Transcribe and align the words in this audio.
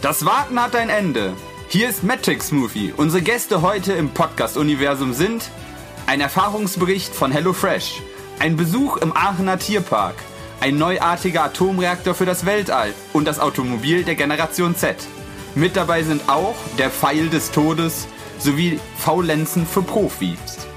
Das 0.00 0.24
Warten 0.24 0.62
hat 0.62 0.76
ein 0.76 0.90
Ende. 0.90 1.32
Hier 1.66 1.88
ist 1.88 2.04
Matrix 2.04 2.48
Smoothie. 2.48 2.94
Unsere 2.96 3.20
Gäste 3.20 3.62
heute 3.62 3.94
im 3.94 4.10
Podcast-Universum 4.10 5.12
sind 5.12 5.50
ein 6.06 6.20
Erfahrungsbericht 6.20 7.12
von 7.12 7.32
HelloFresh, 7.32 8.00
ein 8.38 8.56
Besuch 8.56 8.98
im 8.98 9.12
Aachener 9.16 9.58
Tierpark, 9.58 10.14
ein 10.60 10.78
neuartiger 10.78 11.42
Atomreaktor 11.42 12.14
für 12.14 12.26
das 12.26 12.46
Weltall 12.46 12.94
und 13.12 13.24
das 13.24 13.40
Automobil 13.40 14.04
der 14.04 14.14
Generation 14.14 14.76
Z. 14.76 14.96
Mit 15.56 15.74
dabei 15.74 16.04
sind 16.04 16.28
auch 16.28 16.54
der 16.78 16.90
Pfeil 16.90 17.28
des 17.28 17.50
Todes 17.50 18.06
sowie 18.38 18.78
Faulenzen 18.98 19.66
für 19.66 19.82
Profis. 19.82 20.68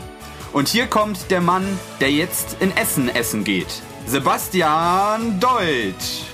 Und 0.51 0.67
hier 0.67 0.87
kommt 0.87 1.29
der 1.29 1.41
Mann, 1.41 1.77
der 1.99 2.11
jetzt 2.11 2.57
in 2.59 2.75
Essen 2.75 3.07
essen 3.07 3.43
geht. 3.43 3.83
Sebastian 4.07 5.39
Deutsch. 5.39 6.30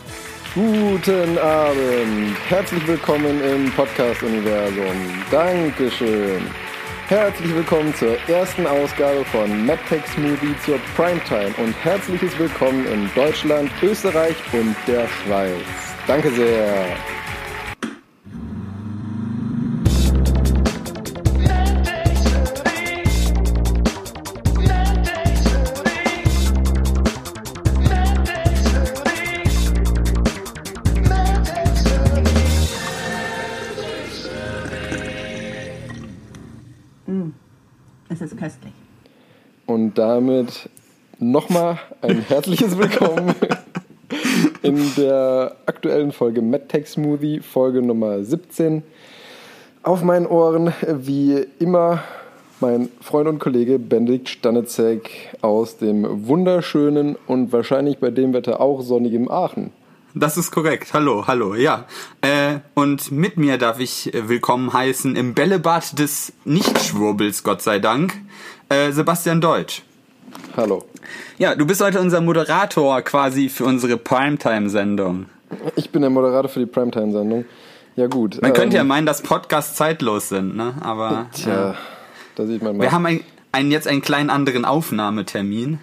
Guten 0.58 1.38
Abend, 1.38 2.36
herzlich 2.50 2.88
willkommen 2.88 3.44
im 3.44 3.71
Podcast-Universum. 3.74 5.24
Dankeschön. 5.29 6.42
Herzlich 7.07 7.54
willkommen 7.54 7.93
zur 7.93 8.18
ersten 8.28 8.65
Ausgabe 8.65 9.24
von 9.25 9.68
MadTech 9.68 10.01
Smoothie 10.07 10.56
zur 10.65 10.79
Primetime 10.96 11.54
und 11.64 11.75
herzliches 11.84 12.36
Willkommen 12.39 12.88
in 12.88 13.07
Deutschland, 13.14 13.70
Österreich 13.84 14.36
und 14.51 14.75
der 14.88 15.07
Schweiz. 15.07 15.62
Danke 16.07 16.32
sehr. 16.32 16.87
Und 39.78 39.95
damit 39.95 40.72
nochmal 41.20 41.78
ein 42.02 42.20
herzliches 42.22 42.80
Willkommen 42.80 43.36
in 44.64 44.95
der 44.95 45.56
aktuellen 45.67 46.11
Folge 46.11 46.42
MadTech 46.42 46.88
Smoothie, 46.88 47.42
Folge 47.42 47.84
Nummer 47.84 48.23
17. 48.23 48.81
Auf 49.84 50.02
meinen 50.02 50.25
Ohren, 50.25 50.73
wie 50.81 51.45
immer, 51.59 52.02
mein 52.59 52.89
Freund 53.02 53.30
und 53.30 53.38
Kollege 53.38 53.78
Benedikt 53.78 54.30
Stanitzek 54.30 55.38
aus 55.42 55.78
dem 55.78 56.28
wunderschönen 56.28 57.16
und 57.28 57.52
wahrscheinlich 57.52 58.00
bei 58.00 58.09
dem 58.09 58.34
Wetter 58.34 58.59
auch 58.59 58.81
sonnigen 58.81 59.30
Aachen. 59.30 59.69
Das 60.16 60.38
ist 60.38 60.50
korrekt. 60.50 60.94
Hallo, 60.94 61.28
hallo, 61.28 61.53
ja. 61.53 61.86
Äh, 62.22 62.62
und 62.73 63.12
mit 63.12 63.38
mir 63.38 63.59
darf 63.59 63.80
ich 63.80 64.12
willkommen 64.12 64.73
heißen 64.73 65.16
im 65.16 65.36
Bällebad 65.36 66.00
des 66.00 66.34
Nichtschwurbels, 66.45 67.44
Gott 67.44 67.62
sei 67.62 67.78
Dank, 67.78 68.16
äh, 68.70 68.92
Sebastian 68.92 69.42
Deutsch. 69.42 69.84
Hallo. 70.56 70.84
Ja, 71.38 71.56
du 71.56 71.66
bist 71.66 71.82
heute 71.82 72.00
unser 72.02 72.22
Moderator 72.22 73.02
quasi 73.02 73.50
für 73.50 73.66
unsere 73.66 73.98
Primetime-Sendung. 73.98 75.28
Ich 75.76 75.90
bin 75.92 76.02
der 76.02 76.09
Moderator 76.09 76.50
für 76.50 76.59
die 76.59 76.66
Primetime-Sendung. 76.66 77.46
Ja, 77.96 78.08
gut. 78.08 78.42
Man 78.42 78.54
könnte 78.54 78.76
ja 78.76 78.82
ähm, 78.82 78.88
meinen, 78.90 79.06
dass 79.06 79.22
Podcasts 79.22 79.76
zeitlos 79.76 80.30
sind, 80.30 80.56
ne? 80.56 80.74
Aber 80.82 81.28
Tja, 81.34 81.76
da 82.36 82.46
sieht 82.46 82.62
man 82.62 82.78
mal. 82.78 82.84
wir 82.84 82.92
haben 82.92 83.06
ein, 83.06 83.22
einen, 83.52 83.72
jetzt 83.72 83.88
einen 83.88 84.02
kleinen 84.02 84.30
anderen 84.30 84.66
Aufnahmetermin. 84.66 85.74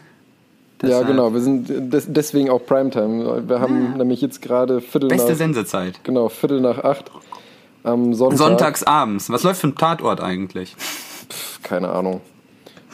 ja, 0.82 0.88
Deshalb- 0.88 1.06
genau. 1.08 1.32
Wir 1.32 1.40
sind 1.40 1.92
des, 1.92 2.04
deswegen 2.08 2.50
auch 2.50 2.64
Primetime. 2.64 3.48
Wir 3.48 3.60
haben 3.60 3.96
nämlich 3.96 4.20
jetzt 4.20 4.42
gerade 4.42 4.80
Viertel 4.80 5.08
Beste 5.08 5.30
nach, 5.32 5.38
Sendezeit. 5.38 6.04
genau, 6.04 6.28
Viertel 6.28 6.60
nach 6.60 6.84
acht 6.84 7.10
am 7.82 8.14
Sonntag. 8.14 8.38
Sonntagsabends. 8.38 9.30
Was 9.30 9.42
läuft 9.42 9.60
für 9.62 9.68
ein 9.68 9.74
Tatort 9.74 10.20
eigentlich? 10.20 10.76
Pff, 10.76 11.62
keine 11.62 11.88
Ahnung. 11.88 12.20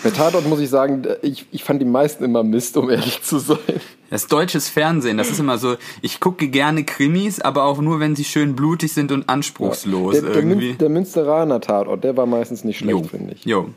Bei 0.02 0.10
Tatort 0.10 0.46
muss 0.48 0.60
ich 0.60 0.70
sagen, 0.70 1.02
ich, 1.22 1.46
ich 1.52 1.62
fand 1.64 1.80
die 1.80 1.86
meisten 1.86 2.24
immer 2.24 2.42
Mist, 2.42 2.76
um 2.76 2.88
ehrlich 2.90 3.22
zu 3.22 3.38
sein. 3.38 3.58
Das 4.08 4.26
deutsches 4.26 4.68
Fernsehen, 4.68 5.18
das 5.18 5.30
ist 5.30 5.38
immer 5.38 5.56
so, 5.58 5.76
ich 6.02 6.18
gucke 6.18 6.48
gerne 6.48 6.82
Krimis, 6.84 7.40
aber 7.40 7.64
auch 7.64 7.80
nur, 7.80 8.00
wenn 8.00 8.16
sie 8.16 8.24
schön 8.24 8.56
blutig 8.56 8.92
sind 8.92 9.12
und 9.12 9.28
anspruchslos 9.28 10.14
Der, 10.14 10.22
der, 10.22 10.34
irgendwie. 10.34 10.72
Mün- 10.72 10.78
der 10.78 10.88
Münsteraner 10.88 11.60
Tatort, 11.60 12.02
der 12.02 12.16
war 12.16 12.26
meistens 12.26 12.64
nicht 12.64 12.78
schlecht, 12.78 13.06
finde 13.06 13.34
ich. 13.34 13.44
jo. 13.44 13.68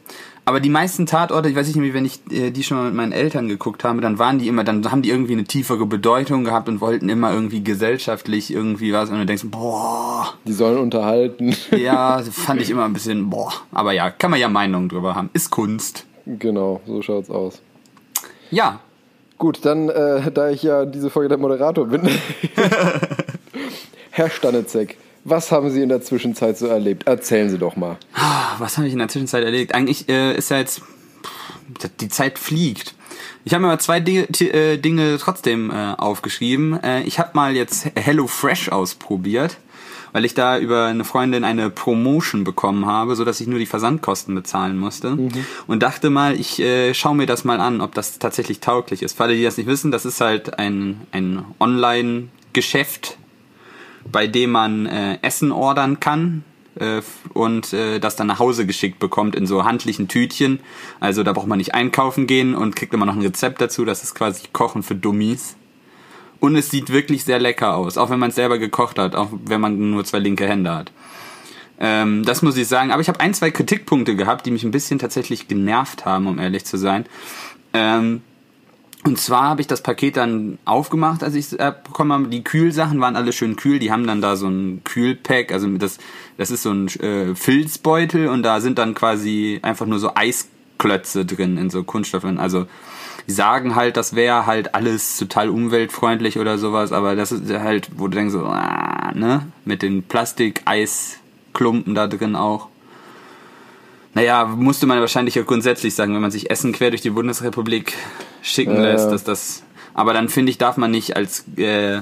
Aber 0.45 0.59
die 0.59 0.69
meisten 0.69 1.05
Tatorte, 1.05 1.47
ich 1.49 1.55
weiß 1.55 1.67
nicht 1.67 1.75
mehr, 1.77 1.93
wenn 1.93 2.03
ich 2.03 2.19
äh, 2.31 2.51
die 2.51 2.63
schon 2.63 2.77
mal 2.77 2.85
mit 2.87 2.95
meinen 2.95 3.11
Eltern 3.13 3.47
geguckt 3.47 3.83
habe, 3.85 4.01
dann 4.01 4.19
waren 4.19 4.39
die 4.39 4.47
immer, 4.49 4.63
dann 4.65 4.89
haben 4.91 5.01
die 5.01 5.09
irgendwie 5.09 5.31
eine 5.33 5.45
tiefere 5.45 5.85
Bedeutung 5.85 6.43
gehabt 6.43 6.67
und 6.67 6.81
wollten 6.81 7.07
immer 7.09 7.31
irgendwie 7.31 7.63
gesellschaftlich 7.63 8.51
irgendwie 8.51 8.91
was 8.91 9.09
und 9.09 9.19
du 9.19 9.25
denkst, 9.25 9.43
boah, 9.45 10.33
Die 10.45 10.51
sollen 10.51 10.79
unterhalten. 10.79 11.55
ja, 11.77 12.21
fand 12.31 12.59
ich 12.61 12.69
immer 12.71 12.83
ein 12.85 12.93
bisschen, 12.93 13.29
boah. 13.29 13.53
Aber 13.71 13.93
ja, 13.93 14.09
kann 14.09 14.31
man 14.31 14.39
ja 14.39 14.49
Meinungen 14.49 14.89
drüber 14.89 15.15
haben. 15.15 15.29
Ist 15.33 15.49
Kunst. 15.51 16.05
Genau, 16.25 16.81
so 16.85 17.01
schaut's 17.01 17.29
aus. 17.29 17.61
Ja, 18.51 18.79
Gut, 19.43 19.65
dann, 19.65 19.89
äh, 19.89 20.31
da 20.31 20.49
ich 20.51 20.63
ja 20.63 20.85
diese 20.85 21.09
Folge 21.09 21.27
der 21.27 21.37
Moderator 21.37 21.85
bin. 21.85 22.07
Herr 24.11 24.29
Stanitzek, 24.29 24.97
was 25.25 25.51
haben 25.51 25.69
Sie 25.69 25.81
in 25.81 25.89
der 25.89 26.01
Zwischenzeit 26.01 26.57
so 26.57 26.67
erlebt? 26.67 27.07
Erzählen 27.07 27.49
Sie 27.49 27.57
doch 27.57 27.75
mal. 27.75 27.97
Ah, 28.13 28.55
was 28.59 28.77
habe 28.77 28.87
ich 28.87 28.93
in 28.93 28.99
der 28.99 29.09
Zwischenzeit 29.09 29.43
erlebt? 29.43 29.75
Eigentlich 29.75 30.07
äh, 30.07 30.33
ist 30.37 30.49
ja 30.49 30.59
jetzt 30.59 30.81
die 31.99 32.07
Zeit 32.07 32.39
fliegt. 32.39 32.95
Ich 33.43 33.53
habe 33.53 33.63
mir 33.63 33.67
mal 33.67 33.79
zwei 33.79 33.99
Dinge, 33.99 34.29
äh, 34.39 34.77
Dinge 34.77 35.17
trotzdem 35.19 35.71
äh, 35.71 35.95
aufgeschrieben. 35.97 36.81
Äh, 36.81 37.03
ich 37.03 37.19
habe 37.19 37.31
mal 37.33 37.53
jetzt 37.53 37.87
Hello 37.95 38.27
Fresh 38.27 38.69
ausprobiert, 38.69 39.57
weil 40.13 40.23
ich 40.23 40.33
da 40.33 40.57
über 40.57 40.85
eine 40.85 41.03
Freundin 41.03 41.43
eine 41.43 41.69
Promotion 41.69 42.43
bekommen 42.43 42.85
habe, 42.85 43.15
so 43.15 43.25
dass 43.25 43.41
ich 43.41 43.47
nur 43.47 43.59
die 43.59 43.65
Versandkosten 43.65 44.33
bezahlen 44.33 44.77
musste 44.77 45.17
und 45.67 45.83
dachte 45.83 46.09
mal, 46.09 46.39
ich 46.39 46.59
äh, 46.61 46.93
schaue 46.93 47.15
mir 47.15 47.25
das 47.25 47.43
mal 47.43 47.59
an, 47.59 47.81
ob 47.81 47.93
das 47.93 48.19
tatsächlich 48.19 48.61
tauglich 48.61 49.03
ist. 49.03 49.17
Für 49.17 49.23
alle, 49.23 49.35
die 49.35 49.43
das 49.43 49.57
nicht 49.57 49.67
wissen, 49.67 49.91
das 49.91 50.05
ist 50.05 50.21
halt 50.21 50.57
ein 50.57 51.01
ein 51.11 51.43
Online 51.59 52.29
Geschäft, 52.53 53.17
bei 54.09 54.27
dem 54.27 54.51
man 54.51 54.85
äh, 54.85 55.17
Essen 55.21 55.51
ordern 55.51 55.99
kann 55.99 56.43
äh, 56.75 57.01
und 57.33 57.73
äh, 57.73 57.99
das 57.99 58.15
dann 58.15 58.27
nach 58.27 58.39
Hause 58.39 58.65
geschickt 58.65 58.99
bekommt 58.99 59.35
in 59.35 59.47
so 59.47 59.63
handlichen 59.65 60.07
Tütchen. 60.07 60.59
Also 60.99 61.23
da 61.23 61.33
braucht 61.33 61.47
man 61.47 61.57
nicht 61.57 61.73
einkaufen 61.73 62.27
gehen 62.27 62.55
und 62.55 62.75
kriegt 62.75 62.93
immer 62.93 63.05
noch 63.05 63.15
ein 63.15 63.21
Rezept 63.21 63.59
dazu. 63.61 63.85
Das 63.85 64.03
ist 64.03 64.15
quasi 64.15 64.43
Kochen 64.51 64.83
für 64.83 64.95
Dummies. 64.95 65.55
Und 66.43 66.57
es 66.57 66.69
sieht 66.69 66.89
wirklich 66.89 67.23
sehr 67.23 67.39
lecker 67.39 67.73
aus, 67.77 67.97
auch 67.97 68.09
wenn 68.09 68.19
man 68.19 68.27
es 68.27 68.35
selber 68.35 68.57
gekocht 68.57 68.99
hat, 68.99 69.15
auch 69.15 69.29
wenn 69.45 69.61
man 69.61 69.91
nur 69.91 70.03
zwei 70.03 70.19
linke 70.19 70.45
Hände 70.45 70.75
hat. 70.75 70.91
Ähm, 71.79 72.25
das 72.25 72.41
muss 72.41 72.57
ich 72.57 72.67
sagen. 72.67 72.91
Aber 72.91 73.01
ich 73.01 73.07
habe 73.07 73.21
ein, 73.21 73.33
zwei 73.33 73.49
Kritikpunkte 73.49 74.17
gehabt, 74.17 74.45
die 74.45 74.51
mich 74.51 74.65
ein 74.65 74.71
bisschen 74.71 74.99
tatsächlich 74.99 75.47
genervt 75.47 76.03
haben, 76.03 76.27
um 76.27 76.39
ehrlich 76.39 76.65
zu 76.65 76.75
sein. 76.75 77.05
Ähm, 77.71 78.23
und 79.05 79.21
zwar 79.21 79.43
habe 79.43 79.61
ich 79.61 79.67
das 79.67 79.83
Paket 79.83 80.17
dann 80.17 80.57
aufgemacht, 80.65 81.23
als 81.23 81.35
ich 81.35 81.53
es 81.53 81.57
bekommen 81.85 82.11
habe. 82.11 82.27
Die 82.27 82.43
Kühlsachen 82.43 82.99
waren 82.99 83.15
alle 83.15 83.31
schön 83.31 83.55
kühl. 83.55 83.79
Die 83.79 83.93
haben 83.93 84.05
dann 84.05 84.19
da 84.19 84.35
so 84.35 84.49
ein 84.49 84.81
Kühlpack, 84.83 85.53
also 85.53 85.69
das, 85.77 85.97
das 86.37 86.51
ist 86.51 86.63
so 86.63 86.71
ein 86.71 86.87
äh, 86.99 87.35
Filzbeutel 87.35 88.27
und 88.27 88.43
da 88.43 88.59
sind 88.59 88.79
dann 88.79 88.95
quasi 88.95 89.59
einfach 89.61 89.85
nur 89.85 89.99
so 89.99 90.11
Eisklötze 90.13 91.23
drin 91.23 91.55
in 91.55 91.69
so 91.69 91.85
Kunststoffen. 91.85 92.37
Also 92.37 92.67
die 93.27 93.31
sagen 93.31 93.75
halt, 93.75 93.97
das 93.97 94.15
wäre 94.15 94.45
halt 94.45 94.75
alles 94.75 95.17
total 95.17 95.49
umweltfreundlich 95.49 96.39
oder 96.39 96.57
sowas, 96.57 96.91
aber 96.91 97.15
das 97.15 97.31
ist 97.31 97.51
halt, 97.51 97.89
wo 97.97 98.07
du 98.07 98.15
denkst 98.15 98.33
so, 98.33 98.45
ah, 98.45 99.11
ne, 99.13 99.47
mit 99.65 99.81
den 99.81 100.03
Plastik-Eisklumpen 100.03 101.95
da 101.95 102.07
drin 102.07 102.35
auch. 102.35 102.67
Naja, 104.13 104.45
musste 104.45 104.85
man 104.85 104.99
wahrscheinlich 104.99 105.35
ja 105.35 105.43
grundsätzlich 105.43 105.95
sagen, 105.95 106.13
wenn 106.13 106.21
man 106.21 106.31
sich 106.31 106.51
Essen 106.51 106.71
quer 106.71 106.91
durch 106.91 107.01
die 107.01 107.09
Bundesrepublik 107.09 107.93
schicken 108.41 108.75
Ja, 108.75 108.81
lässt, 108.81 109.11
dass 109.11 109.23
das. 109.23 109.63
Aber 109.95 110.13
dann 110.13 110.29
finde 110.29 110.51
ich, 110.51 110.57
darf 110.57 110.77
man 110.77 110.91
nicht 110.91 111.15
als 111.15 111.45
äh, 111.57 112.01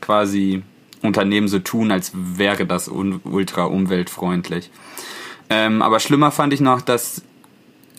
quasi 0.00 0.62
Unternehmen 1.02 1.48
so 1.48 1.58
tun, 1.58 1.90
als 1.92 2.12
wäre 2.14 2.66
das 2.66 2.88
ultra 2.88 3.64
umweltfreundlich. 3.64 4.70
Ähm, 5.48 5.82
aber 5.82 6.00
schlimmer 6.00 6.30
fand 6.30 6.52
ich 6.52 6.60
noch, 6.60 6.80
dass, 6.80 7.22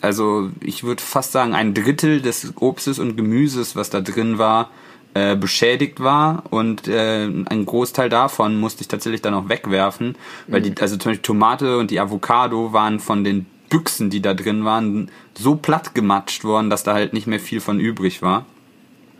also 0.00 0.50
ich 0.60 0.84
würde 0.84 1.02
fast 1.02 1.32
sagen, 1.32 1.54
ein 1.54 1.74
Drittel 1.74 2.20
des 2.20 2.52
Obstes 2.56 2.98
und 2.98 3.16
Gemüses, 3.16 3.76
was 3.76 3.90
da 3.90 4.00
drin 4.00 4.38
war, 4.38 4.70
äh, 5.14 5.36
beschädigt 5.36 6.00
war 6.00 6.44
und 6.50 6.86
äh, 6.86 7.24
ein 7.24 7.66
Großteil 7.66 8.08
davon 8.08 8.60
musste 8.60 8.82
ich 8.82 8.88
tatsächlich 8.88 9.22
dann 9.22 9.34
auch 9.34 9.48
wegwerfen, 9.48 10.16
weil 10.46 10.60
die, 10.62 10.74
also 10.80 10.96
zum 10.96 11.10
Beispiel 11.10 11.22
Tomate 11.22 11.78
und 11.78 11.90
die 11.90 11.98
Avocado 11.98 12.72
waren 12.72 13.00
von 13.00 13.24
den 13.24 13.46
Büchsen, 13.68 14.10
die 14.10 14.22
da 14.22 14.34
drin 14.34 14.64
waren, 14.64 15.10
so 15.36 15.56
platt 15.56 15.94
gematscht 15.94 16.44
worden, 16.44 16.70
dass 16.70 16.84
da 16.84 16.94
halt 16.94 17.12
nicht 17.12 17.26
mehr 17.26 17.40
viel 17.40 17.60
von 17.60 17.80
übrig 17.80 18.22
war. 18.22 18.46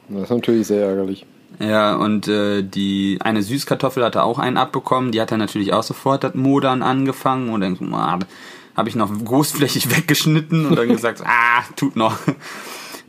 Das 0.08 0.24
ist 0.24 0.30
natürlich 0.30 0.66
sehr 0.66 0.86
ärgerlich. 0.86 1.26
Ja, 1.58 1.96
und 1.96 2.28
äh, 2.28 2.62
die 2.62 3.18
eine 3.20 3.42
Süßkartoffel 3.42 4.04
hatte 4.04 4.22
auch 4.22 4.38
einen 4.38 4.56
abbekommen, 4.56 5.10
die 5.10 5.20
hat 5.20 5.32
dann 5.32 5.40
natürlich 5.40 5.72
auch 5.72 5.82
sofort 5.82 6.22
das 6.22 6.34
Modern 6.34 6.82
angefangen 6.82 7.50
und 7.50 7.62
dann 7.62 7.94
ah, 7.94 8.18
habe 8.78 8.88
ich 8.88 8.94
noch 8.94 9.10
großflächig 9.12 9.90
weggeschnitten 9.96 10.64
und 10.66 10.76
dann 10.76 10.88
gesagt, 10.88 11.22
ah, 11.24 11.64
tut 11.74 11.96
noch. 11.96 12.16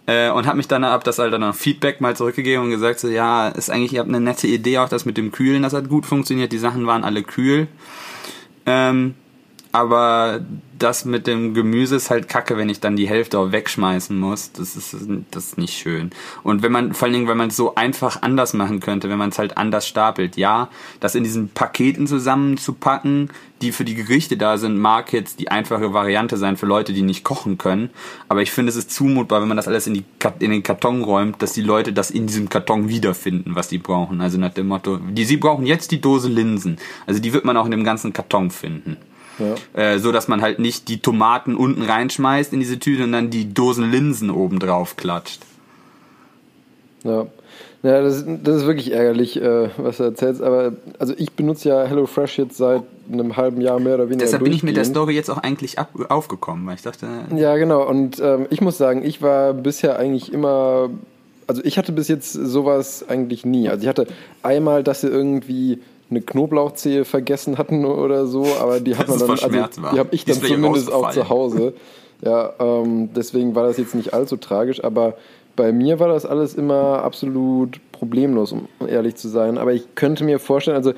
Äh, 0.08 0.32
und 0.32 0.48
habe 0.48 0.58
mich 0.58 0.68
dann 0.68 0.84
ab 0.84 1.04
das 1.04 1.20
halt 1.20 1.32
dann 1.32 1.42
noch 1.42 1.54
Feedback 1.54 2.02
mal 2.02 2.16
zurückgegeben 2.16 2.64
und 2.66 2.72
gesagt 2.72 3.00
so, 3.00 3.08
ja, 3.08 3.50
ist 3.50 3.70
eigentlich, 3.70 3.94
ihr 3.94 4.00
habt 4.00 4.10
eine 4.10 4.20
nette 4.20 4.48
Idee, 4.48 4.80
auch 4.80 4.90
das 4.90 5.06
mit 5.06 5.18
dem 5.18 5.32
Kühlen, 5.32 5.62
das 5.62 5.74
hat 5.74 5.88
gut 5.88 6.08
funktioniert, 6.08 6.52
die 6.52 6.58
Sachen 6.58 6.88
waren 6.88 7.04
alle 7.04 7.22
kühl. 7.22 7.68
Ähm, 8.66 9.14
aber 9.72 10.42
das 10.80 11.06
mit 11.06 11.28
dem 11.28 11.54
Gemüse 11.54 11.98
ist 11.98 12.10
halt 12.10 12.28
kacke, 12.28 12.58
wenn 12.58 12.70
ich 12.70 12.80
dann 12.80 12.96
die 12.96 13.08
Hälfte 13.08 13.38
auch 13.38 13.52
wegschmeißen 13.52 14.18
muss. 14.18 14.52
Das 14.54 14.76
ist, 14.76 14.96
das 15.32 15.46
ist 15.46 15.58
nicht 15.58 15.78
schön. 15.78 16.12
Und 16.42 16.64
wenn 16.64 16.72
man, 16.72 16.94
vor 16.94 17.06
allen 17.06 17.14
Dingen, 17.14 17.28
wenn 17.28 17.38
man 17.38 17.50
es 17.50 17.56
so 17.56 17.76
einfach 17.76 18.22
anders 18.22 18.54
machen 18.54 18.80
könnte, 18.80 19.10
wenn 19.10 19.18
man 19.18 19.30
es 19.30 19.38
halt 19.38 19.58
anders 19.58 19.88
stapelt. 19.88 20.38
Ja, 20.38 20.70
das 21.00 21.16
in 21.16 21.24
diesen 21.24 21.50
Paketen 21.50 22.08
zusammenzupacken, 22.08 23.30
die 23.62 23.72
für 23.72 23.84
die 23.84 23.96
Gerichte 23.96 24.38
da 24.38 24.58
sind, 24.58 24.78
mag 24.78 25.12
jetzt 25.12 25.40
die 25.40 25.52
einfache 25.52 25.94
Variante 25.94 26.38
sein 26.38 26.56
für 26.56 26.66
Leute, 26.66 26.94
die 26.94 27.02
nicht 27.02 27.24
kochen 27.24 27.58
können. 27.58 27.90
Aber 28.30 28.42
ich 28.42 28.52
finde, 28.52 28.70
es 28.70 28.76
ist 28.78 28.92
zumutbar, 28.92 29.42
wenn 29.42 29.50
man 29.50 29.58
das 29.58 29.68
alles 29.68 29.86
in, 29.86 29.94
die, 29.94 30.06
in 30.40 30.52
den 30.52 30.64
Karton 30.64 31.04
räumt, 31.04 31.42
dass 31.42 31.54
die 31.54 31.62
Leute 31.62 31.94
das 31.94 32.10
in 32.10 32.26
diesem 32.26 32.50
Karton 32.50 32.88
wiederfinden, 32.88 33.56
was 33.56 33.68
die 33.68 33.78
brauchen. 33.80 34.22
Also 34.22 34.38
nach 34.38 34.54
dem 34.54 34.68
Motto, 34.68 34.98
die, 34.98 35.26
sie 35.26 35.38
brauchen 35.38 35.66
jetzt 35.66 35.92
die 35.92 36.02
Dose 36.02 36.30
Linsen. 36.30 36.78
Also 37.06 37.20
die 37.20 37.34
wird 37.34 37.44
man 37.44 37.58
auch 37.58 37.66
in 37.66 37.72
dem 37.72 37.84
ganzen 37.84 38.14
Karton 38.14 38.50
finden. 38.50 38.98
Ja. 39.40 39.56
Äh, 39.82 40.00
so 40.00 40.12
dass 40.12 40.28
man 40.28 40.42
halt 40.42 40.60
nicht 40.60 40.88
die 40.88 41.00
Tomaten 41.00 41.56
unten 41.56 41.82
reinschmeißt 41.82 42.54
in 42.54 42.60
diese 42.60 42.80
Tüte 42.80 43.04
und 43.04 43.12
dann 43.12 43.30
die 43.30 43.54
Dosen 43.54 43.90
Linsen 43.92 44.30
oben 44.30 44.60
drauf 44.60 44.96
klatscht. 44.96 45.42
Ja. 47.04 47.28
Ja, 47.82 48.02
das, 48.02 48.26
das 48.44 48.58
ist 48.58 48.66
wirklich 48.66 48.92
ärgerlich, 48.92 49.42
äh, 49.42 49.70
was 49.78 49.98
du 49.98 50.04
erzählst. 50.04 50.42
Aber 50.42 50.74
also 51.00 51.14
ich 51.16 51.32
benutze 51.32 51.70
ja 51.70 51.86
HelloFresh 51.86 52.38
jetzt 52.38 52.58
seit 52.58 52.84
einem 53.10 53.38
halben 53.38 53.62
Jahr 53.62 53.80
mehr 53.80 53.96
oder 53.96 54.10
weniger. 54.10 54.26
Deshalb 54.26 54.44
bin 54.44 54.52
ich 54.52 54.64
mit 54.64 54.76
der 54.76 54.84
Story 54.84 55.16
jetzt 55.16 55.30
auch 55.30 55.38
eigentlich 55.38 55.80
ab, 55.80 55.90
aufgekommen, 56.10 56.68
weil 56.68 56.76
ich 56.76 56.82
dachte. 56.82 57.08
Ja, 57.36 57.56
genau. 57.56 57.88
Und 57.88 58.20
ähm, 58.20 58.48
ich 58.50 58.60
muss 58.60 58.78
sagen, 58.78 59.06
ich 59.06 59.22
war 59.22 59.54
bisher 59.54 59.98
eigentlich 59.98 60.34
immer. 60.34 60.90
Also 61.48 61.64
ich 61.64 61.78
hatte 61.78 61.94
bis 61.94 62.10
jetzt 62.10 62.34
sowas 62.34 63.06
eigentlich 63.08 63.46
nie. 63.46 63.70
Also 63.70 63.84
ich 63.84 63.88
hatte 63.88 64.08
einmal, 64.44 64.84
dass 64.84 65.02
sie 65.02 65.08
irgendwie 65.08 65.80
eine 66.10 66.22
Knoblauchzehe 66.22 67.06
vergessen 67.06 67.58
hatten 67.58 67.86
oder 67.86 68.26
so, 68.26 68.46
aber 68.60 68.80
die 68.80 68.96
hat 68.96 69.08
man 69.08 69.20
dann, 69.20 69.30
also, 69.30 69.48
die 69.50 70.00
habe 70.00 70.10
ich 70.12 70.26
dann 70.26 70.42
zumindest 70.42 70.92
auch 70.92 71.12
zu 71.12 71.30
Hause. 71.30 71.74
Ja, 72.22 72.54
ähm, 72.60 73.10
deswegen 73.16 73.56
war 73.56 73.64
das 73.64 73.78
jetzt 73.78 73.96
nicht 73.96 74.14
allzu 74.14 74.38
tragisch, 74.38 74.84
aber 74.84 75.16
bei 75.56 75.72
mir 75.72 76.00
war 76.00 76.08
das 76.08 76.26
alles 76.26 76.54
immer 76.56 77.04
absolut 77.04 77.80
problemlos, 77.92 78.52
um 78.52 78.68
ehrlich 78.88 79.16
zu 79.16 79.28
sein. 79.28 79.58
Aber 79.58 79.74
ich 79.74 79.96
könnte 79.96 80.24
mir 80.24 80.40
vorstellen, 80.40 80.78
also 80.78 80.94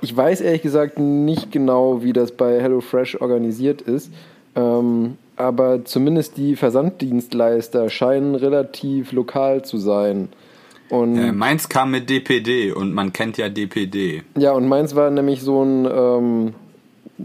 ich 0.00 0.16
weiß 0.16 0.40
ehrlich 0.40 0.62
gesagt 0.62 0.98
nicht 0.98 1.50
genau, 1.52 2.02
wie 2.02 2.12
das 2.12 2.32
bei 2.32 2.60
HelloFresh 2.60 3.20
organisiert 3.20 3.82
ist. 3.82 4.10
Ähm, 4.54 5.16
aber 5.36 5.84
zumindest 5.84 6.36
die 6.36 6.56
Versanddienstleister 6.56 7.88
scheinen 7.90 8.34
relativ 8.34 9.12
lokal 9.12 9.64
zu 9.64 9.78
sein. 9.78 10.28
Und 10.90 11.16
ja, 11.16 11.32
meins 11.32 11.68
kam 11.68 11.90
mit 11.90 12.08
DPD 12.08 12.72
und 12.72 12.94
man 12.94 13.12
kennt 13.12 13.36
ja 13.36 13.48
DPD. 13.48 14.22
Ja, 14.36 14.52
und 14.52 14.68
meins 14.68 14.94
war 14.94 15.10
nämlich 15.10 15.42
so 15.42 15.62
ein, 15.62 15.86
ähm, 15.90 16.54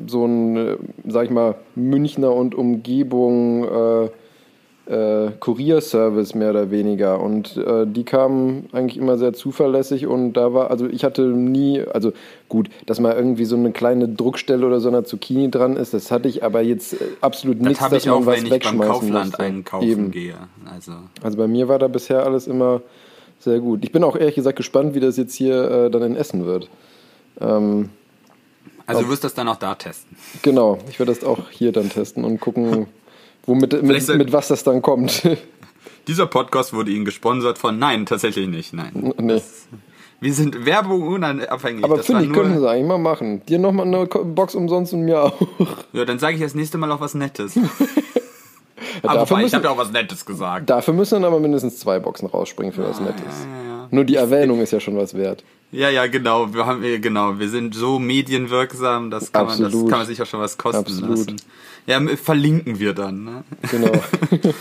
so 0.07 0.25
ein, 0.25 0.57
äh, 0.57 0.77
sag 1.07 1.25
ich 1.25 1.31
mal, 1.31 1.55
Münchner 1.75 2.33
und 2.33 2.55
Umgebung 2.55 3.63
äh, 3.63 4.09
äh, 4.85 5.31
Kurierservice 5.39 6.35
mehr 6.35 6.49
oder 6.49 6.71
weniger. 6.71 7.21
Und 7.21 7.55
äh, 7.57 7.85
die 7.87 8.03
kamen 8.03 8.67
eigentlich 8.73 8.97
immer 8.97 9.17
sehr 9.17 9.33
zuverlässig 9.33 10.07
und 10.07 10.33
da 10.33 10.53
war, 10.53 10.71
also 10.71 10.87
ich 10.87 11.03
hatte 11.03 11.21
nie, 11.21 11.81
also 11.81 12.11
gut, 12.49 12.69
dass 12.85 12.99
mal 12.99 13.13
irgendwie 13.13 13.45
so 13.45 13.55
eine 13.55 13.71
kleine 13.71 14.09
Druckstelle 14.09 14.65
oder 14.65 14.79
so 14.79 14.89
eine 14.89 15.03
Zucchini 15.03 15.49
dran 15.49 15.77
ist, 15.77 15.93
das 15.93 16.11
hatte 16.11 16.27
ich 16.27 16.43
aber 16.43 16.61
jetzt 16.61 16.93
äh, 16.93 17.05
absolut 17.21 17.59
das 17.61 17.67
nichts, 17.67 17.89
dass 17.89 18.03
ich 18.03 18.05
man 18.07 18.15
auch, 18.15 18.25
was 18.25 18.43
wenn 18.43 18.51
wegschmeißen 18.51 18.75
ich 18.75 18.79
beim 18.79 18.89
Kaufland 18.89 19.25
musste. 19.27 19.43
einkaufen 19.43 19.89
Eben. 19.89 20.11
gehe. 20.11 20.35
Also. 20.69 20.91
also 21.21 21.37
bei 21.37 21.47
mir 21.47 21.67
war 21.69 21.79
da 21.79 21.87
bisher 21.87 22.25
alles 22.25 22.47
immer 22.47 22.81
sehr 23.43 23.59
gut. 23.59 23.83
Ich 23.83 23.91
bin 23.91 24.03
auch 24.03 24.15
ehrlich 24.15 24.35
gesagt 24.35 24.57
gespannt, 24.57 24.95
wie 24.95 24.99
das 24.99 25.17
jetzt 25.17 25.35
hier 25.35 25.69
äh, 25.69 25.91
dann 25.91 26.01
in 26.03 26.15
Essen 26.15 26.45
wird. 26.45 26.69
Ähm, 27.39 27.89
also 28.85 29.01
du 29.01 29.09
wirst 29.09 29.23
das 29.23 29.33
dann 29.33 29.47
auch 29.47 29.57
da 29.57 29.75
testen. 29.75 30.17
Genau, 30.41 30.79
ich 30.89 30.99
werde 30.99 31.13
das 31.13 31.23
auch 31.23 31.49
hier 31.49 31.71
dann 31.71 31.89
testen 31.89 32.25
und 32.25 32.39
gucken, 32.39 32.87
womit 33.45 33.81
mit, 33.83 34.07
mit 34.07 34.33
was 34.33 34.47
das 34.49 34.63
dann 34.63 34.81
kommt. 34.81 35.27
Dieser 36.07 36.27
Podcast 36.27 36.73
wurde 36.73 36.91
Ihnen 36.91 37.05
gesponsert 37.05 37.57
von 37.57 37.79
Nein, 37.79 38.05
tatsächlich 38.05 38.47
nicht. 38.47 38.73
Nein. 38.73 39.13
Nee. 39.17 39.35
Das, 39.35 39.67
wir 40.19 40.33
sind 40.33 40.65
Werbung 40.65 41.07
unabhängig. 41.07 41.83
Aber 41.83 42.03
finde 42.03 42.25
ich, 42.25 42.33
können 42.33 42.59
sie 42.59 42.69
eigentlich 42.69 42.87
mal 42.87 42.97
machen. 42.97 43.45
Dir 43.45 43.59
nochmal 43.59 43.87
eine 43.87 44.05
Box 44.05 44.55
umsonst 44.55 44.93
und 44.93 45.01
mir 45.01 45.21
auch. 45.21 45.33
Ja, 45.93 46.05
dann 46.05 46.19
sage 46.19 46.35
ich 46.35 46.41
das 46.41 46.55
nächste 46.55 46.77
Mal 46.77 46.91
auch 46.91 47.01
was 47.01 47.13
Nettes. 47.13 47.57
aber 49.03 49.13
dafür 49.19 49.37
müssen, 49.37 49.47
ich 49.47 49.53
habe 49.53 49.65
ja 49.65 49.71
auch 49.71 49.77
was 49.77 49.91
Nettes 49.91 50.25
gesagt. 50.25 50.69
Dafür 50.69 50.93
müssen 50.93 51.15
dann 51.15 51.25
aber 51.25 51.39
mindestens 51.39 51.79
zwei 51.79 51.99
Boxen 51.99 52.27
rausspringen 52.27 52.73
für 52.73 52.87
was 52.87 52.99
Nettes. 52.99 53.45
Ja, 53.45 53.67
ja. 53.67 53.87
Nur 53.91 54.05
die 54.05 54.15
Erwähnung 54.15 54.61
ist 54.61 54.71
ja 54.71 54.79
schon 54.79 54.97
was 54.97 55.13
wert. 55.13 55.43
Ja, 55.73 55.89
ja, 55.89 56.05
genau. 56.05 56.53
Wir 56.53 56.67
haben, 56.67 56.81
genau, 57.01 57.39
wir 57.39 57.49
sind 57.49 57.73
so 57.73 57.97
medienwirksam, 57.97 59.09
das 59.09 59.31
kann, 59.31 59.47
man, 59.47 59.59
das 59.59 59.71
kann 59.71 59.89
man 59.89 60.05
sich 60.05 60.21
auch 60.21 60.27
schon 60.27 60.39
was 60.39 60.57
kosten 60.57 60.79
Absolut. 60.79 61.09
lassen. 61.09 61.35
Ja, 61.87 61.99
verlinken 62.15 62.79
wir 62.79 62.93
dann. 62.93 63.25
Ne? 63.25 63.43
Genau. 63.69 63.91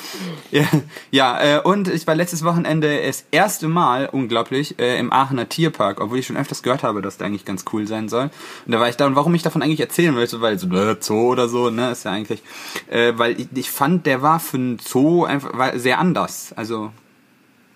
ja, 0.50 0.64
ja 1.10 1.58
äh, 1.58 1.60
und 1.60 1.88
ich 1.88 2.06
war 2.06 2.14
letztes 2.16 2.44
Wochenende 2.44 3.00
das 3.06 3.24
erste 3.30 3.68
Mal, 3.68 4.08
unglaublich, 4.10 4.78
äh, 4.80 4.98
im 4.98 5.12
Aachener 5.12 5.48
Tierpark, 5.48 6.00
obwohl 6.00 6.18
ich 6.18 6.26
schon 6.26 6.36
öfters 6.36 6.62
gehört 6.62 6.82
habe, 6.82 7.02
dass 7.02 7.18
der 7.18 7.28
eigentlich 7.28 7.44
ganz 7.44 7.64
cool 7.72 7.86
sein 7.86 8.08
soll. 8.08 8.30
Und 8.66 8.72
da 8.72 8.80
war 8.80 8.88
ich 8.88 8.96
da, 8.96 9.06
und 9.06 9.14
warum 9.14 9.34
ich 9.34 9.42
davon 9.42 9.62
eigentlich 9.62 9.80
erzählen 9.80 10.16
wollte, 10.16 10.40
weil 10.40 10.58
so 10.58 10.66
äh, 10.68 10.96
Zoo 10.98 11.30
oder 11.30 11.48
so, 11.48 11.70
ne, 11.70 11.92
ist 11.92 12.04
ja 12.04 12.10
eigentlich, 12.10 12.42
äh, 12.88 13.12
weil 13.16 13.38
ich, 13.38 13.48
ich 13.54 13.70
fand, 13.70 14.06
der 14.06 14.22
war 14.22 14.40
für 14.40 14.56
einen 14.56 14.78
Zoo 14.80 15.24
einfach 15.24 15.56
war 15.56 15.78
sehr 15.78 15.98
anders. 15.98 16.52
Also, 16.56 16.90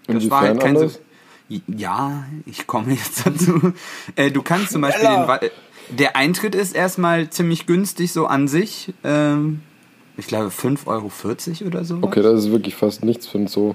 das 0.06 0.16
Inwiefern 0.16 0.30
war 0.30 0.40
halt 0.40 0.60
kein 0.60 0.76
anders? 0.76 0.94
so. 0.94 1.00
Ja, 1.48 2.24
ich 2.44 2.66
komme 2.66 2.94
jetzt 2.94 3.26
dazu. 3.26 3.72
Äh, 4.16 4.30
du 4.30 4.42
kannst 4.42 4.72
zum 4.72 4.82
Beispiel 4.82 5.08
den, 5.08 5.50
der 5.90 6.16
Eintritt 6.16 6.54
ist 6.54 6.74
erstmal 6.74 7.30
ziemlich 7.30 7.66
günstig 7.66 8.12
so 8.12 8.26
an 8.26 8.48
sich. 8.48 8.92
Ähm, 9.04 9.60
ich 10.16 10.26
glaube 10.26 10.48
5,40 10.48 10.86
Euro 10.86 11.10
oder 11.66 11.84
so. 11.84 11.98
Okay, 12.00 12.22
das 12.22 12.44
ist 12.44 12.50
wirklich 12.50 12.74
fast 12.74 13.04
nichts 13.04 13.26
für 13.26 13.38
ein 13.38 13.46
Zoo. 13.46 13.74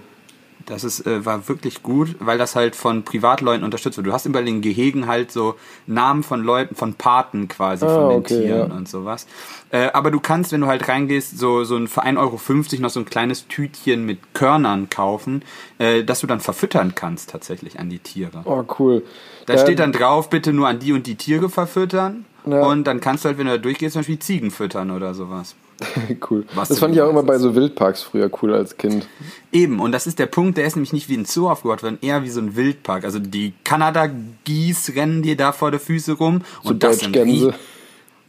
Das 0.65 0.83
ist, 0.83 1.05
äh, 1.05 1.25
war 1.25 1.47
wirklich 1.47 1.83
gut, 1.83 2.15
weil 2.19 2.37
das 2.37 2.55
halt 2.55 2.75
von 2.75 3.03
Privatleuten 3.03 3.63
unterstützt 3.63 3.97
wird. 3.97 4.07
Du 4.07 4.13
hast 4.13 4.25
über 4.25 4.41
den 4.41 4.61
Gehegen 4.61 5.07
halt 5.07 5.31
so 5.31 5.55
Namen 5.87 6.23
von 6.23 6.43
Leuten, 6.43 6.75
von 6.75 6.93
Paten 6.93 7.47
quasi, 7.47 7.85
ah, 7.85 7.93
von 7.93 8.09
den 8.09 8.19
okay, 8.19 8.41
Tieren 8.41 8.69
ja. 8.69 8.75
und 8.75 8.87
sowas. 8.87 9.27
Äh, 9.71 9.89
aber 9.91 10.11
du 10.11 10.19
kannst, 10.19 10.51
wenn 10.51 10.61
du 10.61 10.67
halt 10.67 10.87
reingehst, 10.87 11.37
so, 11.37 11.63
so 11.63 11.75
ein 11.75 11.87
für 11.87 12.03
1,50 12.03 12.17
Euro 12.17 12.81
noch 12.81 12.89
so 12.89 12.99
ein 12.99 13.05
kleines 13.05 13.47
Tütchen 13.47 14.05
mit 14.05 14.33
Körnern 14.33 14.89
kaufen, 14.89 15.43
äh, 15.77 16.03
dass 16.03 16.21
du 16.21 16.27
dann 16.27 16.39
verfüttern 16.39 16.93
kannst 16.95 17.29
tatsächlich 17.29 17.79
an 17.79 17.89
die 17.89 17.99
Tiere. 17.99 18.41
Oh, 18.45 18.63
cool. 18.79 19.03
Da 19.45 19.57
steht 19.57 19.79
dann 19.79 19.91
drauf, 19.91 20.29
bitte 20.29 20.53
nur 20.53 20.67
an 20.67 20.79
die 20.79 20.93
und 20.93 21.07
die 21.07 21.15
Tiere 21.15 21.49
verfüttern. 21.49 22.25
Ja. 22.45 22.65
Und 22.65 22.85
dann 22.85 22.99
kannst 22.99 23.23
du 23.23 23.29
halt, 23.29 23.37
wenn 23.37 23.45
du 23.45 23.53
da 23.53 23.57
durchgehst, 23.57 23.93
zum 23.93 23.99
Beispiel 23.99 24.19
Ziegen 24.19 24.51
füttern 24.51 24.91
oder 24.91 25.13
sowas. 25.13 25.55
cool. 26.29 26.45
Was 26.53 26.69
das 26.69 26.79
fand 26.79 26.95
ich 26.95 27.01
auch 27.01 27.09
immer 27.09 27.23
bei 27.23 27.37
so 27.37 27.55
Wildparks 27.55 28.03
früher 28.03 28.29
cool 28.41 28.53
als 28.53 28.77
Kind. 28.77 29.07
Eben, 29.51 29.79
und 29.79 29.91
das 29.91 30.07
ist 30.07 30.19
der 30.19 30.25
Punkt, 30.25 30.57
der 30.57 30.65
ist 30.65 30.75
nämlich 30.75 30.93
nicht 30.93 31.09
wie 31.09 31.17
ein 31.17 31.25
Zoo 31.25 31.49
aufgebaut 31.49 31.83
worden, 31.83 31.97
eher 32.01 32.23
wie 32.23 32.29
so 32.29 32.39
ein 32.39 32.55
Wildpark. 32.55 33.03
Also 33.03 33.19
die 33.19 33.53
Kanada-Geese 33.63 34.95
rennen 34.95 35.21
dir 35.21 35.35
da 35.35 35.51
vor 35.51 35.71
der 35.71 35.79
Füße 35.79 36.13
rum. 36.13 36.41
So 36.63 36.69
und 36.69 36.83
das 36.83 36.99
sind 36.99 37.13
Gänse. 37.13 37.53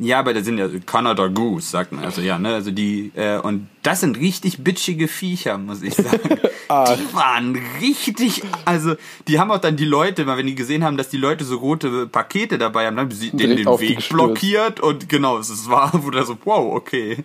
Ja, 0.03 0.19
aber 0.19 0.35
das 0.35 0.45
sind 0.45 0.59
ja 0.59 0.69
Canada 0.85 1.29
Goose, 1.29 1.69
sagt 1.69 1.93
man. 1.93 2.05
Also 2.05 2.21
ja, 2.21 2.39
ne, 2.39 2.55
also 2.55 2.71
die 2.71 3.13
äh, 3.15 3.39
und 3.39 3.69
das 3.83 4.01
sind 4.01 4.19
richtig 4.19 4.65
bitchige 4.65 5.09
Viecher, 5.09 5.59
muss 5.59 5.83
ich 5.83 5.95
sagen. 5.95 6.21
die 6.71 7.15
waren 7.15 7.61
richtig, 7.81 8.43
also 8.65 8.95
die 9.29 9.39
haben 9.39 9.51
auch 9.51 9.59
dann 9.59 9.77
die 9.77 9.85
Leute, 9.85 10.27
wenn 10.27 10.47
die 10.47 10.55
gesehen 10.55 10.83
haben, 10.85 10.97
dass 10.97 11.09
die 11.09 11.17
Leute 11.17 11.45
so 11.45 11.57
rote 11.57 12.07
Pakete 12.07 12.59
dabei 12.59 12.87
haben, 12.87 12.97
dann 12.97 13.07
haben 13.07 13.15
sie 13.15 13.31
denen 13.31 13.57
den 13.57 13.67
Weg 13.79 14.09
blockiert 14.09 14.81
und 14.81 15.09
genau, 15.09 15.39
es 15.39 15.69
war 15.69 15.91
wurde 16.03 16.25
so 16.25 16.37
wow, 16.45 16.75
okay. 16.75 17.25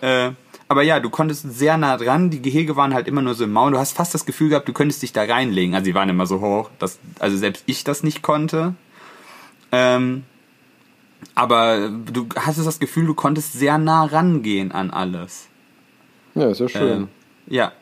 Äh, 0.00 0.32
aber 0.72 0.82
ja, 0.82 1.00
du 1.00 1.10
konntest 1.10 1.52
sehr 1.52 1.76
nah 1.76 1.98
dran. 1.98 2.30
Die 2.30 2.40
Gehege 2.40 2.76
waren 2.76 2.94
halt 2.94 3.06
immer 3.06 3.20
nur 3.20 3.34
so 3.34 3.44
im 3.44 3.52
Maul. 3.52 3.72
Du 3.72 3.78
hast 3.78 3.92
fast 3.92 4.14
das 4.14 4.24
Gefühl 4.24 4.48
gehabt, 4.48 4.66
du 4.66 4.72
könntest 4.72 5.02
dich 5.02 5.12
da 5.12 5.22
reinlegen. 5.22 5.74
Also 5.74 5.84
die 5.84 5.94
waren 5.94 6.08
immer 6.08 6.24
so 6.24 6.40
hoch, 6.40 6.70
dass 6.78 6.98
also 7.18 7.36
selbst 7.36 7.64
ich 7.66 7.84
das 7.84 8.02
nicht 8.02 8.22
konnte. 8.22 8.74
Ähm, 9.70 10.24
aber 11.34 11.88
du 11.88 12.26
hattest 12.36 12.66
das 12.66 12.78
Gefühl, 12.78 13.06
du 13.06 13.14
konntest 13.14 13.52
sehr 13.52 13.78
nah 13.78 14.04
rangehen 14.04 14.72
an 14.72 14.90
alles. 14.90 15.48
Ja, 16.34 16.50
ist 16.50 16.60
ja 16.60 16.68
schön. 16.68 17.08
Äh, 17.48 17.54
ja. 17.54 17.72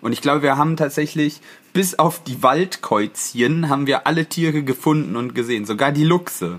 Und 0.00 0.12
ich 0.12 0.20
glaube, 0.20 0.42
wir 0.42 0.56
haben 0.56 0.76
tatsächlich, 0.76 1.40
bis 1.72 1.98
auf 1.98 2.22
die 2.24 2.42
Waldkäuzchen, 2.42 3.68
haben 3.68 3.86
wir 3.86 4.06
alle 4.06 4.26
Tiere 4.26 4.62
gefunden 4.62 5.16
und 5.16 5.34
gesehen. 5.34 5.64
Sogar 5.64 5.92
die 5.92 6.04
Luchse. 6.04 6.58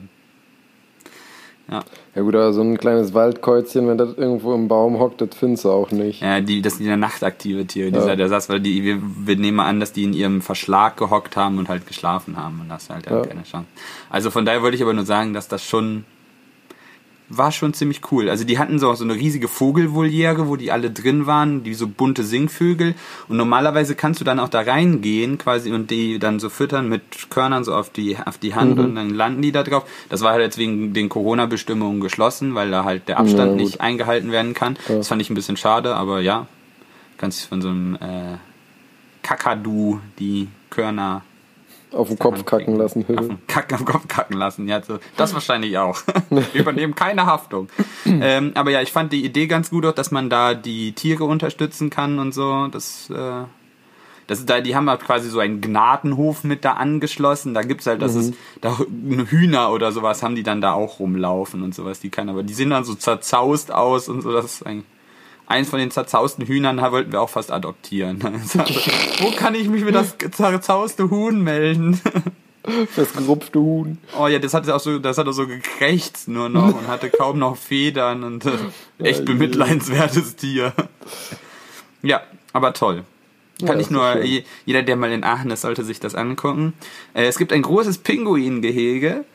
Ja. 1.70 1.84
Ja 2.16 2.22
gut, 2.22 2.36
aber 2.36 2.54
so 2.54 2.62
ein 2.62 2.78
kleines 2.78 3.14
Waldkäuzchen, 3.14 3.88
wenn 3.88 3.98
das 3.98 4.16
irgendwo 4.16 4.54
im 4.54 4.68
Baum 4.68 5.00
hockt, 5.00 5.22
das 5.22 5.30
findest 5.36 5.66
du 5.66 5.72
auch 5.72 5.92
nicht. 5.92 6.22
Ja, 6.22 6.42
die, 6.42 6.62
das 6.62 6.78
sind 6.78 6.86
ja 6.86 6.96
nachtaktive 6.96 7.66
Tiere, 7.66 7.92
dieser, 7.92 8.10
ja. 8.10 8.16
der 8.16 8.30
saß, 8.30 8.50
weil 8.50 8.60
die, 8.60 8.84
wir, 8.84 9.02
wir 9.02 9.36
nehmen 9.36 9.60
an, 9.60 9.80
dass 9.80 9.94
die 9.94 10.04
in 10.04 10.14
ihrem 10.14 10.42
Verschlag 10.42 10.98
gehockt 10.98 11.36
haben 11.36 11.58
und 11.58 11.70
halt 11.70 11.88
geschlafen 11.88 12.38
haben 12.38 12.62
und 12.62 12.70
das 12.70 12.90
halt 12.90 13.10
ja. 13.10 13.22
keine 13.22 13.44
Chance. 13.44 13.68
Also 14.10 14.30
von 14.30 14.46
daher 14.46 14.62
wollte 14.62 14.76
ich 14.76 14.84
aber 14.84 14.94
nur 14.94 15.06
sagen, 15.06 15.34
dass 15.34 15.48
das 15.48 15.66
schon 15.66 16.06
war 17.30 17.52
schon 17.52 17.74
ziemlich 17.74 18.02
cool. 18.12 18.30
Also 18.30 18.44
die 18.44 18.60
hatten 18.60 18.80
so 18.80 18.94
so 18.94 19.04
eine 19.04 19.16
riesige 19.16 19.48
Vogelvoliere, 19.48 20.48
wo 20.48 20.56
die 20.56 20.72
alle 20.72 20.92
drin 20.92 21.26
waren, 21.26 21.64
die 21.64 21.74
so 21.74 21.88
bunte 21.88 22.24
Singvögel. 22.24 22.96
Und 23.28 23.38
normalerweise 23.38 23.96
kannst 23.96 24.22
du 24.22 24.26
dann 24.26 24.40
auch 24.40 24.50
da 24.50 24.62
reingehen 24.62 25.38
quasi 25.38 25.72
und 25.72 25.90
die 25.90 26.20
dann 26.20 26.40
so 26.40 26.50
füttern 26.50 26.90
mit 26.90 27.30
Körnern 27.30 27.64
so 27.64 27.74
auf 27.74 27.90
die, 27.90 28.18
auf 28.18 28.38
die 28.38 28.56
Hand 28.56 28.80
und 28.80 28.96
dann 28.96 29.10
landen 29.10 29.42
die 29.42 29.52
da 29.52 29.64
drauf. 29.64 29.86
Das 30.10 30.22
war 30.22 30.34
halt 30.34 30.42
jetzt 30.42 30.58
wegen 30.58 30.94
den 30.94 31.10
Corona-Bestimmungen 31.10 32.02
geschlossen, 32.02 32.56
weil 32.56 32.72
da 32.72 32.84
halt 32.84 33.08
der 33.08 33.20
Abstand 33.20 33.52
Ja, 33.52 33.58
nicht 33.58 33.82
eingehalten 33.82 34.32
werden 34.32 34.54
kann. 34.54 34.78
Das 34.88 35.08
fand 35.08 35.22
ich 35.22 35.30
ein 35.30 35.36
bisschen 35.36 35.58
schade, 35.58 35.96
aber 35.96 36.22
ja, 36.22 36.48
kannst 37.18 37.46
von 37.46 37.62
so 37.62 37.70
einem 37.70 37.96
äh, 37.96 38.38
Kakadu 39.22 40.00
die 40.20 40.50
Körner 40.70 41.24
Auf 41.94 42.08
den 42.08 42.18
Kopf 42.18 42.44
kacken 42.46 42.76
lassen. 42.76 43.06
auf 43.08 43.28
den 43.28 43.48
Kack 43.48 43.72
am 43.74 43.86
Kopf 43.86 44.08
kacken 44.08 44.38
lassen. 44.38 44.68
Ja, 44.68 44.82
so, 44.82 44.98
das 45.16 45.34
wahrscheinlich 45.34 45.78
auch. 45.78 46.02
Wir 46.30 46.62
übernehmen 46.62 46.96
keine 46.96 47.26
Haftung. 47.26 47.70
ähm, 48.06 48.52
aber 48.56 48.72
ja, 48.72 48.82
ich 48.82 48.92
fand 48.92 49.14
die 49.14 49.24
Idee 49.24 49.48
ganz 49.48 49.70
gut 49.70 49.86
auch, 49.86 49.94
dass 49.94 50.12
man 50.12 50.30
da 50.30 50.54
die 50.56 50.94
Tiere 50.94 51.26
unterstützen 51.26 51.90
kann 51.90 52.20
und 52.20 52.34
so. 52.34 52.68
Das, 52.68 53.10
äh, 53.12 53.44
das 54.28 54.46
da, 54.46 54.62
die 54.62 54.76
haben 54.76 54.90
halt 54.90 55.02
quasi 55.02 55.30
so 55.30 55.40
einen 55.40 55.62
Gnadenhof 55.62 56.44
mit 56.44 56.66
da 56.66 56.74
angeschlossen. 56.74 57.54
Da 57.54 57.62
gibt's 57.62 57.86
halt, 57.86 58.02
das 58.02 58.16
ist, 58.16 58.34
da 58.62 58.78
Hühner 58.80 59.72
oder 59.72 59.92
sowas 59.92 60.24
haben 60.24 60.36
die 60.36 60.44
dann 60.44 60.62
da 60.62 60.74
auch 60.74 61.00
rumlaufen 61.00 61.62
und 61.62 61.76
sowas. 61.76 62.00
Die 62.00 62.10
kann, 62.10 62.30
aber 62.30 62.44
die 62.44 62.54
sehen 62.54 62.72
dann 62.72 62.86
so 62.86 62.96
zerzaust 62.96 63.72
aus 63.72 64.10
und 64.10 64.22
so. 64.22 64.32
Das 64.32 64.46
ist 64.46 64.66
eigentlich, 64.66 64.86
eins 65.48 65.70
von 65.70 65.80
den 65.80 65.92
zerzausten 65.92 66.46
Hühnern 66.46 66.80
wollten 66.92 67.12
wir 67.12 67.22
auch 67.22 67.30
fast 67.30 67.52
adoptieren. 67.52 68.20
Wo 69.20 69.32
kann 69.32 69.56
ich 69.56 69.68
mich 69.70 69.84
für 69.84 69.92
das 69.92 70.16
zerzauste 70.32 71.10
Huhn 71.10 71.42
melden? 71.42 72.00
Das 72.96 73.12
gerupfte 73.12 73.60
Huhn. 73.60 73.98
Oh 74.18 74.28
ja, 74.28 74.40
das 74.40 74.54
hat 74.54 74.70
auch 74.70 74.80
so, 74.80 74.98
das 74.98 75.18
hat 75.18 75.28
auch 75.28 75.34
so 75.34 75.48
gekrächzt 75.48 76.30
nur 76.30 76.48
noch 76.48 76.74
und 76.74 76.88
hatte 76.88 77.10
kaum 77.10 77.38
noch 77.38 77.58
Federn 77.58 78.24
und 78.24 78.46
äh, 78.46 78.52
echt 79.00 79.26
bemitleidenswertes 79.26 80.38
Tier. 80.38 80.72
Ja, 82.02 82.22
aber 82.54 82.72
toll. 82.72 83.04
Kann 83.60 83.76
Ja, 83.76 83.80
ich 83.82 83.90
nur, 83.90 84.14
schön. 84.14 84.24
je- 84.26 84.44
jeder, 84.66 84.82
der 84.82 84.96
mal 84.96 85.12
in 85.12 85.26
Aachen 85.26 85.52
ist, 85.52 85.64
sollte 85.64 85.84
sich 85.84 86.00
das 86.00 86.16
angucken. 86.16 86.72
Äh, 87.14 87.26
es 87.26 87.38
gibt 87.38 87.52
ein 87.52 87.64
großes 87.64 87.98
Pinguingehege 87.98 89.26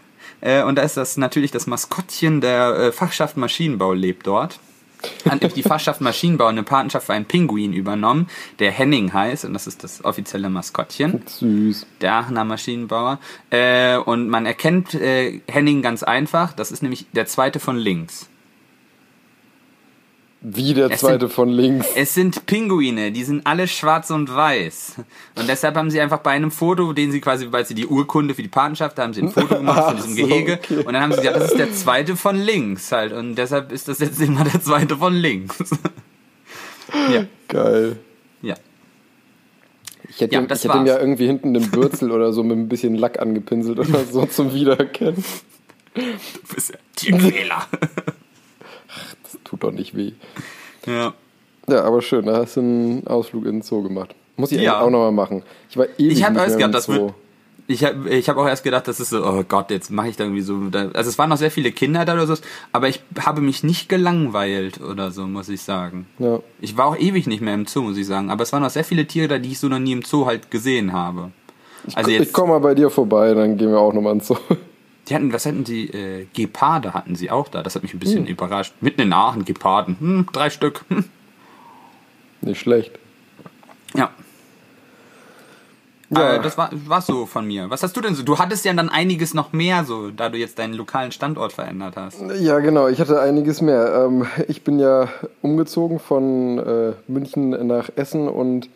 äh, 0.40 0.62
und 0.62 0.76
da 0.76 0.82
ist 0.82 0.96
das 0.96 1.18
natürlich 1.18 1.50
das 1.50 1.66
Maskottchen 1.66 2.40
der 2.40 2.76
äh, 2.78 2.92
Fachschaft 2.92 3.36
Maschinenbau 3.36 3.92
lebt 3.92 4.26
dort. 4.26 4.58
Hat 5.25 5.40
nämlich 5.40 5.55
die 5.55 5.62
Fachschaft 5.62 6.00
Maschinenbau 6.00 6.47
eine 6.47 6.62
Patenschaft 6.62 7.07
für 7.07 7.12
einen 7.12 7.26
Pinguin 7.26 7.73
übernommen, 7.73 8.28
der 8.59 8.71
Henning 8.71 9.12
heißt 9.12 9.45
und 9.45 9.52
das 9.52 9.67
ist 9.67 9.85
das 9.85 10.05
offizielle 10.05 10.49
Maskottchen 10.50 11.23
Süß. 11.26 11.87
der 12.00 12.14
Aachener 12.14 12.45
Maschinenbauer. 12.45 13.19
Äh, 13.50 13.97
und 13.99 14.28
man 14.28 14.47
erkennt 14.47 14.95
äh, 14.95 15.40
Henning 15.47 15.83
ganz 15.83 16.02
einfach. 16.02 16.52
Das 16.52 16.73
ist 16.73 16.83
nämlich 16.83 17.07
der 17.12 17.26
zweite 17.26 17.61
von 17.61 17.76
links. 17.76 18.28
Wie 20.40 20.73
der 20.73 20.88
Es 20.90 21.00
zweite 21.00 21.26
sind- 21.26 21.33
von 21.33 21.49
links. 21.49 21.87
Es 21.97 22.14
sind 22.14 22.47
Pinguine, 22.47 23.11
die 23.11 23.25
sind 23.25 23.45
alle 23.45 23.66
schwarz 23.66 24.11
und 24.11 24.33
weiß. 24.33 24.95
Und 25.35 25.49
deshalb 25.49 25.75
haben 25.76 25.90
sie 25.90 26.00
einfach 26.00 26.18
bei 26.21 26.30
einem 26.30 26.52
Foto, 26.52 26.92
den 26.92 27.11
sie 27.11 27.21
quasi, 27.21 27.49
weil 27.50 27.66
sie 27.66 27.75
die 27.75 27.87
Urkunde 27.87 28.35
für 28.35 28.42
die 28.42 28.49
Patenschaft, 28.49 28.99
haben 29.00 29.12
sie 29.12 29.23
ein 29.23 29.30
Foto 29.33 29.49
gemacht 29.57 29.85
von 29.85 29.97
diesem 29.97 30.14
so, 30.14 30.26
Gehege. 30.28 30.61
okay. 30.62 30.76
Und 30.85 30.92
dann 30.92 31.02
haben 31.02 31.11
sie 31.12 31.18
gesagt, 31.18 31.37
das 31.37 31.50
ist 31.50 31.59
der 31.59 31.73
zweite 31.73 32.14
von 32.14 32.37
links 32.37 32.92
halt. 32.92 33.12
Und 33.12 33.35
deshalb 33.35 33.73
ist 33.73 33.88
das 33.88 33.99
jetzt 33.99 34.21
immer 34.21 34.45
der 34.45 34.62
zweite 34.62 34.97
von 34.97 35.12
links. 35.14 35.57
ja, 37.12 37.25
Geil. 37.49 37.97
ja. 38.42 38.54
Ich 40.09 40.21
hätte, 40.21 40.35
Ja, 40.37 40.40
ihm, 40.40 40.47
ich 40.50 40.64
hätte 40.64 40.78
ihm 40.78 40.87
ja 40.87 40.99
irgendwie 41.00 41.26
hinten 41.26 41.52
den 41.52 41.68
Bürzel 41.71 42.12
oder 42.12 42.33
so 42.33 42.42
mit 42.45 42.57
ein 42.57 42.68
bisschen 42.68 42.95
Lack 42.95 43.21
angepinselt 43.21 43.78
oder 43.80 44.04
so 44.04 44.25
zum 44.26 44.54
Wiedererkennen. 44.54 45.23
Du 45.95 46.54
bist 46.54 46.71
ja 46.71 46.76
Tierquäler. 46.95 47.66
Das 49.32 49.38
tut 49.44 49.62
doch 49.64 49.73
nicht 49.73 49.97
weh. 49.97 50.12
ja. 50.87 51.14
Ja, 51.68 51.85
aber 51.85 52.00
schön, 52.00 52.25
da 52.25 52.38
hast 52.38 52.56
du 52.56 52.61
einen 52.61 53.06
Ausflug 53.06 53.44
in 53.44 53.56
den 53.56 53.62
Zoo 53.62 53.82
gemacht. 53.82 54.14
Muss 54.37 54.52
ich 54.52 54.62
Ja. 54.62 54.80
auch 54.80 54.88
nochmal 54.88 55.12
machen. 55.12 55.42
Ich 55.68 55.76
war 55.76 55.85
ewig 55.99 56.16
Ich 56.16 56.25
habe 56.25 56.35
nicht 56.37 56.44
erst 56.49 56.58
im 56.61 56.73
das 56.73 56.85
Zoo. 56.87 56.92
wird. 56.94 57.14
Ich 57.66 57.85
habe 57.85 58.08
ich 58.08 58.26
hab 58.30 58.38
auch 58.38 58.47
erst 58.49 58.64
gedacht, 58.64 58.88
das 58.88 58.99
ist 59.00 59.11
so, 59.11 59.23
oh 59.23 59.44
Gott, 59.47 59.70
jetzt 59.70 59.90
mache 59.90 60.08
ich 60.08 60.16
da 60.16 60.25
irgendwie 60.25 60.40
so. 60.40 60.56
Also 60.94 61.11
es 61.11 61.18
waren 61.18 61.28
noch 61.28 61.37
sehr 61.37 61.50
viele 61.50 61.70
Kinder 61.70 62.06
da 62.06 62.14
oder 62.14 62.26
so, 62.26 62.35
aber 62.73 62.88
ich 62.88 63.02
habe 63.20 63.42
mich 63.42 63.62
nicht 63.64 63.90
gelangweilt 63.90 64.80
oder 64.80 65.11
so, 65.11 65.26
muss 65.26 65.50
ich 65.50 65.61
sagen. 65.61 66.06
Ja. 66.18 66.40
Ich 66.62 66.78
war 66.78 66.87
auch 66.87 66.97
ewig 66.97 67.26
nicht 67.26 67.42
mehr 67.42 67.52
im 67.52 67.66
Zoo, 67.66 67.82
muss 67.82 67.99
ich 67.99 68.06
sagen. 68.06 68.30
Aber 68.30 68.42
es 68.44 68.52
waren 68.54 68.62
noch 68.62 68.70
sehr 68.70 68.85
viele 68.85 69.04
Tiere 69.06 69.28
da, 69.28 69.37
die 69.38 69.50
ich 69.52 69.58
so 69.58 69.68
noch 69.68 69.78
nie 69.80 69.92
im 69.92 70.00
Zoo 70.02 70.25
halt 70.25 70.50
gesehen 70.50 70.94
habe. 70.94 71.32
Also 71.94 72.11
ich 72.11 72.18
jetzt, 72.18 72.32
komme 72.32 72.54
mal 72.54 72.61
bei 72.61 72.75
dir 72.75 72.88
vorbei, 72.88 73.35
dann 73.35 73.58
gehen 73.58 73.68
wir 73.70 73.78
auch 73.78 73.92
nochmal 73.92 74.14
ins 74.14 74.28
Zoo. 74.28 74.37
Die 75.08 75.14
hatten, 75.14 75.32
was 75.32 75.46
hatten 75.46 75.64
die? 75.64 75.88
Äh, 75.90 76.26
Geparde 76.34 76.94
hatten 76.94 77.16
sie 77.16 77.30
auch 77.30 77.48
da. 77.48 77.62
Das 77.62 77.74
hat 77.74 77.82
mich 77.82 77.92
ein 77.92 77.94
Hm. 77.94 78.00
bisschen 78.00 78.26
überrascht. 78.26 78.74
Mitten 78.80 79.00
in 79.00 79.12
Aachen, 79.12 79.44
Geparden. 79.44 79.96
Hm, 79.98 80.26
drei 80.32 80.50
Stück. 80.50 80.84
Hm. 80.88 81.04
Nicht 82.40 82.60
schlecht. 82.60 82.92
Ja. 83.94 84.10
Ja. 86.10 86.36
Äh, 86.36 86.40
das 86.42 86.56
war 86.56 86.70
war's 86.72 87.06
so 87.06 87.26
von 87.26 87.46
mir. 87.46 87.68
Was 87.68 87.82
hast 87.82 87.94
du 87.96 88.00
denn 88.00 88.14
so? 88.14 88.22
Du 88.22 88.38
hattest 88.38 88.64
ja 88.64 88.72
dann 88.72 88.88
einiges 88.88 89.34
noch 89.34 89.52
mehr 89.52 89.84
so, 89.84 90.10
da 90.10 90.30
du 90.30 90.38
jetzt 90.38 90.58
deinen 90.58 90.72
lokalen 90.74 91.12
Standort 91.12 91.52
verändert 91.52 91.96
hast. 91.96 92.18
Ja, 92.40 92.60
genau. 92.60 92.88
Ich 92.88 92.98
hatte 93.00 93.20
einiges 93.20 93.60
mehr. 93.60 94.06
Ähm, 94.06 94.26
ich 94.46 94.62
bin 94.64 94.78
ja 94.78 95.08
umgezogen 95.42 95.98
von 95.98 96.58
äh, 96.58 96.92
München 97.08 97.50
nach 97.66 97.90
Essen 97.96 98.26
und 98.28 98.70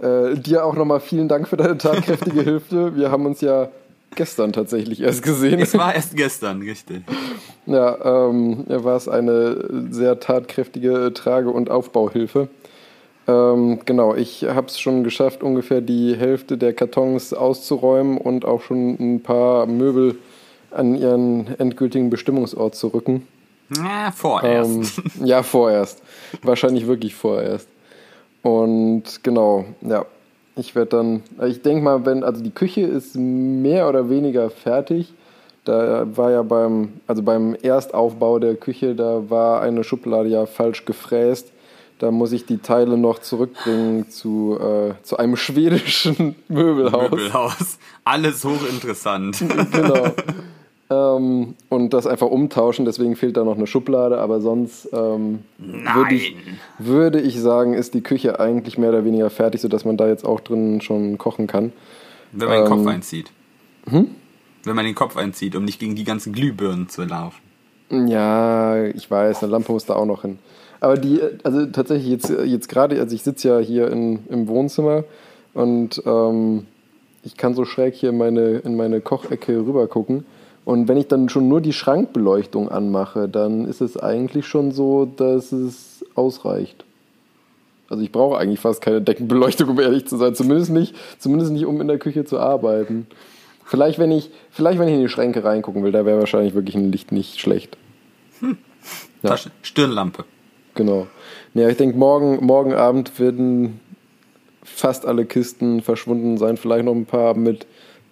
äh, 0.00 0.36
dir 0.36 0.64
auch 0.64 0.74
nochmal 0.74 1.00
vielen 1.00 1.26
Dank 1.28 1.48
für 1.48 1.56
deine 1.56 1.76
tatkräftige 1.78 2.42
Hilfe. 2.42 2.94
Wir 2.94 3.10
haben 3.10 3.26
uns 3.26 3.40
ja 3.40 3.68
gestern 4.16 4.52
tatsächlich 4.52 5.00
erst 5.00 5.22
gesehen. 5.22 5.60
Es 5.60 5.76
war 5.76 5.94
erst 5.94 6.16
gestern, 6.16 6.62
richtig. 6.62 7.02
Ja, 7.66 8.28
ähm, 8.28 8.64
war 8.66 8.96
es 8.96 9.08
eine 9.08 9.88
sehr 9.90 10.18
tatkräftige 10.20 11.12
Trage- 11.14 11.50
und 11.50 11.70
Aufbauhilfe. 11.70 12.48
Ähm, 13.28 13.80
genau, 13.84 14.14
ich 14.14 14.44
habe 14.44 14.68
es 14.68 14.78
schon 14.78 15.04
geschafft, 15.04 15.42
ungefähr 15.42 15.80
die 15.80 16.16
Hälfte 16.16 16.58
der 16.58 16.72
Kartons 16.72 17.32
auszuräumen 17.32 18.18
und 18.18 18.44
auch 18.44 18.62
schon 18.62 18.96
ein 19.00 19.22
paar 19.22 19.66
Möbel 19.66 20.16
an 20.70 20.94
ihren 20.94 21.48
endgültigen 21.58 22.10
Bestimmungsort 22.10 22.74
zu 22.74 22.88
rücken. 22.88 23.26
Ja, 23.76 24.12
vorerst. 24.12 24.98
Ähm, 24.98 25.26
ja, 25.26 25.42
vorerst. 25.42 26.02
Wahrscheinlich 26.42 26.86
wirklich 26.86 27.14
vorerst. 27.14 27.68
Und 28.42 29.02
genau, 29.22 29.64
ja. 29.80 30.06
Ich 30.58 30.74
werde 30.74 30.96
dann, 30.96 31.22
ich 31.46 31.60
denke 31.60 31.84
mal, 31.84 32.06
wenn, 32.06 32.24
also 32.24 32.42
die 32.42 32.50
Küche 32.50 32.80
ist 32.80 33.14
mehr 33.14 33.88
oder 33.88 34.08
weniger 34.08 34.48
fertig. 34.48 35.12
Da 35.64 36.06
war 36.16 36.30
ja 36.30 36.42
beim, 36.42 36.94
also 37.06 37.22
beim 37.22 37.54
Erstaufbau 37.60 38.38
der 38.38 38.54
Küche, 38.54 38.94
da 38.94 39.28
war 39.28 39.60
eine 39.60 39.84
Schublade 39.84 40.30
ja 40.30 40.46
falsch 40.46 40.86
gefräst. 40.86 41.52
Da 41.98 42.10
muss 42.10 42.32
ich 42.32 42.46
die 42.46 42.58
Teile 42.58 42.96
noch 42.96 43.18
zurückbringen 43.18 44.08
zu, 44.08 44.58
äh, 44.60 44.94
zu 45.02 45.18
einem 45.18 45.36
schwedischen 45.36 46.36
Möbelhaus. 46.48 47.10
Möbelhaus. 47.10 47.78
Alles 48.04 48.44
hochinteressant. 48.44 49.38
genau. 49.72 50.06
ähm, 50.88 51.54
und 51.68 51.92
das 51.92 52.06
einfach 52.06 52.28
umtauschen, 52.28 52.84
deswegen 52.84 53.16
fehlt 53.16 53.36
da 53.36 53.44
noch 53.44 53.56
eine 53.56 53.66
Schublade, 53.66 54.18
aber 54.18 54.40
sonst 54.40 54.88
ähm, 54.92 55.40
würde 55.58 56.14
ich, 56.14 56.36
würde 56.78 57.20
ich 57.20 57.40
sagen, 57.40 57.74
ist 57.74 57.94
die 57.94 58.02
Küche 58.02 58.38
eigentlich 58.38 58.78
mehr 58.78 58.90
oder 58.90 59.04
weniger 59.04 59.30
fertig, 59.30 59.60
sodass 59.60 59.84
man 59.84 59.96
da 59.96 60.06
jetzt 60.08 60.24
auch 60.24 60.40
drin 60.40 60.80
schon 60.80 61.18
kochen 61.18 61.46
kann. 61.46 61.72
Wenn 62.32 62.48
man 62.48 62.58
den 62.58 62.72
Ähm, 62.72 62.78
Kopf 62.78 62.86
einzieht. 62.86 63.32
Wenn 63.86 64.76
man 64.76 64.84
den 64.84 64.94
Kopf 64.94 65.16
einzieht, 65.16 65.56
um 65.56 65.64
nicht 65.64 65.80
gegen 65.80 65.96
die 65.96 66.04
ganzen 66.04 66.32
Glühbirnen 66.32 66.88
zu 66.88 67.04
laufen. 67.04 67.40
Ja, 68.08 68.84
ich 68.84 69.10
weiß, 69.10 69.42
eine 69.42 69.52
Lampe 69.52 69.72
muss 69.72 69.86
da 69.86 69.94
auch 69.94 70.06
noch 70.06 70.22
hin. 70.22 70.38
Aber 70.80 70.96
die, 70.96 71.20
also 71.42 71.66
tatsächlich 71.66 72.08
jetzt, 72.10 72.30
jetzt 72.44 72.68
gerade, 72.68 73.00
also 73.00 73.14
ich 73.14 73.22
sitze 73.22 73.48
ja 73.48 73.58
hier 73.58 73.90
in, 73.90 74.20
im 74.28 74.48
Wohnzimmer 74.48 75.04
und 75.54 76.02
ähm, 76.04 76.66
ich 77.22 77.36
kann 77.36 77.54
so 77.54 77.64
schräg 77.64 77.94
hier 77.94 78.10
in 78.10 78.18
meine, 78.18 78.58
in 78.58 78.76
meine 78.76 79.00
Kochecke 79.00 79.56
rüber 79.56 79.86
gucken. 79.86 80.26
Und 80.66 80.88
wenn 80.88 80.96
ich 80.96 81.06
dann 81.06 81.28
schon 81.28 81.48
nur 81.48 81.60
die 81.60 81.72
Schrankbeleuchtung 81.72 82.68
anmache, 82.68 83.28
dann 83.28 83.66
ist 83.66 83.80
es 83.80 83.96
eigentlich 83.96 84.48
schon 84.48 84.72
so, 84.72 85.04
dass 85.06 85.52
es 85.52 86.04
ausreicht. 86.16 86.84
Also 87.88 88.02
ich 88.02 88.10
brauche 88.10 88.36
eigentlich 88.36 88.58
fast 88.58 88.80
keine 88.80 89.00
Deckenbeleuchtung, 89.00 89.68
um 89.68 89.78
ehrlich 89.78 90.08
zu 90.08 90.16
sein. 90.16 90.34
Zumindest 90.34 90.72
nicht, 90.72 90.96
zumindest 91.20 91.52
nicht, 91.52 91.66
um 91.66 91.80
in 91.80 91.86
der 91.86 92.00
Küche 92.00 92.24
zu 92.24 92.40
arbeiten. 92.40 93.06
Vielleicht, 93.64 94.00
wenn 94.00 94.10
ich, 94.10 94.32
vielleicht, 94.50 94.80
wenn 94.80 94.88
ich 94.88 94.94
in 94.94 95.02
die 95.02 95.08
Schränke 95.08 95.44
reingucken 95.44 95.84
will, 95.84 95.92
da 95.92 96.04
wäre 96.04 96.18
wahrscheinlich 96.18 96.54
wirklich 96.54 96.74
ein 96.74 96.90
Licht 96.90 97.12
nicht 97.12 97.38
schlecht. 97.38 97.78
Ja. 99.22 99.30
Tasche, 99.30 99.52
Stirnlampe. 99.62 100.24
Genau. 100.74 101.06
Ja, 101.54 101.68
ich 101.68 101.76
denke, 101.76 101.96
morgen, 101.96 102.44
morgen 102.44 102.74
Abend 102.74 103.20
werden 103.20 103.78
fast 104.64 105.06
alle 105.06 105.26
Kisten 105.26 105.80
verschwunden 105.80 106.38
sein. 106.38 106.56
Vielleicht 106.56 106.84
noch 106.84 106.94
ein 106.94 107.06
paar 107.06 107.36
mit 107.36 107.66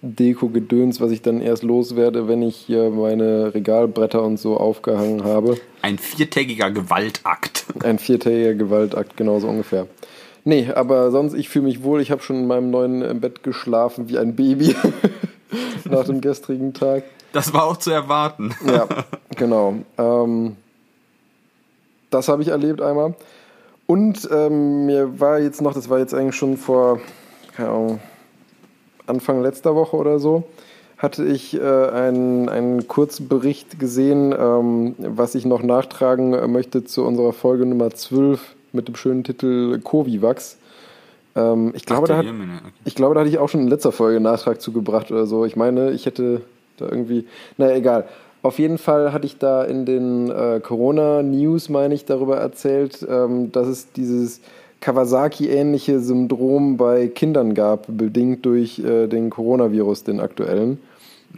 Deko-Gedöns, 0.05 1.01
was 1.01 1.11
ich 1.11 1.21
dann 1.21 1.41
erst 1.41 1.63
loswerde, 1.63 2.27
wenn 2.27 2.41
ich 2.41 2.55
hier 2.55 2.89
meine 2.89 3.53
Regalbretter 3.53 4.23
und 4.23 4.37
so 4.37 4.57
aufgehangen 4.57 5.23
habe. 5.23 5.57
Ein 5.81 5.97
viertägiger 5.97 6.71
Gewaltakt. 6.71 7.65
Ein 7.83 7.99
viertägiger 7.99 8.53
Gewaltakt, 8.53 9.17
genauso 9.17 9.47
ungefähr. 9.47 9.87
Nee, 10.43 10.69
aber 10.73 11.11
sonst, 11.11 11.33
ich 11.33 11.49
fühle 11.49 11.65
mich 11.65 11.83
wohl. 11.83 12.01
Ich 12.01 12.11
habe 12.11 12.21
schon 12.21 12.37
in 12.37 12.47
meinem 12.47 12.69
neuen 12.69 13.01
äh, 13.01 13.13
Bett 13.15 13.41
geschlafen 13.43 14.09
wie 14.09 14.17
ein 14.19 14.35
Baby 14.35 14.75
nach 15.89 16.05
dem 16.05 16.21
gestrigen 16.21 16.73
Tag. 16.73 17.03
Das 17.33 17.53
war 17.53 17.65
auch 17.65 17.77
zu 17.77 17.91
erwarten. 17.91 18.55
Ja, 18.65 18.87
Genau. 19.35 19.75
Ähm, 19.97 20.55
das 22.09 22.27
habe 22.29 22.41
ich 22.41 22.49
erlebt 22.49 22.81
einmal. 22.81 23.15
Und 23.87 24.27
ähm, 24.31 24.85
mir 24.85 25.19
war 25.19 25.39
jetzt 25.39 25.61
noch, 25.61 25.73
das 25.73 25.89
war 25.89 25.99
jetzt 25.99 26.13
eigentlich 26.13 26.35
schon 26.35 26.57
vor, 26.57 26.99
keine 27.55 27.69
Ahnung, 27.69 27.99
Anfang 29.07 29.41
letzter 29.41 29.75
Woche 29.75 29.95
oder 29.95 30.19
so, 30.19 30.43
hatte 30.97 31.25
ich 31.25 31.55
äh, 31.55 31.59
einen, 31.61 32.49
einen 32.49 32.87
Kurzbericht 32.87 33.79
gesehen, 33.79 34.33
ähm, 34.37 34.95
was 34.97 35.35
ich 35.35 35.45
noch 35.45 35.61
nachtragen 35.61 36.51
möchte 36.51 36.85
zu 36.85 37.03
unserer 37.03 37.33
Folge 37.33 37.65
Nummer 37.65 37.91
12 37.91 38.55
mit 38.71 38.87
dem 38.87 38.95
schönen 38.95 39.23
Titel 39.23 39.79
Covivax. 39.79 40.57
Ähm, 41.35 41.73
ich, 41.75 41.85
glaube, 41.85 42.07
Ach, 42.11 42.17
hat, 42.17 42.25
okay. 42.25 42.33
ich 42.85 42.95
glaube, 42.95 43.15
da 43.15 43.21
hatte 43.21 43.29
ich 43.29 43.39
auch 43.39 43.49
schon 43.49 43.61
in 43.61 43.67
letzter 43.67 43.91
Folge 43.91 44.17
einen 44.17 44.23
Nachtrag 44.23 44.61
zugebracht 44.61 45.11
oder 45.11 45.25
so. 45.25 45.45
Ich 45.45 45.55
meine, 45.55 45.91
ich 45.91 46.05
hätte 46.05 46.41
da 46.77 46.85
irgendwie. 46.85 47.25
Naja, 47.57 47.75
egal. 47.75 48.05
Auf 48.41 48.59
jeden 48.59 48.77
Fall 48.77 49.11
hatte 49.11 49.25
ich 49.25 49.39
da 49.39 49.63
in 49.63 49.85
den 49.85 50.29
äh, 50.29 50.59
Corona-News, 50.61 51.69
meine 51.69 51.95
ich, 51.95 52.05
darüber 52.05 52.37
erzählt, 52.37 53.05
ähm, 53.09 53.51
dass 53.51 53.67
es 53.67 53.91
dieses 53.91 54.39
Kawasaki-ähnliche 54.85 55.99
Syndrom 55.99 56.77
bei 56.77 57.07
Kindern 57.07 57.55
gab, 57.55 57.87
bedingt 57.87 58.45
durch 58.45 58.77
äh, 58.77 59.07
den 59.07 59.31
Coronavirus, 59.31 60.03
den 60.03 60.19
aktuellen. 60.19 60.77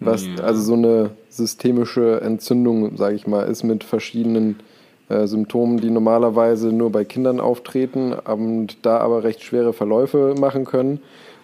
Was 0.02 0.28
Ja. 0.28 0.44
also 0.44 0.62
so 0.62 0.74
eine 0.74 1.12
systemische 1.30 2.20
Entzündung, 2.20 2.98
sage 2.98 3.16
ich 3.16 3.26
mal, 3.26 3.44
ist 3.44 3.64
mit 3.64 3.86
verschiedenen 3.86 4.60
äh, 5.08 5.28
Symptomen, 5.28 5.78
die 5.80 5.90
normalerweise 5.90 6.74
nur 6.74 6.92
bei 6.92 7.06
Kindern 7.06 7.40
auftreten 7.40 8.12
und 8.12 8.86
da 8.86 8.98
aber 8.98 9.24
recht 9.24 9.42
schwere 9.42 9.72
Verläufe 9.72 10.36
machen 10.38 10.66
können. 10.66 11.00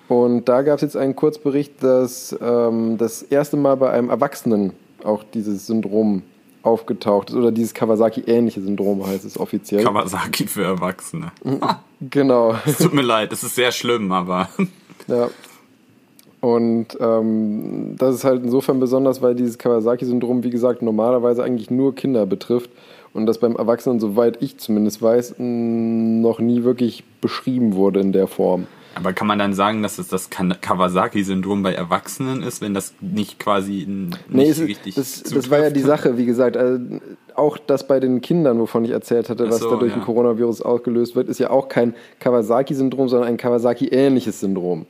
Und 0.09 0.49
da 0.49 0.61
gab 0.61 0.75
es 0.75 0.81
jetzt 0.81 0.97
einen 0.97 1.15
Kurzbericht, 1.15 1.81
dass 1.81 2.35
ähm, 2.41 2.97
das 2.97 3.21
erste 3.21 3.55
Mal 3.55 3.75
bei 3.77 3.91
einem 3.91 4.09
Erwachsenen 4.09 4.73
auch 5.05 5.23
dieses 5.33 5.67
Syndrom 5.67 6.23
aufgetaucht 6.63 7.29
ist 7.29 7.35
oder 7.35 7.53
dieses 7.53 7.73
Kawasaki-ähnliche 7.73 8.61
Syndrom 8.61 9.05
heißt 9.05 9.23
es 9.23 9.39
offiziell. 9.39 9.83
Kawasaki 9.83 10.47
für 10.47 10.63
Erwachsene. 10.63 11.31
Genau. 12.09 12.55
Es 12.65 12.77
tut 12.77 12.93
mir 12.93 13.01
leid, 13.01 13.31
es 13.31 13.43
ist 13.43 13.55
sehr 13.55 13.71
schlimm, 13.71 14.11
aber 14.11 14.49
Ja. 15.07 15.29
Und 16.41 16.97
ähm, 16.99 17.95
das 17.97 18.15
ist 18.15 18.23
halt 18.25 18.43
insofern 18.43 18.79
besonders, 18.79 19.21
weil 19.21 19.33
dieses 19.33 19.57
Kawasaki-Syndrom, 19.57 20.43
wie 20.43 20.49
gesagt, 20.49 20.81
normalerweise 20.81 21.41
eigentlich 21.41 21.71
nur 21.71 21.95
Kinder 21.95 22.25
betrifft 22.25 22.69
und 23.13 23.27
das 23.27 23.37
beim 23.37 23.55
Erwachsenen, 23.55 24.01
soweit 24.01 24.41
ich 24.41 24.57
zumindest 24.57 25.01
weiß, 25.01 25.35
noch 25.37 26.39
nie 26.39 26.63
wirklich 26.63 27.05
beschrieben 27.21 27.75
wurde 27.75 28.01
in 28.01 28.11
der 28.11 28.27
Form. 28.27 28.67
Aber 28.95 29.13
kann 29.13 29.27
man 29.27 29.39
dann 29.39 29.53
sagen, 29.53 29.81
dass 29.81 29.97
es 29.97 30.07
das 30.07 30.29
Kawasaki-Syndrom 30.29 31.63
bei 31.63 31.73
Erwachsenen 31.73 32.43
ist, 32.43 32.61
wenn 32.61 32.73
das 32.73 32.93
nicht 33.01 33.39
quasi 33.39 33.85
nicht 33.87 34.29
Nee, 34.29 34.49
es, 34.49 34.59
richtig 34.59 34.95
das, 34.95 35.23
das 35.23 35.49
war 35.49 35.59
ja 35.59 35.69
die? 35.69 35.81
Sache, 35.81 36.17
wie 36.17 36.25
gesagt. 36.25 36.57
Also 36.57 36.79
auch 37.35 37.57
das 37.57 37.87
bei 37.87 37.99
den 37.99 38.21
Kindern, 38.21 38.59
wovon 38.59 38.85
ich 38.85 38.91
erzählt 38.91 39.29
hatte, 39.29 39.45
Ach 39.47 39.51
was 39.51 39.59
so, 39.59 39.71
da 39.71 39.77
durch 39.77 39.91
ja. 39.91 39.97
ein 39.97 40.03
Coronavirus 40.03 40.61
ausgelöst 40.61 41.15
wird, 41.15 41.27
ist 41.27 41.39
ja 41.39 41.49
auch 41.49 41.67
kein 41.67 41.95
Kawasaki-Syndrom, 42.19 43.09
sondern 43.09 43.29
ein 43.29 43.37
Kawasaki-ähnliches 43.37 44.39
Syndrom. 44.39 44.85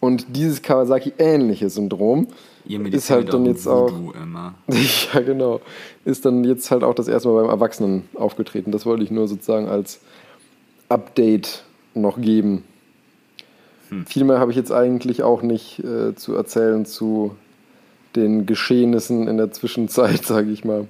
Und 0.00 0.36
dieses 0.36 0.60
Kawasaki-ähnliche 0.60 1.70
Syndrom 1.70 2.26
ist 2.66 3.08
halt 3.08 3.32
dann 3.32 3.46
jetzt 3.46 3.66
auch, 3.66 3.90
ja 5.14 5.20
genau, 5.20 5.60
ist 6.04 6.26
dann 6.26 6.44
jetzt 6.44 6.70
halt 6.70 6.84
auch 6.84 6.94
das 6.94 7.08
erste 7.08 7.28
Mal 7.28 7.42
beim 7.42 7.50
Erwachsenen 7.50 8.08
aufgetreten. 8.14 8.70
Das 8.70 8.84
wollte 8.84 9.02
ich 9.02 9.10
nur 9.10 9.28
sozusagen 9.28 9.66
als 9.66 10.00
Update 10.90 11.64
noch 11.94 12.20
geben. 12.20 12.64
Hm. 13.94 14.06
Viel 14.06 14.24
mehr 14.24 14.38
habe 14.38 14.50
ich 14.50 14.56
jetzt 14.56 14.72
eigentlich 14.72 15.22
auch 15.22 15.42
nicht 15.42 15.78
äh, 15.80 16.14
zu 16.14 16.34
erzählen 16.34 16.84
zu 16.84 17.36
den 18.16 18.46
Geschehnissen 18.46 19.28
in 19.28 19.36
der 19.36 19.52
Zwischenzeit, 19.52 20.24
sage 20.26 20.50
ich 20.50 20.64
mal. 20.64 20.86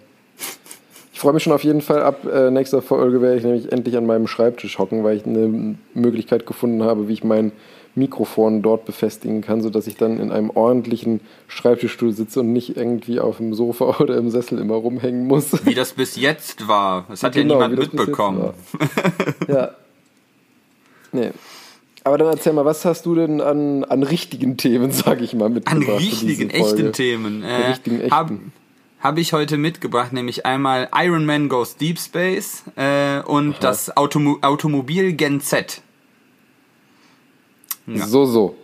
Ich 1.13 1.21
freue 1.21 1.33
mich 1.33 1.43
schon 1.43 1.53
auf 1.53 1.65
jeden 1.65 1.81
Fall. 1.81 2.03
Ab 2.03 2.25
äh, 2.25 2.51
nächster 2.51 2.83
Folge 2.83 3.23
werde 3.23 3.37
ich 3.37 3.45
nämlich 3.45 3.73
endlich 3.73 3.97
an 3.97 4.07
meinem 4.07 4.27
Schreibtisch 4.27 4.79
hocken, 4.79 5.05
weil 5.05 5.17
ich 5.17 5.25
eine 5.25 5.77
Möglichkeit 5.95 6.45
gefunden 6.45 6.83
habe, 6.83 7.09
wie 7.09 7.13
ich 7.13 7.25
mein 7.25 7.53
Mikrofon 7.95 8.63
dort 8.63 8.85
befestigen 8.85 9.41
kann, 9.41 9.63
sodass 9.63 9.87
ich 9.87 9.97
dann 9.97 10.19
in 10.19 10.33
einem 10.33 10.51
ordentlichen 10.51 11.21
Schreibtischstuhl 11.47 12.13
sitze 12.13 12.41
und 12.41 12.53
nicht 12.53 12.77
irgendwie 12.77 13.21
auf 13.21 13.37
dem 13.37 13.55
Sofa 13.55 13.97
oder 14.01 14.17
im 14.17 14.31
Sessel 14.31 14.59
immer 14.59 14.75
rumhängen 14.75 15.27
muss. 15.27 15.65
Wie 15.65 15.75
das 15.75 15.93
bis 15.93 16.17
jetzt 16.17 16.67
war. 16.67 17.05
Das 17.09 17.23
hat 17.23 17.35
Genau, 17.35 17.61
ja 17.61 17.69
niemand 17.69 17.93
mitbekommen. 17.93 18.51
ja. 19.49 19.71
Nee. 21.13 21.31
Aber 22.05 22.19
dann 22.19 22.29
erzähl 22.29 22.53
mal, 22.53 22.67
was 22.67 22.85
hast 22.85 23.07
du 23.07 23.15
denn 23.15 23.41
an, 23.41 23.83
an 23.85 24.03
richtigen 24.03 24.59
Themen, 24.59 24.93
sag 24.93 25.23
ich 25.23 25.35
mal, 25.35 25.47
An 25.47 25.55
mitgebracht? 25.55 25.87
für 25.87 25.97
richtigen, 25.97 26.51
echten 26.51 26.93
Themen. 26.93 27.43
Äh, 27.43 27.71
richtigen, 27.71 28.01
echten. 28.01 28.15
Habe 28.15 28.39
hab 29.01 29.19
ich 29.19 29.33
heute 29.33 29.57
mitgebracht, 29.57 30.13
nämlich 30.13 30.45
einmal 30.45 30.89
Iron 30.95 31.25
Man 31.25 31.49
Goes 31.49 31.77
Deep 31.77 31.99
Space 31.99 32.63
äh, 32.77 33.21
und 33.21 33.57
das 33.61 33.97
Automo 33.97 34.39
Automobil 34.43 35.15
Gen 35.15 35.41
Z. 35.41 35.81
Ja. 37.87 38.07
So, 38.07 38.27
so. 38.27 38.57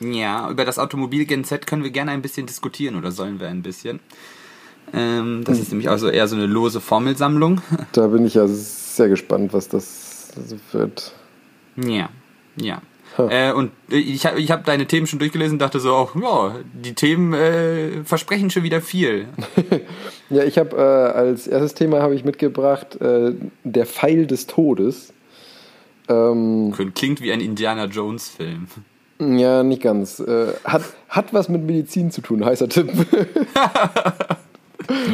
Ja, 0.00 0.50
über 0.50 0.64
das 0.64 0.78
Automobil 0.78 1.26
Gen 1.26 1.44
Z 1.44 1.66
können 1.66 1.82
wir 1.82 1.90
gerne 1.90 2.12
ein 2.12 2.22
bisschen 2.22 2.46
diskutieren 2.46 2.96
oder 2.96 3.10
sollen 3.12 3.40
wir 3.40 3.48
ein 3.48 3.62
bisschen. 3.62 4.00
Ähm, 4.94 5.42
das 5.44 5.58
ist 5.58 5.70
nämlich 5.70 5.90
also 5.90 6.08
eher 6.08 6.28
so 6.28 6.36
eine 6.36 6.46
lose 6.46 6.80
Formelsammlung. 6.80 7.60
Da 7.92 8.06
bin 8.06 8.24
ich 8.24 8.34
ja 8.34 8.46
sehr 8.46 9.08
gespannt, 9.08 9.52
was 9.52 9.68
das 9.68 10.32
wird. 10.72 11.12
Ja, 11.76 12.08
ja. 12.56 12.82
Äh, 13.18 13.52
und 13.52 13.70
ich 13.88 14.26
habe 14.26 14.38
ich 14.38 14.50
hab 14.50 14.64
deine 14.64 14.86
Themen 14.86 15.06
schon 15.06 15.18
durchgelesen 15.18 15.54
und 15.54 15.58
dachte 15.60 15.80
so, 15.80 15.94
auch, 15.94 16.14
ja, 16.16 16.56
die 16.74 16.94
Themen 16.94 17.32
äh, 17.32 18.04
versprechen 18.04 18.50
schon 18.50 18.62
wieder 18.62 18.80
viel. 18.80 19.28
Ja, 20.28 20.42
ich 20.42 20.58
habe 20.58 20.76
äh, 20.76 20.80
als 20.80 21.46
erstes 21.46 21.74
Thema 21.74 22.02
habe 22.02 22.16
ich 22.16 22.24
mitgebracht 22.24 23.00
äh, 23.00 23.34
der 23.62 23.86
Pfeil 23.86 24.26
des 24.26 24.48
Todes. 24.48 25.12
Ähm, 26.08 26.74
Klingt 26.94 27.20
wie 27.20 27.30
ein 27.30 27.40
Indiana 27.40 27.84
Jones 27.84 28.28
Film. 28.30 28.66
ja, 29.38 29.62
nicht 29.62 29.82
ganz. 29.82 30.18
Äh, 30.18 30.48
hat, 30.64 30.82
hat 31.08 31.32
was 31.32 31.48
mit 31.48 31.62
Medizin 31.62 32.10
zu 32.10 32.22
tun, 32.22 32.44
heißer 32.44 32.68
Tipp. 32.68 32.90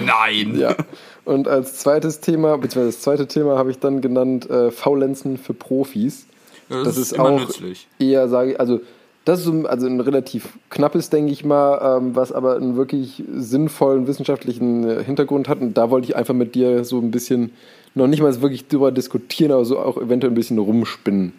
Nein! 0.05 0.57
ja. 0.57 0.77
Und 1.25 1.47
als 1.47 1.79
zweites 1.79 2.21
Thema, 2.21 2.57
beziehungsweise 2.57 2.97
das 2.97 3.03
zweite 3.03 3.27
Thema 3.27 3.59
habe 3.59 3.71
ich 3.71 3.79
dann 3.79 4.01
genannt 4.01 4.49
äh, 4.49 4.71
Faulenzen 4.71 5.37
für 5.37 5.53
Profis. 5.55 6.27
Das, 6.73 6.85
Das, 6.85 6.97
ist, 6.97 7.13
ist, 7.13 7.13
immer 7.13 7.31
auch 7.31 7.41
nützlich. 7.41 7.89
eher, 7.99 8.29
sage 8.29 8.53
ich, 8.53 8.61
also 8.61 8.81
das 9.25 9.41
ist 9.41 9.45
so, 9.45 9.67
also 9.67 9.87
ein 9.87 10.01
relativ 10.01 10.49
knappes, 10.71 11.11
denke 11.11 11.33
ich 11.33 11.45
mal, 11.45 11.99
ähm, 11.99 12.17
was 12.17 12.33
aber 12.33 12.57
einen 12.57 12.77
wirklich 12.77 13.23
sinnvollen 13.33 14.07
wissenschaftlichen 14.07 14.89
äh, 14.89 15.05
Hintergrund 15.05 15.49
hat. 15.49 15.61
Und 15.61 15.75
da 15.75 15.91
wollte 15.91 16.09
ich 16.09 16.17
einfach 16.17 16.35
mit 16.35 16.55
dir 16.55 16.85
so 16.85 16.99
ein 16.99 17.11
bisschen, 17.13 17.53
noch 17.95 18.09
nicht 18.09 18.21
mal 18.21 18.41
wirklich 18.41 18.67
drüber 18.67 18.91
diskutieren, 18.91 19.53
aber 19.53 19.65
so 19.65 19.79
auch 19.79 19.97
eventuell 19.97 20.33
ein 20.33 20.35
bisschen 20.35 20.59
rumspinnen. 20.59 21.33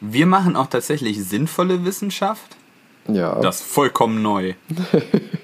Wir 0.00 0.26
machen 0.26 0.54
auch 0.54 0.66
tatsächlich 0.66 1.24
sinnvolle 1.24 1.84
Wissenschaft. 1.86 2.56
Ja. 3.08 3.40
Das 3.40 3.60
ist 3.60 3.66
vollkommen 3.66 4.22
neu. 4.22 4.54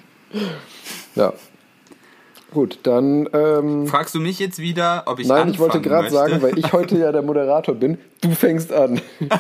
ja. 1.14 1.32
Gut, 2.52 2.80
dann. 2.82 3.28
Ähm, 3.32 3.86
Fragst 3.86 4.14
du 4.14 4.20
mich 4.20 4.38
jetzt 4.38 4.58
wieder, 4.58 5.04
ob 5.06 5.18
ich 5.20 5.28
nein, 5.28 5.48
ich 5.50 5.58
wollte 5.58 5.80
gerade 5.80 6.10
sagen, 6.10 6.42
weil 6.42 6.58
ich 6.58 6.72
heute 6.72 6.98
ja 6.98 7.12
der 7.12 7.22
Moderator 7.22 7.74
bin, 7.74 7.98
du 8.20 8.30
fängst 8.32 8.72
an. 8.72 9.00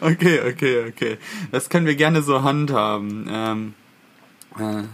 Okay, 0.00 0.40
okay, 0.48 0.84
okay. 0.88 1.18
Das 1.50 1.68
können 1.68 1.86
wir 1.86 1.96
gerne 1.96 2.22
so 2.22 2.42
handhaben. 2.42 3.28
Ähm, 3.30 3.74
äh, 4.58 4.84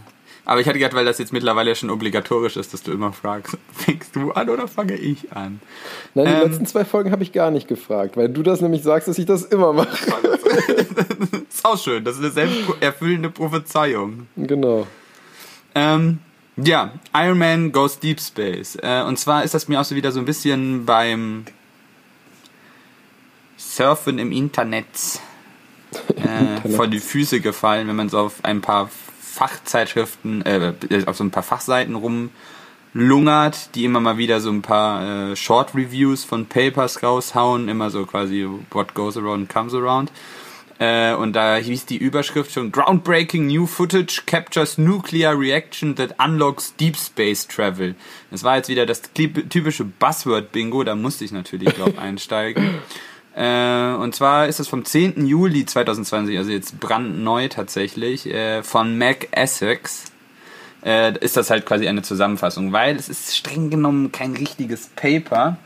aber 0.43 0.61
ich 0.61 0.67
hatte 0.67 0.77
gedacht, 0.79 0.95
weil 0.95 1.05
das 1.05 1.17
jetzt 1.19 1.31
mittlerweile 1.33 1.75
schon 1.75 1.89
obligatorisch 1.89 2.57
ist, 2.57 2.73
dass 2.73 2.81
du 2.83 2.91
immer 2.91 3.13
fragst, 3.13 3.57
fängst 3.71 4.15
du 4.15 4.31
an 4.31 4.49
oder 4.49 4.67
fange 4.67 4.95
ich 4.95 5.31
an? 5.33 5.59
Nein, 6.13 6.25
die 6.25 6.31
Ähm. 6.31 6.49
letzten 6.49 6.65
zwei 6.65 6.85
Folgen 6.85 7.11
habe 7.11 7.23
ich 7.23 7.31
gar 7.31 7.51
nicht 7.51 7.67
gefragt, 7.67 8.17
weil 8.17 8.29
du 8.29 8.41
das 8.43 8.61
nämlich 8.61 8.81
sagst, 8.83 9.07
dass 9.07 9.17
ich 9.19 9.25
das 9.25 9.43
immer 9.43 9.73
mache. 9.73 9.95
Ist 11.49 11.65
auch 11.65 11.77
schön, 11.77 12.03
das 12.03 12.15
ist 12.17 12.23
eine 12.23 12.31
selbsterfüllende 12.31 13.29
Prophezeiung. 13.29 14.27
genau. 14.35 14.87
Ähm, 15.73 16.19
ja, 16.57 16.93
Iron 17.13 17.37
Man 17.37 17.71
Goes 17.71 17.99
Deep 17.99 18.19
Space. 18.21 18.77
Äh, 18.81 19.03
und 19.03 19.17
zwar 19.17 19.43
ist 19.43 19.53
das 19.53 19.67
mir 19.67 19.79
auch 19.79 19.85
so 19.85 19.95
wieder 19.95 20.11
so 20.11 20.19
ein 20.19 20.25
bisschen 20.25 20.85
beim 20.85 21.45
Surfen 23.57 24.19
im 24.19 24.31
Internet 24.31 24.85
äh, 26.15 26.69
vor 26.69 26.87
die 26.87 26.99
Füße 26.99 27.41
gefallen, 27.41 27.87
wenn 27.87 27.95
man 27.95 28.09
so 28.09 28.19
auf 28.19 28.43
ein 28.43 28.61
paar 28.61 28.89
Fachzeitschriften, 29.21 30.45
äh, 30.45 30.73
auf 31.05 31.17
so 31.17 31.23
ein 31.23 31.31
paar 31.31 31.43
Fachseiten 31.43 31.95
rumlungert, 32.93 33.75
die 33.75 33.83
immer 33.83 33.99
mal 33.99 34.17
wieder 34.17 34.39
so 34.39 34.49
ein 34.49 34.61
paar 34.61 35.31
äh, 35.31 35.35
Short 35.35 35.75
Reviews 35.75 36.23
von 36.23 36.45
Papers 36.45 37.03
raushauen, 37.03 37.67
immer 37.67 37.89
so 37.89 38.05
quasi 38.05 38.47
What 38.71 38.93
goes 38.93 39.17
around 39.17 39.49
comes 39.49 39.73
around. 39.73 40.11
Äh, 40.77 41.13
und 41.13 41.33
da 41.33 41.55
hieß 41.55 41.85
die 41.85 41.97
Überschrift 41.97 42.51
schon 42.51 42.71
Groundbreaking 42.71 43.47
New 43.47 43.65
Footage 43.65 44.23
Captures 44.25 44.77
Nuclear 44.77 45.37
Reaction 45.39 45.95
that 45.95 46.15
Unlocks 46.19 46.75
Deep 46.75 46.97
Space 46.97 47.47
Travel. 47.47 47.95
Das 48.29 48.43
war 48.43 48.57
jetzt 48.57 48.67
wieder 48.67 48.85
das 48.85 49.01
typische 49.13 49.85
Buzzword-Bingo, 49.85 50.83
da 50.83 50.95
musste 50.95 51.23
ich 51.23 51.31
natürlich 51.31 51.73
drauf 51.73 51.97
einsteigen. 51.97 52.75
Äh, 53.35 53.93
und 53.95 54.15
zwar 54.15 54.47
ist 54.47 54.59
es 54.59 54.67
vom 54.67 54.83
10. 54.83 55.25
Juli 55.25 55.65
2020, 55.65 56.37
also 56.37 56.51
jetzt 56.51 56.79
brandneu 56.79 57.47
tatsächlich, 57.47 58.27
äh, 58.27 58.61
von 58.61 58.97
Mac 58.97 59.29
Essex. 59.31 60.11
äh, 60.85 61.17
ist 61.19 61.35
das 61.37 61.49
halt 61.49 61.65
quasi 61.65 61.87
eine 61.87 62.01
Zusammenfassung, 62.01 62.71
weil 62.71 62.95
es 62.95 63.09
ist 63.09 63.35
streng 63.35 63.69
genommen 63.69 64.11
kein 64.11 64.35
richtiges 64.35 64.87
Paper, 64.95 65.57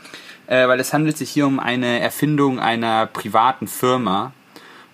äh, 0.48 0.67
weil 0.67 0.80
es 0.80 0.93
handelt 0.93 1.17
sich 1.17 1.30
hier 1.30 1.45
um 1.45 1.60
eine 1.60 2.00
Erfindung 2.00 2.60
einer 2.60 3.06
privaten 3.08 3.67
Firma 3.67 4.34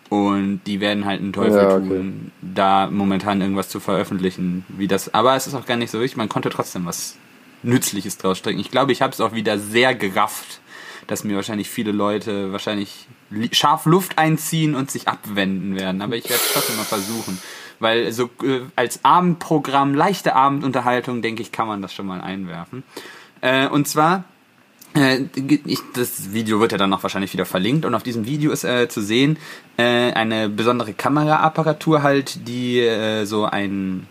und 0.10 0.62
die 0.68 0.80
werden 0.80 1.06
halt 1.06 1.22
einen 1.22 1.34
Teufel 1.34 1.58
Ja, 1.58 1.76
okay. 1.76 1.88
tun, 1.88 2.32
da 2.42 2.90
momentan 2.92 3.42
irgendwas 3.42 3.70
zu 3.70 3.80
veröffentlichen, 3.80 4.66
wie 4.70 4.88
das. 4.88 5.14
Aber 5.14 5.36
es 5.36 5.48
ist 5.48 5.56
auch 5.56 5.66
gar 5.66 5.78
nicht 5.78 5.92
so 5.92 6.00
wichtig, 6.00 6.18
man 6.18 6.30
konnte 6.30 6.50
trotzdem 6.50 6.86
was 6.86 7.16
Nützliches 7.64 8.18
draus 8.18 8.38
strecken. 8.38 8.60
Ich 8.60 8.70
glaube, 8.72 8.92
ich 8.92 9.02
habe 9.02 9.14
es 9.14 9.22
auch 9.22 9.34
wieder 9.34 9.58
sehr 9.58 9.96
gerafft, 9.96 10.60
dass 11.08 11.24
mir 11.24 11.36
wahrscheinlich 11.36 11.70
viele 11.70 11.92
Leute 11.92 12.52
wahrscheinlich 12.52 13.08
li- 13.30 13.50
scharf 13.52 13.86
Luft 13.86 14.18
einziehen 14.18 14.76
und 14.76 14.92
sich 14.92 15.08
abwenden 15.08 15.76
werden. 15.76 16.02
Aber 16.02 16.16
ich 16.16 16.26
werde 16.26 16.42
es 16.46 16.54
trotzdem 16.54 16.78
mal 16.78 16.84
versuchen. 16.84 17.40
Weil 17.80 18.12
so 18.12 18.30
äh, 18.44 18.62
als 18.76 19.04
Abendprogramm, 19.04 19.96
leichte 19.96 20.36
Abendunterhaltung, 20.36 21.22
denke 21.22 21.42
ich, 21.42 21.52
kann 21.52 21.68
man 21.68 21.82
das 21.82 21.94
schon 21.94 22.06
mal 22.06 22.22
einwerfen. 22.22 22.84
Äh, 23.42 23.68
und 23.68 23.88
zwar 23.88 24.24
ich, 24.96 25.80
das 25.94 26.34
Video 26.34 26.60
wird 26.60 26.72
ja 26.72 26.78
dann 26.78 26.90
noch 26.90 27.04
wahrscheinlich 27.04 27.34
wieder 27.34 27.46
verlinkt 27.46 27.86
und 27.86 27.94
auf 27.96 28.04
diesem 28.04 28.26
Video 28.26 28.52
ist 28.52 28.64
äh, 28.64 28.88
zu 28.88 29.02
sehen 29.02 29.38
äh, 29.78 29.84
eine 30.14 30.48
besondere 30.50 30.94
Kameraapparatur 30.94 32.02
halt, 32.02 32.48
die 32.48 32.80
äh, 32.80 33.26
so 33.26 33.46
ein, 33.46 34.08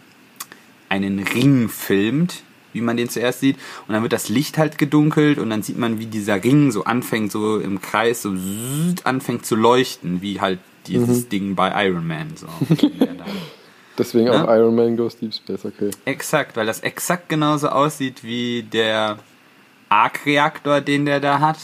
einen 0.88 1.20
Ring 1.20 1.68
filmt, 1.68 2.42
wie 2.74 2.80
man 2.82 2.96
den 2.96 3.08
zuerst 3.08 3.40
sieht 3.40 3.56
und 3.88 3.94
dann 3.94 4.02
wird 4.02 4.12
das 4.12 4.28
Licht 4.28 4.58
halt 4.58 4.76
gedunkelt 4.78 5.38
und 5.38 5.48
dann 5.50 5.62
sieht 5.62 5.78
man, 5.78 5.98
wie 5.98 6.06
dieser 6.06 6.42
Ring 6.42 6.70
so 6.70 6.84
anfängt, 6.84 7.32
so 7.32 7.58
im 7.58 7.80
Kreis 7.80 8.22
so 8.22 8.34
anfängt 9.04 9.46
zu 9.46 9.56
leuchten, 9.56 10.20
wie 10.22 10.40
halt 10.40 10.58
dieses 10.86 11.28
Ding 11.30 11.54
bei 11.54 11.86
Iron 11.86 12.06
Man 12.06 12.36
so. 12.36 12.46
Deswegen 13.96 14.26
Ja. 14.26 14.44
auch 14.44 14.48
Iron 14.54 14.74
Man 14.74 14.96
Goes 14.96 15.16
Deep 15.16 15.32
Space, 15.32 15.64
okay. 15.64 15.90
Exakt, 16.04 16.56
weil 16.56 16.66
das 16.66 16.80
exakt 16.80 17.28
genauso 17.28 17.68
aussieht 17.68 18.24
wie 18.24 18.64
der 18.64 19.18
Arc-Reaktor, 19.94 20.80
den 20.80 21.04
der 21.06 21.20
da 21.20 21.40
hat. 21.40 21.58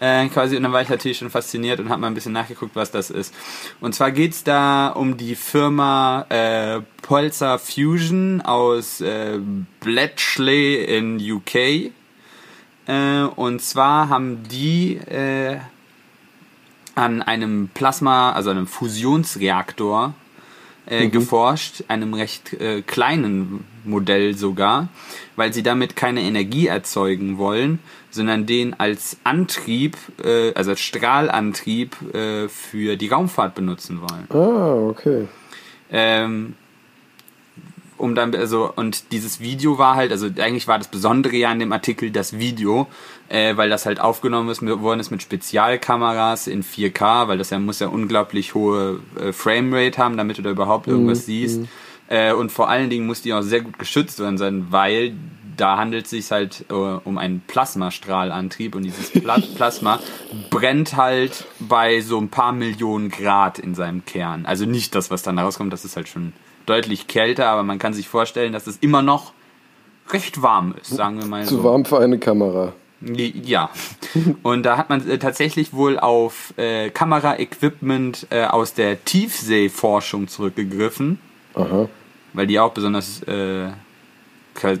Äh, 0.00 0.28
quasi, 0.28 0.56
und 0.56 0.62
dann 0.62 0.72
war 0.72 0.80
ich 0.80 0.88
natürlich 0.88 1.18
schon 1.18 1.30
fasziniert 1.30 1.80
und 1.80 1.88
habe 1.88 2.00
mal 2.00 2.06
ein 2.06 2.14
bisschen 2.14 2.32
nachgeguckt, 2.32 2.76
was 2.76 2.92
das 2.92 3.10
ist. 3.10 3.34
Und 3.80 3.94
zwar 3.94 4.12
geht's 4.12 4.44
da 4.44 4.88
um 4.88 5.16
die 5.16 5.34
Firma 5.34 6.24
äh, 6.28 6.80
Pulsar 7.02 7.58
Fusion 7.58 8.40
aus 8.40 9.00
äh, 9.00 9.40
Bletchley 9.80 10.84
in 10.84 11.18
UK. 11.20 11.90
Äh, 12.86 13.22
und 13.34 13.60
zwar 13.60 14.08
haben 14.08 14.44
die 14.44 14.98
äh, 14.98 15.58
an 16.94 17.22
einem 17.22 17.68
Plasma, 17.74 18.32
also 18.32 18.50
einem 18.50 18.68
Fusionsreaktor 18.68 20.14
äh, 20.86 21.08
geforscht, 21.08 21.84
einem 21.88 22.14
recht 22.14 22.52
äh, 22.54 22.82
kleinen 22.82 23.64
Modell 23.88 24.34
sogar, 24.34 24.88
weil 25.36 25.52
sie 25.52 25.62
damit 25.62 25.96
keine 25.96 26.20
Energie 26.22 26.66
erzeugen 26.66 27.38
wollen, 27.38 27.78
sondern 28.10 28.46
den 28.46 28.78
als 28.78 29.18
Antrieb, 29.24 29.96
äh, 30.22 30.52
also 30.54 30.70
als 30.70 30.80
Strahlantrieb 30.80 31.96
äh, 32.14 32.48
für 32.48 32.96
die 32.96 33.08
Raumfahrt 33.08 33.54
benutzen 33.54 34.00
wollen. 34.00 34.26
Ah, 34.30 34.88
okay. 34.88 35.26
Ähm, 35.90 36.54
um 37.98 38.14
dann, 38.14 38.34
also, 38.34 38.72
und 38.74 39.12
dieses 39.12 39.40
Video 39.40 39.78
war 39.78 39.96
halt, 39.96 40.12
also 40.12 40.26
eigentlich 40.38 40.68
war 40.68 40.78
das 40.78 40.88
Besondere 40.88 41.36
ja 41.36 41.50
an 41.50 41.58
dem 41.58 41.72
Artikel 41.72 42.10
das 42.10 42.38
Video, 42.38 42.86
äh, 43.28 43.56
weil 43.56 43.68
das 43.68 43.86
halt 43.86 44.00
aufgenommen 44.00 44.48
ist, 44.48 44.62
worden 44.62 45.00
ist 45.00 45.10
mit 45.10 45.22
Spezialkameras 45.22 46.46
in 46.46 46.62
4K, 46.62 47.28
weil 47.28 47.38
das 47.38 47.50
ja 47.50 47.58
muss 47.58 47.80
ja 47.80 47.88
unglaublich 47.88 48.54
hohe 48.54 49.00
äh, 49.20 49.32
Framerate 49.32 49.98
haben, 49.98 50.16
damit 50.16 50.38
du 50.38 50.42
da 50.42 50.50
überhaupt 50.50 50.86
irgendwas 50.86 51.26
siehst. 51.26 51.62
Äh, 52.08 52.32
und 52.32 52.50
vor 52.50 52.68
allen 52.68 52.90
Dingen 52.90 53.06
muss 53.06 53.22
die 53.22 53.32
auch 53.32 53.42
sehr 53.42 53.60
gut 53.60 53.78
geschützt 53.78 54.18
worden 54.18 54.38
sein, 54.38 54.66
weil 54.70 55.14
da 55.56 55.76
handelt 55.76 56.04
es 56.04 56.10
sich 56.10 56.30
halt 56.30 56.64
äh, 56.70 56.72
um 56.72 57.18
einen 57.18 57.40
Plasmastrahlantrieb 57.46 58.74
und 58.74 58.84
dieses 58.84 59.10
Pla 59.10 59.38
Plasma 59.56 59.98
brennt 60.50 60.96
halt 60.96 61.46
bei 61.58 62.00
so 62.00 62.18
ein 62.18 62.28
paar 62.28 62.52
Millionen 62.52 63.10
Grad 63.10 63.58
in 63.58 63.74
seinem 63.74 64.04
Kern. 64.04 64.46
Also 64.46 64.64
nicht 64.64 64.94
das, 64.94 65.10
was 65.10 65.22
dann 65.22 65.38
rauskommt, 65.38 65.72
das 65.72 65.84
ist 65.84 65.96
halt 65.96 66.08
schon 66.08 66.32
deutlich 66.66 67.08
kälter, 67.08 67.48
aber 67.48 67.62
man 67.62 67.78
kann 67.78 67.92
sich 67.92 68.08
vorstellen, 68.08 68.52
dass 68.52 68.66
es 68.66 68.76
immer 68.78 69.02
noch 69.02 69.32
recht 70.10 70.42
warm 70.42 70.74
ist, 70.80 70.90
sagen 70.90 71.18
wir 71.18 71.26
mal 71.26 71.44
Zu 71.44 71.56
so. 71.56 71.64
warm 71.64 71.84
für 71.84 71.98
eine 71.98 72.18
Kamera. 72.18 72.72
Ja. 73.00 73.70
Und 74.42 74.64
da 74.64 74.76
hat 74.76 74.88
man 74.88 75.08
äh, 75.08 75.18
tatsächlich 75.18 75.72
wohl 75.72 75.98
auf 75.98 76.52
äh, 76.56 76.90
Kameraequipment 76.90 78.26
äh, 78.30 78.44
aus 78.44 78.74
der 78.74 79.04
Tiefseeforschung 79.04 80.26
zurückgegriffen, 80.26 81.20
Aha. 81.58 81.88
weil 82.32 82.46
die 82.46 82.60
auch 82.60 82.72
besonders 82.72 83.22
äh, 83.24 83.70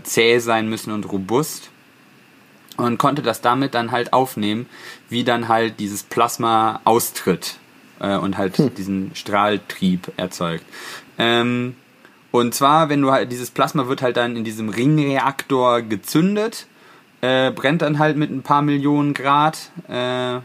zäh 0.02 0.38
sein 0.38 0.68
müssen 0.68 0.92
und 0.92 1.10
robust. 1.10 1.70
Und 2.76 2.96
konnte 2.96 3.22
das 3.22 3.40
damit 3.40 3.74
dann 3.74 3.90
halt 3.90 4.12
aufnehmen, 4.12 4.66
wie 5.08 5.24
dann 5.24 5.48
halt 5.48 5.80
dieses 5.80 6.04
Plasma 6.04 6.80
austritt 6.84 7.56
äh, 7.98 8.16
und 8.16 8.38
halt 8.38 8.78
diesen 8.78 9.10
Strahltrieb 9.14 10.12
erzeugt. 10.16 10.64
Ähm, 11.18 11.74
und 12.30 12.54
zwar, 12.54 12.88
wenn 12.88 13.02
du 13.02 13.10
halt, 13.10 13.32
dieses 13.32 13.50
Plasma 13.50 13.88
wird 13.88 14.02
halt 14.02 14.16
dann 14.16 14.36
in 14.36 14.44
diesem 14.44 14.68
Ringreaktor 14.68 15.82
gezündet, 15.82 16.66
äh, 17.20 17.50
brennt 17.50 17.82
dann 17.82 17.98
halt 17.98 18.16
mit 18.16 18.30
ein 18.30 18.42
paar 18.42 18.62
Millionen 18.62 19.12
Grad 19.12 19.72
äh, 19.88 20.38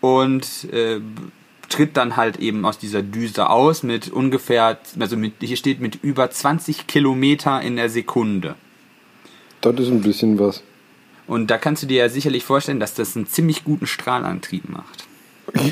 und 0.00 0.72
äh, 0.72 1.00
tritt 1.74 1.96
dann 1.96 2.16
halt 2.16 2.36
eben 2.38 2.64
aus 2.64 2.78
dieser 2.78 3.02
Düse 3.02 3.50
aus 3.50 3.82
mit 3.82 4.08
ungefähr, 4.08 4.78
also 5.00 5.16
mit, 5.16 5.34
hier 5.40 5.56
steht 5.56 5.80
mit 5.80 5.98
über 6.04 6.30
20 6.30 6.86
Kilometer 6.86 7.60
in 7.60 7.74
der 7.74 7.90
Sekunde. 7.90 8.54
Das 9.60 9.74
ist 9.80 9.88
ein 9.88 10.00
bisschen 10.00 10.38
was. 10.38 10.62
Und 11.26 11.50
da 11.50 11.58
kannst 11.58 11.82
du 11.82 11.88
dir 11.88 11.98
ja 11.98 12.08
sicherlich 12.08 12.44
vorstellen, 12.44 12.78
dass 12.78 12.94
das 12.94 13.16
einen 13.16 13.26
ziemlich 13.26 13.64
guten 13.64 13.88
Strahlantrieb 13.88 14.68
macht. 14.68 15.04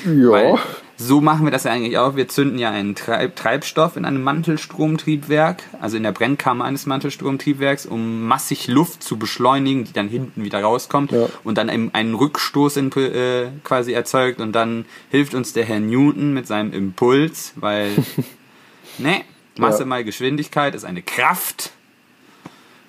Ja. 0.05 0.31
Weil 0.31 0.59
so 0.97 1.21
machen 1.21 1.45
wir 1.45 1.51
das 1.51 1.65
ja 1.65 1.73
eigentlich 1.73 1.99
auch. 1.99 2.15
Wir 2.17 2.29
zünden 2.29 2.59
ja 2.59 2.71
einen 2.71 2.95
Treib 2.95 3.35
Treibstoff 3.37 3.97
in 3.97 4.05
einem 4.05 4.23
Mantelstromtriebwerk, 4.23 5.63
also 5.81 5.97
in 5.97 6.03
der 6.03 6.13
Brennkammer 6.13 6.65
eines 6.65 6.87
Mantelstromtriebwerks, 6.87 7.87
um 7.87 8.27
massig 8.27 8.69
Luft 8.69 9.03
zu 9.03 9.17
beschleunigen, 9.17 9.85
die 9.85 9.93
dann 9.93 10.09
hinten 10.09 10.45
wieder 10.45 10.63
rauskommt 10.63 11.13
Ja. 11.13 11.29
und 11.45 11.59
dann 11.59 11.69
eben 11.69 11.91
einen 11.93 12.15
Rückstoß 12.15 12.77
in, 12.77 12.93
äh, 12.93 13.49
quasi 13.65 13.93
erzeugt. 13.93 14.41
Und 14.41 14.53
dann 14.53 14.85
hilft 15.11 15.35
uns 15.35 15.53
der 15.53 15.65
Herr 15.65 15.81
Newton 15.81 16.33
mit 16.35 16.47
seinem 16.47 16.73
Impuls, 16.73 17.53
weil, 17.57 17.91
ne, 18.99 19.23
Masse 19.59 19.81
Ja. 19.81 19.87
mal 19.87 20.05
Geschwindigkeit 20.05 20.75
ist 20.75 20.85
eine 20.85 21.03
Kraft, 21.03 21.73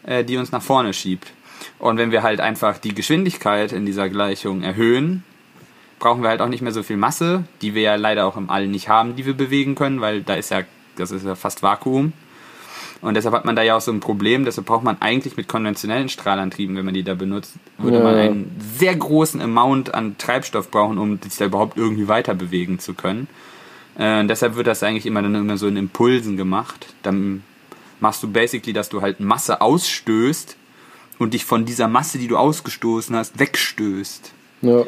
äh, 0.04 0.24
die 0.24 0.38
uns 0.38 0.52
nach 0.52 0.62
vorne 0.62 0.94
schiebt. 0.94 1.32
Und 1.80 1.98
wenn 1.98 2.12
wir 2.12 2.24
halt 2.24 2.40
einfach 2.40 2.78
die 2.78 2.94
Geschwindigkeit 2.94 3.72
in 3.72 3.86
dieser 3.86 4.08
Gleichung 4.10 4.62
erhöhen, 4.64 5.24
brauchen 6.04 6.22
wir 6.22 6.30
halt 6.30 6.42
auch 6.42 6.50
nicht 6.50 6.62
mehr 6.62 6.74
so 6.74 6.84
viel 6.84 6.98
Masse, 6.98 7.46
die 7.62 7.74
wir 7.76 7.82
ja 7.82 7.96
leider 7.96 8.26
auch 8.26 8.36
im 8.36 8.50
All 8.50 8.68
nicht 8.68 8.90
haben, 8.90 9.16
die 9.16 9.26
wir 9.26 9.34
bewegen 9.36 9.74
können, 9.74 10.02
weil 10.02 10.22
da 10.22 10.34
ist 10.34 10.52
ja, 10.52 10.64
das 10.98 11.12
ist 11.12 11.26
ja 11.26 11.36
fast 11.36 11.64
Vakuum. 11.64 12.12
Und 13.02 13.14
deshalb 13.16 13.34
hat 13.34 13.46
man 13.46 13.56
da 13.56 13.62
ja 13.64 13.78
auch 13.78 13.82
so 13.82 13.92
ein 13.92 14.02
Problem, 14.02 14.44
deshalb 14.44 14.68
braucht 14.68 14.84
man 14.84 14.98
eigentlich 15.02 15.38
mit 15.38 15.48
konventionellen 15.48 16.10
Strahlantrieben, 16.10 16.76
wenn 16.76 16.84
man 16.84 16.94
die 16.94 17.04
da 17.04 17.14
benutzt, 17.16 17.54
würde 17.78 17.98
Ja. 18.00 18.04
man 18.04 18.16
einen 18.16 18.62
sehr 18.78 18.96
großen 18.98 19.42
Amount 19.42 19.94
an 19.94 20.18
Treibstoff 20.18 20.70
brauchen, 20.72 20.98
um 20.98 21.20
sich 21.22 21.38
da 21.38 21.46
überhaupt 21.46 21.78
irgendwie 21.78 22.10
weiter 22.10 22.36
bewegen 22.36 22.80
zu 22.80 22.94
können. 22.94 23.28
Äh, 23.98 24.20
und 24.20 24.28
deshalb 24.28 24.56
wird 24.56 24.68
das 24.68 24.84
eigentlich 24.84 25.06
immer 25.06 25.22
dann 25.22 25.36
immer 25.36 25.58
so 25.58 25.68
in 25.68 25.78
Impulsen 25.78 26.36
gemacht. 26.36 26.94
Dann 27.02 27.44
machst 28.02 28.22
du 28.24 28.30
basically, 28.30 28.74
dass 28.74 28.90
du 28.90 29.02
halt 29.02 29.22
Masse 29.22 29.62
ausstößt 29.62 30.58
und 31.18 31.34
dich 31.34 31.46
von 31.46 31.64
dieser 31.64 31.88
Masse, 31.88 32.18
die 32.18 32.28
du 32.28 32.36
ausgestoßen 32.38 33.16
hast, 33.16 33.40
wegstößt. 33.40 34.32
Ja. 34.64 34.84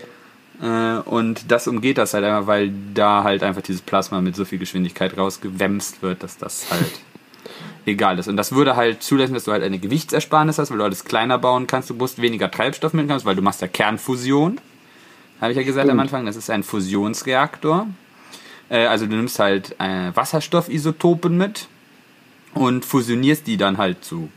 Äh, 0.61 0.97
und 1.09 1.51
das 1.51 1.67
umgeht 1.67 1.97
das 1.97 2.13
halt 2.13 2.23
einfach, 2.23 2.47
weil 2.47 2.71
da 2.93 3.23
halt 3.23 3.43
einfach 3.43 3.61
dieses 3.61 3.81
Plasma 3.81 4.21
mit 4.21 4.35
so 4.35 4.45
viel 4.45 4.59
Geschwindigkeit 4.59 5.17
rausgewämst 5.17 6.01
wird, 6.01 6.23
dass 6.23 6.37
das 6.37 6.67
halt 6.71 6.91
egal 7.85 8.19
ist. 8.19 8.27
Und 8.27 8.37
das 8.37 8.53
würde 8.53 8.75
halt 8.75 9.03
zulassen, 9.03 9.33
dass 9.33 9.45
du 9.45 9.51
halt 9.51 9.63
eine 9.63 9.79
Gewichtsersparnis 9.79 10.57
hast, 10.57 10.71
weil 10.71 10.77
du 10.77 10.83
alles 10.83 11.05
kleiner 11.05 11.37
bauen 11.37 11.67
kannst, 11.67 11.89
du 11.89 11.93
musst 11.93 12.21
weniger 12.21 12.49
Treibstoff 12.49 12.93
mitnehmen, 12.93 13.19
weil 13.23 13.35
du 13.35 13.41
machst 13.41 13.61
ja 13.61 13.67
Kernfusion. 13.67 14.59
Habe 15.41 15.51
ich 15.51 15.57
ja 15.57 15.63
gesagt 15.63 15.89
am 15.89 15.97
Stimmt. 15.97 16.01
Anfang, 16.01 16.25
das 16.25 16.35
ist 16.37 16.49
ein 16.49 16.63
Fusionsreaktor. 16.63 17.87
Äh, 18.69 18.85
also 18.85 19.05
du 19.05 19.15
nimmst 19.15 19.39
halt 19.39 19.75
äh, 19.79 20.15
Wasserstoffisotopen 20.15 21.37
mit 21.37 21.67
und 22.53 22.85
fusionierst 22.85 23.45
die 23.47 23.57
dann 23.57 23.77
halt 23.77 24.03
zu 24.03 24.29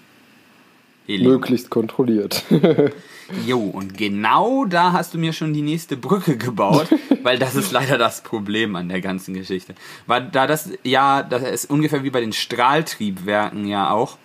Helium. 1.06 1.32
Möglichst 1.32 1.70
kontrolliert. 1.70 2.44
Jo, 3.46 3.60
und 3.60 3.98
genau 3.98 4.64
da 4.64 4.92
hast 4.92 5.12
du 5.12 5.18
mir 5.18 5.34
schon 5.34 5.52
die 5.52 5.60
nächste 5.62 5.96
Brücke 5.96 6.36
gebaut, 6.36 6.88
weil 7.22 7.38
das 7.38 7.54
ist 7.54 7.70
leider 7.72 7.98
das 7.98 8.22
Problem 8.22 8.74
an 8.74 8.88
der 8.88 9.02
ganzen 9.02 9.34
Geschichte. 9.34 9.74
Weil 10.06 10.28
da 10.30 10.46
das, 10.46 10.70
ja, 10.82 11.22
das 11.22 11.42
ist 11.42 11.70
ungefähr 11.70 12.04
wie 12.04 12.10
bei 12.10 12.20
den 12.20 12.32
Strahltriebwerken 12.32 13.66
ja 13.66 13.90
auch, 13.90 14.16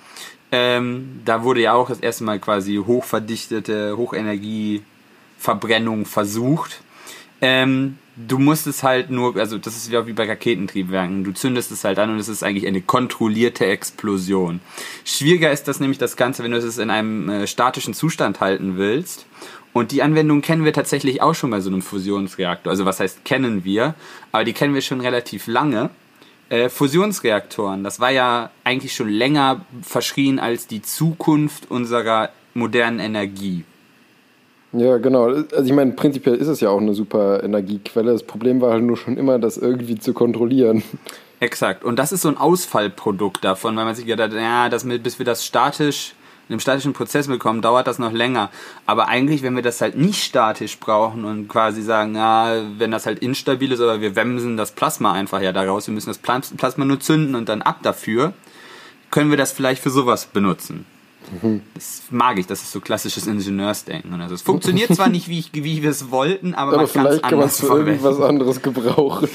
ähm, 0.51 1.21
da 1.25 1.43
wurde 1.43 1.61
ja 1.61 1.73
auch 1.73 1.89
das 1.89 1.99
erste 1.99 2.23
Mal 2.23 2.39
quasi 2.39 2.75
hochverdichtete 2.75 3.97
Hochenergieverbrennung 3.97 6.05
versucht. 6.05 6.81
Ähm, 7.41 7.97
du 8.15 8.38
musst 8.38 8.67
es 8.67 8.84
halt 8.84 9.10
nur, 9.10 9.36
also 9.38 9.58
das 9.58 9.76
ist 9.76 9.91
ja 9.91 10.06
wie 10.06 10.13
bei 10.13 10.28
Raketentriebwerken, 10.28 11.23
du 11.23 11.32
zündest 11.34 11.71
es 11.71 11.84
halt 11.84 11.99
an 11.99 12.12
und 12.12 12.19
es 12.19 12.28
ist 12.28 12.43
eigentlich 12.43 12.67
eine 12.67 12.82
kontrollierte 12.82 13.65
Explosion. 13.65 14.60
Schwieriger 15.04 15.52
ist 15.52 15.67
das 15.67 15.80
nämlich 15.80 15.97
das 15.97 16.15
Ganze, 16.15 16.43
wenn 16.43 16.52
du 16.52 16.58
es 16.58 16.78
in 16.78 16.89
einem 16.89 17.30
äh, 17.30 17.47
statischen 17.47 17.93
Zustand 17.93 18.39
halten 18.39 18.78
willst. 18.78 19.26
Und 19.73 19.91
die 19.91 20.04
Anwendung 20.04 20.41
kennen 20.41 20.65
wir 20.65 20.73
tatsächlich 20.73 21.23
auch 21.23 21.34
schon 21.34 21.49
bei 21.49 21.60
so 21.60 21.71
einem 21.71 21.82
Fusionsreaktor. 21.82 22.69
Also 22.69 22.86
was 22.86 22.99
heißt 22.99 23.26
kennen 23.26 23.63
wir? 23.63 23.95
Aber 24.32 24.43
die 24.43 24.54
kennen 24.54 24.76
wir 24.76 24.82
schon 24.82 25.02
relativ 25.02 25.47
lange. 25.47 25.89
Äh, 26.49 26.69
Fusionsreaktoren, 26.69 27.84
das 27.84 27.99
war 27.99 28.12
ja 28.12 28.52
eigentlich 28.63 28.93
schon 28.93 29.10
länger 29.10 29.65
verschrien 29.82 30.38
als 30.38 30.67
die 30.67 30.84
Zukunft 30.84 31.71
unserer 31.71 32.30
modernen 32.54 32.99
Energie. 32.99 33.65
Ja, 34.73 34.97
genau. 34.97 35.25
Also 35.25 35.63
ich 35.63 35.71
meine, 35.71 35.91
prinzipiell 35.91 36.36
ist 36.36 36.47
es 36.47 36.59
ja 36.59 36.69
auch 36.69 36.81
eine 36.81 36.95
super 36.95 37.43
Energiequelle. 37.43 38.12
Das 38.12 38.23
Problem 38.23 38.59
war 38.59 38.71
halt 38.71 38.83
nur 38.83 38.97
schon 38.97 39.17
immer, 39.17 39.38
das 39.38 39.57
irgendwie 39.57 39.99
zu 39.99 40.13
kontrollieren. 40.13 40.83
Exakt. 41.39 41.83
Und 41.83 41.99
das 41.99 42.12
ist 42.12 42.21
so 42.21 42.29
ein 42.29 42.38
Ausfallprodukt 42.38 43.43
davon, 43.43 43.75
weil 43.75 43.86
man 43.86 43.95
sich 43.95 44.05
gedacht 44.05 44.31
hat, 44.31 44.39
ja, 44.39 44.69
das 44.69 44.83
mit, 44.83 45.03
bis 45.03 45.19
wir 45.19 45.25
das 45.25 45.45
statisch, 45.45 46.15
in 46.47 46.53
einem 46.53 46.59
statischen 46.59 46.93
Prozess 46.93 47.27
bekommen, 47.27 47.62
dauert 47.62 47.86
das 47.86 47.99
noch 47.99 48.12
länger. 48.12 48.49
Aber 48.86 49.07
eigentlich, 49.07 49.43
wenn 49.43 49.55
wir 49.55 49.62
das 49.62 49.79
halt 49.79 49.95
nicht 49.95 50.23
statisch 50.23 50.79
brauchen 50.79 51.23
und 51.23 51.47
quasi 51.47 51.81
sagen, 51.81 52.15
ja, 52.15 52.55
wenn 52.77 52.91
das 52.91 53.05
halt 53.05 53.19
instabil 53.19 53.71
ist, 53.71 53.79
aber 53.79 54.01
wir 54.01 54.15
wemsen 54.15 54.57
das 54.57 54.71
Plasma 54.71 55.13
einfach 55.13 55.41
ja 55.41 55.53
daraus, 55.53 55.88
wir 55.88 55.93
müssen 55.93 56.09
das 56.09 56.17
Plasma 56.17 56.86
nur 56.86 56.99
zünden 56.99 57.36
und 57.36 57.47
dann 57.47 57.62
ab 57.62 57.79
dafür, 57.83 58.33
können 59.12 59.29
wir 59.29 59.38
das 59.38 59.51
vielleicht 59.51 59.83
für 59.83 59.91
sowas 59.91 60.25
benutzen. 60.25 60.86
Das 61.73 62.03
mag 62.11 62.37
ich, 62.39 62.47
das 62.47 62.61
ist 62.61 62.71
so 62.71 62.79
klassisches 62.81 63.27
Ingenieursdenken. 63.27 64.19
Also 64.21 64.35
es 64.35 64.41
funktioniert 64.41 64.93
zwar 64.93 65.09
nicht, 65.09 65.27
wie, 65.27 65.39
ich, 65.39 65.51
wie 65.53 65.81
wir 65.83 65.89
es 65.89 66.11
wollten, 66.11 66.53
aber, 66.53 66.73
Aber 66.73 66.83
man 66.83 66.91
kann 66.91 67.05
es 67.05 67.11
vielleicht 67.11 67.23
kann 67.23 67.39
man 67.39 67.47
es 67.47 67.53
anders 67.53 67.59
für 67.59 67.65
verwenden. 67.67 67.89
irgendwas 68.03 68.19
anderes 68.21 68.61
gebrauchen. 68.61 69.29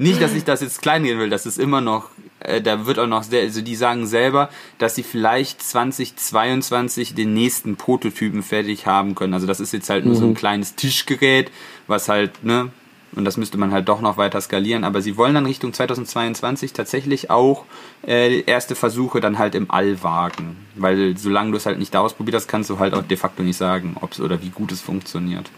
Nicht, 0.00 0.22
dass 0.22 0.32
ich 0.32 0.44
das 0.44 0.60
jetzt 0.60 0.80
kleinreden 0.80 1.18
will, 1.18 1.28
das 1.28 1.44
ist 1.44 1.58
immer 1.58 1.80
noch, 1.80 2.10
äh, 2.38 2.60
da 2.62 2.86
wird 2.86 3.00
auch 3.00 3.08
noch 3.08 3.24
sehr, 3.24 3.42
also 3.42 3.60
die 3.62 3.74
sagen 3.74 4.06
selber, 4.06 4.48
dass 4.78 4.94
sie 4.94 5.02
vielleicht 5.02 5.60
2022 5.60 7.14
den 7.14 7.34
nächsten 7.34 7.74
Prototypen 7.74 8.44
fertig 8.44 8.86
haben 8.86 9.16
können. 9.16 9.34
Also 9.34 9.48
das 9.48 9.58
ist 9.58 9.72
jetzt 9.72 9.90
halt 9.90 10.04
nur 10.04 10.14
so 10.14 10.24
ein 10.24 10.34
kleines 10.34 10.76
Tischgerät, 10.76 11.50
was 11.88 12.08
halt, 12.08 12.44
ne, 12.44 12.70
und 13.18 13.24
das 13.24 13.36
müsste 13.36 13.58
man 13.58 13.72
halt 13.72 13.88
doch 13.88 14.00
noch 14.00 14.16
weiter 14.16 14.40
skalieren, 14.40 14.84
aber 14.84 15.02
sie 15.02 15.16
wollen 15.16 15.34
dann 15.34 15.44
Richtung 15.44 15.72
2022 15.72 16.72
tatsächlich 16.72 17.30
auch 17.30 17.64
äh, 18.06 18.42
erste 18.42 18.76
Versuche 18.76 19.20
dann 19.20 19.38
halt 19.38 19.56
im 19.56 19.70
All 19.70 20.02
wagen. 20.04 20.56
Weil 20.76 21.18
solange 21.18 21.50
du 21.50 21.56
es 21.56 21.66
halt 21.66 21.80
nicht 21.80 21.94
ausprobiert 21.96 22.36
hast, 22.36 22.46
kannst 22.46 22.70
du 22.70 22.78
halt 22.78 22.94
auch 22.94 23.02
de 23.02 23.16
facto 23.16 23.42
nicht 23.42 23.56
sagen, 23.56 23.96
ob 24.00 24.12
es 24.12 24.20
oder 24.20 24.40
wie 24.40 24.50
gut 24.50 24.70
es 24.70 24.80
funktioniert. 24.80 25.50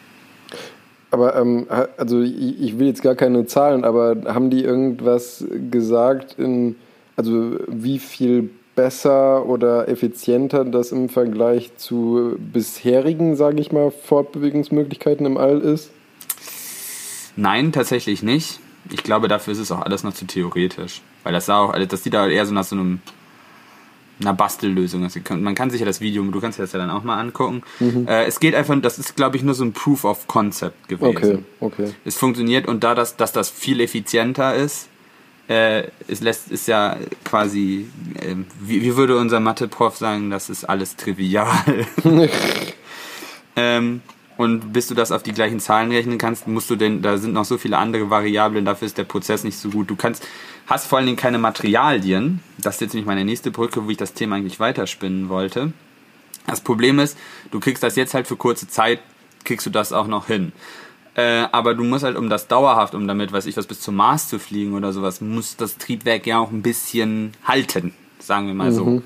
Aber 1.10 1.36
ähm, 1.36 1.66
also 1.98 2.22
ich, 2.22 2.60
ich 2.60 2.78
will 2.78 2.86
jetzt 2.86 3.02
gar 3.02 3.14
keine 3.14 3.44
Zahlen, 3.44 3.84
aber 3.84 4.16
haben 4.32 4.48
die 4.48 4.64
irgendwas 4.64 5.44
gesagt 5.70 6.38
in 6.38 6.76
also 7.16 7.58
wie 7.68 7.98
viel 7.98 8.48
besser 8.74 9.44
oder 9.44 9.88
effizienter 9.88 10.64
das 10.64 10.92
im 10.92 11.10
Vergleich 11.10 11.76
zu 11.76 12.36
bisherigen, 12.38 13.36
sage 13.36 13.60
ich 13.60 13.72
mal, 13.72 13.90
Fortbewegungsmöglichkeiten 13.90 15.26
im 15.26 15.36
All 15.36 15.60
ist? 15.60 15.90
Nein, 17.36 17.72
tatsächlich 17.72 18.22
nicht. 18.22 18.60
Ich 18.90 19.02
glaube, 19.02 19.28
dafür 19.28 19.52
ist 19.52 19.58
es 19.58 19.70
auch 19.72 19.82
alles 19.82 20.02
noch 20.02 20.14
zu 20.14 20.26
theoretisch. 20.26 21.02
Weil 21.22 21.32
das 21.32 21.46
sah 21.46 21.58
auch, 21.58 21.70
also 21.70 21.86
das 21.86 22.02
sieht 22.02 22.14
da 22.14 22.26
eher 22.26 22.46
so 22.46 22.54
nach 22.54 22.64
so 22.64 22.76
einem 22.76 23.00
einer 24.20 24.34
Bastellösung. 24.34 25.04
aus. 25.04 25.18
Man 25.30 25.54
kann 25.54 25.70
sich 25.70 25.80
ja 25.80 25.86
das 25.86 26.00
Video, 26.00 26.22
du 26.22 26.40
kannst 26.40 26.58
dir 26.58 26.62
das 26.62 26.72
ja 26.72 26.78
dann 26.78 26.90
auch 26.90 27.04
mal 27.04 27.18
angucken. 27.18 27.62
Äh, 27.80 28.26
es 28.26 28.40
geht 28.40 28.54
einfach, 28.54 28.78
das 28.80 28.98
ist, 28.98 29.16
glaube 29.16 29.36
ich, 29.36 29.42
nur 29.42 29.54
so 29.54 29.64
ein 29.64 29.72
Proof 29.72 30.04
of 30.04 30.26
Concept 30.26 30.88
gewesen. 30.88 31.46
Okay, 31.60 31.84
okay. 31.84 31.94
Es 32.04 32.16
funktioniert 32.16 32.66
und 32.66 32.84
da 32.84 32.94
das, 32.94 33.16
dass 33.16 33.32
das 33.32 33.50
viel 33.50 33.80
effizienter 33.80 34.54
ist, 34.54 34.88
äh, 35.48 35.84
es 36.06 36.20
lässt, 36.20 36.50
ist 36.50 36.68
ja 36.68 36.96
quasi, 37.24 37.88
äh, 38.20 38.36
wie, 38.60 38.82
wie 38.82 38.96
würde 38.96 39.16
unser 39.16 39.40
Mathe-Prof 39.40 39.96
sagen, 39.96 40.30
das 40.30 40.48
ist 40.48 40.64
alles 40.64 40.96
trivial. 40.96 41.86
ähm, 43.56 44.02
und 44.40 44.72
bis 44.72 44.86
du 44.86 44.94
das 44.94 45.12
auf 45.12 45.22
die 45.22 45.34
gleichen 45.34 45.60
Zahlen 45.60 45.92
rechnen 45.92 46.16
kannst, 46.16 46.48
musst 46.48 46.70
du 46.70 46.76
denn, 46.76 47.02
da 47.02 47.18
sind 47.18 47.34
noch 47.34 47.44
so 47.44 47.58
viele 47.58 47.76
andere 47.76 48.08
Variablen, 48.08 48.64
dafür 48.64 48.86
ist 48.86 48.96
der 48.96 49.04
Prozess 49.04 49.44
nicht 49.44 49.58
so 49.58 49.68
gut. 49.68 49.90
Du 49.90 49.96
kannst, 49.96 50.26
hast 50.66 50.86
vor 50.86 50.96
allen 50.96 51.04
Dingen 51.04 51.18
keine 51.18 51.36
Materialien. 51.36 52.40
Das 52.56 52.76
ist 52.76 52.80
jetzt 52.80 52.94
nämlich 52.94 53.06
meine 53.06 53.26
nächste 53.26 53.50
Brücke, 53.50 53.84
wo 53.84 53.90
ich 53.90 53.98
das 53.98 54.14
Thema 54.14 54.36
eigentlich 54.36 54.58
weiterspinnen 54.58 55.28
wollte. 55.28 55.74
Das 56.46 56.62
Problem 56.62 57.00
ist, 57.00 57.18
du 57.50 57.60
kriegst 57.60 57.82
das 57.82 57.96
jetzt 57.96 58.14
halt 58.14 58.26
für 58.26 58.36
kurze 58.36 58.66
Zeit, 58.66 59.00
kriegst 59.44 59.66
du 59.66 59.70
das 59.70 59.92
auch 59.92 60.06
noch 60.06 60.28
hin. 60.28 60.52
Äh, 61.16 61.44
aber 61.52 61.74
du 61.74 61.84
musst 61.84 62.04
halt, 62.04 62.16
um 62.16 62.30
das 62.30 62.48
dauerhaft, 62.48 62.94
um 62.94 63.06
damit, 63.06 63.32
weiß 63.32 63.44
ich 63.44 63.58
was, 63.58 63.66
bis 63.66 63.82
zum 63.82 63.96
Mars 63.96 64.30
zu 64.30 64.38
fliegen 64.38 64.72
oder 64.72 64.94
sowas, 64.94 65.20
muss 65.20 65.56
das 65.56 65.76
Triebwerk 65.76 66.26
ja 66.26 66.38
auch 66.38 66.50
ein 66.50 66.62
bisschen 66.62 67.32
halten, 67.44 67.92
sagen 68.20 68.46
wir 68.46 68.54
mal 68.54 68.72
so. 68.72 69.02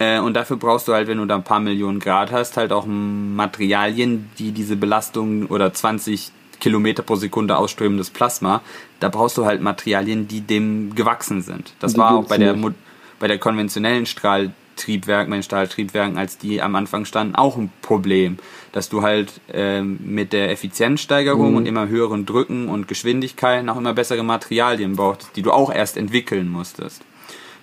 Äh, 0.00 0.18
und 0.18 0.34
dafür 0.34 0.56
brauchst 0.56 0.88
du 0.88 0.94
halt, 0.94 1.06
wenn 1.06 1.18
du 1.18 1.26
da 1.26 1.36
ein 1.36 1.44
paar 1.44 1.60
Millionen 1.60 2.00
Grad 2.00 2.32
hast, 2.32 2.56
halt 2.56 2.72
auch 2.72 2.86
Materialien, 2.86 4.30
die 4.38 4.50
diese 4.50 4.74
Belastung 4.74 5.46
oder 5.46 5.72
20 5.72 6.32
Kilometer 6.58 7.02
pro 7.02 7.16
Sekunde 7.16 7.56
ausströmendes 7.56 8.10
Plasma, 8.10 8.62
da 8.98 9.08
brauchst 9.10 9.36
du 9.36 9.44
halt 9.44 9.60
Materialien, 9.60 10.26
die 10.26 10.40
dem 10.40 10.94
gewachsen 10.94 11.42
sind. 11.42 11.74
Das 11.80 11.92
Die 11.92 11.98
war 11.98 12.16
auch 12.16 12.26
bei 12.26 12.38
der, 12.38 12.54
nicht. 12.54 12.74
Bei 13.18 13.28
der 13.28 13.38
konventionellen 13.38 14.06
Strahltriebwerken, 14.06 15.30
bei 15.30 15.36
den 15.36 15.42
Stahltriebwerken, 15.42 16.16
als 16.16 16.38
die 16.38 16.62
am 16.62 16.74
Anfang 16.74 17.04
standen, 17.04 17.34
auch 17.34 17.58
ein 17.58 17.70
Problem. 17.82 18.38
Dass 18.72 18.88
du 18.88 19.02
halt 19.02 19.42
ähm, 19.52 19.98
mit 20.02 20.32
der 20.32 20.50
Effizienzsteigerung 20.50 21.56
und 21.56 21.66
immer 21.66 21.88
höheren 21.88 22.24
Drücken 22.24 22.68
und 22.68 22.88
Geschwindigkeiten 22.88 23.68
auch 23.68 23.76
immer 23.76 23.92
bessere 23.92 24.22
Materialien 24.22 24.96
brauchst, 24.96 25.36
die 25.36 25.42
du 25.42 25.52
auch 25.52 25.70
erst 25.70 25.98
entwickeln 25.98 26.48
musstest. 26.48 27.02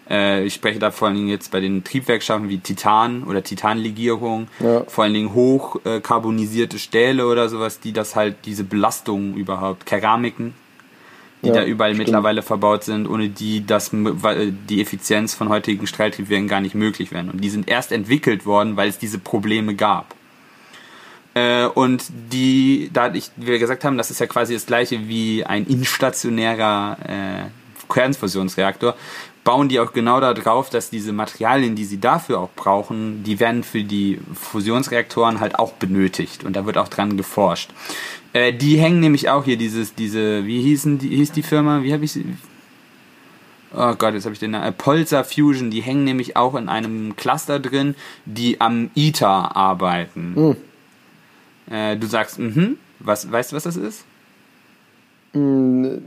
Äh, 0.10 0.46
ich 0.46 0.54
spreche 0.54 0.80
da 0.80 0.92
vor 0.92 1.08
allen 1.08 1.18
Dingen 1.18 1.28
jetzt 1.30 1.52
bei 1.52 1.60
den 1.60 1.84
Triebwerkstoffen 1.84 2.50
wie 2.50 2.60
Titan 2.60 3.24
oder 3.24 3.44
Titanlegierung, 3.44 4.48
Ja. 4.60 4.84
vor 4.88 5.04
allen 5.04 5.14
Dingen 5.14 5.34
hochkarbonisierte 5.34 6.80
Stähle 6.80 7.28
oder 7.28 7.50
sowas, 7.50 7.80
die 7.80 7.92
das 7.94 8.16
halt, 8.16 8.36
diese 8.46 8.64
Belastungen 8.64 9.36
überhaupt, 9.36 9.86
Keramiken, 9.86 10.54
die 11.44 11.50
Ja, 11.50 11.56
da 11.56 11.66
überall 11.66 11.92
stimmt. 11.94 12.08
mittlerweile 12.08 12.42
verbaut 12.42 12.84
sind, 12.84 13.08
ohne 13.08 13.30
die 13.30 13.66
das, 13.66 13.90
weil 13.94 14.52
die 14.52 14.82
Effizienz 14.82 15.34
von 15.36 15.50
heutigen 15.50 15.86
Strahltriebwerken 15.88 16.48
gar 16.48 16.62
nicht 16.62 16.74
möglich 16.76 17.12
wären. 17.12 17.30
Und 17.30 17.42
die 17.44 17.50
sind 17.50 17.68
erst 17.70 17.92
entwickelt 17.92 18.46
worden, 18.46 18.76
weil 18.78 18.90
es 18.90 18.98
diese 18.98 19.20
Probleme 19.20 19.76
gab. 19.76 20.16
Äh, 21.36 21.66
und 21.66 22.06
die, 22.32 22.90
da 22.92 23.14
ich, 23.14 23.30
wie 23.36 23.48
wir 23.48 23.60
gesagt 23.60 23.84
haben, 23.84 23.98
das 23.98 24.10
ist 24.10 24.20
ja 24.20 24.26
quasi 24.26 24.54
das 24.56 24.66
gleiche 24.66 25.08
wie 25.08 25.46
ein 25.46 25.68
instationärer 25.68 26.98
äh, 27.08 27.94
Kernfusionsreaktor, 27.94 28.96
bauen 29.48 29.70
die 29.70 29.80
auch 29.80 29.94
genau 29.94 30.20
darauf, 30.20 30.70
dass 30.70 30.90
diese 30.90 31.14
Materialien, 31.14 31.74
die 31.74 31.86
sie 31.86 32.02
dafür 32.02 32.42
auch 32.42 32.50
brauchen, 32.54 33.24
die 33.24 33.40
werden 33.40 33.64
für 33.64 33.82
die 33.82 34.20
Fusionsreaktoren 34.34 35.40
halt 35.40 35.58
auch 35.58 35.72
benötigt. 35.72 36.44
Und 36.44 36.58
da 36.58 36.66
wird 36.66 36.78
auch 36.78 36.90
dran 36.90 37.16
geforscht. 37.16 37.70
Äh, 38.34 38.52
die 38.52 38.78
hängen 38.78 39.00
nämlich 39.00 39.30
auch 39.30 39.46
hier 39.46 39.56
dieses, 39.56 39.96
diese, 39.96 40.46
wie 40.46 40.62
hießen 40.62 40.98
die, 40.98 41.16
hieß 41.16 41.32
die 41.32 41.44
Firma? 41.44 41.82
Wie 41.82 41.94
habe 41.94 42.04
ich 42.04 42.12
sie? 42.12 42.26
Oh 43.74 43.94
Gott, 43.96 44.16
jetzt 44.16 44.26
habe 44.26 44.34
ich 44.34 44.40
den 44.40 44.52
Namen. 44.52 44.66
Äh, 44.66 44.74
Polsa 44.74 45.24
Fusion, 45.24 45.72
die 45.72 45.80
hängen 45.80 46.04
nämlich 46.04 46.36
auch 46.36 46.56
in 46.56 46.68
einem 46.68 47.16
Cluster 47.16 47.58
drin, 47.62 47.96
die 48.26 48.60
am 48.60 48.90
ITER 48.96 49.56
arbeiten. 49.56 50.58
Äh, 51.72 51.96
du 51.96 52.06
sagst, 52.06 52.38
mhm. 52.38 52.78
Was, 53.00 53.32
weißt 53.32 53.54
du, 53.54 53.56
was 53.56 53.64
das 53.64 53.78
ist? 53.78 54.04
Hm, 55.32 56.04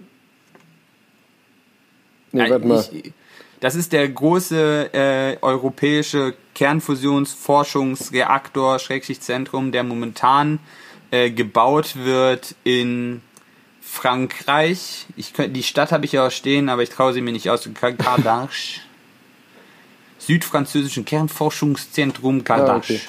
nee, 2.33 2.51
warte 2.51 2.67
mal. 2.67 2.85
ich- 2.93 3.13
das 3.61 3.75
ist 3.75 3.93
der 3.93 4.09
große 4.09 4.91
äh, 4.93 5.37
europäische 5.43 6.35
Kernfusionsforschungsreaktor 6.55 8.79
Schrägschichtzentrum, 8.79 9.73
der 9.73 9.83
momentan 9.85 10.59
äh, 11.11 11.31
gebaut 11.31 11.97
wird 11.97 12.55
in 12.65 13.21
Frankreich. 13.83 15.07
Ich 15.17 15.33
könnt, 15.35 15.55
die 15.57 15.63
Stadt 15.63 15.93
habe 15.93 16.05
ich 16.05 16.13
ja 16.13 16.27
auch 16.27 16.31
stehen, 16.31 16.69
aber 16.69 16.83
ich 16.83 16.91
traue 16.91 17.13
sie 17.13 17.21
mir 17.21 17.33
nicht 17.33 17.51
aus. 17.51 17.69
Kardache. 17.75 18.49
Südfranzösischen 20.19 21.05
Kernforschungszentrum 21.05 22.45
Kardache. 22.45 22.73
Ah, 22.73 22.77
okay. 22.77 23.01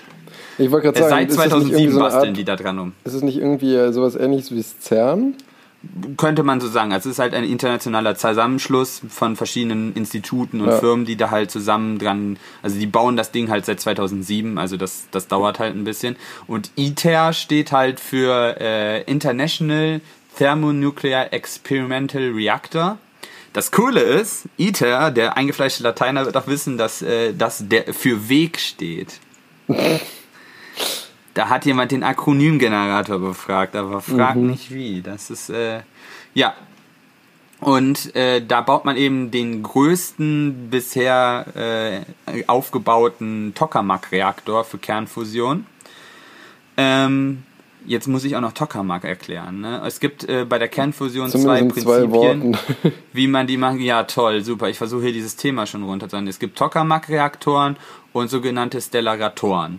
Ich 0.58 0.72
wollte 0.72 0.92
gerade 0.92 1.00
Äh, 1.00 1.10
sagen, 1.10 1.30
Seit 1.30 1.30
ist 1.30 1.38
das 1.38 1.46
nicht 1.46 1.54
irgendwie 1.74 1.92
2007 1.92 1.94
so 1.94 2.00
basteln 2.00 2.34
die 2.34 2.44
da 2.44 2.56
dran 2.56 2.80
um. 2.80 2.94
ist 3.04 3.14
es 3.14 3.22
nicht 3.22 3.38
irgendwie 3.38 3.76
äh, 3.76 3.92
sowas 3.92 4.16
ähnliches 4.16 4.52
wie 4.52 4.64
CERN? 4.64 5.36
Könnte 6.16 6.44
man 6.44 6.62
so 6.62 6.68
sagen. 6.68 6.94
Also 6.94 7.10
es 7.10 7.16
ist 7.16 7.20
halt 7.20 7.34
ein 7.34 7.44
internationaler 7.44 8.16
Zusammenschluss 8.16 9.02
von 9.10 9.36
verschiedenen 9.36 9.94
Instituten 9.96 10.62
und 10.62 10.70
Ja. 10.70 10.78
Firmen, 10.78 11.06
die 11.06 11.16
da 11.16 11.32
halt 11.32 11.50
zusammen 11.50 11.98
dran, 11.98 12.38
also 12.62 12.78
die 12.78 12.86
bauen 12.86 13.18
das 13.18 13.32
Ding 13.32 13.50
halt 13.50 13.66
seit 13.66 13.80
2007, 13.80 14.60
also 14.60 14.78
das, 14.78 15.08
das 15.10 15.28
dauert 15.28 15.58
halt 15.58 15.76
ein 15.76 15.84
bisschen. 15.84 16.18
Und 16.46 16.70
ITER 16.76 17.34
steht 17.34 17.72
halt 17.72 18.00
für 18.00 18.58
äh, 18.62 19.02
International 19.04 20.02
Thermonuclear 20.38 21.34
Experimental 21.34 22.30
Reactor. 22.32 23.00
Das 23.54 23.72
Coole 23.72 24.02
ist, 24.02 24.44
ITER, 24.58 25.12
der 25.12 25.36
eingefleischte 25.36 25.84
Lateiner 25.84 26.26
wird 26.26 26.38
auch 26.38 26.48
wissen, 26.48 26.78
dass 26.78 27.02
äh, 27.02 27.34
das 27.34 27.68
der 27.68 27.94
für 27.94 28.30
Weg 28.30 28.60
steht. 28.60 29.20
Da 31.34 31.50
hat 31.50 31.66
jemand 31.66 31.92
den 31.92 32.04
Akronymgenerator 32.04 33.20
befragt, 33.20 33.76
aber 33.76 34.02
frag 34.02 34.36
Mhm. 34.36 34.48
nicht 34.48 34.72
wie. 34.74 35.02
Das 35.02 35.30
ist, 35.30 35.50
äh, 35.50 35.82
ja. 36.34 36.54
Und 37.62 38.16
äh, 38.16 38.44
da 38.46 38.62
baut 38.62 38.86
man 38.86 38.98
eben 38.98 39.30
den 39.30 39.62
größten 39.62 40.70
bisher 40.72 41.46
äh, 41.56 42.44
aufgebauten 42.48 43.54
Tokamak-Reaktor 43.54 44.64
für 44.66 44.80
Kernfusion. 44.80 45.66
Ähm, 46.78 47.44
jetzt 47.86 48.08
muss 48.08 48.24
ich 48.24 48.36
auch 48.36 48.42
noch 48.42 48.54
Tokamak 48.54 49.04
erklären. 49.04 49.62
Ne? 49.62 49.82
Es 49.86 50.00
gibt 50.00 50.28
äh, 50.28 50.44
bei 50.50 50.58
der 50.58 50.70
Kernfusion 50.70 51.30
zwei 51.30 51.40
Zumindest 51.60 51.78
in 51.78 51.84
zwei 51.84 52.00
Prinzipien, 52.00 52.54
Worten. 52.54 52.94
wie 53.14 53.28
man 53.28 53.46
die 53.46 53.58
machen. 53.58 53.80
Ja, 53.80 54.04
toll, 54.04 54.44
super. 54.44 54.68
Ich 54.70 54.78
versuche 54.80 55.04
hier 55.04 55.14
dieses 55.14 55.36
Thema 55.36 55.68
schon 55.68 55.84
runterzuhalten. 55.84 56.28
Es 56.28 56.40
gibt 56.40 56.58
Tokamak-Reaktoren 56.58 57.78
und 58.12 58.30
sogenannte 58.30 58.82
Stellaratoren. 58.82 59.78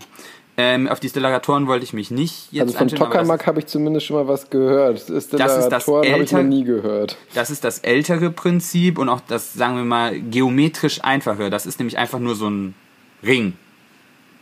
Ähm, 0.58 0.86
auf 0.86 1.00
die 1.00 1.08
Stellaratoren 1.08 1.66
wollte 1.66 1.84
ich 1.84 1.94
mich 1.94 2.10
nicht 2.10 2.52
jetzt 2.52 2.76
Also 2.76 2.78
von 2.78 2.88
Tokamak 2.88 3.46
habe 3.46 3.60
ich 3.60 3.66
zumindest 3.66 4.06
schon 4.06 4.16
mal 4.16 4.28
was 4.28 4.50
gehört. 4.50 4.96
Das 4.96 5.08
ist 5.08 5.32
das 5.32 5.40
Stellaratoren 5.52 6.12
habe 6.12 6.22
ich 6.22 6.32
noch 6.32 6.42
nie 6.42 6.64
gehört. 6.64 7.16
Das 7.34 7.50
ist 7.50 7.64
das 7.64 7.78
ältere 7.78 8.30
Prinzip 8.30 8.98
und 8.98 9.08
auch 9.08 9.20
das, 9.26 9.54
sagen 9.54 9.76
wir 9.76 9.84
mal, 9.84 10.20
geometrisch 10.20 11.02
einfache. 11.02 11.48
Das 11.48 11.64
ist 11.64 11.78
nämlich 11.78 11.96
einfach 11.96 12.18
nur 12.18 12.34
so 12.34 12.50
ein 12.50 12.74
Ring. 13.24 13.54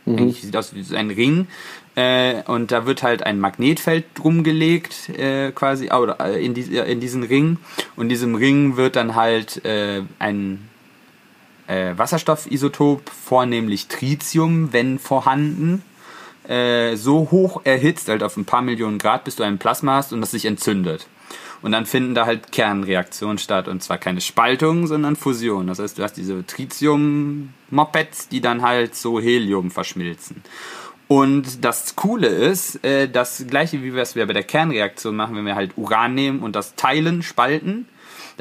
Eigentlich 0.05 0.41
sieht 0.41 0.57
aus 0.57 0.73
wie 0.73 0.83
so 0.83 0.95
ein 0.95 1.11
Ring. 1.11 1.47
Äh, 1.95 2.43
und 2.47 2.71
da 2.71 2.85
wird 2.85 3.03
halt 3.03 3.23
ein 3.23 3.39
Magnetfeld 3.39 4.05
drum 4.15 4.43
gelegt, 4.43 5.09
äh, 5.09 5.51
quasi, 5.51 5.91
oder 5.91 6.19
äh, 6.19 6.43
in, 6.43 6.53
die, 6.53 6.61
in 6.61 6.99
diesen 6.99 7.23
Ring. 7.23 7.57
Und 7.95 8.03
in 8.03 8.09
diesem 8.09 8.35
Ring 8.35 8.77
wird 8.77 8.95
dann 8.95 9.15
halt 9.15 9.63
äh, 9.65 10.01
ein 10.17 10.67
äh, 11.67 11.93
Wasserstoffisotop, 11.95 13.09
vornehmlich 13.09 13.87
Tritium, 13.87 14.73
wenn 14.73 14.99
vorhanden, 14.99 15.83
äh, 16.47 16.95
so 16.95 17.29
hoch 17.31 17.61
erhitzt, 17.63 18.09
halt 18.09 18.23
auf 18.23 18.37
ein 18.37 18.45
paar 18.45 18.61
Millionen 18.61 18.97
Grad, 18.97 19.23
bis 19.23 19.35
du 19.35 19.43
ein 19.43 19.59
Plasma 19.59 19.95
hast 19.95 20.13
und 20.13 20.21
das 20.21 20.31
sich 20.31 20.45
entzündet. 20.45 21.07
Und 21.61 21.71
dann 21.71 21.85
finden 21.85 22.15
da 22.15 22.25
halt 22.25 22.51
Kernreaktionen 22.51 23.37
statt. 23.37 23.67
Und 23.67 23.83
zwar 23.83 23.97
keine 23.97 24.21
Spaltung, 24.21 24.87
sondern 24.87 25.15
Fusion. 25.15 25.67
Das 25.67 25.79
heißt, 25.79 25.97
du 25.97 26.03
hast 26.03 26.17
diese 26.17 26.45
Tritium-Mopeds, 26.45 28.29
die 28.29 28.41
dann 28.41 28.63
halt 28.63 28.95
so 28.95 29.19
Helium 29.19 29.69
verschmilzen. 29.69 30.43
Und 31.07 31.65
das 31.65 31.95
Coole 31.95 32.27
ist, 32.27 32.83
äh, 32.85 33.09
das 33.09 33.45
gleiche 33.47 33.83
wie 33.83 33.93
wir 33.93 34.01
es 34.01 34.13
bei 34.13 34.25
der 34.25 34.43
Kernreaktion 34.43 35.15
machen, 35.15 35.35
wenn 35.35 35.45
wir 35.45 35.55
halt 35.55 35.73
Uran 35.75 36.15
nehmen 36.15 36.39
und 36.39 36.55
das 36.55 36.75
teilen, 36.75 37.21
spalten, 37.21 37.85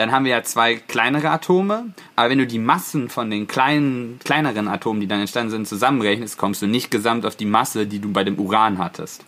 dann 0.00 0.12
haben 0.12 0.24
wir 0.24 0.32
ja 0.32 0.42
zwei 0.42 0.76
kleinere 0.76 1.28
Atome. 1.28 1.92
Aber 2.16 2.30
wenn 2.30 2.38
du 2.38 2.46
die 2.46 2.58
Massen 2.58 3.10
von 3.10 3.30
den 3.30 3.46
kleinen, 3.46 4.18
kleineren 4.24 4.66
Atomen, 4.66 5.02
die 5.02 5.06
dann 5.06 5.20
entstanden 5.20 5.50
sind, 5.50 5.68
zusammenrechnest, 5.68 6.38
kommst 6.38 6.62
du 6.62 6.66
nicht 6.66 6.90
gesamt 6.90 7.26
auf 7.26 7.36
die 7.36 7.44
Masse, 7.44 7.86
die 7.86 7.98
du 7.98 8.10
bei 8.10 8.24
dem 8.24 8.38
Uran 8.38 8.78
hattest. 8.78 9.26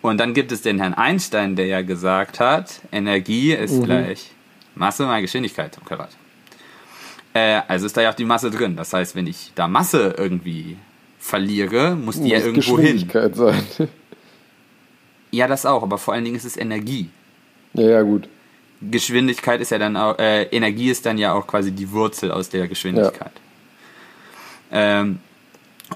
Und 0.00 0.18
dann 0.18 0.32
gibt 0.32 0.50
es 0.50 0.62
den 0.62 0.80
Herrn 0.80 0.94
Einstein, 0.94 1.56
der 1.56 1.66
ja 1.66 1.82
gesagt 1.82 2.40
hat, 2.40 2.80
Energie 2.90 3.52
ist 3.52 3.84
gleich 3.84 4.30
Masse 4.74 5.04
mal 5.04 5.20
Geschwindigkeit 5.20 5.74
zum 5.74 5.84
Quadrat. 5.84 6.16
Äh, 7.34 7.60
also 7.68 7.84
ist 7.84 7.94
da 7.94 8.00
ja 8.00 8.10
auch 8.10 8.14
die 8.14 8.24
Masse 8.24 8.50
drin. 8.50 8.76
Das 8.76 8.94
heißt, 8.94 9.14
wenn 9.14 9.26
ich 9.26 9.52
da 9.56 9.68
Masse 9.68 10.14
irgendwie 10.16 10.78
verliere, 11.18 11.96
muss 11.96 12.18
die 12.18 12.30
ja 12.30 12.38
Muss 12.38 12.46
irgendwo 12.46 12.78
hin. 12.78 12.94
Geschwindigkeit 13.06 13.36
sein. 13.36 13.62
Ja, 15.30 15.46
das 15.46 15.66
auch, 15.66 15.82
aber 15.82 15.98
vor 15.98 16.14
allen 16.14 16.24
Dingen 16.24 16.36
ist 16.36 16.46
es 16.46 16.56
Energie. 16.56 17.10
ja, 17.74 17.90
ja, 17.90 18.00
gut. 18.00 18.26
Geschwindigkeit 18.80 19.60
ist 19.60 19.70
ja 19.70 19.78
dann 19.78 19.96
auch, 19.96 20.18
äh, 20.18 20.44
Energie 20.44 20.90
ist 20.90 21.06
dann 21.06 21.18
ja 21.18 21.32
auch 21.32 21.46
quasi 21.46 21.72
die 21.72 21.90
Wurzel 21.90 22.30
aus 22.30 22.48
der 22.48 22.68
Geschwindigkeit. 22.68 23.32
Ähm, 24.70 25.18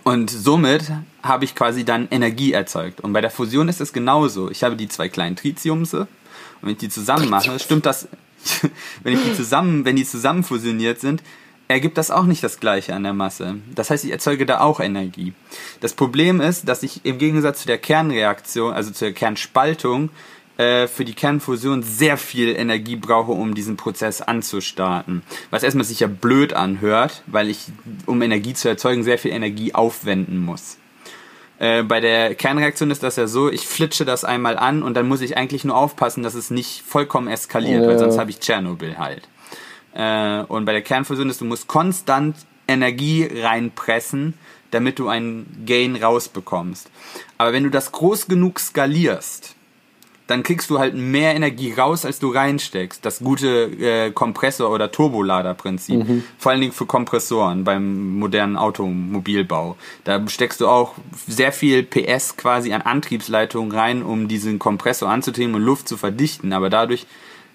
und 0.04 0.30
somit 0.30 0.90
habe 1.22 1.44
ich 1.44 1.54
quasi 1.54 1.84
dann 1.84 2.08
Energie 2.10 2.52
erzeugt. 2.52 3.00
Und 3.00 3.12
bei 3.12 3.20
der 3.20 3.30
Fusion 3.30 3.68
ist 3.68 3.80
es 3.80 3.92
genauso. 3.92 4.50
Ich 4.50 4.64
habe 4.64 4.74
die 4.74 4.88
zwei 4.88 5.08
kleinen 5.08 5.36
Tritiumse 5.36 6.00
und 6.00 6.08
wenn 6.62 6.70
ich 6.70 6.78
die 6.78 6.88
zusammen 6.88 7.28
mache, 7.28 7.58
stimmt 7.58 7.86
das, 7.86 8.08
wenn 9.02 9.14
ich 9.14 9.22
die 9.22 9.34
zusammen, 9.34 9.84
wenn 9.84 9.96
die 9.96 10.06
zusammen 10.06 10.42
fusioniert 10.42 11.00
sind, 11.00 11.22
ergibt 11.68 11.98
das 11.98 12.10
auch 12.10 12.24
nicht 12.24 12.42
das 12.42 12.60
gleiche 12.60 12.94
an 12.94 13.02
der 13.02 13.14
Masse. 13.14 13.56
Das 13.74 13.90
heißt, 13.90 14.04
ich 14.04 14.12
erzeuge 14.12 14.46
da 14.46 14.60
auch 14.60 14.80
Energie. 14.80 15.32
Das 15.80 15.94
Problem 15.94 16.40
ist, 16.40 16.68
dass 16.68 16.82
ich 16.82 17.04
im 17.04 17.18
Gegensatz 17.18 17.62
zu 17.62 17.66
der 17.66 17.78
Kernreaktion, 17.78 18.72
also 18.72 18.90
zur 18.90 19.12
Kernspaltung, 19.12 20.10
äh, 20.58 20.86
für 20.86 21.04
die 21.04 21.14
Kernfusion 21.14 21.82
sehr 21.82 22.16
viel 22.16 22.54
Energie 22.56 22.96
brauche, 22.96 23.32
um 23.32 23.54
diesen 23.54 23.76
Prozess 23.76 24.20
anzustarten. 24.20 25.22
Was 25.50 25.62
erstmal 25.62 25.84
sich 25.84 26.00
ja 26.00 26.06
blöd 26.06 26.52
anhört, 26.52 27.22
weil 27.26 27.48
ich, 27.48 27.66
um 28.06 28.20
Energie 28.22 28.54
zu 28.54 28.68
erzeugen, 28.68 29.02
sehr 29.04 29.18
viel 29.18 29.32
Energie 29.32 29.74
aufwenden 29.74 30.44
muss. 30.44 30.76
Äh, 31.58 31.82
bei 31.84 32.00
der 32.00 32.34
Kernreaktion 32.34 32.90
ist 32.90 33.02
das 33.02 33.16
ja 33.16 33.26
so, 33.26 33.50
ich 33.50 33.66
flitsche 33.66 34.04
das 34.04 34.24
einmal 34.24 34.58
an 34.58 34.82
und 34.82 34.94
dann 34.94 35.08
muss 35.08 35.20
ich 35.20 35.36
eigentlich 35.36 35.64
nur 35.64 35.76
aufpassen, 35.76 36.22
dass 36.22 36.34
es 36.34 36.50
nicht 36.50 36.82
vollkommen 36.82 37.28
eskaliert, 37.28 37.86
weil 37.86 37.92
Ja. 37.94 37.98
sonst 38.00 38.18
habe 38.18 38.30
ich 38.30 38.40
Tschernobyl 38.40 38.98
halt. 38.98 39.28
Äh, 39.94 40.42
und 40.48 40.64
bei 40.64 40.72
der 40.72 40.82
Kernfusion 40.82 41.30
ist, 41.30 41.40
du 41.40 41.44
musst 41.44 41.68
konstant 41.68 42.36
Energie 42.66 43.28
reinpressen, 43.32 44.34
damit 44.70 44.98
du 44.98 45.08
einen 45.08 45.64
Gain 45.66 45.96
rausbekommst. 45.96 46.90
Aber 47.38 47.52
wenn 47.52 47.64
du 47.64 47.70
das 47.70 47.92
groß 47.92 48.26
genug 48.26 48.58
skalierst, 48.58 49.54
dann 50.32 50.42
kriegst 50.42 50.70
du 50.70 50.78
halt 50.78 50.94
mehr 50.94 51.34
Energie 51.34 51.72
raus, 51.72 52.04
als 52.04 52.18
du 52.18 52.30
reinsteckst. 52.30 53.04
Das 53.04 53.20
gute 53.20 53.64
äh, 53.64 54.10
Kompressor- 54.10 54.70
oder 54.70 54.90
Turboladerprinzip. 54.90 56.00
Vor 56.38 56.52
allen 56.52 56.60
Dingen 56.60 56.72
für 56.72 56.86
Kompressoren 56.86 57.64
beim 57.64 58.18
modernen 58.18 58.56
Automobilbau. 58.56 59.76
Da 60.04 60.26
steckst 60.28 60.60
du 60.60 60.68
auch 60.68 60.94
sehr 61.26 61.52
viel 61.52 61.82
PS 61.82 62.36
quasi 62.36 62.72
an 62.72 62.82
Antriebsleitungen 62.82 63.72
rein, 63.72 64.02
um 64.02 64.26
diesen 64.26 64.58
Kompressor 64.58 65.10
anzutrieben 65.10 65.54
und 65.54 65.62
Luft 65.62 65.86
zu 65.88 65.96
verdichten. 65.96 66.52
Aber 66.52 66.70
dadurch 66.70 67.06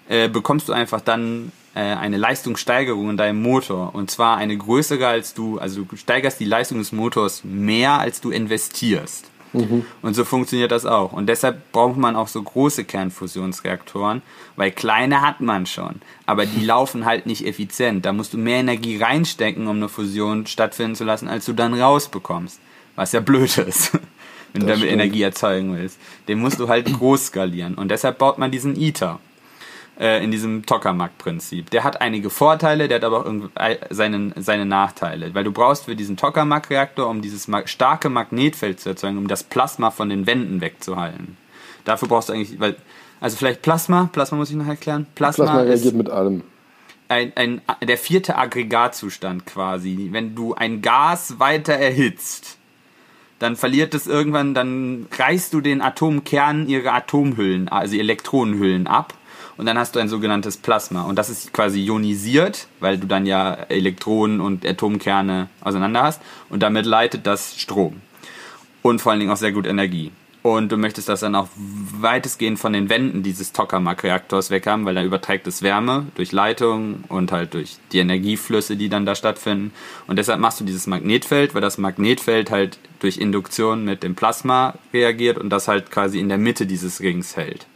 äh, 0.08 0.28
bekommst 0.28 0.68
du 0.68 0.72
einfach 0.72 1.00
dann 1.00 1.52
äh, 1.74 1.80
eine 1.80 2.16
Leistungssteigerung 2.16 3.10
in 3.10 3.16
deinem 3.16 3.42
Motor. 3.42 3.94
Und 3.94 4.10
zwar 4.10 4.36
eine 4.36 4.56
größere 4.56 5.06
als 5.06 5.34
du, 5.34 5.58
also 5.58 5.82
du 5.82 5.96
steigerst 5.96 6.40
die 6.40 6.44
Leistung 6.44 6.78
des 6.78 6.92
Motors 6.92 7.42
mehr, 7.44 7.98
als 7.98 8.20
du 8.20 8.30
investierst. 8.30 9.30
Und 9.52 10.14
so 10.14 10.24
funktioniert 10.24 10.70
das 10.70 10.84
auch. 10.86 11.12
Und 11.12 11.26
deshalb 11.26 11.72
braucht 11.72 11.96
man 11.96 12.16
auch 12.16 12.28
so 12.28 12.42
große 12.42 12.84
Kernfusionsreaktoren, 12.84 14.22
weil 14.56 14.70
kleine 14.70 15.20
hat 15.22 15.40
man 15.40 15.66
schon. 15.66 15.96
Aber 16.26 16.46
die 16.46 16.64
laufen 16.64 17.04
halt 17.04 17.26
nicht 17.26 17.46
effizient. 17.46 18.04
Da 18.04 18.12
musst 18.12 18.34
du 18.34 18.38
mehr 18.38 18.58
Energie 18.60 18.98
reinstecken, 18.98 19.66
um 19.66 19.76
eine 19.76 19.88
Fusion 19.88 20.46
stattfinden 20.46 20.96
zu 20.96 21.04
lassen, 21.04 21.28
als 21.28 21.46
du 21.46 21.52
dann 21.52 21.74
rausbekommst. 21.74 22.60
Was 22.96 23.12
ja 23.12 23.20
blöd 23.20 23.56
ist, 23.58 23.92
wenn 24.52 24.60
du 24.62 24.66
Das 24.66 24.66
damit 24.66 24.78
stimmt. 24.78 24.92
Energie 24.92 25.22
erzeugen 25.22 25.76
willst. 25.76 25.98
Den 26.28 26.40
musst 26.40 26.60
du 26.60 26.68
halt 26.68 26.92
groß 26.92 27.26
skalieren. 27.26 27.74
Und 27.74 27.90
deshalb 27.90 28.18
baut 28.18 28.38
man 28.38 28.50
diesen 28.50 28.76
ITER 28.76 29.20
äh, 29.98 30.22
in 30.22 30.30
diesem 30.30 30.64
Tokamak-Prinzip. 30.64 31.70
Der 31.70 31.82
hat 31.82 32.00
einige 32.00 32.30
Vorteile, 32.30 32.88
der 32.88 32.96
hat 32.96 33.04
aber 33.04 33.26
auch 33.26 33.32
seinen, 33.90 34.32
seine 34.36 34.64
Nachteile. 34.64 35.34
Weil 35.34 35.44
du 35.44 35.52
brauchst 35.52 35.86
für 35.86 35.96
diesen 35.96 36.16
Tokamak-Reaktor, 36.16 37.08
um 37.08 37.20
dieses 37.20 37.48
starke 37.64 38.08
Magnetfeld 38.08 38.80
zu 38.80 38.90
erzeugen, 38.90 39.18
um 39.18 39.28
das 39.28 39.42
Plasma 39.42 39.90
von 39.90 40.08
den 40.08 40.26
Wänden 40.26 40.60
wegzuhalten. 40.60 41.36
Dafür 41.84 42.08
brauchst 42.08 42.28
du 42.28 42.34
eigentlich, 42.34 42.60
weil, 42.60 42.76
also 43.20 43.36
vielleicht 43.36 43.62
Plasma, 43.62 44.08
Plasma 44.12 44.38
muss 44.38 44.50
ich 44.50 44.56
noch 44.56 44.68
erklären. 44.68 45.06
Plasma, 45.14 45.44
Plasma 45.44 45.62
ist 45.62 45.68
reagiert 45.68 45.94
mit 45.94 46.10
allem. 46.10 46.42
ein, 47.08 47.32
ein, 47.34 47.60
der 47.82 47.98
vierte 47.98 48.36
Aggregatzustand 48.36 49.46
quasi. 49.46 50.10
Wenn 50.12 50.36
du 50.36 50.54
ein 50.54 50.80
Gas 50.80 51.40
weiter 51.40 51.72
erhitzt, 51.72 52.58
dann 53.40 53.56
verliert 53.56 53.94
es 53.94 54.06
irgendwann, 54.06 54.54
dann 54.54 55.06
reißt 55.16 55.52
du 55.54 55.60
den 55.60 55.80
Atomkernen 55.80 56.68
ihre 56.68 56.92
Atomhüllen, 56.92 57.68
also 57.68 57.96
Elektronenhüllen 57.96 58.86
ab 58.86 59.17
und 59.58 59.66
dann 59.66 59.76
hast 59.76 59.94
du 59.94 60.00
ein 60.00 60.08
sogenanntes 60.08 60.56
Plasma 60.56 61.02
und 61.02 61.16
das 61.16 61.28
ist 61.28 61.52
quasi 61.52 61.84
ionisiert, 61.84 62.68
weil 62.80 62.96
du 62.96 63.06
dann 63.06 63.26
ja 63.26 63.52
Elektronen 63.68 64.40
und 64.40 64.64
Atomkerne 64.64 65.48
auseinander 65.60 66.02
hast 66.02 66.22
und 66.48 66.62
damit 66.62 66.86
leitet 66.86 67.26
das 67.26 67.60
Strom 67.60 68.00
und 68.82 69.00
vor 69.00 69.12
allen 69.12 69.20
Dingen 69.20 69.32
auch 69.32 69.36
sehr 69.36 69.52
gut 69.52 69.66
Energie. 69.66 70.12
Und 70.40 70.70
du 70.70 70.76
möchtest 70.76 71.08
das 71.08 71.20
dann 71.20 71.34
auch 71.34 71.48
weitestgehend 71.56 72.58
von 72.58 72.72
den 72.72 72.88
Wänden 72.88 73.22
dieses 73.22 73.52
Tokamak-Reaktors 73.52 74.50
weg 74.50 74.66
haben, 74.66 74.86
weil 74.86 74.94
da 74.94 75.02
überträgt 75.02 75.46
es 75.48 75.62
Wärme 75.62 76.06
durch 76.14 76.30
Leitungen 76.30 77.04
und 77.08 77.32
halt 77.32 77.54
durch 77.54 77.76
die 77.92 77.98
Energieflüsse, 77.98 78.76
die 78.76 78.88
dann 78.88 79.04
da 79.04 79.16
stattfinden. 79.16 79.72
Und 80.06 80.16
deshalb 80.16 80.40
machst 80.40 80.60
du 80.60 80.64
dieses 80.64 80.86
Magnetfeld, 80.86 81.54
weil 81.54 81.60
das 81.60 81.76
Magnetfeld 81.76 82.50
halt 82.50 82.78
durch 83.00 83.18
Induktion 83.18 83.84
mit 83.84 84.04
dem 84.04 84.14
Plasma 84.14 84.74
reagiert 84.94 85.38
und 85.38 85.50
das 85.50 85.66
halt 85.66 85.90
quasi 85.90 86.20
in 86.20 86.28
der 86.28 86.38
Mitte 86.38 86.66
dieses 86.66 87.00
Rings 87.00 87.36
hält. 87.36 87.66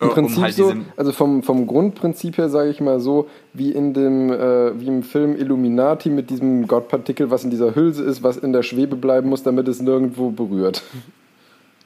Im 0.00 0.10
Prinzip 0.10 0.42
halt 0.42 0.54
so, 0.54 0.72
also 0.96 1.12
vom, 1.12 1.42
vom 1.42 1.66
Grundprinzip 1.66 2.38
her 2.38 2.48
sage 2.48 2.70
ich 2.70 2.80
mal 2.80 3.00
so, 3.00 3.28
wie 3.52 3.72
in 3.72 3.94
dem, 3.94 4.30
äh, 4.30 4.78
wie 4.78 4.86
im 4.86 5.02
Film 5.02 5.34
Illuminati 5.34 6.08
mit 6.08 6.30
diesem 6.30 6.68
Gottpartikel, 6.68 7.30
was 7.30 7.42
in 7.42 7.50
dieser 7.50 7.74
Hülse 7.74 8.04
ist, 8.04 8.22
was 8.22 8.36
in 8.36 8.52
der 8.52 8.62
Schwebe 8.62 8.94
bleiben 8.94 9.28
muss, 9.28 9.42
damit 9.42 9.66
es 9.66 9.82
nirgendwo 9.82 10.30
berührt. 10.30 10.84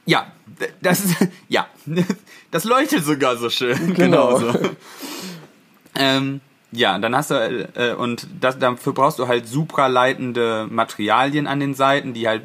Ja, 0.04 0.26
das 0.82 1.04
ist, 1.04 1.16
ja, 1.48 1.66
das 2.50 2.64
leuchtet 2.64 3.04
sogar 3.04 3.36
so 3.36 3.48
schön. 3.48 3.94
Genau. 3.94 4.36
Genau 4.36 4.52
so. 4.52 4.58
ähm, 5.98 6.40
ja, 6.70 6.98
dann 6.98 7.16
hast 7.16 7.30
du, 7.30 7.68
äh, 7.74 7.94
und 7.94 8.26
das, 8.40 8.58
dafür 8.58 8.92
brauchst 8.92 9.18
du 9.18 9.28
halt 9.28 9.46
supraleitende 9.46 10.66
Materialien 10.70 11.46
an 11.46 11.60
den 11.60 11.74
Seiten, 11.74 12.12
die 12.12 12.28
halt 12.28 12.42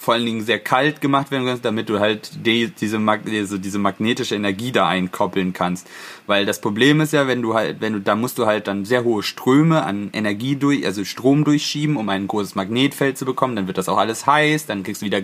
vor 0.00 0.14
allen 0.14 0.24
Dingen 0.24 0.42
sehr 0.42 0.58
kalt 0.58 1.02
gemacht 1.02 1.30
werden 1.30 1.46
kannst, 1.46 1.62
damit 1.62 1.90
du 1.90 2.00
halt 2.00 2.46
die, 2.46 2.68
diese, 2.68 2.98
Mag 2.98 3.20
diese, 3.26 3.60
diese 3.60 3.78
magnetische 3.78 4.34
Energie 4.34 4.72
da 4.72 4.88
einkoppeln 4.88 5.52
kannst. 5.52 5.86
Weil 6.26 6.46
das 6.46 6.62
Problem 6.62 7.02
ist 7.02 7.12
ja, 7.12 7.26
wenn 7.26 7.42
du 7.42 7.52
halt, 7.52 7.82
wenn 7.82 7.92
du, 7.92 8.00
da 8.00 8.16
musst 8.16 8.38
du 8.38 8.46
halt 8.46 8.66
dann 8.66 8.86
sehr 8.86 9.04
hohe 9.04 9.22
Ströme 9.22 9.82
an 9.82 10.08
Energie 10.14 10.56
durch, 10.56 10.86
also 10.86 11.04
Strom 11.04 11.44
durchschieben, 11.44 11.98
um 11.98 12.08
ein 12.08 12.28
großes 12.28 12.54
Magnetfeld 12.54 13.18
zu 13.18 13.26
bekommen, 13.26 13.56
dann 13.56 13.66
wird 13.66 13.76
das 13.76 13.90
auch 13.90 13.98
alles 13.98 14.24
heiß, 14.24 14.64
dann 14.64 14.84
kriegst 14.84 15.02
du 15.02 15.06
wieder 15.06 15.20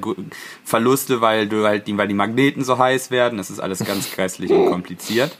Verluste, 0.63 1.23
weil 1.23 1.49
du 1.49 1.67
halt, 1.67 1.85
weil 1.97 2.09
die 2.09 2.13
Magneten 2.13 2.63
so 2.63 2.77
heiß 2.77 3.11
werden, 3.11 3.39
das 3.39 3.49
ist 3.49 3.61
alles 3.61 3.83
ganz 3.83 4.13
grässlich 4.15 4.51
und 4.51 4.67
kompliziert. 4.67 5.39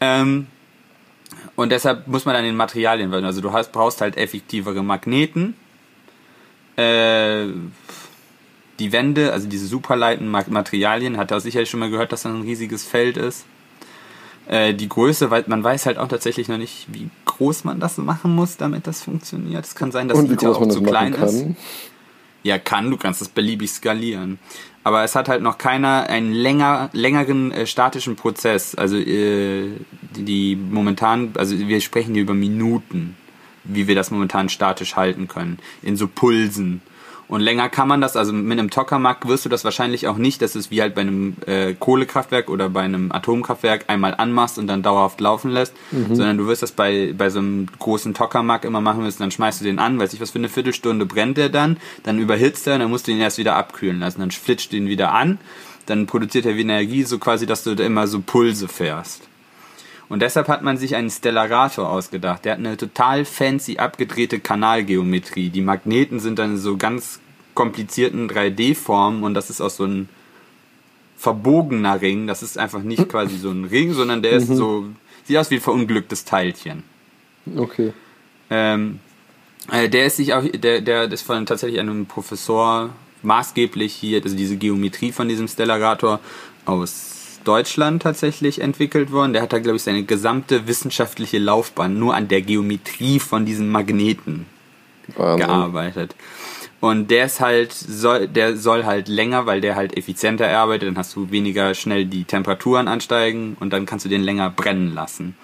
Ähm, 0.00 0.46
und 1.56 1.72
deshalb 1.72 2.06
muss 2.06 2.26
man 2.26 2.36
an 2.36 2.44
den 2.44 2.54
Materialien 2.54 3.10
werden. 3.10 3.24
Also 3.24 3.40
du 3.40 3.52
hast, 3.52 3.72
brauchst 3.72 4.00
halt 4.00 4.16
effektivere 4.16 4.84
Magneten. 4.84 5.56
Äh, 6.76 7.48
die 8.78 8.92
Wände, 8.92 9.32
also 9.32 9.48
diese 9.48 9.66
superleiten 9.66 10.28
Materialien, 10.28 11.16
hat 11.16 11.30
er 11.30 11.40
sicherlich 11.40 11.70
schon 11.70 11.80
mal 11.80 11.90
gehört, 11.90 12.12
dass 12.12 12.22
das 12.22 12.32
ein 12.32 12.42
riesiges 12.42 12.84
Feld 12.84 13.16
ist. 13.16 13.46
Äh, 14.48 14.74
die 14.74 14.88
Größe, 14.88 15.30
weil 15.30 15.44
man 15.48 15.64
weiß 15.64 15.86
halt 15.86 15.98
auch 15.98 16.08
tatsächlich 16.08 16.48
noch 16.48 16.58
nicht, 16.58 16.86
wie 16.92 17.10
groß 17.24 17.64
man 17.64 17.80
das 17.80 17.98
machen 17.98 18.34
muss, 18.34 18.56
damit 18.56 18.86
das 18.86 19.02
funktioniert. 19.02 19.64
Es 19.64 19.74
kann 19.74 19.90
sein, 19.90 20.08
dass 20.08 20.18
Und 20.18 20.28
man 20.30 20.52
auch 20.52 20.68
zu 20.68 20.82
klein 20.82 21.14
kann. 21.14 21.24
ist. 21.28 21.46
Ja, 22.44 22.58
kann, 22.58 22.90
du 22.90 22.96
kannst 22.96 23.20
das 23.20 23.28
beliebig 23.28 23.72
skalieren. 23.72 24.38
Aber 24.84 25.02
es 25.02 25.16
hat 25.16 25.28
halt 25.28 25.42
noch 25.42 25.58
keiner 25.58 26.08
einen 26.08 26.32
länger, 26.32 26.90
längeren 26.92 27.50
äh, 27.50 27.66
statischen 27.66 28.14
Prozess. 28.14 28.76
Also 28.76 28.96
äh, 28.96 29.70
die, 30.14 30.22
die 30.22 30.54
momentan, 30.54 31.32
also 31.36 31.58
wir 31.58 31.80
sprechen 31.80 32.14
hier 32.14 32.22
über 32.22 32.34
Minuten, 32.34 33.16
wie 33.64 33.88
wir 33.88 33.96
das 33.96 34.12
momentan 34.12 34.48
statisch 34.48 34.94
halten 34.94 35.26
können. 35.26 35.58
In 35.82 35.96
so 35.96 36.06
Pulsen. 36.06 36.82
Und 37.28 37.40
länger 37.40 37.68
kann 37.68 37.88
man 37.88 38.00
das, 38.00 38.16
also 38.16 38.32
mit 38.32 38.58
einem 38.58 38.70
Tokamak 38.70 39.26
wirst 39.26 39.44
du 39.44 39.48
das 39.48 39.64
wahrscheinlich 39.64 40.06
auch 40.06 40.16
nicht, 40.16 40.42
dass 40.42 40.54
es 40.54 40.70
wie 40.70 40.80
halt 40.80 40.94
bei 40.94 41.00
einem 41.00 41.36
äh, 41.46 41.74
Kohlekraftwerk 41.74 42.48
oder 42.48 42.68
bei 42.68 42.82
einem 42.82 43.10
Atomkraftwerk 43.10 43.86
einmal 43.88 44.14
anmachst 44.14 44.58
und 44.58 44.68
dann 44.68 44.82
dauerhaft 44.82 45.20
laufen 45.20 45.50
lässt, 45.50 45.74
mhm. 45.90 46.14
sondern 46.14 46.38
du 46.38 46.46
wirst 46.46 46.62
das 46.62 46.70
bei, 46.70 47.14
bei 47.16 47.28
so 47.30 47.40
einem 47.40 47.66
großen 47.78 48.14
Tokamak 48.14 48.64
immer 48.64 48.80
machen 48.80 49.02
müssen, 49.02 49.22
dann 49.22 49.32
schmeißt 49.32 49.60
du 49.60 49.64
den 49.64 49.80
an, 49.80 49.98
weiß 49.98 50.12
ich 50.12 50.20
was 50.20 50.30
für 50.30 50.38
eine 50.38 50.48
Viertelstunde 50.48 51.04
brennt 51.04 51.36
der 51.36 51.48
dann, 51.48 51.78
dann 52.04 52.18
überhitzt 52.18 52.66
er 52.66 52.74
und 52.74 52.80
dann 52.80 52.90
musst 52.90 53.08
du 53.08 53.10
ihn 53.10 53.20
erst 53.20 53.38
wieder 53.38 53.56
abkühlen 53.56 53.98
lassen, 53.98 54.20
dann 54.20 54.30
flitscht 54.30 54.72
du 54.72 54.76
ihn 54.76 54.88
wieder 54.88 55.12
an, 55.12 55.38
dann 55.86 56.06
produziert 56.06 56.46
er 56.46 56.54
wieder 56.54 56.74
Energie, 56.74 57.02
so 57.02 57.18
quasi, 57.18 57.46
dass 57.46 57.64
du 57.64 57.74
da 57.74 57.84
immer 57.84 58.06
so 58.06 58.20
Pulse 58.20 58.68
fährst. 58.68 59.22
Und 60.08 60.22
deshalb 60.22 60.48
hat 60.48 60.62
man 60.62 60.76
sich 60.76 60.94
einen 60.94 61.10
Stellarator 61.10 61.90
ausgedacht. 61.90 62.44
Der 62.44 62.52
hat 62.52 62.58
eine 62.58 62.76
total 62.76 63.24
fancy 63.24 63.78
abgedrehte 63.78 64.38
Kanalgeometrie. 64.38 65.50
Die 65.50 65.62
Magneten 65.62 66.20
sind 66.20 66.38
dann 66.38 66.58
so 66.58 66.76
ganz 66.76 67.20
komplizierten 67.54 68.28
3D-Formen 68.28 69.24
und 69.24 69.34
das 69.34 69.50
ist 69.50 69.60
auch 69.60 69.70
so 69.70 69.84
ein 69.84 70.08
verbogener 71.16 72.00
Ring. 72.00 72.26
Das 72.26 72.42
ist 72.42 72.56
einfach 72.56 72.82
nicht 72.82 73.08
quasi 73.08 73.36
so 73.36 73.50
ein 73.50 73.64
Ring, 73.64 73.94
sondern 73.94 74.22
der 74.22 74.32
ist 74.32 74.48
mhm. 74.48 74.56
so, 74.56 74.86
sieht 75.24 75.38
aus 75.38 75.50
wie 75.50 75.56
ein 75.56 75.60
verunglücktes 75.60 76.24
Teilchen. 76.24 76.84
Okay. 77.56 77.92
Ähm, 78.50 79.00
äh, 79.72 79.88
der 79.88 80.06
ist 80.06 80.18
sich 80.18 80.34
auch, 80.34 80.44
der, 80.44 80.80
der 80.82 81.10
ist 81.10 81.22
von 81.22 81.46
tatsächlich 81.46 81.80
einem 81.80 82.06
Professor 82.06 82.90
maßgeblich 83.22 83.92
hier, 83.92 84.22
also 84.22 84.36
diese 84.36 84.56
Geometrie 84.56 85.10
von 85.10 85.28
diesem 85.28 85.48
Stellarator 85.48 86.20
aus 86.64 87.15
Deutschland 87.46 88.02
tatsächlich 88.02 88.60
entwickelt 88.60 89.12
worden. 89.12 89.32
Der 89.32 89.42
hat 89.42 89.52
da, 89.52 89.58
glaube 89.58 89.76
ich, 89.76 89.82
seine 89.82 90.02
gesamte 90.04 90.66
wissenschaftliche 90.66 91.38
Laufbahn 91.38 91.98
nur 91.98 92.14
an 92.14 92.28
der 92.28 92.42
Geometrie 92.42 93.20
von 93.20 93.46
diesen 93.46 93.70
Magneten 93.70 94.46
Wahnsinn. 95.16 95.46
gearbeitet. 95.46 96.14
Und 96.80 97.10
der 97.10 97.26
ist 97.26 97.40
halt, 97.40 97.72
soll, 97.72 98.28
der 98.28 98.56
soll 98.56 98.84
halt 98.84 99.08
länger, 99.08 99.46
weil 99.46 99.60
der 99.60 99.76
halt 99.76 99.96
effizienter 99.96 100.48
arbeitet, 100.56 100.88
dann 100.88 100.98
hast 100.98 101.16
du 101.16 101.30
weniger 101.30 101.74
schnell 101.74 102.04
die 102.04 102.24
Temperaturen 102.24 102.86
ansteigen 102.86 103.56
und 103.60 103.72
dann 103.72 103.86
kannst 103.86 104.04
du 104.04 104.08
den 104.08 104.22
länger 104.22 104.50
brennen 104.50 104.94
lassen. 104.94 105.36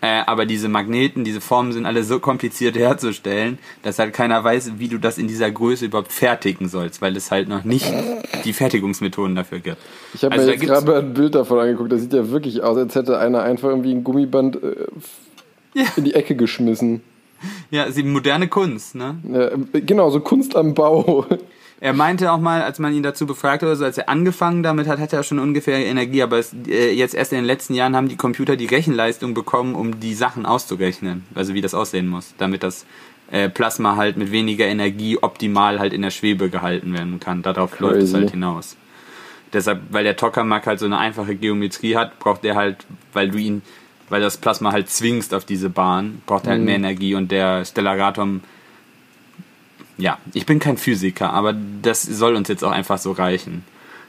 Äh, 0.00 0.22
aber 0.26 0.46
diese 0.46 0.68
Magneten, 0.68 1.24
diese 1.24 1.40
Formen 1.40 1.72
sind 1.72 1.86
alle 1.86 2.04
so 2.04 2.20
kompliziert 2.20 2.76
herzustellen, 2.78 3.58
dass 3.82 3.98
halt 3.98 4.12
keiner 4.12 4.42
weiß, 4.42 4.72
wie 4.78 4.88
du 4.88 4.98
das 4.98 5.18
in 5.18 5.26
dieser 5.26 5.50
Größe 5.50 5.86
überhaupt 5.86 6.12
fertigen 6.12 6.68
sollst, 6.68 7.02
weil 7.02 7.16
es 7.16 7.30
halt 7.30 7.48
noch 7.48 7.64
nicht 7.64 7.92
die 8.44 8.52
Fertigungsmethoden 8.52 9.34
dafür 9.34 9.58
gibt. 9.58 9.78
Ich 10.14 10.22
habe 10.24 10.34
also 10.34 10.46
mir 10.46 10.52
jetzt 10.52 10.64
gerade 10.64 10.98
ein 10.98 11.14
Bild 11.14 11.34
davon 11.34 11.58
angeguckt, 11.58 11.90
das 11.90 12.02
sieht 12.02 12.12
ja 12.12 12.30
wirklich 12.30 12.62
aus, 12.62 12.76
als 12.76 12.94
hätte 12.94 13.18
einer 13.18 13.42
einfach 13.42 13.68
irgendwie 13.68 13.92
ein 13.92 14.04
Gummiband 14.04 14.62
äh, 14.62 14.86
ja. 15.74 15.84
in 15.96 16.04
die 16.04 16.14
Ecke 16.14 16.36
geschmissen. 16.36 17.02
Ja, 17.70 17.84
ist 17.84 17.98
eben 17.98 18.12
moderne 18.12 18.48
Kunst, 18.48 18.94
ne? 18.94 19.16
Ja, 19.32 19.50
genau, 19.80 20.10
so 20.10 20.20
Kunst 20.20 20.56
am 20.56 20.74
Bau. 20.74 21.26
Er 21.80 21.92
meinte 21.92 22.32
auch 22.32 22.40
mal, 22.40 22.62
als 22.62 22.80
man 22.80 22.92
ihn 22.92 23.04
dazu 23.04 23.24
befragt 23.24 23.62
hat, 23.62 23.68
also 23.68 23.84
als 23.84 23.98
er 23.98 24.08
angefangen 24.08 24.64
damit 24.64 24.88
hat, 24.88 24.98
hat 24.98 25.12
er 25.12 25.22
schon 25.22 25.38
ungefähr 25.38 25.78
Energie, 25.78 26.22
aber 26.22 26.38
es, 26.38 26.52
äh, 26.66 26.90
jetzt 26.90 27.14
erst 27.14 27.32
in 27.32 27.38
den 27.38 27.44
letzten 27.44 27.74
Jahren 27.74 27.94
haben 27.94 28.08
die 28.08 28.16
Computer 28.16 28.56
die 28.56 28.66
Rechenleistung 28.66 29.32
bekommen, 29.32 29.76
um 29.76 30.00
die 30.00 30.14
Sachen 30.14 30.44
auszurechnen, 30.44 31.24
also 31.36 31.54
wie 31.54 31.60
das 31.60 31.74
aussehen 31.74 32.08
muss, 32.08 32.34
damit 32.36 32.64
das 32.64 32.84
äh, 33.30 33.48
Plasma 33.48 33.94
halt 33.94 34.16
mit 34.16 34.32
weniger 34.32 34.66
Energie 34.66 35.18
optimal 35.20 35.78
halt 35.78 35.92
in 35.92 36.02
der 36.02 36.10
Schwebe 36.10 36.50
gehalten 36.50 36.94
werden 36.94 37.20
kann. 37.20 37.42
Darauf 37.42 37.72
Crazy. 37.72 37.82
läuft 37.82 38.02
es 38.02 38.14
halt 38.14 38.30
hinaus. 38.30 38.76
Deshalb, 39.52 39.82
weil 39.90 40.04
der 40.04 40.16
Tokamak 40.16 40.66
halt 40.66 40.78
so 40.78 40.86
eine 40.86 40.98
einfache 40.98 41.36
Geometrie 41.36 41.96
hat, 41.96 42.18
braucht 42.18 42.44
er 42.44 42.56
halt, 42.56 42.84
weil 43.12 43.30
du 43.30 43.38
ihn, 43.38 43.62
weil 44.08 44.20
das 44.20 44.36
Plasma 44.36 44.72
halt 44.72 44.90
zwingst 44.90 45.32
auf 45.32 45.44
diese 45.44 45.70
Bahn, 45.70 46.22
braucht 46.26 46.44
er 46.44 46.50
halt 46.50 46.60
mhm. 46.60 46.66
mehr 46.66 46.76
Energie 46.76 47.14
und 47.14 47.30
der 47.30 47.64
Stellaratum 47.64 48.42
ja, 49.98 50.18
ich 50.32 50.46
bin 50.46 50.58
kein 50.58 50.76
Physiker, 50.76 51.32
aber 51.32 51.54
das 51.82 52.02
soll 52.02 52.36
uns 52.36 52.48
jetzt 52.48 52.64
auch 52.64 52.70
einfach 52.70 52.98
so 52.98 53.12
reichen, 53.12 53.64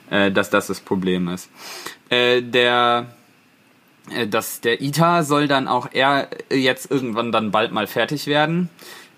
äh, 0.10 0.32
dass 0.32 0.50
das 0.50 0.68
das 0.68 0.80
Problem 0.80 1.28
ist. 1.28 1.50
Äh, 2.10 2.42
der 2.42 3.08
äh, 4.12 4.28
das, 4.28 4.62
der 4.62 4.82
ITER 4.82 5.24
soll 5.24 5.48
dann 5.48 5.68
auch 5.68 5.90
eher 5.92 6.30
jetzt 6.52 6.90
irgendwann 6.92 7.32
dann 7.32 7.52
bald 7.52 7.72
mal 7.72 7.88
fertig 7.88 8.28
werden. 8.28 8.70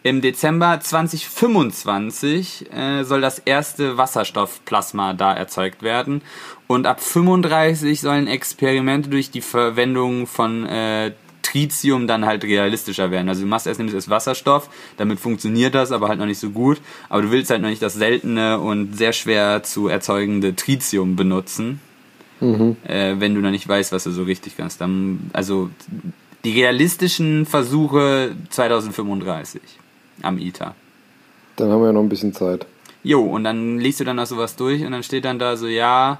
Im 0.03 0.22
Dezember 0.22 0.80
2025 0.80 2.72
äh, 2.74 3.03
soll 3.03 3.22
das 3.22 3.38
erste 3.38 3.97
Wasserstoffplasma 3.97 5.13
da 5.13 5.34
erzeugt 5.34 5.84
werden. 5.84 6.24
Und 6.65 6.88
ab 6.88 7.01
35 7.01 8.01
sollen 8.01 8.26
Experimente 8.28 9.09
durch 9.09 9.30
die 9.30 9.41
Verwendung 9.41 10.26
von 10.26 10.65
äh, 10.65 11.11
Tritium 11.42 12.08
dann 12.08 12.26
halt 12.26 12.44
realistischer 12.44 13.12
werden. 13.12 13.30
Also 13.30 13.42
du 13.42 13.48
machst 13.48 13.68
erst 13.68 13.80
nämlich 13.80 13.96
das 13.96 14.10
Wasserstoff, 14.10 14.70
damit 14.98 15.20
funktioniert 15.20 15.76
das, 15.76 15.92
aber 15.92 16.08
halt 16.08 16.20
noch 16.20 16.26
nicht 16.26 16.39
so 16.39 16.50
gut. 16.50 16.80
Aber 17.10 17.22
du 17.22 17.32
willst 17.32 17.50
halt 17.50 17.62
noch 17.62 17.70
nicht 17.70 17.82
das 17.82 17.94
seltene 17.94 18.60
und 18.60 18.98
sehr 18.98 19.14
schwer 19.14 19.64
zu 19.64 19.88
erzeugende 19.88 20.56
Tritium 20.56 21.16
benutzen, 21.16 21.80
mhm. 22.39 22.78
äh, 22.84 23.16
wenn 23.20 23.36
du 23.36 23.42
noch 23.42 23.52
nicht 23.52 23.68
weißt, 23.68 23.92
was 23.92 24.04
du 24.04 24.12
so 24.12 24.24
richtig 24.24 24.58
kannst. 24.58 24.82
Dann, 24.82 25.30
also 25.34 25.70
die 26.44 26.52
realistischen 26.52 27.46
Versuche 27.46 28.36
2035 28.50 29.62
am 30.22 30.38
ITER. 30.38 30.76
Dann 31.56 31.70
haben 31.70 31.82
wir 31.82 31.88
ja 31.88 31.94
noch 31.94 32.02
ein 32.02 32.10
bisschen 32.10 32.34
Zeit. 32.34 32.66
Jo, 33.04 33.22
und 33.22 33.44
dann 33.44 33.80
liest 33.80 34.00
du 34.00 34.04
dann 34.04 34.20
auch 34.20 34.26
sowas 34.26 34.56
durch 34.56 34.84
und 34.86 34.92
dann 34.92 35.04
steht 35.04 35.26
dann 35.26 35.39
da 35.39 35.58
so, 35.58 35.68
ja, 35.68 36.20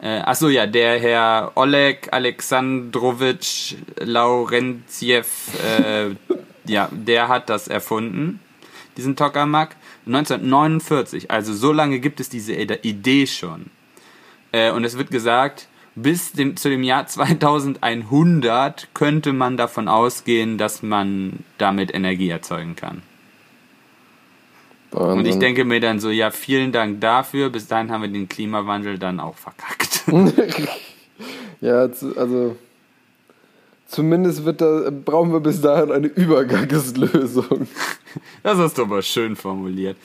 äh, 0.00 0.18
achso, 0.20 0.48
ja, 0.48 0.66
der 0.66 0.98
Herr 1.00 1.52
Oleg 1.56 2.08
Alexandrowitsch 2.12 3.74
Laurentiev, 3.98 5.26
äh, 5.64 6.14
ja, 6.64 6.88
der 6.92 7.28
hat 7.28 7.48
das 7.48 7.68
erfunden, 7.68 8.40
diesen 8.96 9.16
Tokamak. 9.16 9.76
1949, 10.06 11.30
also 11.30 11.52
so 11.52 11.72
lange 11.72 11.98
gibt 11.98 12.20
es 12.20 12.28
diese 12.28 12.54
Idee 12.54 13.26
schon. 13.26 13.66
Äh, 14.52 14.70
und 14.70 14.84
es 14.84 14.96
wird 14.96 15.10
gesagt, 15.10 15.68
bis 15.94 16.32
dem, 16.32 16.56
zu 16.56 16.70
dem 16.70 16.82
Jahr 16.82 17.06
2100 17.06 18.88
könnte 18.94 19.32
man 19.32 19.56
davon 19.56 19.88
ausgehen, 19.88 20.58
dass 20.58 20.82
man 20.82 21.44
damit 21.58 21.92
Energie 21.92 22.30
erzeugen 22.30 22.76
kann. 22.76 23.02
Wahnsinn. 24.90 25.18
Und 25.18 25.26
ich 25.26 25.38
denke 25.38 25.64
mir 25.64 25.80
dann 25.80 26.00
so, 26.00 26.10
ja, 26.10 26.30
vielen 26.30 26.72
Dank 26.72 27.00
dafür. 27.00 27.50
Bis 27.50 27.66
dahin 27.68 27.90
haben 27.90 28.02
wir 28.02 28.08
den 28.08 28.28
Klimawandel 28.28 28.98
dann 28.98 29.20
auch 29.20 29.36
verkackt. 29.36 30.04
ja, 31.60 31.88
also 32.16 32.56
zumindest 33.86 34.44
wird 34.44 34.60
da, 34.60 34.90
brauchen 34.90 35.32
wir 35.32 35.40
bis 35.40 35.60
dahin 35.60 35.90
eine 35.90 36.06
Übergangslösung. 36.06 37.68
Das 38.42 38.56
hast 38.56 38.78
du 38.78 38.82
aber 38.82 39.02
schön 39.02 39.36
formuliert. 39.36 39.96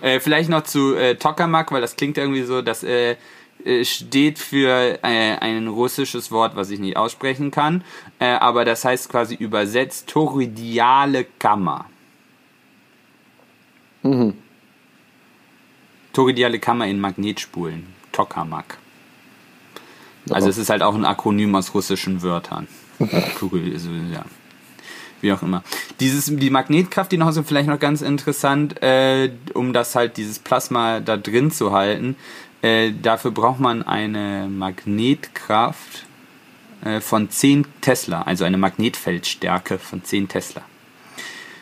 Äh, 0.00 0.20
vielleicht 0.20 0.48
noch 0.48 0.62
zu 0.62 0.94
äh, 0.94 1.16
Tokamak, 1.16 1.72
weil 1.72 1.80
das 1.80 1.96
klingt 1.96 2.16
irgendwie 2.16 2.42
so, 2.42 2.62
das 2.62 2.84
äh, 2.84 3.16
äh, 3.64 3.84
steht 3.84 4.38
für 4.38 4.98
äh, 5.02 5.36
ein 5.40 5.66
russisches 5.66 6.30
Wort, 6.30 6.54
was 6.54 6.70
ich 6.70 6.78
nicht 6.78 6.96
aussprechen 6.96 7.50
kann, 7.50 7.82
äh, 8.20 8.26
aber 8.26 8.64
das 8.64 8.84
heißt 8.84 9.08
quasi 9.08 9.34
übersetzt 9.34 10.08
toroidale 10.08 11.26
Kammer. 11.38 11.86
Mhm. 14.08 14.34
Toroidale 16.12 16.58
Kammer 16.58 16.86
in 16.86 17.00
Magnetspulen. 17.00 17.86
Tokamak. 18.12 18.78
Also 20.30 20.48
es 20.48 20.58
ist 20.58 20.70
halt 20.70 20.82
auch 20.82 20.94
ein 20.94 21.04
Akronym 21.04 21.54
aus 21.54 21.74
russischen 21.74 22.22
Wörtern. 22.22 22.66
also, 22.98 23.90
ja. 24.12 24.24
Wie 25.20 25.32
auch 25.32 25.42
immer. 25.42 25.62
Dieses, 26.00 26.26
die 26.26 26.50
Magnetkraft, 26.50 27.12
die 27.12 27.16
noch 27.16 27.32
so 27.32 27.42
vielleicht 27.42 27.68
noch 27.68 27.78
ganz 27.78 28.02
interessant, 28.02 28.82
äh, 28.82 29.30
um 29.54 29.72
das 29.72 29.94
halt 29.94 30.16
dieses 30.16 30.38
Plasma 30.38 31.00
da 31.00 31.16
drin 31.16 31.50
zu 31.50 31.72
halten. 31.72 32.16
Äh, 32.62 32.92
dafür 33.02 33.30
braucht 33.30 33.60
man 33.60 33.82
eine 33.82 34.48
Magnetkraft 34.48 36.06
äh, 36.84 37.00
von 37.00 37.30
10 37.30 37.66
Tesla, 37.80 38.22
also 38.22 38.44
eine 38.44 38.58
Magnetfeldstärke 38.58 39.78
von 39.78 40.04
10 40.04 40.28
Tesla. 40.28 40.62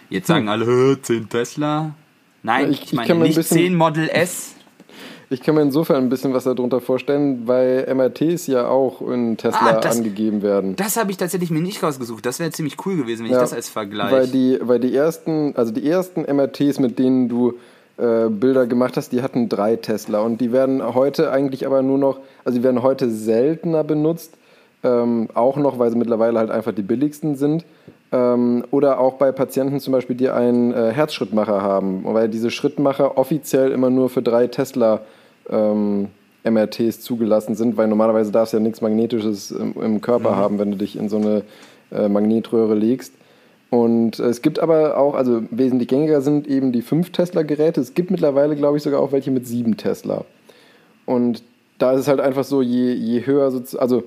Jetzt 0.09 0.29
sagen 0.29 0.49
alle, 0.49 0.67
"Hä, 0.67 0.97
10 1.01 1.29
Tesla. 1.29 1.95
Nein, 2.47 2.71
ich, 2.71 2.79
ich- 2.83 2.87
ich 2.87 2.93
meine 2.95 3.09
kann 3.09 3.19
mir 3.19 3.25
ein 3.25 3.29
nicht 3.29 3.37
bisschen- 3.37 3.57
10 3.59 3.75
Model 3.75 4.09
S. 4.09 4.53
Ich 5.29 5.43
kann 5.43 5.57
mir 5.57 5.63
insofern 5.63 5.97
ein 6.05 6.09
bisschen 6.09 6.33
was 6.35 6.45
darunter 6.45 6.81
vorstellen, 6.81 7.49
weil 7.49 7.85
MRTs 7.93 8.47
ja 8.47 8.69
auch 8.69 9.01
in 9.03 9.37
Tesla 9.37 9.59
Ah, 9.77 9.81
das- 9.81 9.97
angegeben 9.99 10.41
werden. 10.41 10.77
Das 10.77 10.97
habe 10.97 11.11
ich 11.11 11.17
tatsächlich 11.17 11.51
mir 11.51 11.61
nicht 11.61 11.83
rausgesucht. 11.83 12.25
Das 12.25 12.39
wäre 12.39 12.51
ziemlich 12.53 12.77
cool 12.87 12.97
gewesen, 12.97 13.25
wenn 13.25 13.33
Ja, 13.33 13.39
ich 13.39 13.43
das 13.43 13.53
als 13.53 13.69
Vergleich. 13.69 14.13
Weil 14.13 14.29
die, 14.29 14.57
weil 14.63 14.79
die 14.79 14.95
ersten, 14.95 15.53
also 15.57 15.73
die 15.73 15.85
ersten 15.89 16.23
MRTs, 16.25 16.79
mit 16.79 16.99
denen 17.01 17.29
du 17.29 17.55
äh, 17.99 18.29
Bilder 18.29 18.67
gemacht 18.67 18.97
hast, 18.99 19.11
die 19.11 19.23
hatten 19.23 19.49
drei 19.49 19.75
Tesla 19.77 20.21
und 20.21 20.41
die 20.41 20.53
werden 20.53 20.81
heute 20.95 21.33
eigentlich 21.33 21.67
aber 21.67 21.83
nur 21.83 21.97
noch, 21.99 22.21
also 22.45 22.59
die 22.59 22.63
werden 22.63 22.83
heute 22.83 23.11
seltener 23.11 23.83
benutzt, 23.85 24.35
ähm, 24.85 25.29
auch 25.35 25.57
noch, 25.57 25.79
weil 25.81 25.91
sie 25.91 25.97
mittlerweile 25.97 26.39
halt 26.39 26.51
einfach 26.51 26.73
die 26.73 26.83
billigsten 26.83 27.35
sind. 27.37 27.65
Ähm, 28.13 28.65
oder 28.71 29.01
auch 29.01 29.15
bei 29.15 29.33
Patienten 29.33 29.81
zum 29.81 29.93
Beispiel, 29.93 30.17
die 30.17 30.29
einen 30.29 30.73
äh, 30.73 30.93
Herzschrittmacher 30.93 31.63
haben, 31.63 32.05
weil 32.05 32.29
diese 32.29 32.51
Schrittmacher 32.51 33.19
offiziell 33.19 33.73
immer 33.73 33.91
nur 33.91 34.09
für 34.09 34.23
drei 34.23 34.47
Tesla 34.47 35.01
ähm, 35.51 36.09
MRTs 36.45 37.01
zugelassen 37.01 37.57
sind, 37.57 37.77
weil 37.77 37.89
normalerweise 37.89 38.31
darfst 38.31 38.53
du 38.53 38.59
ja 38.59 38.63
nichts 38.63 38.81
Magnetisches 38.81 39.51
im, 39.51 39.75
im 39.81 40.01
Körper 40.01 40.37
haben, 40.37 40.59
wenn 40.59 40.71
du 40.71 40.77
dich 40.77 40.97
in 40.97 41.09
so 41.09 41.17
eine 41.17 41.43
äh, 41.91 42.09
Magnetröhre 42.09 42.75
legst. 42.75 43.13
Und 43.69 44.21
es 44.21 44.43
gibt 44.43 44.61
aber 44.61 44.97
auch, 44.97 45.15
also 45.15 45.43
wesentlich 45.51 45.89
gängiger 45.89 46.21
sind 46.21 46.47
eben 46.47 46.71
die 46.71 46.83
5 46.83 47.11
Tesla-Geräte. 47.11 47.81
Es 47.81 47.95
gibt 47.95 48.13
mittlerweile, 48.13 48.55
glaube 48.55 48.77
ich, 48.77 48.85
sogar 48.85 49.01
auch 49.01 49.11
welche 49.11 49.33
mit 49.33 49.47
7 49.47 49.77
Tesla. 49.77 50.25
Und 51.05 51.43
da 51.79 51.93
ist 51.93 52.03
es 52.03 52.09
halt 52.09 52.21
einfach 52.21 52.45
so, 52.45 52.63
je, 52.63 52.93
je 52.93 53.27
höher, 53.27 53.53
also 53.79 54.05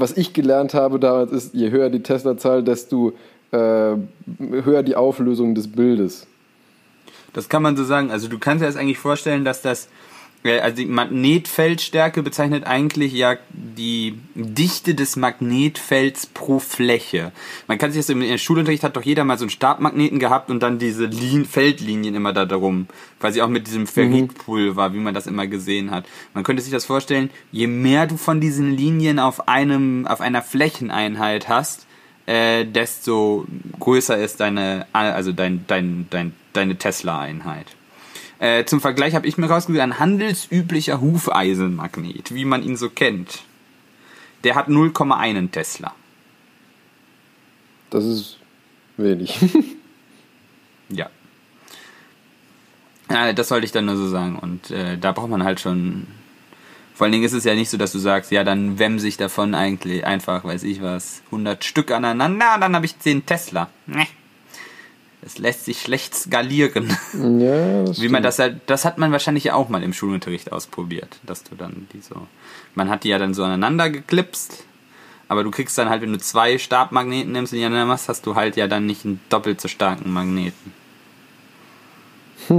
was 0.00 0.16
ich 0.16 0.32
gelernt 0.32 0.74
habe 0.74 0.98
damals 0.98 1.32
ist, 1.32 1.54
je 1.54 1.70
höher 1.70 1.90
die 1.90 2.02
Tesla-Zahl, 2.02 2.62
desto 2.62 3.12
äh, 3.50 3.56
höher 3.56 4.82
die 4.82 4.96
Auflösung 4.96 5.54
des 5.54 5.68
Bildes. 5.68 6.26
Das 7.32 7.48
kann 7.48 7.62
man 7.62 7.76
so 7.76 7.84
sagen. 7.84 8.10
Also 8.10 8.28
du 8.28 8.38
kannst 8.38 8.62
dir 8.62 8.66
das 8.66 8.76
eigentlich 8.76 8.98
vorstellen, 8.98 9.44
dass 9.44 9.62
das, 9.62 9.88
also 10.44 10.76
die 10.76 10.86
Magnetfeldstärke 10.86 12.22
bezeichnet 12.22 12.64
eigentlich 12.64 13.12
ja 13.12 13.36
die 13.50 14.18
Dichte 14.34 14.94
des 14.94 15.16
Magnetfelds 15.16 16.26
pro 16.26 16.60
Fläche. 16.60 17.32
Man 17.66 17.76
kann 17.78 17.90
sich 17.90 18.00
das 18.00 18.08
im 18.08 18.38
Schulunterricht 18.38 18.84
hat 18.84 18.96
doch 18.96 19.02
jeder 19.02 19.24
mal 19.24 19.36
so 19.36 19.44
einen 19.44 19.50
Stabmagneten 19.50 20.18
gehabt 20.18 20.50
und 20.50 20.60
dann 20.62 20.78
diese 20.78 21.06
Lin 21.06 21.44
Feldlinien 21.44 22.14
immer 22.14 22.32
da 22.32 22.44
darum. 22.44 22.86
Quasi 23.18 23.42
auch 23.42 23.48
mit 23.48 23.66
diesem 23.66 23.86
Ferritpulver, 23.86 24.94
wie 24.94 24.98
man 24.98 25.14
das 25.14 25.26
immer 25.26 25.46
gesehen 25.48 25.90
hat. 25.90 26.06
Man 26.34 26.44
könnte 26.44 26.62
sich 26.62 26.72
das 26.72 26.84
vorstellen, 26.84 27.30
je 27.50 27.66
mehr 27.66 28.06
du 28.06 28.16
von 28.16 28.40
diesen 28.40 28.76
Linien 28.76 29.18
auf 29.18 29.48
einem, 29.48 30.06
auf 30.06 30.20
einer 30.20 30.42
Flächeneinheit 30.42 31.48
hast, 31.48 31.86
äh, 32.26 32.64
desto 32.64 33.44
größer 33.80 34.16
ist 34.18 34.38
deine, 34.40 34.86
also 34.92 35.32
dein, 35.32 35.64
dein, 35.66 36.06
dein, 36.10 36.32
deine 36.52 36.76
Tesla-Einheit. 36.76 37.66
Äh, 38.40 38.64
zum 38.64 38.80
Vergleich 38.80 39.14
habe 39.14 39.26
ich 39.26 39.36
mir 39.36 39.46
rausgesucht, 39.46 39.80
ein 39.82 39.98
handelsüblicher 39.98 41.00
Hufeisenmagnet, 41.00 42.34
wie 42.34 42.44
man 42.44 42.62
ihn 42.62 42.76
so 42.76 42.88
kennt. 42.88 43.42
Der 44.44 44.54
hat 44.54 44.68
0,1 44.68 45.50
Tesla. 45.50 45.94
Das 47.90 48.04
ist 48.04 48.38
wenig. 48.96 49.38
Ja. 50.90 51.10
ja. 53.10 53.34
Das 53.34 53.48
sollte 53.48 53.66
ich 53.66 53.72
dann 53.72 53.84
nur 53.84 53.98
so 53.98 54.08
sagen. 54.08 54.38
Und 54.38 54.70
äh, 54.70 54.96
da 54.96 55.12
braucht 55.12 55.28
man 55.28 55.44
halt 55.44 55.60
schon. 55.60 56.06
Vor 56.94 57.04
allen 57.04 57.12
Dingen 57.12 57.24
ist 57.24 57.34
es 57.34 57.44
ja 57.44 57.54
nicht 57.54 57.68
so, 57.68 57.76
dass 57.76 57.92
du 57.92 57.98
sagst, 57.98 58.30
ja, 58.30 58.42
dann 58.42 58.78
wem 58.78 58.98
sich 58.98 59.18
davon 59.18 59.54
eigentlich 59.54 60.06
einfach, 60.06 60.44
weiß 60.44 60.62
ich 60.62 60.80
was, 60.80 61.20
100 61.26 61.62
Stück 61.62 61.90
aneinander, 61.90 62.56
dann 62.58 62.74
habe 62.74 62.86
ich 62.86 62.98
10 62.98 63.26
Tesla. 63.26 63.68
Nee. 63.84 64.06
Das 65.22 65.38
lässt 65.38 65.64
sich 65.64 65.82
schlecht 65.82 66.14
skalieren. 66.14 66.96
ja, 67.12 67.84
das 67.84 68.00
Wie 68.00 68.08
man 68.08 68.22
das 68.22 68.38
halt, 68.38 68.60
das 68.66 68.84
hat 68.84 68.98
man 68.98 69.12
wahrscheinlich 69.12 69.44
ja 69.44 69.54
auch 69.54 69.68
mal 69.68 69.82
im 69.82 69.92
Schulunterricht 69.92 70.52
ausprobiert, 70.52 71.18
dass 71.26 71.42
du 71.42 71.54
dann 71.56 71.88
die 71.92 72.00
so, 72.00 72.26
man 72.74 72.88
hat 72.88 73.04
die 73.04 73.08
ja 73.08 73.18
dann 73.18 73.34
so 73.34 73.42
aneinander 73.42 73.90
geklipst, 73.90 74.64
aber 75.26 75.44
du 75.44 75.50
kriegst 75.50 75.76
dann 75.76 75.88
halt, 75.88 76.02
wenn 76.02 76.12
du 76.12 76.18
zwei 76.18 76.56
Stabmagneten 76.56 77.32
nimmst 77.32 77.52
und 77.52 77.58
die 77.58 77.64
aneinander 77.64 77.92
machst, 77.92 78.08
hast 78.08 78.24
du 78.26 78.34
halt 78.34 78.56
ja 78.56 78.66
dann 78.66 78.86
nicht 78.86 79.04
einen 79.04 79.20
doppelt 79.28 79.60
so 79.60 79.68
starken 79.68 80.12
Magneten. 80.12 80.72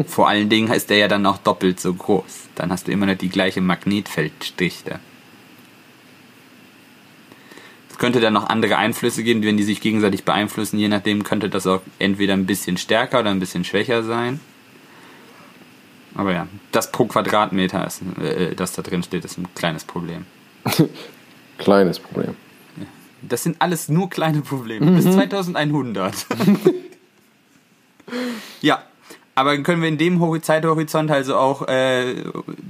Vor 0.07 0.27
allen 0.27 0.49
Dingen 0.49 0.71
ist 0.71 0.89
der 0.89 0.97
ja 0.97 1.07
dann 1.07 1.25
auch 1.25 1.37
doppelt 1.37 1.79
so 1.79 1.93
groß. 1.93 2.49
Dann 2.55 2.71
hast 2.71 2.87
du 2.87 2.91
immer 2.91 3.07
noch 3.07 3.15
die 3.15 3.29
gleiche 3.29 3.61
Magnetfelddichte. 3.61 4.99
Könnte 7.99 8.19
dann 8.21 8.33
noch 8.33 8.49
andere 8.49 8.77
Einflüsse 8.77 9.23
geben, 9.23 9.43
wenn 9.43 9.57
die 9.57 9.63
sich 9.63 9.81
gegenseitig 9.81 10.23
beeinflussen. 10.23 10.79
Je 10.79 10.87
nachdem 10.87 11.23
könnte 11.23 11.49
das 11.49 11.67
auch 11.67 11.81
entweder 11.99 12.33
ein 12.33 12.47
bisschen 12.47 12.77
stärker 12.77 13.19
oder 13.19 13.29
ein 13.29 13.39
bisschen 13.39 13.63
schwächer 13.63 14.03
sein. 14.03 14.39
Aber 16.15 16.33
ja, 16.33 16.47
das 16.71 16.91
pro 16.91 17.05
Quadratmeter, 17.05 17.85
ist, 17.85 18.01
äh, 18.21 18.55
das 18.55 18.73
da 18.73 18.81
drin 18.81 19.03
steht, 19.03 19.25
ist 19.25 19.37
ein 19.37 19.47
kleines 19.53 19.83
Problem. 19.83 20.25
Kleines 21.57 21.99
Problem. 21.99 22.35
Das 23.21 23.43
sind 23.43 23.61
alles 23.61 23.89
nur 23.89 24.09
kleine 24.09 24.41
Probleme. 24.41 24.91
Bis 24.91 25.03
2100. 25.03 26.25
ja, 28.61 28.81
aber 29.39 29.53
dann 29.53 29.63
können 29.63 29.81
wir 29.81 29.89
in 29.89 29.97
dem 29.97 30.19
Hori- 30.19 30.41
Zeithorizont 30.41 31.09
also 31.11 31.35
auch 31.35 31.67
äh, 31.67 32.15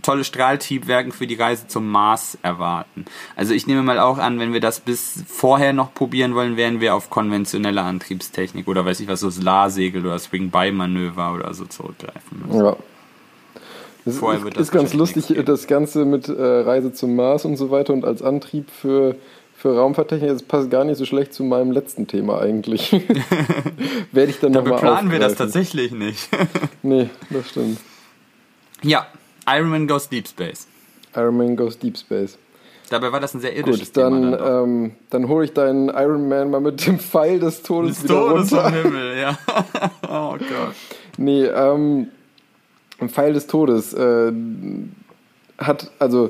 tolle 0.01 0.24
Strahltriebwerken 0.24 1.11
für 1.11 1.28
die 1.28 1.36
Reise 1.36 1.67
zum 1.67 1.89
Mars 1.89 2.38
erwarten. 2.41 3.05
Also 3.36 3.53
ich 3.53 3.67
nehme 3.67 3.84
mal 3.84 3.99
auch 3.99 4.17
an, 4.17 4.39
wenn 4.39 4.53
wir 4.53 4.61
das 4.61 4.80
bis 4.80 5.24
vorher 5.28 5.74
noch 5.74 5.93
probieren 5.93 6.36
wollen, 6.36 6.57
werden 6.57 6.80
wir 6.82 6.95
auf 6.95 7.09
konventionelle 7.09 7.82
Antriebstechnik 7.82 8.67
oder 8.67 8.86
weiß 8.86 8.99
ich 8.99 9.07
was, 9.07 9.20
so 9.20 9.30
Solarsegel 9.30 10.05
oder 10.05 10.20
Swing-By-Manöver 10.20 11.34
oder 11.34 11.53
so 11.53 11.65
zurückgreifen 11.65 12.43
müssen. 12.45 12.65
Ja. 12.65 12.76
Es 14.05 14.17
Vorher 14.17 14.39
ist, 14.39 14.45
wird 14.45 14.55
das 14.55 14.63
ist 14.63 14.72
ganz 14.72 14.93
lustig, 14.93 15.28
geben. 15.28 15.45
das 15.45 15.67
Ganze 15.67 16.05
mit 16.05 16.30
äh, 16.30 16.41
Reise 16.41 16.93
zum 16.93 17.15
Mars 17.15 17.45
und 17.45 17.57
so 17.57 17.70
weiter 17.70 17.93
und 17.93 18.05
als 18.05 18.22
Antrieb 18.22 18.72
für, 18.72 19.15
für 19.60 19.76
Raumfahrttechnik, 19.76 20.30
das 20.30 20.43
passt 20.43 20.72
gar 20.72 20.86
nicht 20.86 20.97
so 20.97 21.03
schlecht 21.03 21.34
zu 21.34 21.43
meinem 21.43 21.72
letzten 21.72 22.07
Thema 22.07 22.39
eigentlich. 22.41 22.93
Werde 24.14 24.32
ich 24.32 24.39
dann 24.39 24.53
nochmal 24.53 24.80
planen 24.80 25.12
wir 25.12 25.20
das 25.20 25.36
tatsächlich 25.36 25.91
nicht. 25.91 26.30
Nee, 26.82 27.10
das 27.30 27.49
stimmt. 27.49 27.78
ja, 28.84 29.05
Iron 29.45 29.68
Man 29.68 29.86
Goes 29.86 30.07
Deep 30.07 30.30
Space. 30.30 30.66
Iron 31.14 31.36
Man 31.36 31.57
goes 31.57 31.78
Deep 31.78 31.97
Space. 31.97 32.38
Dabei 32.89 33.12
war 33.12 33.20
das 33.20 33.34
ein 33.34 33.41
sehr 33.41 33.53
irdisches 33.53 33.89
Gut, 33.89 33.97
dann, 33.97 34.22
Thema. 34.22 34.38
doch. 34.38 34.64
ähm, 34.64 34.91
dann 35.10 35.28
hole 35.28 35.43
ich 35.43 35.51
deinen 35.51 35.89
Iron 35.89 36.30
Man 36.30 36.51
mal 36.51 36.62
mit 36.62 36.88
dem 36.88 36.97
Pfeil 36.97 37.39
des 37.41 37.62
Todes 37.62 37.95
Des 37.97 38.05
wieder 38.05 38.14
Todes 38.16 38.53
runter. 38.53 38.66
am 38.66 38.74
Himmel, 38.74 39.18
ja. 39.18 39.38
oh 40.07 40.38
Gott. 40.38 40.76
Nee, 41.18 41.43
ähm, 41.43 42.07
ein 42.99 43.10
Pfeil 43.10 43.34
des 43.34 43.47
Todes 43.47 43.93
äh, 43.93 44.32
hat, 45.57 45.91
also 45.99 46.30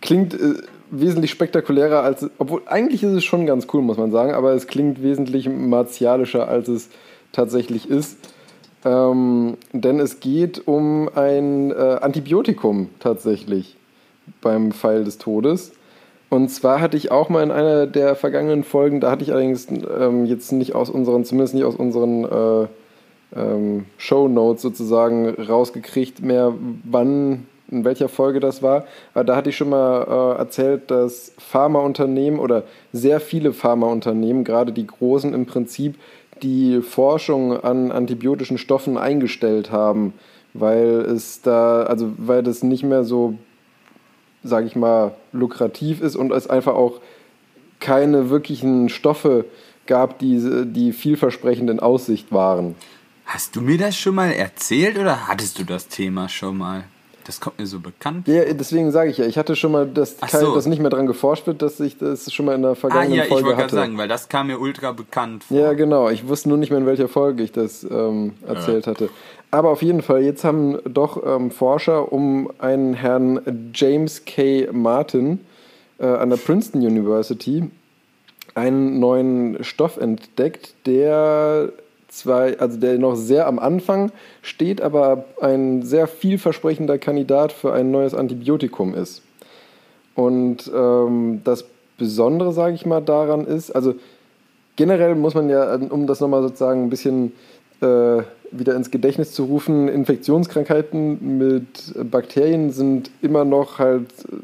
klingt 0.00 0.34
äh, 0.34 0.54
wesentlich 0.90 1.30
spektakulärer 1.30 2.02
als, 2.02 2.28
obwohl 2.38 2.62
eigentlich 2.66 3.02
ist 3.02 3.12
es 3.12 3.24
schon 3.24 3.46
ganz 3.46 3.66
cool, 3.72 3.82
muss 3.82 3.96
man 3.96 4.10
sagen, 4.10 4.32
aber 4.32 4.52
es 4.52 4.66
klingt 4.66 5.02
wesentlich 5.02 5.48
martialischer, 5.48 6.48
als 6.48 6.68
es 6.68 6.88
tatsächlich 7.32 7.88
ist. 7.88 8.18
Ähm, 8.84 9.56
denn 9.72 10.00
es 10.00 10.20
geht 10.20 10.66
um 10.66 11.10
ein 11.14 11.70
äh, 11.70 11.98
Antibiotikum 12.00 12.88
tatsächlich 12.98 13.76
beim 14.40 14.72
Pfeil 14.72 15.04
des 15.04 15.18
Todes. 15.18 15.72
Und 16.30 16.48
zwar 16.48 16.80
hatte 16.80 16.96
ich 16.96 17.10
auch 17.10 17.28
mal 17.28 17.42
in 17.42 17.50
einer 17.50 17.86
der 17.86 18.14
vergangenen 18.14 18.64
Folgen, 18.64 19.00
da 19.00 19.10
hatte 19.10 19.24
ich 19.24 19.32
allerdings 19.32 19.66
ähm, 19.68 20.24
jetzt 20.26 20.52
nicht 20.52 20.74
aus 20.74 20.88
unseren, 20.88 21.24
zumindest 21.24 21.54
nicht 21.54 21.64
aus 21.64 21.74
unseren 21.74 22.24
äh, 22.24 22.68
ähm, 23.36 23.86
Show 23.98 24.28
Notes 24.28 24.62
sozusagen 24.62 25.28
rausgekriegt 25.28 26.22
mehr, 26.22 26.54
wann, 26.84 27.46
in 27.70 27.84
welcher 27.84 28.08
Folge 28.08 28.40
das 28.40 28.62
war. 28.62 28.84
Aber 29.14 29.24
da 29.24 29.36
hatte 29.36 29.50
ich 29.50 29.56
schon 29.56 29.70
mal 29.70 30.34
äh, 30.36 30.38
erzählt, 30.38 30.90
dass 30.90 31.32
Pharmaunternehmen 31.38 32.40
oder 32.40 32.64
sehr 32.92 33.20
viele 33.20 33.52
Pharmaunternehmen, 33.52 34.44
gerade 34.44 34.72
die 34.72 34.86
großen 34.86 35.32
im 35.34 35.46
Prinzip, 35.46 35.96
die 36.42 36.80
Forschung 36.80 37.62
an 37.62 37.92
antibiotischen 37.92 38.58
Stoffen 38.58 38.96
eingestellt 38.96 39.70
haben, 39.70 40.14
weil 40.54 41.00
es 41.00 41.42
da, 41.42 41.82
also 41.82 42.12
weil 42.16 42.42
das 42.42 42.62
nicht 42.62 42.82
mehr 42.82 43.04
so, 43.04 43.34
sage 44.42 44.66
ich 44.66 44.74
mal, 44.74 45.14
lukrativ 45.32 46.00
ist 46.00 46.16
und 46.16 46.32
es 46.32 46.48
einfach 46.48 46.74
auch 46.74 47.00
keine 47.78 48.30
wirklichen 48.30 48.88
Stoffe 48.88 49.44
gab, 49.86 50.18
die, 50.18 50.64
die 50.66 50.92
vielversprechend 50.92 51.70
in 51.70 51.80
Aussicht 51.80 52.32
waren. 52.32 52.74
Hast 53.26 53.56
du 53.56 53.60
mir 53.60 53.78
das 53.78 53.96
schon 53.96 54.14
mal 54.14 54.32
erzählt 54.32 54.98
oder 54.98 55.28
hattest 55.28 55.58
du 55.58 55.64
das 55.64 55.88
Thema 55.88 56.28
schon 56.28 56.58
mal? 56.58 56.84
Das 57.30 57.40
kommt 57.40 57.60
mir 57.60 57.66
so 57.66 57.78
bekannt. 57.78 58.26
Ja, 58.26 58.42
deswegen 58.52 58.90
sage 58.90 59.08
ich 59.10 59.18
ja, 59.18 59.24
ich 59.24 59.38
hatte 59.38 59.54
schon 59.54 59.70
mal, 59.70 59.86
dass, 59.86 60.16
Ach 60.20 60.28
so. 60.30 60.52
dass 60.52 60.66
nicht 60.66 60.80
mehr 60.80 60.90
dran 60.90 61.06
geforscht 61.06 61.46
wird, 61.46 61.62
dass 61.62 61.78
ich 61.78 61.96
das 61.96 62.32
schon 62.32 62.44
mal 62.44 62.56
in 62.56 62.62
der 62.62 62.72
Ah 62.72 62.74
vergangenen 62.74 63.14
ja, 63.14 63.22
ich 63.22 63.28
Folge 63.28 63.44
wollte 63.44 63.58
gerade 63.58 63.66
hatte. 63.66 63.76
sagen, 63.76 63.98
weil 63.98 64.08
das 64.08 64.28
kam 64.28 64.48
mir 64.48 64.58
ultra 64.58 64.90
bekannt 64.90 65.44
vor. 65.44 65.56
Ja, 65.56 65.72
genau. 65.74 66.08
Ich 66.10 66.26
wusste 66.26 66.48
nur 66.48 66.58
nicht 66.58 66.70
mehr, 66.70 66.80
in 66.80 66.86
welcher 66.86 67.06
Folge 67.06 67.44
ich 67.44 67.52
das 67.52 67.84
ähm, 67.84 68.32
erzählt 68.48 68.88
hatte. 68.88 69.10
Aber 69.52 69.70
auf 69.70 69.80
jeden 69.80 70.02
Fall, 70.02 70.24
jetzt 70.24 70.42
haben 70.42 70.80
doch 70.92 71.24
ähm, 71.24 71.52
Forscher 71.52 72.10
um 72.12 72.50
einen 72.58 72.94
Herrn 72.94 73.70
James 73.74 74.24
K. 74.24 74.66
Martin 74.72 75.38
äh, 76.00 76.06
an 76.06 76.30
der 76.30 76.36
Princeton 76.36 76.80
University 76.80 77.70
einen 78.56 78.98
neuen 78.98 79.62
Stoff 79.62 79.98
entdeckt, 79.98 80.74
der 80.84 81.72
zwei, 82.10 82.58
also 82.58 82.78
der 82.78 82.98
noch 82.98 83.14
sehr 83.14 83.46
am 83.46 83.58
Anfang 83.58 84.12
steht, 84.42 84.80
aber 84.80 85.24
ein 85.40 85.82
sehr 85.82 86.06
vielversprechender 86.06 86.98
Kandidat 86.98 87.52
für 87.52 87.72
ein 87.72 87.90
neues 87.90 88.14
Antibiotikum 88.14 88.94
ist. 88.94 89.22
Und 90.14 90.70
ähm, 90.74 91.40
das 91.44 91.64
Besondere, 91.96 92.52
sage 92.52 92.74
ich 92.74 92.86
mal, 92.86 93.00
daran 93.00 93.46
ist, 93.46 93.70
also 93.70 93.94
generell 94.76 95.14
muss 95.14 95.34
man 95.34 95.48
ja, 95.48 95.74
um 95.74 96.06
das 96.06 96.20
nochmal 96.20 96.42
sozusagen 96.42 96.84
ein 96.84 96.90
bisschen 96.90 97.32
äh, 97.80 98.22
wieder 98.50 98.74
ins 98.74 98.90
Gedächtnis 98.90 99.32
zu 99.32 99.44
rufen, 99.44 99.88
Infektionskrankheiten 99.88 101.38
mit 101.38 101.94
Bakterien 102.10 102.70
sind 102.72 103.10
immer 103.22 103.44
noch 103.44 103.78
halt 103.78 104.08
äh, 104.30 104.36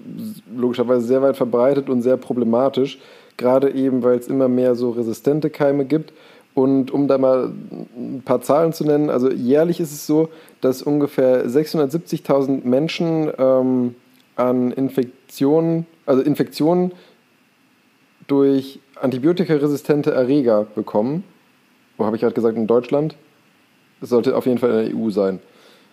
logischerweise 0.56 1.06
sehr 1.06 1.22
weit 1.22 1.36
verbreitet 1.36 1.88
und 1.88 2.02
sehr 2.02 2.16
problematisch, 2.16 2.98
gerade 3.36 3.72
eben, 3.74 4.02
weil 4.02 4.18
es 4.18 4.28
immer 4.28 4.48
mehr 4.48 4.74
so 4.74 4.90
resistente 4.90 5.50
Keime 5.50 5.84
gibt. 5.84 6.12
Und 6.56 6.90
um 6.90 7.06
da 7.06 7.18
mal 7.18 7.52
ein 7.94 8.22
paar 8.24 8.40
Zahlen 8.40 8.72
zu 8.72 8.84
nennen, 8.84 9.10
also 9.10 9.30
jährlich 9.30 9.78
ist 9.78 9.92
es 9.92 10.06
so, 10.06 10.30
dass 10.62 10.80
ungefähr 10.80 11.46
670.000 11.46 12.64
Menschen 12.64 13.30
ähm, 13.36 13.94
an 14.36 14.72
Infektionen, 14.72 15.86
also 16.06 16.22
Infektionen 16.22 16.92
durch 18.26 18.80
antibiotikaresistente 18.98 20.12
Erreger 20.12 20.64
bekommen. 20.64 21.24
Wo 21.98 22.06
habe 22.06 22.16
ich 22.16 22.22
gerade 22.22 22.34
gesagt, 22.34 22.56
in 22.56 22.66
Deutschland? 22.66 23.16
Das 24.00 24.08
sollte 24.08 24.34
auf 24.34 24.46
jeden 24.46 24.56
Fall 24.56 24.70
in 24.70 24.92
der 24.92 24.98
EU 24.98 25.10
sein. 25.10 25.40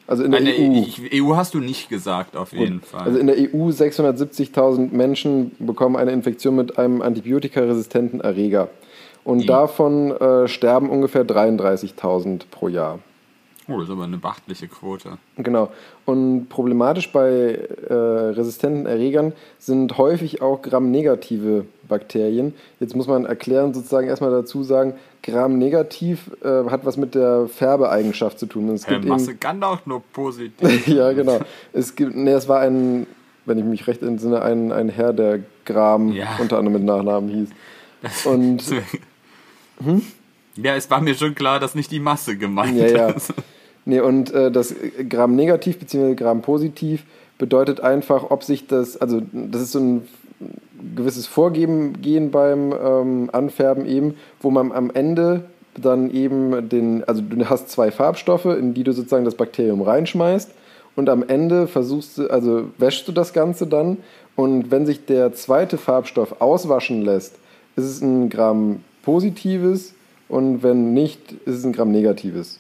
Also 0.08 0.24
in 0.24 0.32
der 0.32 0.40
Nein, 0.40 0.86
EU. 1.12 1.26
EU 1.32 1.36
hast 1.36 1.56
du 1.56 1.60
nicht 1.60 1.90
gesagt, 1.90 2.38
auf 2.38 2.54
jeden 2.54 2.80
Fall. 2.80 3.02
Also 3.02 3.20
in 3.20 3.28
der 3.28 3.36
EU 3.36 3.68
670.000 3.68 4.94
Menschen 4.94 5.52
bekommen 5.60 5.98
eine 5.98 6.12
Infektion 6.12 6.56
mit 6.56 6.78
einem 6.78 7.02
antibiotikaresistenten 7.02 8.22
Erreger. 8.22 8.70
Und 9.24 9.40
Die- 9.44 9.46
davon 9.48 10.12
äh, 10.12 10.48
sterben 10.48 10.90
ungefähr 10.90 11.24
33.000 11.26 12.42
pro 12.52 12.68
Jahr. 12.68 13.00
oh, 13.70 13.78
das 13.78 13.84
ist 13.86 13.92
aber 13.92 14.04
eine 14.04 14.18
beachtliche 14.18 14.68
Quote. 14.68 15.18
Genau. 15.38 15.70
Und 16.06 16.48
problematisch 16.50 17.10
bei 17.14 17.58
äh, 17.90 17.94
resistenten 17.94 18.86
Erregern 18.86 19.32
sind 19.60 19.98
häufig 19.98 20.42
auch 20.42 20.62
gramnegative 20.62 21.66
Bakterien. 21.88 22.54
Jetzt 22.82 22.96
muss 22.96 23.08
man 23.08 23.26
erklären, 23.26 23.74
sozusagen 23.74 24.08
erstmal 24.10 24.32
dazu 24.32 24.64
sagen, 24.64 24.96
gramnegativ 25.22 26.30
äh, 26.44 26.70
hat 26.70 26.86
was 26.86 26.98
mit 26.98 27.16
der 27.16 27.48
Färbeeigenschaft 27.48 28.38
zu 28.40 28.46
tun. 28.48 28.68
Es 28.70 28.86
Herr 28.88 28.96
gibt 28.96 29.06
eben- 29.06 29.14
Masse 29.14 29.36
kann 29.36 29.64
auch 29.64 29.86
nur 29.86 30.02
positiv. 30.12 30.86
ja, 30.88 31.14
genau. 31.14 31.40
Es 31.72 31.96
gibt, 31.96 32.16
nee, 32.16 32.32
es 32.32 32.50
war 32.50 32.60
ein, 32.60 33.08
wenn 33.46 33.58
ich 33.58 33.64
mich 33.64 33.88
recht 33.88 34.02
entsinne, 34.04 34.42
ein, 34.42 34.74
ein 34.74 34.90
Herr, 34.90 35.14
der 35.14 35.40
Gram 35.64 36.12
Ja. 36.12 36.28
unter 36.42 36.58
anderem 36.58 36.74
mit 36.74 36.84
Nachnamen 36.84 37.30
hieß. 37.30 37.50
Und 38.26 38.62
Hm? 39.84 40.02
Ja, 40.56 40.76
es 40.76 40.90
war 40.90 41.02
mir 41.02 41.16
schon 41.16 41.36
klar, 41.36 41.60
dass 41.60 41.76
nicht 41.76 41.92
die 41.92 42.00
Masse 42.00 42.38
gemeint 42.38 42.78
ja, 42.78 42.88
ja. 42.88 43.10
ist. 43.10 43.34
Nee, 43.86 44.00
und 44.00 44.32
äh, 44.32 44.52
das 44.52 44.74
Gram 45.10 45.36
negativ 45.36 45.80
bzw. 45.80 46.16
Gram 46.16 46.42
positiv 46.42 47.04
bedeutet 47.38 47.82
einfach, 47.82 48.30
ob 48.30 48.44
sich 48.44 48.68
das, 48.68 48.96
also 48.96 49.22
das 49.32 49.62
ist 49.62 49.72
so 49.74 49.80
ein 49.80 50.08
gewisses 50.96 51.28
Vorgehen 51.28 52.02
gehen 52.02 52.32
beim 52.32 52.74
ähm, 52.74 53.30
Anfärben 53.32 53.86
eben, 53.86 54.16
wo 54.42 54.52
man 54.52 54.72
am 54.72 54.92
Ende 54.92 55.46
dann 55.76 56.12
eben 56.12 56.70
den, 56.70 57.04
also 57.06 57.22
du 57.22 57.50
hast 57.50 57.70
zwei 57.70 57.92
Farbstoffe, 57.92 58.46
in 58.46 58.74
die 58.74 58.84
du 58.84 58.92
sozusagen 58.92 59.26
das 59.26 59.36
Bakterium 59.36 59.82
reinschmeißt 59.82 60.52
und 60.96 61.10
am 61.10 61.24
Ende 61.28 61.68
versuchst 61.68 62.18
du, 62.18 62.28
also 62.30 62.66
wäschst 62.78 63.08
du 63.08 63.12
das 63.12 63.34
Ganze 63.34 63.66
dann 63.66 63.98
und 64.36 64.72
wenn 64.72 64.86
sich 64.86 65.06
der 65.06 65.34
zweite 65.34 65.78
Farbstoff 65.78 66.42
auswaschen 66.42 67.02
lässt, 67.02 67.36
ist 67.76 67.86
es 67.86 68.02
ein 68.02 68.30
Gramm 68.30 68.84
positives 69.04 69.94
und 70.28 70.64
wenn 70.64 70.94
nicht, 70.94 71.32
ist 71.46 71.58
es 71.58 71.64
ein 71.64 71.74
Gramm 71.74 71.92
negatives. 71.92 72.60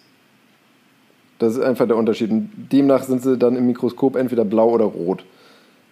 Das 1.40 1.56
ist 1.56 1.62
einfach 1.62 1.88
der 1.88 1.98
Unterschied. 1.98 2.30
Und 2.30 2.52
demnach 2.72 3.04
sind 3.04 3.24
sie 3.24 3.38
dann 3.38 3.56
im 3.56 3.66
Mikroskop 3.66 4.16
entweder 4.16 4.46
blau 4.46 4.70
oder 4.70 4.86
rot, 4.86 5.26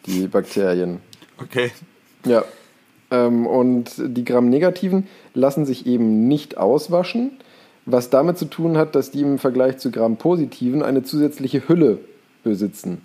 die 0.06 0.28
Bakterien. 0.28 0.99
Okay. 1.41 1.72
Ja. 2.26 2.43
Ähm, 3.10 3.47
und 3.47 3.91
die 3.97 4.24
Gramm-Negativen 4.24 5.08
lassen 5.34 5.66
sich 5.66 5.88
eben 5.88 6.28
nicht 6.28 6.58
auswaschen, 6.58 7.32
was 7.86 8.10
damit 8.10 8.38
zu 8.38 8.45
tun 8.45 8.78
hat, 8.78 8.95
dass 8.95 9.12
die 9.12 9.22
im 9.22 9.39
Vergleich 9.39 9.78
zu 9.80 9.91
Gramm-Positiven 9.91 10.84
eine 10.84 11.04
zusätzliche 11.04 11.68
Hülle 11.68 11.97
besitzen. 12.43 13.02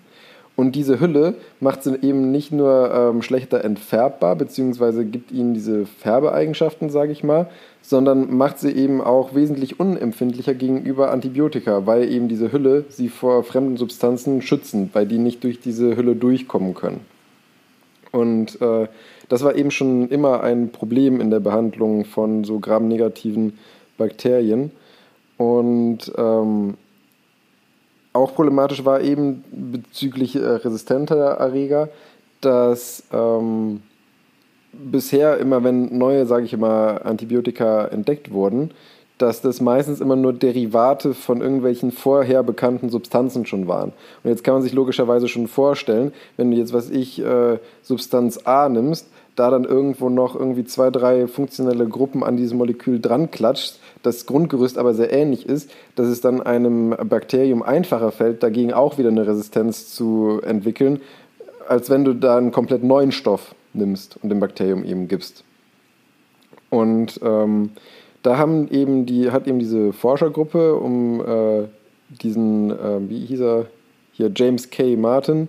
Und 0.57 0.75
diese 0.75 0.99
Hülle 0.99 1.35
macht 1.59 1.83
sie 1.83 1.95
eben 2.01 2.31
nicht 2.31 2.51
nur 2.51 2.91
ähm, 2.91 3.21
schlechter 3.21 3.63
entfärbbar, 3.63 4.35
beziehungsweise 4.35 5.05
gibt 5.05 5.31
ihnen 5.31 5.53
diese 5.53 5.85
Färbeeigenschaften, 5.85 6.89
sage 6.89 7.11
ich 7.11 7.23
mal, 7.23 7.47
sondern 7.83 8.35
macht 8.35 8.57
sie 8.57 8.71
eben 8.71 8.99
auch 8.99 9.35
wesentlich 9.35 9.79
unempfindlicher 9.79 10.55
gegenüber 10.55 11.11
Antibiotika, 11.11 11.85
weil 11.85 12.11
eben 12.11 12.27
diese 12.27 12.51
Hülle 12.51 12.85
sie 12.89 13.07
vor 13.07 13.43
fremden 13.43 13.77
Substanzen 13.77 14.41
schützen, 14.41 14.89
weil 14.93 15.05
die 15.05 15.19
nicht 15.19 15.43
durch 15.43 15.59
diese 15.59 15.95
Hülle 15.95 16.15
durchkommen 16.15 16.73
können. 16.73 17.01
Und 18.11 18.59
äh, 18.59 18.87
das 19.29 19.43
war 19.43 19.55
eben 19.55 19.69
schon 19.69 20.09
immer 20.09 20.41
ein 20.41 20.71
Problem 20.71 21.21
in 21.21 21.29
der 21.29 21.39
Behandlung 21.39 22.03
von 22.03 22.43
so 22.43 22.57
gramnegativen 22.57 23.59
Bakterien. 23.99 24.71
Und 25.37 26.11
ähm, 26.17 26.77
auch 28.17 28.35
problematisch 28.35 28.83
war 28.85 29.01
eben 29.01 29.43
bezüglich 29.51 30.35
äh, 30.35 30.39
resistenter 30.39 31.15
Erreger, 31.15 31.89
dass 32.41 33.03
ähm, 33.11 33.81
bisher 34.73 35.37
immer, 35.37 35.63
wenn 35.63 35.97
neue, 35.97 36.25
sage 36.25 36.45
ich 36.45 36.53
immer, 36.53 37.01
Antibiotika 37.05 37.85
entdeckt 37.85 38.31
wurden, 38.31 38.71
dass 39.17 39.41
das 39.41 39.61
meistens 39.61 39.99
immer 39.99 40.15
nur 40.15 40.33
Derivate 40.33 41.13
von 41.13 41.41
irgendwelchen 41.41 41.91
vorher 41.91 42.43
bekannten 42.43 42.89
Substanzen 42.89 43.45
schon 43.45 43.67
waren. 43.67 43.93
Und 44.23 44.29
jetzt 44.29 44.43
kann 44.43 44.53
man 44.53 44.63
sich 44.63 44.73
logischerweise 44.73 45.27
schon 45.27 45.47
vorstellen, 45.47 46.13
wenn 46.35 46.51
du 46.51 46.57
jetzt, 46.57 46.73
was 46.73 46.89
ich, 46.89 47.19
äh, 47.19 47.57
Substanz 47.81 48.37
A 48.45 48.69
nimmst, 48.69 49.07
da 49.37 49.51
dann 49.51 49.65
irgendwo 49.65 50.09
noch 50.09 50.35
irgendwie 50.35 50.65
zwei, 50.65 50.89
drei 50.89 51.27
funktionelle 51.27 51.87
Gruppen 51.87 52.23
an 52.23 52.37
diesem 52.37 52.57
Molekül 52.57 52.99
dran 52.99 53.29
klatscht, 53.29 53.79
das 54.01 54.25
Grundgerüst 54.25 54.79
aber 54.79 54.95
sehr 54.95 55.13
ähnlich 55.13 55.45
ist, 55.45 55.69
dass 55.95 56.07
es 56.07 56.21
dann 56.21 56.41
einem 56.41 56.89
Bakterium 56.89 57.61
einfacher 57.61 58.11
fällt, 58.11 58.41
dagegen 58.41 58.73
auch 58.73 58.97
wieder 58.97 59.09
eine 59.09 59.27
Resistenz 59.27 59.93
zu 59.93 60.41
entwickeln, 60.43 61.01
als 61.69 61.91
wenn 61.91 62.03
du 62.03 62.13
da 62.13 62.35
einen 62.37 62.51
komplett 62.51 62.83
neuen 62.83 63.11
Stoff 63.11 63.53
nimmst 63.73 64.17
und 64.23 64.29
dem 64.29 64.39
Bakterium 64.39 64.83
eben 64.83 65.07
gibst. 65.07 65.43
Und 66.71 67.19
ähm, 67.23 67.69
da 68.23 68.39
haben 68.39 68.67
eben 68.71 69.05
die, 69.05 69.29
hat 69.29 69.47
eben 69.47 69.59
diese 69.59 69.93
Forschergruppe 69.93 70.75
um 70.75 71.21
äh, 71.21 71.67
diesen, 72.09 72.71
äh, 72.71 73.07
wie 73.07 73.19
hieß 73.19 73.41
er, 73.41 73.65
hier 74.13 74.31
James 74.35 74.71
K. 74.71 74.95
Martin 74.95 75.47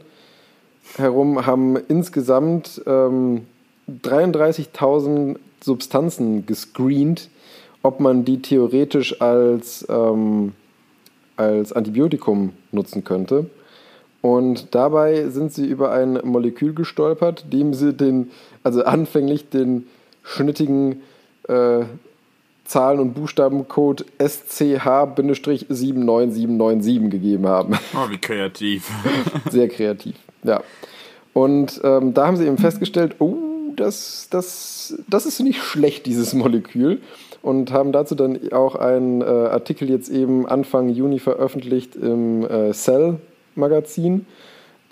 herum, 0.98 1.46
haben 1.46 1.76
insgesamt 1.88 2.82
ähm, 2.86 3.46
33.000 4.04 5.36
Substanzen 5.62 6.46
gescreent, 6.46 7.28
ob 7.82 8.00
man 8.00 8.24
die 8.24 8.42
theoretisch 8.42 9.20
als, 9.20 9.86
ähm, 9.88 10.52
als 11.36 11.72
Antibiotikum 11.72 12.52
nutzen 12.72 13.04
könnte. 13.04 13.46
Und 14.20 14.74
dabei 14.74 15.28
sind 15.28 15.52
sie 15.52 15.66
über 15.66 15.92
ein 15.92 16.18
Molekül 16.24 16.74
gestolpert, 16.74 17.52
dem 17.52 17.72
sie 17.72 17.94
den, 17.94 18.32
also 18.64 18.82
anfänglich 18.84 19.48
den 19.48 19.86
schnittigen 20.24 21.02
äh, 21.48 21.84
Zahlen- 22.64 22.98
und 23.00 23.14
Buchstabencode 23.14 24.04
SCH-79797 24.18 27.08
gegeben 27.08 27.46
haben. 27.46 27.78
Oh, 27.94 28.10
wie 28.10 28.18
kreativ. 28.18 28.90
Sehr 29.50 29.68
kreativ, 29.68 30.16
ja. 30.42 30.62
Und 31.32 31.80
ähm, 31.84 32.12
da 32.12 32.26
haben 32.26 32.36
sie 32.36 32.46
eben 32.46 32.58
festgestellt, 32.58 33.14
oh, 33.20 33.47
das, 33.80 34.28
das, 34.30 34.94
das 35.08 35.26
ist 35.26 35.40
nicht 35.40 35.62
schlecht, 35.62 36.06
dieses 36.06 36.34
Molekül. 36.34 37.00
Und 37.40 37.72
haben 37.72 37.92
dazu 37.92 38.14
dann 38.14 38.52
auch 38.52 38.74
einen 38.74 39.22
äh, 39.22 39.24
Artikel 39.24 39.88
jetzt 39.88 40.10
eben 40.10 40.46
Anfang 40.46 40.88
Juni 40.88 41.20
veröffentlicht 41.20 41.94
im 41.94 42.44
äh, 42.44 42.72
Cell-Magazin, 42.72 44.26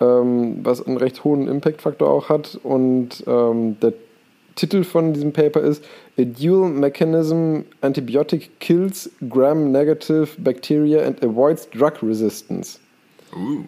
ähm, 0.00 0.60
was 0.62 0.86
einen 0.86 0.96
recht 0.96 1.24
hohen 1.24 1.48
Impact-Faktor 1.48 2.08
auch 2.08 2.28
hat. 2.28 2.58
Und 2.62 3.24
ähm, 3.26 3.78
der 3.80 3.94
Titel 4.54 4.84
von 4.84 5.12
diesem 5.12 5.32
Paper 5.32 5.60
ist 5.60 5.84
A 6.18 6.22
Dual 6.22 6.70
Mechanism 6.70 7.62
Antibiotic 7.80 8.60
Kills 8.60 9.10
Gram-Negative 9.28 10.28
Bacteria 10.38 11.04
and 11.04 11.22
Avoids 11.24 11.68
Drug 11.70 11.94
Resistance. 12.02 12.78
Uh. 13.34 13.64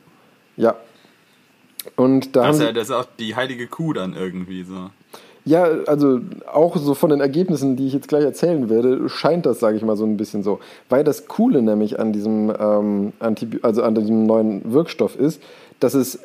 Ja, 0.57 0.77
Und 1.97 2.37
da 2.37 2.47
Das 2.47 2.59
ist, 2.59 2.63
ja, 2.63 2.73
das 2.73 2.85
ist 2.89 2.95
auch 2.95 3.07
die 3.19 3.35
heilige 3.35 3.67
Kuh 3.67 3.93
dann 3.93 4.15
irgendwie 4.15 4.63
so. 4.63 4.91
Ja, 5.49 5.65
also 5.87 6.21
auch 6.53 6.77
so 6.77 6.93
von 6.93 7.09
den 7.09 7.21
Ergebnissen, 7.21 7.75
die 7.75 7.87
ich 7.87 7.95
jetzt 7.95 8.09
gleich 8.09 8.23
erzählen 8.23 8.69
werde, 8.69 9.09
scheint 9.09 9.47
das, 9.47 9.61
sage 9.61 9.79
ich 9.79 9.83
mal, 9.83 9.97
so 9.97 10.05
ein 10.05 10.19
bisschen 10.19 10.43
so. 10.43 10.59
Weil 10.91 11.05
das 11.05 11.27
Coole 11.27 11.63
nämlich 11.63 11.99
an 11.99 12.13
diesem, 12.13 12.53
ähm, 12.61 13.15
Antibi 13.19 13.61
also 13.63 13.83
an 13.83 13.95
diesem 13.95 14.27
neuen 14.27 14.61
Wirkstoff 14.71 15.19
ist, 15.19 15.41
dass 15.81 15.95
es 15.95 16.19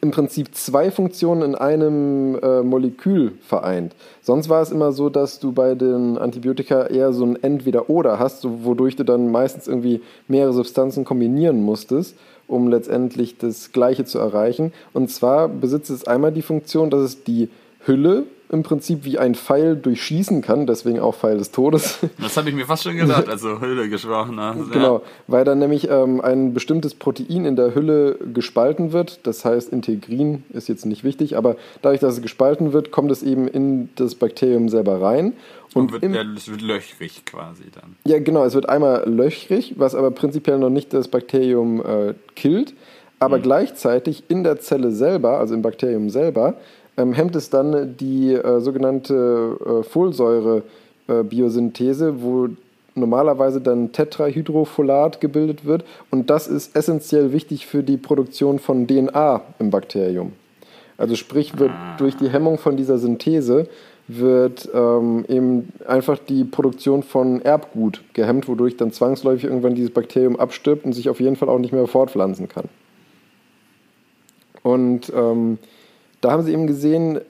im 0.00 0.10
Prinzip 0.10 0.54
zwei 0.54 0.90
Funktionen 0.90 1.42
in 1.42 1.54
einem 1.54 2.38
äh, 2.42 2.62
Molekül 2.62 3.32
vereint. 3.42 3.94
Sonst 4.22 4.48
war 4.48 4.62
es 4.62 4.70
immer 4.70 4.92
so, 4.92 5.10
dass 5.10 5.38
du 5.38 5.52
bei 5.52 5.74
den 5.74 6.16
Antibiotika 6.16 6.86
eher 6.86 7.12
so 7.12 7.26
ein 7.26 7.36
Entweder-Oder 7.42 8.18
hast, 8.18 8.40
so, 8.40 8.64
wodurch 8.64 8.96
du 8.96 9.04
dann 9.04 9.30
meistens 9.30 9.68
irgendwie 9.68 10.00
mehrere 10.28 10.54
Substanzen 10.54 11.04
kombinieren 11.04 11.62
musstest, 11.62 12.16
um 12.48 12.68
letztendlich 12.68 13.36
das 13.36 13.70
Gleiche 13.72 14.06
zu 14.06 14.18
erreichen. 14.18 14.72
Und 14.94 15.10
zwar 15.10 15.46
besitzt 15.48 15.90
es 15.90 16.06
einmal 16.06 16.32
die 16.32 16.40
Funktion, 16.40 16.88
dass 16.88 17.02
es 17.02 17.22
die 17.22 17.50
Hülle 17.84 18.24
im 18.52 18.62
Prinzip 18.62 19.04
wie 19.04 19.18
ein 19.18 19.34
Pfeil 19.34 19.76
durchschießen 19.76 20.42
kann, 20.42 20.66
deswegen 20.66 21.00
auch 21.00 21.14
Pfeil 21.14 21.38
des 21.38 21.50
Todes. 21.50 21.98
Das 22.20 22.36
habe 22.36 22.50
ich 22.50 22.54
mir 22.54 22.66
fast 22.66 22.84
schon 22.84 22.96
gedacht, 22.96 23.28
also 23.30 23.60
Hülle 23.60 23.88
gesprochen 23.88 24.38
hast. 24.38 24.70
Genau, 24.70 25.02
weil 25.26 25.44
dann 25.44 25.58
nämlich 25.58 25.88
ähm, 25.90 26.20
ein 26.20 26.52
bestimmtes 26.52 26.94
Protein 26.94 27.46
in 27.46 27.56
der 27.56 27.74
Hülle 27.74 28.18
gespalten 28.32 28.92
wird. 28.92 29.26
Das 29.26 29.44
heißt, 29.44 29.72
Integrin 29.72 30.44
ist 30.50 30.68
jetzt 30.68 30.84
nicht 30.86 31.02
wichtig, 31.02 31.36
aber 31.36 31.56
dadurch, 31.80 32.00
dass 32.00 32.14
es 32.14 32.22
gespalten 32.22 32.72
wird, 32.72 32.92
kommt 32.92 33.10
es 33.10 33.22
eben 33.22 33.48
in 33.48 33.88
das 33.96 34.14
Bakterium 34.14 34.68
selber 34.68 35.00
rein. 35.00 35.32
Und 35.74 35.84
Und 35.84 35.92
wird, 35.92 36.02
im, 36.02 36.14
ja, 36.14 36.22
es 36.36 36.50
wird 36.50 36.60
löchrig 36.60 37.24
quasi 37.24 37.64
dann. 37.74 37.96
ja, 38.04 38.18
genau, 38.18 38.44
es 38.44 38.52
wird 38.52 38.68
einmal 38.68 39.08
löchrig, 39.08 39.74
was 39.78 39.94
aber 39.94 40.10
prinzipiell 40.10 40.58
noch 40.58 40.68
nicht 40.68 40.92
das 40.92 41.08
Bakterium 41.08 41.80
äh, 41.80 42.14
killt. 42.36 42.74
Aber 43.18 43.38
gleichzeitig 43.38 44.24
in 44.28 44.42
der 44.42 44.58
Zelle 44.58 44.90
selber, 44.90 45.38
also 45.38 45.54
im 45.54 45.62
Bakterium 45.62 46.10
selber, 46.10 46.54
ähm, 46.96 47.12
hemmt 47.12 47.36
es 47.36 47.50
dann 47.50 47.96
die 47.96 48.34
äh, 48.34 48.60
sogenannte 48.60 49.58
äh, 49.64 49.82
Folsäure-Biosynthese, 49.82 52.22
wo 52.22 52.48
normalerweise 52.94 53.60
dann 53.60 53.92
Tetrahydrofolat 53.92 55.20
gebildet 55.20 55.64
wird. 55.64 55.84
Und 56.10 56.30
das 56.30 56.48
ist 56.48 56.76
essentiell 56.76 57.32
wichtig 57.32 57.66
für 57.66 57.82
die 57.82 57.96
Produktion 57.96 58.58
von 58.58 58.86
DNA 58.86 59.40
im 59.58 59.70
Bakterium. 59.70 60.32
Also 60.98 61.16
sprich, 61.16 61.58
wird 61.58 61.72
durch 61.98 62.16
die 62.16 62.28
Hemmung 62.28 62.58
von 62.58 62.76
dieser 62.76 62.98
Synthese 62.98 63.66
wird 64.08 64.68
ähm, 64.74 65.24
eben 65.28 65.72
einfach 65.86 66.18
die 66.18 66.44
Produktion 66.44 67.02
von 67.02 67.40
Erbgut 67.40 68.02
gehemmt, 68.12 68.48
wodurch 68.48 68.76
dann 68.76 68.92
zwangsläufig 68.92 69.44
irgendwann 69.44 69.74
dieses 69.74 69.92
Bakterium 69.92 70.38
abstirbt 70.38 70.84
und 70.84 70.92
sich 70.92 71.08
auf 71.08 71.20
jeden 71.20 71.36
Fall 71.36 71.48
auch 71.48 71.58
nicht 71.58 71.72
mehr 71.72 71.86
fortpflanzen 71.86 72.48
kann. 72.48 72.68
Und 74.62 75.10
ähm, 75.14 75.58
da 76.22 76.32
haben 76.32 76.42
sie 76.42 76.52
eben 76.52 76.66
gesehen, 76.66 77.20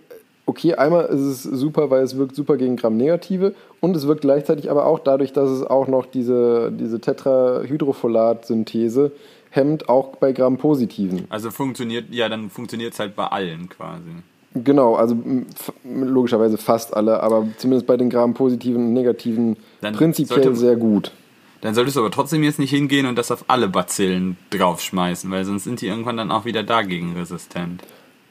okay, 0.47 0.75
einmal 0.75 1.07
ist 1.07 1.21
es 1.21 1.43
super, 1.43 1.91
weil 1.91 2.03
es 2.03 2.17
wirkt 2.17 2.37
super 2.37 2.57
gegen 2.57 2.77
Gram-Negative 2.77 3.55
und 3.81 3.97
es 3.97 4.07
wirkt 4.07 4.21
gleichzeitig 4.21 4.71
aber 4.71 4.87
auch 4.87 5.01
dadurch, 5.01 5.33
dass 5.33 5.51
es 5.51 5.65
auch 5.65 5.89
noch 5.89 6.07
diese, 6.07 6.71
diese 6.73 7.01
Tetrahydrofolat-Synthese 7.01 9.11
hemmt, 9.51 9.89
auch 9.89 10.17
bei 10.17 10.33
Gram-Positiven. 10.33 11.25
Also 11.29 11.51
funktioniert, 11.51 12.07
ja, 12.11 12.29
dann 12.29 12.51
funktioniert 12.51 12.93
es 12.95 13.01
halt 13.01 13.17
bei 13.17 13.27
allen 13.27 13.69
quasi. 13.69 14.11
Genau, 14.55 14.97
also 14.97 15.17
logischerweise 15.85 16.59
fast 16.59 16.95
alle, 16.95 17.23
aber 17.23 17.49
zumindest 17.57 17.87
bei 17.87 17.97
den 17.97 18.11
Gram-positiven 18.11 18.89
und 18.89 18.93
negativen 18.93 19.57
Dann 19.81 19.95
prinzipiell 19.95 20.43
sollte- 20.43 20.59
sehr 20.59 20.77
gut. 20.77 21.11
Dann 21.63 21.75
solltest 21.75 21.97
du 21.97 22.01
aber 22.01 22.11
trotzdem 22.11 22.43
jetzt 22.43 22.59
nicht 22.59 22.71
hingehen 22.71 23.07
und 23.07 23.17
das 23.17 23.31
auf 23.31 23.45
alle 23.47 23.69
Bazillen 23.69 24.37
draufschmeißen, 24.51 25.31
weil 25.31 25.45
sonst 25.45 25.65
sind 25.65 25.81
die 25.81 25.87
irgendwann 25.87 26.17
dann 26.17 26.33
auch 26.33 26.45
wieder 26.45 26.65
dagegen 26.65 27.15
resistent. 27.17 27.83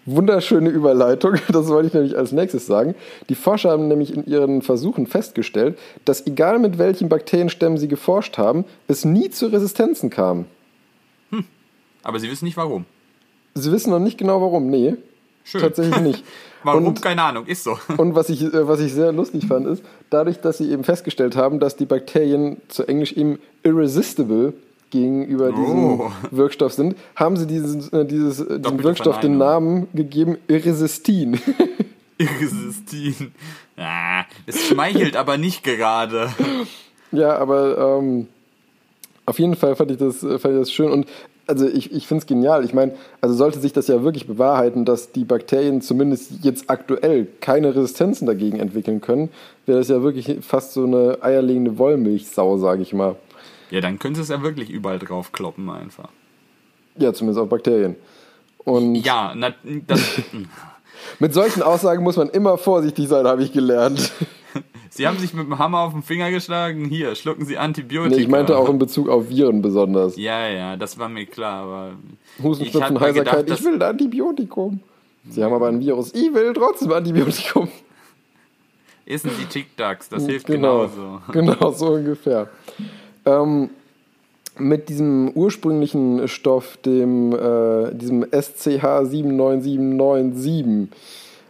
Wunderschöne 0.06 0.70
Überleitung, 0.70 1.36
das 1.50 1.68
wollte 1.68 1.88
ich 1.88 1.94
nämlich 1.94 2.18
als 2.18 2.32
nächstes 2.32 2.66
sagen. 2.66 2.96
Die 3.30 3.36
Forscher 3.36 3.70
haben 3.72 3.88
nämlich 3.88 4.14
in 4.16 4.26
ihren 4.26 4.62
Versuchen 4.62 5.06
festgestellt, 5.08 5.78
dass 6.06 6.26
egal 6.26 6.58
mit 6.60 6.78
welchen 6.80 7.08
Bakterienstämmen 7.10 7.78
sie 7.78 7.88
geforscht 7.88 8.38
haben, 8.38 8.66
es 8.88 9.06
nie 9.06 9.30
zu 9.30 9.48
Resistenzen 9.48 10.10
kam. 10.10 10.46
Aber 12.04 12.20
sie 12.20 12.32
wissen 12.32 12.46
nicht 12.46 12.58
warum. 12.58 12.86
Sie 13.54 13.72
wissen 13.72 13.92
noch 13.92 14.00
nicht 14.00 14.18
genau 14.18 14.42
warum, 14.42 14.70
nee, 14.72 14.96
Schön. 15.44 15.62
tatsächlich 15.62 16.02
nicht. 16.02 16.24
Warum? 16.64 16.88
Und- 16.88 17.02
Keine 17.02 17.22
Ahnung, 17.22 17.46
ist 17.46 17.64
so. 17.64 17.78
Und 17.98 18.16
was 18.16 18.30
ich, 18.30 18.42
äh, 18.42 18.68
was 18.68 18.80
ich 18.80 18.92
sehr 18.94 19.12
lustig 19.12 19.46
fand, 19.46 19.68
ist, 19.68 19.84
dadurch, 20.10 20.38
dass 20.40 20.58
sie 20.58 20.72
eben 20.72 20.84
festgestellt 20.84 21.36
haben, 21.36 21.60
dass 21.60 21.76
die 21.76 21.86
Bakterien 21.86 22.58
zu 22.70 22.88
Englisch 22.88 23.14
eben 23.14 23.40
irresistible 23.64 24.54
gegenüber 24.92 25.52
diesem 25.52 26.00
Oh. 26.00 26.12
Wirkstoff 26.30 26.74
sind, 26.74 26.96
haben 27.16 27.38
sie 27.38 27.48
diesen, 27.48 27.92
äh, 27.92 28.06
dieses, 28.06 28.40
äh, 28.40 28.60
diesem 28.60 28.84
Wirkstoff 28.84 29.20
den. 29.20 29.38
Namen 29.38 29.88
gegeben 29.94 30.38
Irresistin. 30.48 31.40
Irresistin. 32.18 33.32
Ah, 33.78 34.26
es 34.46 34.68
schmeichelt 34.68 35.16
aber 35.16 35.38
nicht 35.38 35.64
gerade. 35.64 36.30
ja, 37.12 37.36
aber 37.38 38.00
ähm, 38.00 38.28
auf 39.26 39.40
jeden 39.40 39.56
Fall 39.56 39.76
fand 39.76 39.92
ich 39.92 39.98
das, 39.98 40.22
äh, 40.22 40.38
fand 40.38 40.54
ich 40.54 40.60
das 40.60 40.72
schön 40.72 40.92
und 40.92 41.08
also 41.48 41.68
ich, 41.68 41.92
ich 41.92 42.08
finde 42.08 42.22
es 42.22 42.28
genial. 42.28 42.64
Ich 42.64 42.74
meine, 42.74 42.94
also 43.20 43.36
sollte 43.36 43.60
sich 43.60 43.74
das 43.74 43.88
ja 43.88 44.04
wirklich 44.04 44.28
bewahrheiten, 44.28 44.86
dass 44.86 45.12
die 45.12 45.26
Bakterien 45.26 45.82
zumindest 45.82 46.32
jetzt 46.44 46.70
aktuell 46.70 47.28
keine 47.42 47.76
Resistenzen 47.76 48.26
dagegen 48.26 48.60
entwickeln 48.60 49.02
können, 49.02 49.30
wäre 49.66 49.80
das 49.80 49.90
ja 49.90 50.02
wirklich 50.02 50.38
fast 50.42 50.74
so 50.74 50.86
eine 50.86 51.18
eierlegende 51.22 51.78
Wollmilchsau, 51.78 52.58
sage 52.58 52.84
ich 52.84 52.94
mal. 52.94 53.16
Ja, 53.72 53.82
dann 53.82 54.00
könntest 54.00 54.30
du 54.30 54.34
es 54.34 54.40
ja 54.40 54.44
wirklich 54.44 54.70
überall 54.70 55.00
drauf 55.00 55.32
kloppen 55.32 55.70
einfach. 55.70 56.10
Ja, 56.98 57.14
zumindest 57.14 57.42
auf 57.42 57.50
Bakterien. 57.50 57.96
Und 58.60 58.96
Ja, 58.96 59.34
na, 59.36 59.54
das, 59.88 60.22
mit 61.20 61.34
solchen 61.34 61.64
Aussagen 61.64 62.04
muss 62.04 62.18
man 62.18 62.30
immer 62.30 62.58
vorsichtig 62.58 63.08
sein, 63.08 63.26
habe 63.26 63.44
ich 63.44 63.52
gelernt. 63.52 64.12
Sie 64.94 65.08
haben 65.08 65.18
sich 65.18 65.34
mit 65.34 65.46
dem 65.46 65.58
Hammer 65.58 65.80
auf 65.80 65.94
den 65.94 66.04
Finger 66.04 66.30
geschlagen. 66.32 66.84
Hier, 66.86 67.16
schlucken 67.16 67.46
Sie 67.46 67.58
Antibiotika. 67.58 68.14
Nee, 68.14 68.24
ich 68.24 68.28
meinte 68.28 68.58
auch 68.58 68.68
in 68.68 68.78
Bezug 68.78 69.08
auf 69.08 69.30
Viren 69.30 69.62
besonders. 69.62 70.18
Ja, 70.18 70.48
ja, 70.50 70.76
das 70.76 71.00
war 71.00 71.08
mir 71.08 71.26
klar, 71.26 71.64
aber. 71.64 71.92
Husten, 72.44 72.66
ich 72.66 72.76
hab 72.76 72.88
Schnupfen, 72.88 72.94
mir 72.96 73.00
Heiserkeit, 73.00 73.46
gedacht, 73.46 73.60
ich 73.60 73.66
will 73.66 73.76
ein 73.76 73.82
Antibiotikum. 73.82 74.82
Sie 75.30 75.42
haben 75.42 75.54
aber 75.54 75.70
ein 75.70 75.80
Virus, 75.80 76.14
ich 76.14 76.34
will 76.34 76.52
trotzdem 76.54 76.92
Antibiotikum. 76.92 77.70
Essen 79.06 79.32
Sie 79.38 79.46
Tic 79.46 79.78
Tacs, 79.78 80.10
das 80.10 80.26
hilft 80.26 80.48
Genau, 80.48 80.88
genauso. 80.88 81.22
genau 81.32 81.72
so 81.72 81.88
ungefähr. 81.94 82.50
Ähm, 83.26 83.70
mit 84.58 84.90
diesem 84.90 85.32
ursprünglichen 85.34 86.28
Stoff, 86.28 86.78
dem, 86.78 87.34
äh, 87.34 87.94
diesem 87.94 88.26
SCH 88.32 88.84
79797, 89.04 90.90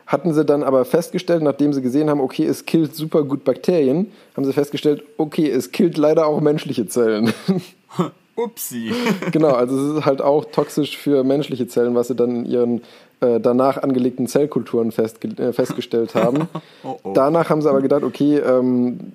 hatten 0.08 0.34
sie 0.34 0.46
dann 0.46 0.64
aber 0.64 0.86
festgestellt, 0.86 1.42
nachdem 1.42 1.74
sie 1.74 1.82
gesehen 1.82 2.10
haben, 2.10 2.20
okay, 2.20 2.46
es 2.46 2.66
killt 2.66 2.96
super 2.96 3.24
gut 3.24 3.44
Bakterien, 3.44 4.12
haben 4.36 4.46
sie 4.46 4.54
festgestellt, 4.54 5.04
okay, 5.18 5.50
es 5.50 5.72
killt 5.72 5.98
leider 5.98 6.28
auch 6.28 6.42
menschliche 6.42 6.86
Zellen. 6.88 7.34
Upsi. 8.36 8.92
genau, 9.32 9.52
also 9.52 9.78
es 9.78 9.98
ist 9.98 10.06
halt 10.06 10.22
auch 10.22 10.46
toxisch 10.46 10.98
für 10.98 11.24
menschliche 11.24 11.68
Zellen, 11.68 11.96
was 11.96 12.08
sie 12.08 12.16
dann 12.16 12.38
in 12.38 12.46
ihren 12.46 12.82
äh, 13.20 13.40
danach 13.40 13.78
angelegten 13.82 14.28
Zellkulturen 14.28 14.92
festge 14.92 15.30
äh, 15.38 15.54
festgestellt 15.54 16.16
haben. 16.16 16.48
Oh, 16.84 16.98
oh. 17.04 17.14
Danach 17.14 17.52
haben 17.52 17.62
sie 17.62 17.70
aber 17.70 17.82
gedacht, 17.82 18.02
okay, 18.02 18.38
ähm, 18.38 19.12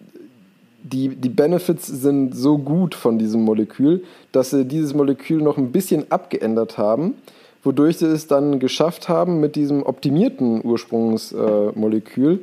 die, 0.93 1.09
die 1.09 1.29
Benefits 1.29 1.87
sind 1.87 2.35
so 2.35 2.59
gut 2.59 2.95
von 2.95 3.19
diesem 3.19 3.43
Molekül, 3.43 4.05
dass 4.33 4.51
sie 4.51 4.65
dieses 4.65 4.95
Molekül 4.95 5.43
noch 5.43 5.59
ein 5.59 5.73
bisschen 5.73 6.11
abgeändert 6.11 6.79
haben, 6.79 7.15
wodurch 7.63 7.99
sie 7.99 8.07
es 8.07 8.27
dann 8.27 8.61
geschafft 8.61 9.09
haben, 9.09 9.41
mit 9.41 9.57
diesem 9.57 9.83
optimierten 9.83 10.65
Ursprungsmolekül 10.65 12.35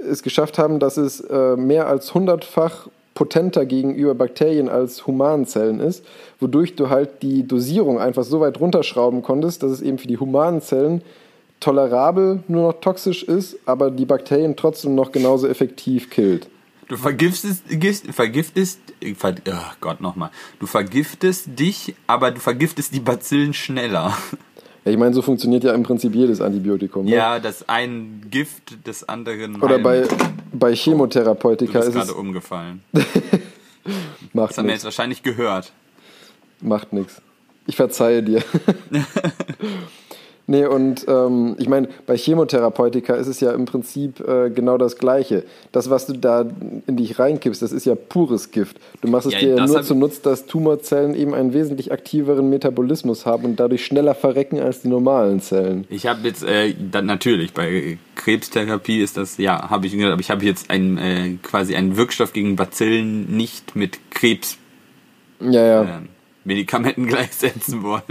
äh, 0.00 0.04
es 0.04 0.22
geschafft 0.22 0.58
haben, 0.58 0.80
dass 0.80 0.96
es 0.96 1.20
äh, 1.20 1.56
mehr 1.56 1.86
als 1.86 2.12
hundertfach 2.14 2.88
potenter 3.14 3.64
gegenüber 3.64 4.14
Bakterien 4.14 4.68
als 4.68 5.06
Humanzellen 5.06 5.78
ist, 5.78 6.04
wodurch 6.40 6.74
du 6.74 6.90
halt 6.90 7.22
die 7.22 7.46
Dosierung 7.46 8.00
einfach 8.00 8.24
so 8.24 8.40
weit 8.40 8.58
runterschrauben 8.58 9.22
konntest, 9.22 9.62
dass 9.62 9.70
es 9.70 9.82
eben 9.82 9.98
für 9.98 10.08
die 10.08 10.18
humanen 10.18 10.60
Zellen 10.60 11.02
tolerabel 11.60 12.42
nur 12.48 12.72
noch 12.72 12.80
toxisch 12.80 13.22
ist, 13.22 13.56
aber 13.66 13.92
die 13.92 14.04
Bakterien 14.04 14.56
trotzdem 14.56 14.96
noch 14.96 15.12
genauso 15.12 15.46
effektiv 15.46 16.10
killt. 16.10 16.48
Du 16.88 16.96
vergiftest, 16.96 17.64
vergiftest, 18.12 18.80
ver, 19.16 19.34
oh 19.48 19.52
Gott 19.80 20.00
nochmal. 20.00 20.30
Du 20.58 20.66
vergiftest 20.66 21.58
dich, 21.58 21.94
aber 22.06 22.30
du 22.30 22.40
vergiftest 22.40 22.94
die 22.94 23.00
Bazillen 23.00 23.54
schneller. 23.54 24.16
Ja, 24.84 24.92
ich 24.92 24.98
meine, 24.98 25.14
so 25.14 25.22
funktioniert 25.22 25.64
ja 25.64 25.72
im 25.72 25.82
Prinzip 25.82 26.14
jedes 26.14 26.42
Antibiotikum. 26.42 27.06
Ne? 27.06 27.12
Ja, 27.12 27.38
das 27.38 27.68
ein 27.68 28.26
Gift 28.30 28.86
des 28.86 29.08
anderen. 29.08 29.62
Oder 29.62 29.78
bei, 29.78 30.06
bei 30.52 30.70
Du 30.70 30.76
Chemotherapeutika 30.76 31.78
bist 31.78 31.88
ist 31.88 31.94
gerade 31.94 32.14
umgefallen. 32.14 32.82
Macht 34.34 34.50
Das 34.50 34.58
haben 34.58 34.66
wir 34.66 34.74
jetzt 34.74 34.84
wahrscheinlich 34.84 35.22
gehört. 35.22 35.72
Macht 36.60 36.92
nichts. 36.92 37.22
Ich 37.66 37.76
verzeihe 37.76 38.22
dir. 38.22 38.42
Nee, 40.46 40.66
und 40.66 41.06
ähm, 41.08 41.56
ich 41.58 41.68
meine, 41.68 41.88
bei 42.06 42.16
Chemotherapeutika 42.18 43.14
ist 43.14 43.28
es 43.28 43.40
ja 43.40 43.52
im 43.52 43.64
Prinzip 43.64 44.20
äh, 44.20 44.50
genau 44.50 44.76
das 44.76 44.98
Gleiche. 44.98 45.44
Das, 45.72 45.88
was 45.88 46.06
du 46.06 46.12
da 46.12 46.44
in 46.86 46.96
dich 46.96 47.18
reinkippst, 47.18 47.62
das 47.62 47.72
ist 47.72 47.86
ja 47.86 47.94
pures 47.94 48.50
Gift. 48.50 48.76
Du 49.00 49.08
machst 49.08 49.26
es 49.26 49.32
Ja, 49.32 49.38
dir 49.40 49.56
das 49.56 49.70
nur 49.70 49.82
zunutze, 49.82 50.20
dass 50.22 50.44
Tumorzellen 50.44 51.14
eben 51.14 51.32
einen 51.32 51.54
wesentlich 51.54 51.92
aktiveren 51.92 52.50
Metabolismus 52.50 53.24
haben 53.24 53.44
und 53.46 53.58
dadurch 53.58 53.86
schneller 53.86 54.14
verrecken 54.14 54.60
als 54.60 54.82
die 54.82 54.88
normalen 54.88 55.40
Zellen. 55.40 55.86
Ich 55.88 56.06
habe 56.06 56.20
jetzt, 56.28 56.42
äh, 56.44 56.74
dann 56.92 57.06
natürlich, 57.06 57.54
bei 57.54 57.96
Krebstherapie 58.14 59.00
ist 59.00 59.16
das, 59.16 59.38
ja, 59.38 59.70
habe 59.70 59.86
ich 59.86 59.92
gehört, 59.94 60.12
aber 60.12 60.20
ich 60.20 60.30
habe 60.30 60.44
jetzt 60.44 60.70
einen, 60.70 60.98
äh, 60.98 61.36
quasi 61.42 61.74
einen 61.74 61.96
Wirkstoff 61.96 62.34
gegen 62.34 62.56
Bazillen 62.56 63.34
nicht 63.34 63.76
mit 63.76 63.98
Krebs 64.10 64.58
Ja, 65.40 65.64
ja. 65.64 65.82
äh, 65.82 65.86
Medikamenten 66.44 67.06
gleichsetzen 67.08 67.82
wollen. 67.82 68.02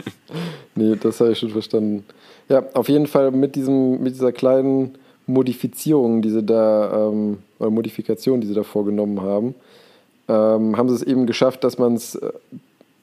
Nee, 0.75 0.95
das 0.99 1.19
habe 1.19 1.31
ich 1.31 1.39
schon 1.39 1.49
verstanden. 1.49 2.03
Ja, 2.49 2.63
auf 2.73 2.89
jeden 2.89 3.07
Fall 3.07 3.31
mit 3.31 3.55
diesem, 3.55 4.01
mit 4.01 4.15
dieser 4.15 4.31
kleinen 4.31 4.95
Modifizierung, 5.27 6.21
die 6.21 6.29
sie 6.29 6.43
da, 6.43 7.07
ähm, 7.09 7.39
oder 7.59 7.69
Modifikation, 7.69 8.41
die 8.41 8.47
sie 8.47 8.53
da 8.53 8.63
vorgenommen 8.63 9.21
haben, 9.21 9.55
ähm, 10.27 10.77
haben 10.77 10.89
sie 10.89 10.95
es 10.95 11.03
eben 11.03 11.25
geschafft, 11.25 11.63
dass 11.63 11.77
man 11.77 11.95
es, 11.95 12.19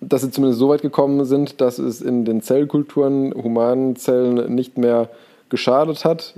dass 0.00 0.22
sie 0.22 0.30
zumindest 0.30 0.58
so 0.58 0.68
weit 0.68 0.82
gekommen 0.82 1.24
sind, 1.24 1.60
dass 1.60 1.78
es 1.78 2.00
in 2.00 2.24
den 2.24 2.42
Zellkulturen 2.42 3.32
humanen 3.34 3.96
Zellen 3.96 4.54
nicht 4.54 4.78
mehr 4.78 5.08
geschadet 5.50 6.04
hat, 6.04 6.34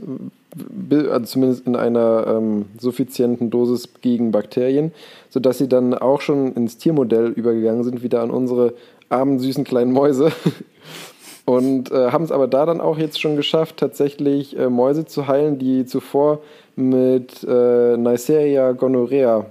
also 0.90 1.24
zumindest 1.24 1.66
in 1.66 1.76
einer 1.76 2.26
ähm, 2.26 2.66
suffizienten 2.78 3.50
Dosis 3.50 3.88
gegen 4.00 4.32
Bakterien, 4.32 4.92
sodass 5.30 5.58
sie 5.58 5.68
dann 5.68 5.94
auch 5.94 6.20
schon 6.20 6.52
ins 6.54 6.78
Tiermodell 6.78 7.28
übergegangen 7.28 7.84
sind, 7.84 8.02
wieder 8.02 8.22
an 8.22 8.30
unsere 8.30 8.74
armen, 9.08 9.38
süßen 9.38 9.64
kleinen 9.64 9.92
Mäuse. 9.92 10.32
Und 11.44 11.90
äh, 11.90 12.12
haben 12.12 12.24
es 12.24 12.30
aber 12.30 12.46
da 12.46 12.66
dann 12.66 12.80
auch 12.80 12.98
jetzt 12.98 13.20
schon 13.20 13.36
geschafft, 13.36 13.76
tatsächlich 13.76 14.56
äh, 14.56 14.70
Mäuse 14.70 15.06
zu 15.06 15.26
heilen, 15.26 15.58
die 15.58 15.84
zuvor 15.86 16.40
mit 16.76 17.42
äh, 17.42 17.96
Neisseria 17.96 18.72
gonorrhea 18.72 19.46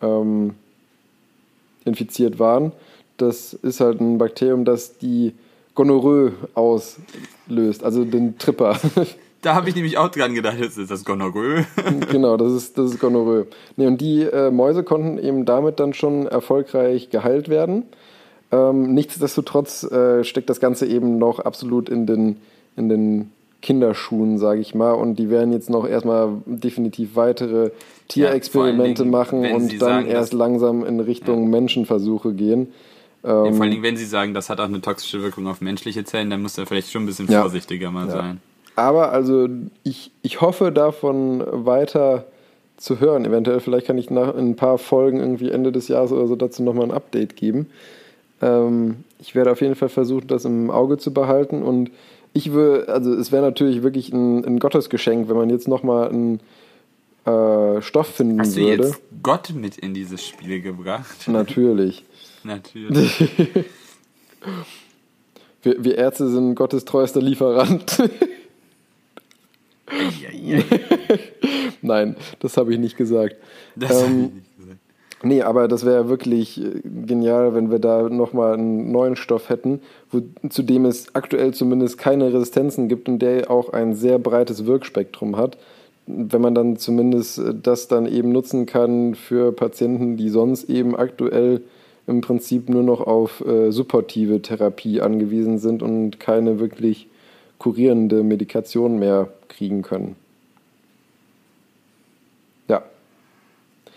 ähm, 0.00 0.54
infiziert 1.84 2.38
waren. 2.38 2.70
Das 3.16 3.52
ist 3.52 3.80
halt 3.80 4.00
ein 4.00 4.18
Bakterium, 4.18 4.64
das 4.64 4.96
die 4.98 5.34
Gonorrhoe 5.74 6.32
auslöst, 7.46 7.84
also 7.84 8.04
den 8.04 8.38
Tripper. 8.38 8.78
Da 9.42 9.54
habe 9.54 9.68
ich 9.68 9.74
nämlich 9.74 9.98
auch 9.98 10.08
dran 10.08 10.34
gedacht, 10.34 10.56
jetzt 10.58 10.78
ist 10.78 10.90
das 10.90 11.04
Gonorrhoe. 11.04 11.66
genau, 12.10 12.38
das 12.38 12.54
ist, 12.54 12.78
das 12.78 12.92
ist 12.92 12.98
Gonorrhoe. 12.98 13.46
Nee, 13.76 13.86
und 13.86 14.00
die 14.00 14.22
äh, 14.22 14.50
Mäuse 14.50 14.84
konnten 14.84 15.18
eben 15.18 15.44
damit 15.44 15.80
dann 15.80 15.92
schon 15.92 16.26
erfolgreich 16.26 17.10
geheilt 17.10 17.50
werden. 17.50 17.82
Ähm, 18.50 18.94
nichtsdestotrotz 18.94 19.82
äh, 19.82 20.24
steckt 20.24 20.48
das 20.48 20.60
Ganze 20.60 20.86
eben 20.86 21.18
noch 21.18 21.40
absolut 21.40 21.90
in 21.90 22.06
den, 22.06 22.38
in 22.74 22.88
den 22.88 23.32
Kinderschuhen, 23.60 24.38
sage 24.38 24.62
ich 24.62 24.74
mal. 24.74 24.92
Und 24.92 25.18
die 25.18 25.28
werden 25.28 25.52
jetzt 25.52 25.68
noch 25.68 25.86
erstmal 25.86 26.38
definitiv 26.46 27.14
weitere 27.14 27.70
Tierexperimente 28.08 29.02
Dingen, 29.02 29.10
machen 29.10 29.40
und 29.40 29.72
dann 29.72 29.78
sagen, 29.78 30.06
erst 30.06 30.32
langsam 30.32 30.86
in 30.86 31.00
Richtung 31.00 31.50
Menschenversuche 31.50 32.32
gehen. 32.32 32.68
Ja, 33.24 33.46
Ähm, 33.46 33.54
vor 33.54 33.62
allen 33.62 33.70
Dingen, 33.70 33.82
wenn 33.82 33.96
sie 33.96 34.04
sagen, 34.04 34.34
das 34.34 34.50
hat 34.50 34.60
auch 34.60 34.64
eine 34.64 34.80
toxische 34.80 35.22
Wirkung 35.22 35.46
auf 35.46 35.60
menschliche 35.60 36.04
Zellen, 36.04 36.30
dann 36.30 36.42
muss 36.42 36.58
er 36.58 36.66
vielleicht 36.66 36.90
schon 36.92 37.04
ein 37.04 37.06
bisschen 37.06 37.28
Ja. 37.28 37.40
vorsichtiger 37.40 37.90
mal 37.90 38.08
sein. 38.10 38.40
Aber 38.76 39.12
also 39.12 39.48
ich, 39.82 40.10
ich 40.22 40.40
hoffe 40.40 40.72
davon 40.72 41.42
weiter 41.46 42.26
zu 42.76 42.98
hören. 43.00 43.24
Eventuell, 43.24 43.60
vielleicht 43.60 43.86
kann 43.86 43.96
ich 43.98 44.10
nach 44.10 44.34
in 44.34 44.50
ein 44.50 44.56
paar 44.56 44.78
Folgen 44.78 45.20
irgendwie 45.20 45.50
Ende 45.50 45.70
des 45.72 45.88
Jahres 45.88 46.10
oder 46.12 46.26
so 46.26 46.36
dazu 46.36 46.62
nochmal 46.62 46.86
ein 46.86 46.90
Update 46.90 47.36
geben. 47.36 47.66
Ähm, 48.42 49.04
ich 49.20 49.34
werde 49.34 49.52
auf 49.52 49.60
jeden 49.60 49.76
Fall 49.76 49.88
versuchen, 49.88 50.26
das 50.26 50.44
im 50.44 50.70
Auge 50.70 50.98
zu 50.98 51.14
behalten. 51.14 51.62
Und 51.62 51.90
ich 52.32 52.52
würde, 52.52 52.92
also 52.92 53.14
es 53.14 53.30
wäre 53.30 53.42
natürlich 53.44 53.82
wirklich 53.84 54.12
ein, 54.12 54.44
ein 54.44 54.58
Gottesgeschenk, 54.58 55.28
wenn 55.28 55.36
man 55.36 55.50
jetzt 55.50 55.68
nochmal 55.68 56.08
einen 56.08 56.40
äh, 57.26 57.80
Stoff 57.80 58.08
finden 58.08 58.40
Hast 58.40 58.56
du 58.56 58.60
würde. 58.62 58.82
jetzt 58.88 59.00
Gott 59.22 59.52
mit 59.54 59.78
in 59.78 59.94
dieses 59.94 60.26
Spiel 60.26 60.60
gebracht? 60.60 61.28
Natürlich. 61.28 62.04
Natürlich. 62.44 63.24
Wir, 65.64 65.82
wir 65.82 65.96
Ärzte 65.96 66.28
sind 66.28 66.54
Gottes 66.56 66.84
treuester 66.84 67.22
Lieferant. 67.22 67.96
Nein, 71.82 72.16
das 72.40 72.58
habe 72.58 72.74
ich 72.74 72.78
nicht 72.78 72.98
gesagt. 72.98 73.36
Das 73.74 73.90
ich 73.90 74.06
Ähm, 74.06 74.20
nicht 74.22 74.56
gesagt. 74.58 74.80
Nee, 75.22 75.40
aber 75.40 75.68
das 75.68 75.86
wäre 75.86 76.10
wirklich 76.10 76.62
äh, 76.62 76.82
genial, 76.84 77.54
wenn 77.54 77.70
wir 77.70 77.78
da 77.78 78.10
nochmal 78.10 78.54
einen 78.54 78.92
neuen 78.92 79.16
Stoff 79.16 79.48
hätten, 79.48 79.80
wo, 80.10 80.20
zu 80.50 80.62
dem 80.62 80.84
es 80.84 81.14
aktuell 81.14 81.54
zumindest 81.54 81.96
keine 81.96 82.32
Resistenzen 82.32 82.88
gibt 82.88 83.08
und 83.08 83.20
der 83.20 83.50
auch 83.50 83.72
ein 83.72 83.94
sehr 83.94 84.18
breites 84.18 84.66
Wirkspektrum 84.66 85.38
hat. 85.38 85.56
Wenn 86.06 86.42
man 86.42 86.54
dann 86.54 86.76
zumindest 86.76 87.38
äh, 87.38 87.54
das 87.54 87.88
dann 87.88 88.06
eben 88.06 88.32
nutzen 88.32 88.66
kann 88.66 89.14
für 89.14 89.52
Patienten, 89.52 90.18
die 90.18 90.28
sonst 90.28 90.68
eben 90.68 90.94
aktuell 90.94 91.62
im 92.06 92.20
Prinzip 92.20 92.68
nur 92.68 92.82
noch 92.82 93.00
auf 93.00 93.40
äh, 93.40 93.70
supportive 93.70 94.42
Therapie 94.42 95.00
angewiesen 95.00 95.58
sind 95.58 95.82
und 95.82 96.20
keine 96.20 96.58
wirklich 96.58 97.08
kurierende 97.58 98.22
Medikation 98.22 98.98
mehr 98.98 99.28
kriegen 99.48 99.82
können. 99.82 100.16
Ja, 102.68 102.82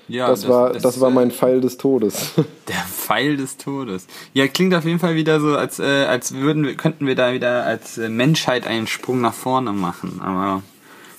Ja, 0.07 0.27
das, 0.27 0.47
war, 0.47 0.71
das, 0.71 1.01
war 1.01 1.09
äh, 1.09 1.13
mein 1.13 1.31
Pfeil 1.31 1.59
des 1.59 1.77
Todes. 1.77 2.33
Der 2.67 2.75
Pfeil 2.75 3.35
des 3.35 3.57
Todes. 3.57 4.07
Ja, 4.33 4.47
klingt 4.47 4.73
auf 4.73 4.85
jeden 4.85 4.99
Fall 4.99 5.15
wieder 5.15 5.41
so, 5.41 5.57
als, 5.57 5.79
äh, 5.79 6.05
als 6.05 6.33
würden 6.33 6.77
könnten 6.77 7.07
wir 7.07 7.15
da 7.15 7.33
wieder 7.33 7.65
als 7.65 7.97
äh, 7.97 8.07
Menschheit 8.07 8.65
einen 8.67 8.87
Sprung 8.87 9.19
nach 9.19 9.33
vorne 9.33 9.73
machen. 9.73 10.21
Aber 10.23 10.63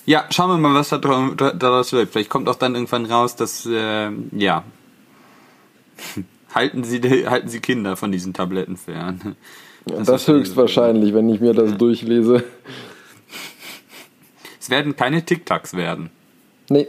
ja, 0.07 0.25
schauen 0.31 0.49
wir 0.49 0.57
mal, 0.57 0.73
was 0.73 0.89
daraus 0.89 1.93
wird. 1.93 2.09
Vielleicht 2.09 2.31
kommt 2.31 2.49
auch 2.49 2.55
dann 2.55 2.73
irgendwann 2.73 3.05
raus, 3.05 3.35
dass 3.35 3.67
äh, 3.67 4.09
ja 4.31 4.63
halten 6.53 6.83
Sie 6.83 6.99
halten 7.27 7.47
Sie 7.49 7.59
Kinder 7.59 7.95
von 7.95 8.11
diesen 8.11 8.33
Tabletten 8.33 8.77
fern. 8.77 9.35
Das, 9.85 10.09
ist 10.09 10.27
höchstwahrscheinlich, 10.27 11.13
wenn 11.13 11.29
ich 11.29 11.39
mir 11.39 11.53
das 11.53 11.77
durchlese. 11.77 12.43
Es 14.59 14.69
werden 14.69 14.95
keine 14.95 15.23
Tic-Tacs 15.25 15.73
werden. 15.75 16.09
Nee, 16.69 16.87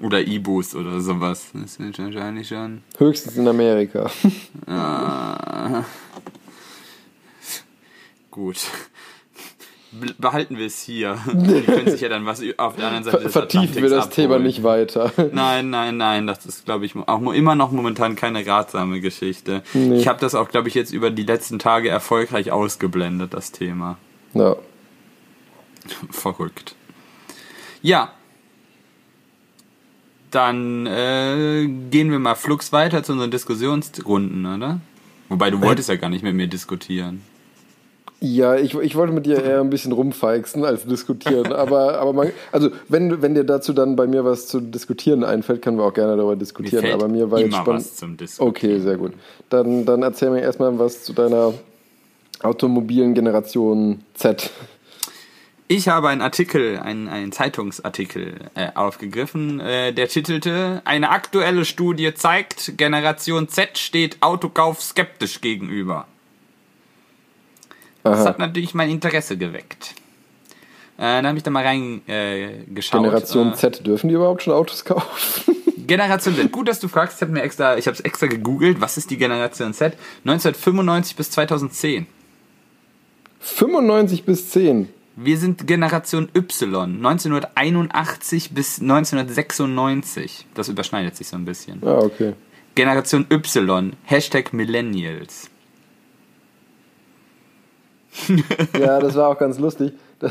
Oder 0.00 0.20
Ibus 0.26 0.74
oder 0.74 1.00
sowas. 1.00 1.46
Das 1.54 1.78
wird 1.78 1.98
wahrscheinlich 1.98 2.48
schon. 2.48 2.82
höchstens 2.98 3.36
in 3.36 3.48
Amerika. 3.48 4.10
Ah. 4.66 5.84
Gut. 8.30 8.58
Be- 10.00 10.14
Behalten 10.18 10.58
wir 10.58 10.66
es 10.66 10.80
hier. 10.82 11.18
Die 11.32 11.62
können 11.62 11.90
sich 11.90 12.00
ja 12.00 12.08
dann 12.08 12.26
was 12.26 12.42
auf 12.56 12.76
der 12.76 12.86
anderen 12.86 13.04
Seite 13.04 13.24
des 13.24 13.32
vertiefen 13.32 13.74
wir 13.76 13.82
das 13.82 13.92
Atlantiks 14.06 14.14
Thema 14.16 14.34
abholen. 14.34 14.42
nicht 14.46 14.62
weiter. 14.62 15.12
Nein, 15.32 15.70
nein, 15.70 15.96
nein, 15.96 16.26
das 16.26 16.44
ist, 16.46 16.64
glaube 16.64 16.86
ich, 16.86 16.94
auch 16.96 17.32
immer 17.32 17.54
noch 17.54 17.70
momentan 17.72 18.16
keine 18.16 18.46
ratsame 18.46 19.00
Geschichte. 19.00 19.62
Nee. 19.74 19.96
Ich 19.98 20.08
habe 20.08 20.20
das 20.20 20.34
auch, 20.34 20.48
glaube 20.48 20.68
ich, 20.68 20.74
jetzt 20.74 20.92
über 20.92 21.10
die 21.10 21.22
letzten 21.24 21.58
Tage 21.58 21.88
erfolgreich 21.88 22.50
ausgeblendet, 22.52 23.34
das 23.34 23.52
Thema. 23.52 23.96
Ja. 24.34 24.56
Verrückt. 26.10 26.74
Ja. 27.82 28.12
Dann 30.30 30.86
äh, 30.86 31.66
gehen 31.90 32.10
wir 32.10 32.18
mal 32.18 32.34
flugs 32.34 32.72
weiter 32.72 33.02
zu 33.02 33.12
unseren 33.12 33.30
Diskussionsrunden, 33.30 34.44
oder? 34.44 34.80
Wobei 35.28 35.50
du 35.50 35.60
wolltest 35.60 35.88
ja 35.88 35.96
gar 35.96 36.10
nicht 36.10 36.22
mit 36.22 36.34
mir 36.34 36.46
diskutieren. 36.48 37.22
Ja, 38.20 38.56
ich, 38.56 38.74
ich 38.74 38.96
wollte 38.96 39.12
mit 39.12 39.26
dir 39.26 39.42
eher 39.42 39.60
ein 39.60 39.68
bisschen 39.68 39.92
rumfeixen 39.92 40.64
als 40.64 40.86
diskutieren. 40.86 41.52
aber 41.52 41.98
aber 41.98 42.12
man, 42.12 42.30
also 42.50 42.70
wenn, 42.88 43.20
wenn 43.20 43.34
dir 43.34 43.44
dazu 43.44 43.72
dann 43.72 43.94
bei 43.94 44.06
mir 44.06 44.24
was 44.24 44.46
zu 44.46 44.60
diskutieren 44.60 45.22
einfällt, 45.22 45.60
können 45.62 45.76
wir 45.76 45.84
auch 45.84 45.94
gerne 45.94 46.16
darüber 46.16 46.36
diskutieren. 46.36 46.82
fällt 46.82 46.94
aber 46.94 47.08
mir 47.08 47.30
war 47.30 47.40
jetzt 47.40 47.54
spannend. 47.54 47.84
was 47.84 47.96
zum 47.96 48.16
Diskutieren. 48.16 48.48
Okay, 48.48 48.80
sehr 48.80 48.96
gut. 48.96 49.12
Dann, 49.50 49.84
dann 49.84 50.02
erzähl 50.02 50.30
mir 50.30 50.40
erstmal 50.40 50.78
was 50.78 51.04
zu 51.04 51.12
deiner 51.12 51.52
automobilen 52.42 53.14
Generation 53.14 54.00
Z. 54.14 54.50
Ich 55.68 55.88
habe 55.88 56.08
einen 56.08 56.20
Artikel, 56.20 56.78
einen, 56.78 57.08
einen 57.08 57.32
Zeitungsartikel 57.32 58.34
äh, 58.54 58.68
aufgegriffen, 58.76 59.58
äh, 59.58 59.92
der 59.92 60.06
titelte 60.08 60.80
Eine 60.84 61.10
aktuelle 61.10 61.64
Studie 61.64 62.14
zeigt, 62.14 62.78
Generation 62.78 63.48
Z 63.48 63.76
steht 63.76 64.18
Autokauf 64.20 64.80
skeptisch 64.80 65.40
gegenüber. 65.40 66.06
Das 68.10 68.20
Aha. 68.20 68.28
hat 68.28 68.38
natürlich 68.38 68.74
mein 68.74 68.90
Interesse 68.90 69.36
geweckt. 69.36 69.94
Äh, 70.98 71.02
dann 71.02 71.26
habe 71.26 71.36
ich 71.36 71.42
da 71.42 71.50
mal 71.50 71.64
reingeschaut. 71.64 72.08
Äh. 72.08 73.02
Generation 73.02 73.52
äh, 73.52 73.54
Z, 73.54 73.86
dürfen 73.86 74.08
die 74.08 74.14
überhaupt 74.14 74.42
schon 74.42 74.54
Autos 74.54 74.84
kaufen? 74.84 75.56
Generation 75.86 76.34
Z. 76.34 76.50
Gut, 76.52 76.68
dass 76.68 76.80
du 76.80 76.88
fragst. 76.88 77.18
Ich 77.18 77.22
habe 77.22 77.32
mir 77.32 77.42
extra, 77.42 77.76
ich 77.76 77.86
habe 77.86 77.94
es 77.94 78.00
extra 78.00 78.26
gegoogelt. 78.26 78.80
Was 78.80 78.96
ist 78.96 79.10
die 79.10 79.16
Generation 79.16 79.72
Z? 79.74 79.96
1995 80.24 81.16
bis 81.16 81.30
2010. 81.30 82.06
95 83.40 84.24
bis 84.24 84.50
10. 84.50 84.88
Wir 85.16 85.38
sind 85.38 85.66
Generation 85.66 86.28
Y. 86.34 86.96
1981 86.96 88.52
bis 88.52 88.80
1996. 88.80 90.46
Das 90.54 90.68
überschneidet 90.68 91.16
sich 91.16 91.28
so 91.28 91.36
ein 91.36 91.44
bisschen. 91.44 91.82
Ah, 91.84 91.98
okay. 91.98 92.34
Generation 92.74 93.26
Y. 93.30 93.92
Hashtag 94.04 94.52
Millennials. 94.52 95.50
ja, 98.78 98.98
das 99.00 99.14
war 99.14 99.28
auch 99.28 99.38
ganz 99.38 99.58
lustig. 99.58 99.92
Da, 100.18 100.30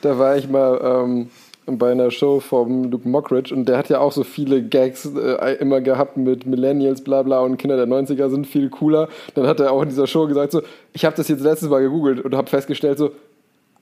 da 0.00 0.18
war 0.18 0.36
ich 0.36 0.48
mal 0.48 0.80
ähm, 0.82 1.30
bei 1.66 1.92
einer 1.92 2.10
Show 2.10 2.40
vom 2.40 2.90
Luke 2.90 3.08
Mockridge 3.08 3.54
und 3.54 3.68
der 3.68 3.78
hat 3.78 3.88
ja 3.88 3.98
auch 4.00 4.12
so 4.12 4.22
viele 4.22 4.62
Gags 4.62 5.06
äh, 5.06 5.54
immer 5.54 5.80
gehabt 5.80 6.16
mit 6.16 6.46
Millennials, 6.46 7.02
bla 7.02 7.22
bla 7.22 7.40
und 7.40 7.56
Kinder 7.56 7.76
der 7.76 7.86
90er 7.86 8.28
sind 8.28 8.46
viel 8.46 8.68
cooler. 8.68 9.08
Dann 9.34 9.46
hat 9.46 9.60
er 9.60 9.72
auch 9.72 9.82
in 9.82 9.88
dieser 9.88 10.06
Show 10.06 10.26
gesagt 10.26 10.52
so, 10.52 10.62
ich 10.92 11.04
habe 11.04 11.16
das 11.16 11.28
jetzt 11.28 11.42
letztes 11.42 11.68
Mal 11.68 11.80
gegoogelt 11.80 12.20
und 12.20 12.34
habe 12.34 12.48
festgestellt 12.48 12.98
so, 12.98 13.12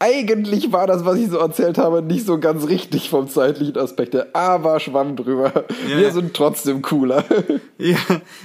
eigentlich 0.03 0.73
war 0.73 0.89
das, 0.89 1.05
was 1.05 1.17
ich 1.17 1.31
so 1.31 1.39
erzählt 1.39 1.79
habe, 1.79 2.03
nicht 2.03 2.27
so 2.27 2.41
ganz 2.41 2.67
richtig 2.67 3.09
vom 3.09 3.29
zeitlichen 3.29 3.79
Aspekt 3.79 4.15
her, 4.15 4.27
aber 4.33 4.81
schwamm 4.81 5.15
drüber. 5.15 5.65
Ja. 5.89 5.97
Wir 5.97 6.11
sind 6.11 6.35
trotzdem 6.35 6.83
cooler. 6.83 7.25
Ja, 7.79 7.99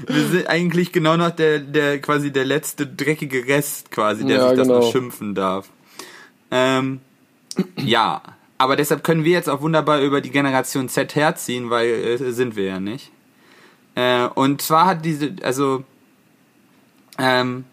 wir 0.08 0.24
sind 0.26 0.48
eigentlich 0.48 0.92
genau 0.92 1.16
noch 1.16 1.30
der, 1.30 1.60
der 1.60 2.00
quasi 2.02 2.32
der 2.32 2.44
letzte 2.44 2.88
dreckige 2.88 3.48
Rest 3.48 3.92
quasi, 3.92 4.26
der 4.26 4.38
Ja, 4.38 4.48
sich 4.50 4.58
das 4.58 4.68
genau. 4.68 4.80
noch 4.80 4.92
schimpfen 4.92 5.36
darf. 5.36 5.70
Ähm, 6.50 7.02
ja, 7.76 8.24
aber 8.58 8.76
deshalb 8.76 9.04
können 9.04 9.24
wir 9.24 9.34
jetzt 9.34 9.48
auch 9.48 9.62
wunderbar 9.62 10.02
über 10.02 10.22
die 10.22 10.32
Generation 10.32 10.90
Z 10.90 11.14
herziehen, 11.16 11.70
weil 11.70 11.88
äh, 11.88 12.32
sind 12.32 12.56
wir 12.56 12.66
ja 12.66 12.80
nicht. 12.80 13.12
Äh, 13.94 14.26
und 14.34 14.64
zwar 14.64 14.88
hat 14.88 15.06
diese, 15.06 15.36
also 15.44 15.84
ähm, 17.20 17.66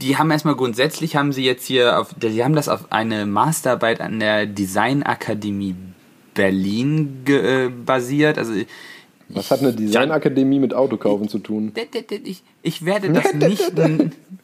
die 0.00 0.16
haben 0.16 0.30
erstmal 0.30 0.56
grundsätzlich 0.56 1.16
haben 1.16 1.32
sie 1.32 1.44
jetzt 1.44 1.66
hier 1.66 1.98
auf, 1.98 2.14
die 2.14 2.42
haben 2.42 2.54
das 2.54 2.68
auf 2.68 2.90
eine 2.90 3.26
Masterarbeit 3.26 4.00
an 4.00 4.20
der 4.20 4.46
Designakademie 4.46 5.76
Berlin 6.34 7.22
ge, 7.24 7.66
äh, 7.66 7.68
basiert. 7.68 8.38
Also 8.38 8.52
Was 9.28 9.50
hat 9.50 9.60
eine 9.60 9.72
Designakademie 9.72 10.58
mit 10.58 10.74
Autokaufen 10.74 11.28
zu 11.28 11.38
tun? 11.38 11.72
ich, 12.24 12.42
ich 12.62 12.84
werde 12.84 13.12
das 13.12 13.32
nicht, 13.34 13.72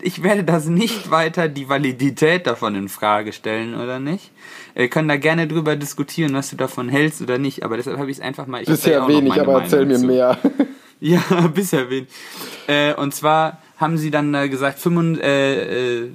ich 0.00 0.22
werde 0.22 0.44
das 0.44 0.66
nicht 0.66 1.10
weiter 1.10 1.48
die 1.48 1.68
Validität 1.68 2.46
davon 2.46 2.74
in 2.76 2.88
Frage 2.88 3.32
stellen 3.32 3.74
oder 3.74 3.98
nicht. 3.98 4.30
Wir 4.74 4.88
können 4.88 5.08
da 5.08 5.16
gerne 5.16 5.48
drüber 5.48 5.74
diskutieren, 5.74 6.32
was 6.34 6.50
du 6.50 6.56
davon 6.56 6.88
hältst 6.88 7.20
oder 7.20 7.38
nicht, 7.38 7.64
aber 7.64 7.76
deshalb 7.76 7.98
habe 7.98 8.10
ich 8.10 8.18
es 8.18 8.22
einfach 8.22 8.46
mal. 8.46 8.62
Ich 8.62 8.68
ja 8.68 8.74
Bisher 8.74 9.00
noch 9.00 9.08
wenig, 9.08 9.32
aber 9.40 9.62
erzähl 9.62 9.84
mir 9.84 9.98
Meinung 9.98 10.00
zu. 10.00 10.06
mehr. 10.06 10.38
Ja, 11.02 11.22
bisher 11.54 11.88
wenig. 11.88 12.08
Äh, 12.66 12.92
und 12.92 13.14
zwar 13.14 13.58
haben 13.80 13.96
sie 13.98 14.10
dann 14.10 14.34
äh, 14.34 14.48
gesagt, 14.48 14.78
65, 14.78 15.24
äh, 15.24 16.02
äh, 16.04 16.10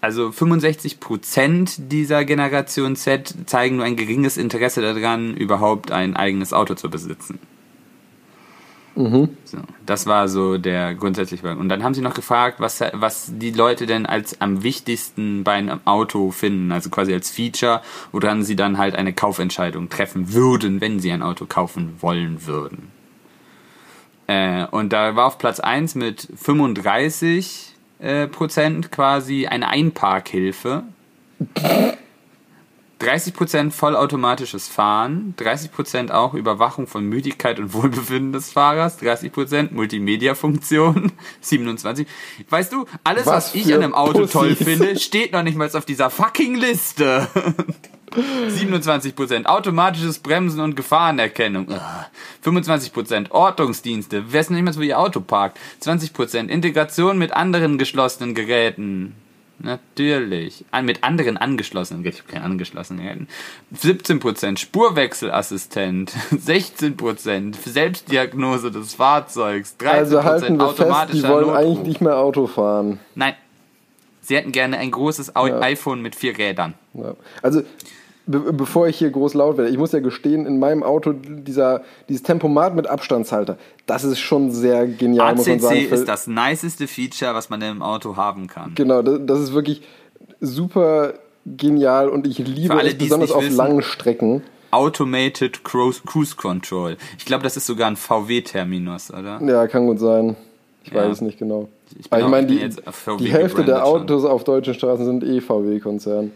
also 0.00 0.32
65 0.32 1.00
Prozent 1.00 1.92
dieser 1.92 2.24
Generation 2.24 2.96
Z 2.96 3.34
zeigen 3.46 3.76
nur 3.76 3.84
ein 3.84 3.96
geringes 3.96 4.36
Interesse 4.36 4.80
daran, 4.80 5.36
überhaupt 5.36 5.90
ein 5.90 6.16
eigenes 6.16 6.52
Auto 6.52 6.74
zu 6.74 6.90
besitzen. 6.90 7.38
So, 9.44 9.58
das 9.84 10.06
war 10.06 10.26
so 10.26 10.56
der 10.56 10.94
grundsätzliche 10.94 11.42
Punkt. 11.42 11.60
Und 11.60 11.68
dann 11.68 11.84
haben 11.84 11.92
sie 11.92 12.00
noch 12.00 12.14
gefragt, 12.14 12.60
was, 12.60 12.82
was 12.94 13.30
die 13.34 13.50
Leute 13.50 13.84
denn 13.84 14.06
als 14.06 14.40
am 14.40 14.62
wichtigsten 14.62 15.44
bei 15.44 15.52
einem 15.52 15.80
Auto 15.84 16.30
finden, 16.30 16.72
also 16.72 16.88
quasi 16.88 17.12
als 17.12 17.30
Feature, 17.30 17.82
woran 18.12 18.42
sie 18.42 18.56
dann 18.56 18.78
halt 18.78 18.94
eine 18.96 19.12
Kaufentscheidung 19.12 19.90
treffen 19.90 20.32
würden, 20.32 20.80
wenn 20.80 20.98
sie 20.98 21.12
ein 21.12 21.22
Auto 21.22 21.44
kaufen 21.44 21.96
wollen 22.00 22.46
würden. 22.46 22.95
Äh, 24.26 24.66
und 24.66 24.92
da 24.92 25.16
war 25.16 25.26
auf 25.26 25.38
Platz 25.38 25.60
1 25.60 25.94
mit 25.94 26.28
35 26.36 27.74
äh, 27.98 28.26
Prozent 28.26 28.90
quasi 28.90 29.46
eine 29.46 29.68
Einparkhilfe. 29.68 30.82
30% 33.00 33.72
vollautomatisches 33.72 34.68
Fahren, 34.68 35.34
30% 35.38 36.10
auch 36.10 36.32
Überwachung 36.32 36.86
von 36.86 37.04
Müdigkeit 37.04 37.60
und 37.60 37.74
Wohlbefinden 37.74 38.32
des 38.32 38.52
Fahrers, 38.52 39.00
30% 39.00 39.72
Multimedia-Funktion, 39.72 41.12
27. 41.42 42.06
Weißt 42.48 42.72
du, 42.72 42.86
alles, 43.04 43.26
was, 43.26 43.54
Was 43.54 43.54
ich 43.54 43.72
an 43.74 43.82
einem 43.82 43.94
Auto 43.94 44.20
Pussys. 44.20 44.32
toll 44.32 44.56
finde, 44.56 44.98
steht 44.98 45.32
noch 45.32 45.42
nicht 45.42 45.56
mal 45.56 45.70
auf 45.74 45.84
dieser 45.84 46.08
fucking 46.08 46.54
Liste. 46.54 47.28
27% 48.16 49.46
automatisches 49.46 50.18
Bremsen 50.18 50.60
und 50.60 50.76
Gefahrenerkennung. 50.76 51.70
Ah. 51.70 52.06
25% 52.44 53.30
Ortungsdienste. 53.30 54.32
Wissen 54.32 54.54
nicht 54.54 54.64
mal, 54.64 54.76
wo 54.76 54.80
ihr 54.80 54.98
Auto 54.98 55.20
parkt. 55.20 55.58
20% 55.82 56.48
Integration 56.48 57.18
mit 57.18 57.32
anderen 57.32 57.78
geschlossenen 57.78 58.34
Geräten. 58.34 59.14
Natürlich. 59.58 60.64
An, 60.70 60.84
mit 60.84 61.02
anderen 61.02 61.38
angeschlossenen 61.38 62.02
Geräten. 62.02 62.18
Ich 62.18 62.24
habe 62.24 62.32
keine 62.34 62.44
angeschlossenen 62.44 63.02
Geräten. 63.02 63.28
17% 63.74 64.58
Spurwechselassistent. 64.58 66.12
16% 66.32 67.54
Selbstdiagnose 67.64 68.70
des 68.70 68.94
Fahrzeugs. 68.94 69.76
13% 69.80 69.86
Also 69.88 70.24
halten 70.24 70.58
wir 70.58 70.68
fest, 70.74 71.08
die 71.14 71.22
wollen 71.22 71.46
Notruf. 71.46 71.54
eigentlich 71.56 71.86
nicht 71.86 72.00
mehr 72.00 72.16
Auto 72.18 72.46
fahren. 72.46 73.00
Nein. 73.14 73.34
Sie 74.20 74.36
hätten 74.36 74.50
gerne 74.52 74.76
ein 74.78 74.90
großes 74.90 75.32
Ja. 75.36 75.60
iPhone 75.60 76.02
mit 76.02 76.16
vier 76.16 76.36
Rädern. 76.36 76.74
Ja. 76.94 77.14
Also, 77.42 77.62
be 78.26 78.52
bevor 78.52 78.88
ich 78.88 78.98
hier 78.98 79.10
groß 79.10 79.34
laut 79.34 79.56
werde, 79.56 79.70
ich 79.70 79.78
muss 79.78 79.92
ja 79.92 80.00
gestehen, 80.00 80.46
in 80.46 80.58
meinem 80.58 80.82
Auto 80.82 81.12
dieser, 81.12 81.82
dieses 82.08 82.22
Tempomat 82.22 82.74
mit 82.74 82.86
Abstandshalter, 82.86 83.56
das 83.86 84.04
ist 84.04 84.18
schon 84.18 84.50
sehr 84.50 84.86
genial, 84.86 85.34
muss 85.36 85.46
man 85.46 85.60
sagen. 85.60 85.76
ACC 85.76 85.92
ist 85.92 86.08
das 86.08 86.26
niceste 86.26 86.86
Feature, 86.88 87.34
was 87.34 87.48
man 87.50 87.62
im 87.62 87.82
Auto 87.82 88.16
haben 88.16 88.46
kann. 88.48 88.72
Genau, 88.74 89.02
das, 89.02 89.20
das 89.24 89.40
ist 89.40 89.52
wirklich 89.54 89.82
super 90.40 91.14
genial 91.46 92.08
und 92.08 92.26
ich 92.26 92.38
liebe 92.38 92.74
alle, 92.74 92.88
es 92.90 92.98
besonders 92.98 93.30
auf 93.30 93.42
wissen. 93.44 93.56
langen 93.56 93.82
Strecken. 93.82 94.42
Automated 94.72 95.62
Cruise, 95.64 96.02
Control. 96.36 96.96
Ich 97.18 97.24
glaube, 97.24 97.44
das 97.44 97.56
ist 97.56 97.66
sogar 97.66 97.88
ein 97.88 97.96
VW-Terminus, 97.96 99.12
oder? 99.12 99.40
Ja, 99.42 99.66
kann 99.68 99.86
gut 99.86 100.00
sein. 100.00 100.36
Ich 100.84 100.90
Ja. 100.92 101.02
weiß 101.04 101.12
es 101.12 101.20
nicht 101.20 101.38
genau. 101.38 101.68
Ich 101.98 102.06
ich 102.06 102.10
meine, 102.28 102.46
die, 102.46 102.68
die 103.20 103.32
Hälfte 103.32 103.64
der 103.64 103.84
Autos 103.86 104.24
auf 104.24 104.44
deutschen 104.44 104.74
Straßen 104.74 105.04
sind 105.04 105.24
eh 105.24 105.40
VW-Konzern. 105.40 106.32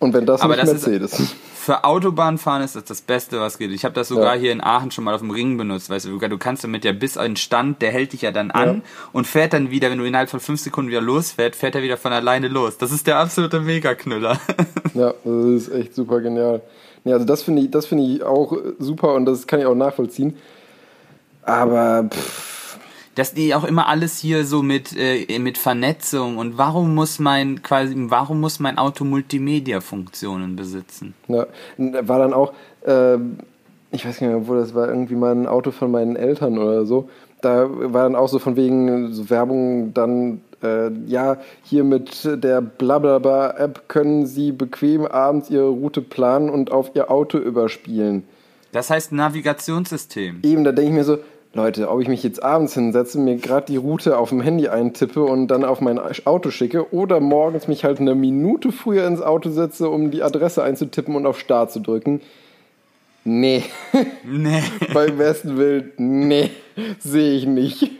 Ja. 0.00 0.06
Und 0.06 0.12
wenn 0.14 0.26
das 0.26 0.40
Aber 0.42 0.56
nicht 0.56 0.62
das 0.68 0.74
ist- 0.74 0.86
Mercedes. 0.86 1.34
Für 1.54 1.82
Autobahnfahren 1.82 2.62
ist 2.62 2.76
das 2.76 2.84
das 2.84 3.00
Beste, 3.00 3.40
was 3.40 3.58
geht. 3.58 3.72
Ich 3.72 3.84
habe 3.84 3.92
das 3.92 4.06
sogar 4.06 4.36
Ja. 4.36 4.40
hier 4.40 4.52
in 4.52 4.60
Aachen 4.62 4.92
schon 4.92 5.02
mal 5.02 5.14
auf 5.14 5.20
dem 5.20 5.32
Ring 5.32 5.56
benutzt. 5.58 5.90
Weißt 5.90 6.04
du, 6.06 6.16
du 6.16 6.38
kannst 6.38 6.62
damit 6.62 6.84
ja 6.84 6.92
bis 6.92 7.16
einen 7.18 7.34
Stand, 7.34 7.82
der 7.82 7.90
hält 7.90 8.12
dich 8.12 8.22
ja 8.22 8.30
dann 8.30 8.52
an 8.52 8.68
Ja. 8.68 8.82
und 9.12 9.26
fährt 9.26 9.52
dann 9.52 9.70
wieder, 9.72 9.90
wenn 9.90 9.98
du 9.98 10.04
innerhalb 10.04 10.30
von 10.30 10.38
fünf 10.38 10.60
Sekunden 10.60 10.90
wieder 10.92 11.00
losfährt, 11.00 11.56
fährt 11.56 11.74
er 11.74 11.82
wieder 11.82 11.96
von 11.96 12.12
alleine 12.12 12.46
los. 12.46 12.78
Das 12.78 12.92
ist 12.92 13.08
der 13.08 13.18
absolute 13.18 13.58
Megaknüller. 13.60 14.38
Ja, 14.94 15.12
das 15.24 15.44
ist 15.46 15.68
echt 15.70 15.94
super 15.96 16.20
genial. 16.20 16.60
Nee, 17.02 17.12
also 17.12 17.24
das 17.26 17.42
finde 17.42 17.62
ich, 17.62 17.70
das 17.72 17.86
finde 17.86 18.04
ich 18.04 18.22
auch 18.22 18.56
super 18.78 19.14
und 19.14 19.24
das 19.24 19.46
kann 19.48 19.58
ich 19.58 19.66
auch 19.66 19.74
nachvollziehen. 19.74 20.36
Aber 21.42 22.04
pff, 22.08 22.45
dass 23.16 23.32
die 23.32 23.54
auch 23.54 23.64
immer 23.64 23.88
alles 23.88 24.18
hier 24.18 24.44
so 24.44 24.62
mit 24.62 24.94
äh, 24.96 25.38
mit 25.38 25.58
Vernetzung 25.58 26.36
und 26.36 26.58
warum 26.58 26.94
muss 26.94 27.18
mein 27.18 27.62
quasi 27.62 27.94
warum 27.96 28.40
muss 28.40 28.60
mein 28.60 28.78
Auto 28.78 29.04
Multimedia 29.04 29.80
Funktionen 29.80 30.54
besitzen? 30.54 31.14
ja, 31.26 31.46
war 31.78 32.18
dann 32.20 32.32
auch, 32.32 32.52
ähm, 32.86 33.38
ich 33.90 34.06
weiß 34.06 34.20
nicht 34.20 34.30
mehr, 34.30 34.46
wo 34.46 34.54
das 34.54 34.74
war, 34.74 34.88
irgendwie 34.88 35.14
mal 35.14 35.32
ein 35.32 35.46
Auto 35.46 35.70
von 35.72 35.90
meinen 35.90 36.14
Eltern 36.14 36.58
oder 36.58 36.84
so. 36.84 37.08
Da 37.40 37.68
war 37.70 38.04
dann 38.04 38.16
auch 38.16 38.28
so 38.28 38.38
von 38.38 38.54
wegen 38.54 39.12
so 39.12 39.30
Werbung 39.30 39.94
dann, 39.94 40.42
äh, 40.62 40.90
ja, 41.06 41.38
hier 41.62 41.84
mit 41.84 42.24
der 42.24 42.60
Blablabla-App 42.60 43.88
können 43.88 44.26
Sie 44.26 44.52
bequem 44.52 45.06
abends 45.06 45.48
Ihre 45.48 45.68
Route 45.68 46.02
planen 46.02 46.50
und 46.50 46.70
auf 46.70 46.90
Ihr 46.94 47.10
Auto 47.10 47.38
überspielen. 47.38 48.24
Das 48.72 48.90
heißt 48.90 49.12
Navigationssystem. 49.12 50.40
Eben, 50.42 50.64
da 50.64 50.72
denke 50.72 50.90
ich 50.90 50.96
mir 50.96 51.04
so, 51.04 51.18
Leute, 51.56 51.90
ob 51.90 52.00
ich 52.00 52.08
mich 52.08 52.22
jetzt 52.22 52.42
abends 52.42 52.74
hinsetze, 52.74 53.18
mir 53.18 53.36
gerade 53.36 53.66
die 53.66 53.78
Route 53.78 54.18
auf 54.18 54.28
dem 54.28 54.40
Handy 54.42 54.68
eintippe 54.68 55.22
und 55.22 55.48
dann 55.48 55.64
auf 55.64 55.80
mein 55.80 55.98
Auto 56.26 56.50
schicke 56.50 56.92
oder 56.92 57.18
morgens 57.18 57.66
mich 57.66 57.82
halt 57.84 57.98
eine 57.98 58.14
Minute 58.14 58.72
früher 58.72 59.06
ins 59.06 59.22
Auto 59.22 59.50
setze, 59.50 59.88
um 59.88 60.10
die 60.10 60.22
Adresse 60.22 60.62
einzutippen 60.62 61.16
und 61.16 61.26
auf 61.26 61.40
Start 61.40 61.72
zu 61.72 61.80
drücken. 61.80 62.20
Nee, 63.24 63.64
Nee. 64.24 64.62
beim 64.92 65.16
besten 65.16 65.56
Willen, 65.56 65.92
nee, 65.96 66.50
sehe 67.00 67.36
ich 67.36 67.46
nicht. 67.46 67.90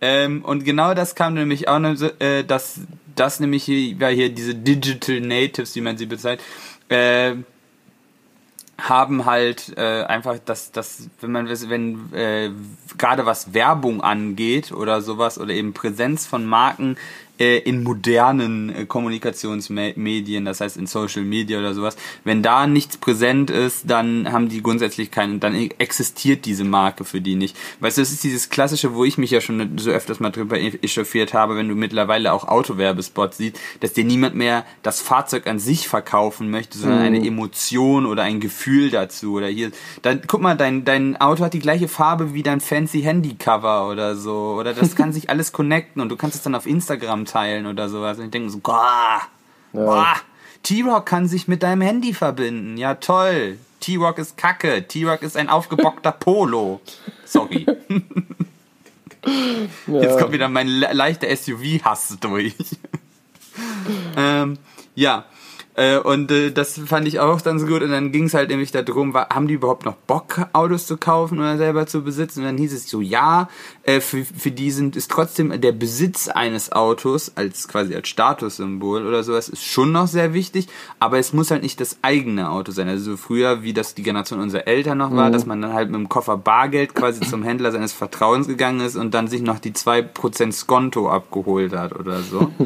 Ähm, 0.00 0.44
und 0.44 0.64
genau 0.64 0.94
das 0.94 1.14
kam 1.14 1.34
nämlich 1.34 1.68
auch, 1.68 1.80
äh, 2.20 2.42
dass 2.44 2.80
das 3.16 3.40
nämlich 3.40 3.64
hier, 3.64 3.98
war 4.00 4.10
hier 4.10 4.28
diese 4.28 4.54
Digital 4.54 5.20
Natives, 5.20 5.74
wie 5.76 5.80
man 5.80 5.96
sie 5.96 6.06
bezeichnet, 6.06 6.44
äh, 6.88 7.34
haben 8.88 9.26
halt 9.26 9.76
äh, 9.76 10.02
einfach 10.02 10.38
das, 10.44 10.72
das, 10.72 11.08
wenn 11.20 11.32
man 11.32 11.46
wenn 11.70 12.12
äh, 12.12 12.50
gerade 12.98 13.26
was 13.26 13.54
Werbung 13.54 14.02
angeht 14.02 14.72
oder 14.72 15.00
sowas 15.02 15.38
oder 15.38 15.52
eben 15.52 15.72
Präsenz 15.72 16.26
von 16.26 16.44
Marken 16.44 16.96
in 17.38 17.82
modernen 17.82 18.74
äh, 18.74 18.86
Kommunikationsmedien, 18.86 20.44
das 20.44 20.60
heißt 20.60 20.76
in 20.76 20.86
Social 20.86 21.22
Media 21.22 21.58
oder 21.58 21.74
sowas, 21.74 21.96
wenn 22.24 22.42
da 22.42 22.66
nichts 22.66 22.96
präsent 22.98 23.50
ist, 23.50 23.90
dann 23.90 24.30
haben 24.30 24.48
die 24.48 24.62
grundsätzlich 24.62 25.10
keinen, 25.10 25.40
dann 25.40 25.54
existiert 25.54 26.44
diese 26.44 26.64
Marke 26.64 27.04
für 27.04 27.20
die 27.20 27.34
nicht. 27.34 27.56
Weißt 27.80 27.96
du, 27.96 28.02
das 28.02 28.12
ist 28.12 28.22
dieses 28.22 28.50
klassische, 28.50 28.94
wo 28.94 29.04
ich 29.04 29.18
mich 29.18 29.30
ja 29.30 29.40
schon 29.40 29.78
so 29.78 29.90
öfters 29.90 30.20
mal 30.20 30.30
drüber 30.30 30.58
echauffiert 30.60 31.34
habe, 31.34 31.56
wenn 31.56 31.68
du 31.68 31.74
mittlerweile 31.74 32.32
auch 32.32 32.46
Autowerbespots 32.46 33.38
siehst, 33.38 33.58
dass 33.80 33.92
dir 33.92 34.04
niemand 34.04 34.34
mehr 34.34 34.64
das 34.82 35.00
Fahrzeug 35.00 35.46
an 35.46 35.58
sich 35.58 35.88
verkaufen 35.88 36.50
möchte, 36.50 36.78
sondern 36.78 37.00
eine 37.00 37.26
Emotion 37.26 38.06
oder 38.06 38.22
ein 38.22 38.40
Gefühl 38.40 38.90
dazu 38.90 39.34
oder 39.34 39.48
hier, 39.48 39.72
dann 40.02 40.20
guck 40.26 40.42
mal, 40.42 40.56
dein 40.56 40.84
dein 40.84 41.16
Auto 41.20 41.44
hat 41.44 41.54
die 41.54 41.58
gleiche 41.58 41.88
Farbe 41.88 42.34
wie 42.34 42.42
dein 42.42 42.60
fancy 42.60 43.02
Handycover 43.02 43.88
oder 43.88 44.16
so 44.16 44.56
oder 44.58 44.74
das 44.74 44.94
kann 44.96 45.12
sich 45.12 45.30
alles 45.30 45.52
connecten 45.52 46.02
und 46.02 46.08
du 46.08 46.16
kannst 46.16 46.36
es 46.36 46.42
dann 46.42 46.54
auf 46.54 46.66
Instagram 46.66 47.21
teilen 47.24 47.66
oder 47.66 47.88
sowas. 47.88 48.18
Und 48.18 48.26
ich 48.26 48.30
denke 48.30 48.50
so, 48.50 48.58
boah, 48.58 49.22
boah, 49.72 50.16
T-Rock 50.62 51.06
kann 51.06 51.26
sich 51.26 51.48
mit 51.48 51.62
deinem 51.62 51.82
Handy 51.82 52.14
verbinden. 52.14 52.76
Ja, 52.76 52.94
toll. 52.94 53.58
T-Rock 53.80 54.18
ist 54.18 54.36
Kacke. 54.36 54.86
T-Rock 54.86 55.22
ist 55.22 55.36
ein 55.36 55.48
aufgebockter 55.48 56.12
Polo. 56.12 56.80
Sorry. 57.24 57.66
Jetzt 59.86 60.18
kommt 60.18 60.32
wieder 60.32 60.48
mein 60.48 60.66
le 60.66 60.92
leichter 60.92 61.34
SUV-Hass 61.34 62.18
durch. 62.20 62.54
ähm, 64.16 64.58
ja. 64.94 65.24
Äh, 65.74 65.98
und 65.98 66.30
äh, 66.30 66.50
das 66.50 66.78
fand 66.78 67.08
ich 67.08 67.18
auch 67.20 67.40
dann 67.40 67.58
so 67.58 67.66
gut. 67.66 67.82
Und 67.82 67.90
dann 67.90 68.12
ging 68.12 68.24
es 68.24 68.34
halt 68.34 68.50
nämlich 68.50 68.72
darum, 68.72 69.14
war, 69.14 69.28
haben 69.30 69.48
die 69.48 69.54
überhaupt 69.54 69.86
noch 69.86 69.94
Bock, 69.94 70.46
Autos 70.52 70.86
zu 70.86 70.98
kaufen 70.98 71.38
oder 71.38 71.56
selber 71.56 71.86
zu 71.86 72.02
besitzen? 72.02 72.40
Und 72.40 72.46
dann 72.46 72.58
hieß 72.58 72.74
es 72.74 72.88
so, 72.88 73.00
ja, 73.00 73.48
äh, 73.84 74.00
für, 74.00 74.24
für 74.24 74.50
die 74.50 74.70
sind, 74.70 74.96
ist 74.96 75.10
trotzdem 75.10 75.58
der 75.60 75.72
Besitz 75.72 76.28
eines 76.28 76.72
Autos 76.72 77.32
als 77.36 77.68
quasi 77.68 77.94
als 77.94 78.08
Statussymbol 78.08 79.06
oder 79.06 79.22
sowas 79.22 79.48
ist 79.48 79.64
schon 79.64 79.92
noch 79.92 80.06
sehr 80.06 80.34
wichtig, 80.34 80.68
aber 80.98 81.18
es 81.18 81.32
muss 81.32 81.50
halt 81.50 81.62
nicht 81.62 81.80
das 81.80 81.98
eigene 82.02 82.50
Auto 82.50 82.72
sein. 82.72 82.88
Also 82.88 83.12
so 83.12 83.16
früher, 83.16 83.62
wie 83.62 83.72
das 83.72 83.94
die 83.94 84.02
Generation 84.02 84.40
unserer 84.40 84.66
Eltern 84.66 84.98
noch 84.98 85.14
war, 85.14 85.28
mhm. 85.28 85.32
dass 85.32 85.46
man 85.46 85.62
dann 85.62 85.72
halt 85.72 85.90
mit 85.90 85.98
dem 85.98 86.08
Koffer 86.08 86.36
Bargeld 86.36 86.94
quasi 86.94 87.20
zum 87.20 87.42
Händler 87.42 87.72
seines 87.72 87.92
Vertrauens 87.92 88.46
gegangen 88.46 88.80
ist 88.80 88.96
und 88.96 89.14
dann 89.14 89.28
sich 89.28 89.40
noch 89.40 89.58
die 89.58 89.72
2% 89.72 90.52
Skonto 90.52 91.08
abgeholt 91.08 91.72
hat 91.72 91.98
oder 91.98 92.20
so. 92.20 92.50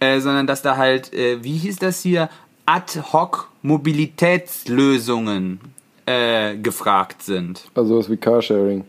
Äh, 0.00 0.20
sondern 0.20 0.46
dass 0.46 0.62
da 0.62 0.76
halt, 0.76 1.12
äh, 1.12 1.42
wie 1.42 1.56
hieß 1.56 1.78
das 1.78 2.00
hier, 2.02 2.30
Ad-Hoc-Mobilitätslösungen 2.66 5.58
äh, 6.06 6.56
gefragt 6.56 7.22
sind. 7.22 7.64
Also 7.74 7.98
was 7.98 8.08
wie 8.10 8.16
Carsharing. 8.16 8.84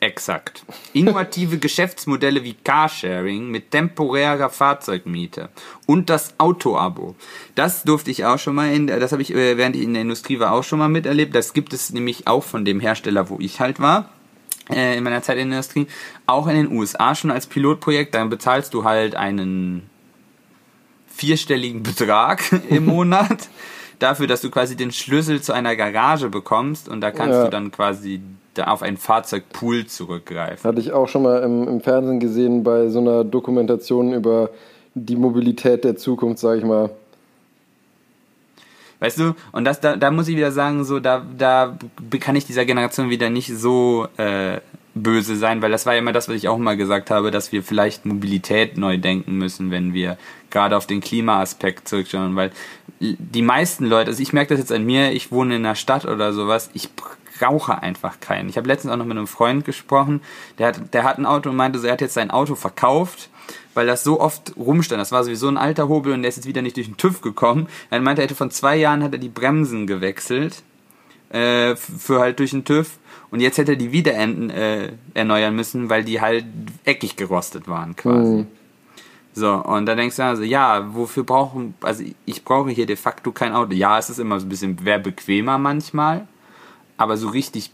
Exakt. 0.00 0.64
Innovative 0.94 1.58
Geschäftsmodelle 1.58 2.42
wie 2.42 2.54
Carsharing 2.54 3.50
mit 3.50 3.70
temporärer 3.70 4.48
Fahrzeugmiete 4.48 5.50
und 5.86 6.08
das 6.08 6.32
Auto-Abo. 6.38 7.14
Das 7.54 7.82
durfte 7.82 8.10
ich 8.10 8.24
auch 8.24 8.38
schon 8.38 8.54
mal 8.54 8.72
in, 8.72 8.86
das 8.86 9.12
habe 9.12 9.20
ich 9.22 9.34
äh, 9.34 9.58
während 9.58 9.76
ich 9.76 9.82
in 9.82 9.92
der 9.92 10.00
Industrie 10.02 10.40
war 10.40 10.52
auch 10.52 10.64
schon 10.64 10.78
mal 10.78 10.88
miterlebt. 10.88 11.34
Das 11.34 11.52
gibt 11.52 11.74
es 11.74 11.92
nämlich 11.92 12.26
auch 12.26 12.44
von 12.44 12.64
dem 12.64 12.80
Hersteller, 12.80 13.28
wo 13.28 13.36
ich 13.40 13.60
halt 13.60 13.78
war 13.78 14.08
äh, 14.70 14.96
in 14.96 15.04
meiner 15.04 15.22
Zeit 15.22 15.36
in 15.36 15.50
der 15.50 15.58
Industrie, 15.58 15.86
auch 16.26 16.46
in 16.46 16.56
den 16.56 16.72
USA 16.72 17.14
schon 17.14 17.30
als 17.30 17.46
Pilotprojekt. 17.46 18.14
Dann 18.14 18.30
bezahlst 18.30 18.72
du 18.74 18.84
halt 18.84 19.16
einen 19.16 19.89
vierstelligen 21.20 21.82
Betrag 21.82 22.42
im 22.70 22.86
Monat 22.86 23.48
dafür, 23.98 24.26
dass 24.26 24.40
du 24.40 24.50
quasi 24.50 24.74
den 24.74 24.90
Schlüssel 24.90 25.42
zu 25.42 25.52
einer 25.52 25.76
Garage 25.76 26.30
bekommst 26.30 26.88
und 26.88 27.02
da 27.02 27.10
kannst 27.10 27.34
ja. 27.34 27.44
du 27.44 27.50
dann 27.50 27.70
quasi 27.70 28.22
auf 28.58 28.82
ein 28.82 28.96
Fahrzeugpool 28.96 29.86
zurückgreifen. 29.86 30.68
Hatte 30.68 30.80
ich 30.80 30.92
auch 30.92 31.08
schon 31.08 31.22
mal 31.22 31.42
im, 31.42 31.68
im, 31.68 31.80
Fernsehen 31.80 32.20
gesehen 32.20 32.64
bei 32.64 32.88
so 32.88 32.98
einer 32.98 33.22
Dokumentation 33.22 34.12
über 34.12 34.50
die 34.94 35.16
Mobilität 35.16 35.84
der 35.84 35.96
Zukunft, 35.96 36.40
sag 36.40 36.58
ich 36.58 36.64
mal. 36.64 36.90
Weißt 38.98 39.18
du, 39.18 39.34
und 39.52 39.64
das, 39.64 39.80
da, 39.80 39.96
da 39.96 40.10
muss 40.10 40.28
ich 40.28 40.36
wieder 40.36 40.52
sagen, 40.52 40.84
so, 40.84 41.00
da, 41.00 41.24
da 41.38 41.76
kann 42.18 42.36
ich 42.36 42.44
dieser 42.44 42.64
Generation 42.64 43.08
wieder 43.08 43.30
nicht 43.30 43.48
so 43.54 44.08
äh, 44.16 44.60
böse 44.94 45.36
sein, 45.36 45.62
weil 45.62 45.70
das 45.70 45.86
war 45.86 45.94
ja 45.94 46.00
immer 46.00 46.12
das, 46.12 46.28
was 46.28 46.36
ich 46.36 46.48
auch 46.48 46.58
mal 46.58 46.76
gesagt 46.76 47.10
habe, 47.10 47.30
dass 47.30 47.52
wir 47.52 47.62
vielleicht 47.62 48.06
Mobilität 48.06 48.76
neu 48.76 48.98
denken 48.98 49.38
müssen, 49.38 49.70
wenn 49.70 49.94
wir 49.94 50.18
gerade 50.50 50.76
auf 50.76 50.86
den 50.86 51.00
Klimaaspekt 51.00 51.88
zurückschauen, 51.88 52.36
weil 52.36 52.50
die 53.00 53.42
meisten 53.42 53.86
Leute, 53.86 54.10
also 54.10 54.22
ich 54.22 54.32
merke 54.32 54.50
das 54.50 54.58
jetzt 54.58 54.72
an 54.72 54.84
mir, 54.84 55.12
ich 55.12 55.30
wohne 55.30 55.56
in 55.56 55.64
einer 55.64 55.76
Stadt 55.76 56.04
oder 56.04 56.32
sowas, 56.32 56.70
ich 56.74 56.90
brauche 57.38 57.82
einfach 57.82 58.20
keinen. 58.20 58.48
Ich 58.48 58.56
habe 58.56 58.68
letztens 58.68 58.92
auch 58.92 58.98
noch 58.98 59.06
mit 59.06 59.16
einem 59.16 59.26
Freund 59.26 59.64
gesprochen, 59.64 60.20
der 60.58 60.68
hat, 60.68 60.92
der 60.92 61.04
hat 61.04 61.18
ein 61.18 61.26
Auto 61.26 61.50
und 61.50 61.56
meinte, 61.56 61.78
so, 61.78 61.86
er 61.86 61.94
hat 61.94 62.00
jetzt 62.00 62.14
sein 62.14 62.30
Auto 62.30 62.54
verkauft, 62.54 63.30
weil 63.74 63.86
das 63.86 64.04
so 64.04 64.20
oft 64.20 64.54
rumstand. 64.56 65.00
Das 65.00 65.12
war 65.12 65.24
sowieso 65.24 65.48
ein 65.48 65.56
alter 65.56 65.88
Hobel 65.88 66.12
und 66.12 66.22
der 66.22 66.28
ist 66.28 66.36
jetzt 66.36 66.46
wieder 66.46 66.62
nicht 66.62 66.76
durch 66.76 66.88
den 66.88 66.96
TÜV 66.96 67.22
gekommen. 67.22 67.68
Er 67.88 68.00
meinte, 68.00 68.20
er 68.20 68.24
hätte 68.24 68.34
von 68.34 68.50
zwei 68.50 68.76
Jahren 68.76 69.02
hat 69.02 69.12
er 69.12 69.18
die 69.18 69.28
Bremsen 69.28 69.86
gewechselt 69.86 70.62
äh, 71.30 71.76
für 71.76 72.20
halt 72.20 72.38
durch 72.40 72.50
den 72.50 72.64
TÜV 72.64 72.98
und 73.30 73.40
jetzt 73.40 73.58
hätte 73.58 73.72
er 73.72 73.76
die 73.76 73.92
wieder 73.92 74.14
äh, 74.14 74.92
erneuern 75.14 75.54
müssen, 75.54 75.88
weil 75.88 76.04
die 76.04 76.20
halt 76.20 76.44
eckig 76.84 77.16
gerostet 77.16 77.68
waren 77.68 77.96
quasi. 77.96 78.38
Mhm. 78.38 78.46
So, 79.32 79.54
und 79.54 79.86
da 79.86 79.94
denkst 79.94 80.16
du 80.16 80.24
also, 80.24 80.42
ja, 80.42 80.92
wofür 80.94 81.22
brauchen, 81.22 81.74
also 81.82 82.02
ich 82.26 82.44
brauche 82.44 82.70
hier 82.70 82.86
de 82.86 82.96
facto 82.96 83.30
kein 83.30 83.52
Auto. 83.52 83.72
Ja, 83.72 83.98
es 83.98 84.10
ist 84.10 84.18
immer 84.18 84.40
so 84.40 84.46
ein 84.46 84.48
bisschen, 84.48 84.84
wäre 84.84 84.98
bequemer 84.98 85.56
manchmal, 85.56 86.26
aber 86.96 87.16
so 87.16 87.28
richtig 87.28 87.70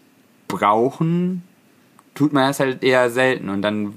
brauchen 0.49 1.43
tut 2.15 2.33
man 2.33 2.49
das 2.49 2.61
halt 2.61 2.83
eher 2.83 3.11
selten 3.11 3.49
und 3.49 3.63
dann 3.63 3.95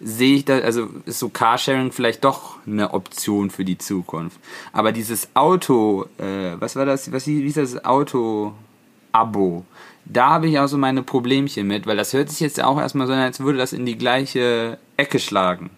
sehe 0.00 0.36
ich 0.36 0.44
da, 0.44 0.58
also 0.58 0.88
ist 1.06 1.18
so 1.18 1.28
Carsharing 1.28 1.92
vielleicht 1.92 2.24
doch 2.24 2.58
eine 2.66 2.92
Option 2.92 3.50
für 3.50 3.64
die 3.64 3.78
Zukunft. 3.78 4.38
Aber 4.72 4.92
dieses 4.92 5.28
Auto, 5.34 6.06
äh, 6.18 6.60
was 6.60 6.76
war 6.76 6.84
das, 6.84 7.10
was 7.12 7.26
wie 7.26 7.44
ist 7.44 7.56
das 7.56 7.84
Auto-Abo? 7.84 9.64
Da 10.06 10.30
habe 10.30 10.48
ich 10.48 10.58
auch 10.58 10.66
so 10.66 10.76
meine 10.76 11.02
Problemchen 11.02 11.66
mit, 11.66 11.86
weil 11.86 11.96
das 11.96 12.12
hört 12.12 12.30
sich 12.30 12.40
jetzt 12.40 12.62
auch 12.62 12.78
erstmal 12.78 13.06
so 13.06 13.12
an, 13.12 13.20
als 13.20 13.40
würde 13.40 13.58
das 13.58 13.72
in 13.72 13.86
die 13.86 13.96
gleiche 13.96 14.78
Ecke 14.96 15.18
schlagen. 15.18 15.70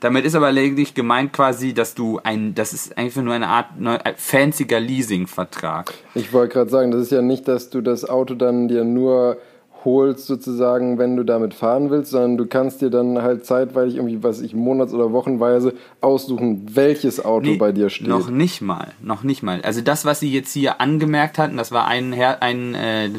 Damit 0.00 0.24
ist 0.24 0.34
aber 0.34 0.50
lediglich 0.50 0.94
gemeint 0.94 1.32
quasi, 1.32 1.74
dass 1.74 1.94
du 1.94 2.18
ein, 2.24 2.56
das 2.56 2.72
ist 2.72 2.98
einfach 2.98 3.22
nur 3.22 3.34
eine 3.34 3.46
Art 3.46 3.66
ein 3.78 4.14
fancier 4.16 4.80
Leasing-Vertrag. 4.80 5.94
Ich 6.16 6.32
wollte 6.32 6.54
gerade 6.54 6.70
sagen, 6.70 6.90
das 6.90 7.02
ist 7.02 7.12
ja 7.12 7.22
nicht, 7.22 7.46
dass 7.46 7.70
du 7.70 7.82
das 7.82 8.08
Auto 8.08 8.34
dann 8.34 8.66
dir 8.66 8.82
nur 8.82 9.36
holst 9.84 10.26
sozusagen, 10.26 10.98
wenn 10.98 11.16
du 11.16 11.24
damit 11.24 11.54
fahren 11.54 11.90
willst, 11.90 12.10
sondern 12.10 12.36
du 12.36 12.46
kannst 12.46 12.80
dir 12.82 12.90
dann 12.90 13.22
halt 13.22 13.46
zeitweilig 13.46 13.96
irgendwie, 13.96 14.22
was 14.22 14.40
ich, 14.40 14.54
monats- 14.54 14.92
oder 14.92 15.12
wochenweise 15.12 15.74
aussuchen, 16.00 16.66
welches 16.74 17.24
Auto 17.24 17.50
nee, 17.50 17.56
bei 17.56 17.72
dir 17.72 17.88
steht. 17.88 18.08
Noch 18.08 18.30
nicht 18.30 18.60
mal, 18.60 18.88
noch 19.02 19.22
nicht 19.22 19.42
mal. 19.42 19.60
Also 19.62 19.80
das, 19.80 20.04
was 20.04 20.20
sie 20.20 20.32
jetzt 20.32 20.52
hier 20.52 20.80
angemerkt 20.80 21.38
hatten, 21.38 21.56
das 21.56 21.72
war 21.72 21.86
ein, 21.86 22.12
ein, 22.14 22.74
äh, 22.74 23.10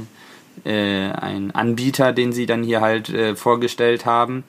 äh, 0.63 1.09
ein 1.09 1.51
Anbieter, 1.51 2.13
den 2.13 2.33
sie 2.33 2.45
dann 2.45 2.63
hier 2.63 2.81
halt 2.81 3.09
äh, 3.09 3.35
vorgestellt 3.35 4.05
haben. 4.05 4.43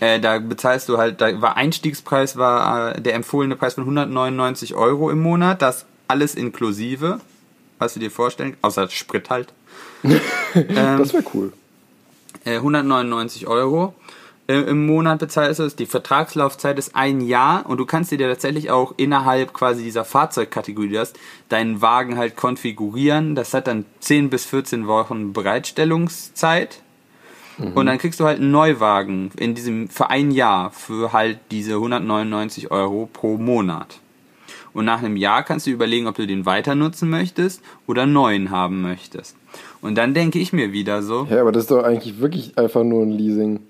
Äh, 0.00 0.20
da 0.20 0.38
bezahlst 0.38 0.88
du 0.88 0.98
halt, 0.98 1.20
da 1.20 1.40
war 1.40 1.56
Einstiegspreis, 1.56 2.36
war 2.36 2.96
äh, 2.96 3.00
der 3.00 3.14
empfohlene 3.14 3.56
Preis 3.56 3.74
von 3.74 3.84
199 3.84 4.74
Euro 4.74 5.10
im 5.10 5.20
Monat, 5.20 5.62
das 5.62 5.86
alles 6.08 6.34
inklusive, 6.34 7.20
was 7.78 7.94
du 7.94 8.00
dir 8.00 8.10
vorstellen, 8.10 8.56
außer 8.62 8.88
Sprit 8.90 9.30
halt. 9.30 9.52
ähm, 10.02 10.18
das 10.74 11.12
wäre 11.12 11.24
cool. 11.34 11.52
199 12.44 13.42
äh, 13.42 13.46
Euro 13.46 13.94
im 14.60 14.86
Monat 14.86 15.18
bezahlst 15.18 15.60
du 15.60 15.64
es. 15.64 15.76
Die 15.76 15.86
Vertragslaufzeit 15.86 16.78
ist 16.78 16.96
ein 16.96 17.20
Jahr 17.20 17.68
und 17.68 17.78
du 17.78 17.86
kannst 17.86 18.10
dir 18.10 18.18
tatsächlich 18.18 18.70
auch 18.70 18.94
innerhalb 18.96 19.52
quasi 19.52 19.82
dieser 19.82 20.04
Fahrzeugkategorie 20.04 20.98
hast, 20.98 21.18
deinen 21.48 21.80
Wagen 21.82 22.16
halt 22.16 22.36
konfigurieren. 22.36 23.34
Das 23.34 23.54
hat 23.54 23.66
dann 23.66 23.84
10 24.00 24.30
bis 24.30 24.46
14 24.46 24.86
Wochen 24.86 25.32
Bereitstellungszeit. 25.32 26.82
Mhm. 27.58 27.72
Und 27.74 27.86
dann 27.86 27.98
kriegst 27.98 28.20
du 28.20 28.24
halt 28.24 28.40
einen 28.40 28.50
Neuwagen 28.50 29.30
in 29.36 29.54
diesem, 29.54 29.88
für 29.88 30.10
ein 30.10 30.30
Jahr 30.30 30.70
für 30.70 31.12
halt 31.12 31.38
diese 31.50 31.74
199 31.74 32.70
Euro 32.70 33.08
pro 33.12 33.36
Monat. 33.36 34.00
Und 34.72 34.86
nach 34.86 35.00
einem 35.00 35.16
Jahr 35.16 35.42
kannst 35.42 35.66
du 35.66 35.70
überlegen, 35.70 36.06
ob 36.06 36.16
du 36.16 36.26
den 36.26 36.46
weiter 36.46 36.74
nutzen 36.74 37.10
möchtest 37.10 37.62
oder 37.86 38.02
einen 38.02 38.14
neuen 38.14 38.50
haben 38.50 38.80
möchtest. 38.80 39.36
Und 39.82 39.96
dann 39.96 40.14
denke 40.14 40.38
ich 40.38 40.52
mir 40.52 40.72
wieder 40.72 41.02
so. 41.02 41.26
Ja, 41.30 41.40
aber 41.40 41.52
das 41.52 41.64
ist 41.64 41.70
doch 41.70 41.82
eigentlich 41.82 42.20
wirklich 42.20 42.56
einfach 42.56 42.82
nur 42.82 43.02
ein 43.02 43.10
Leasing. 43.10 43.60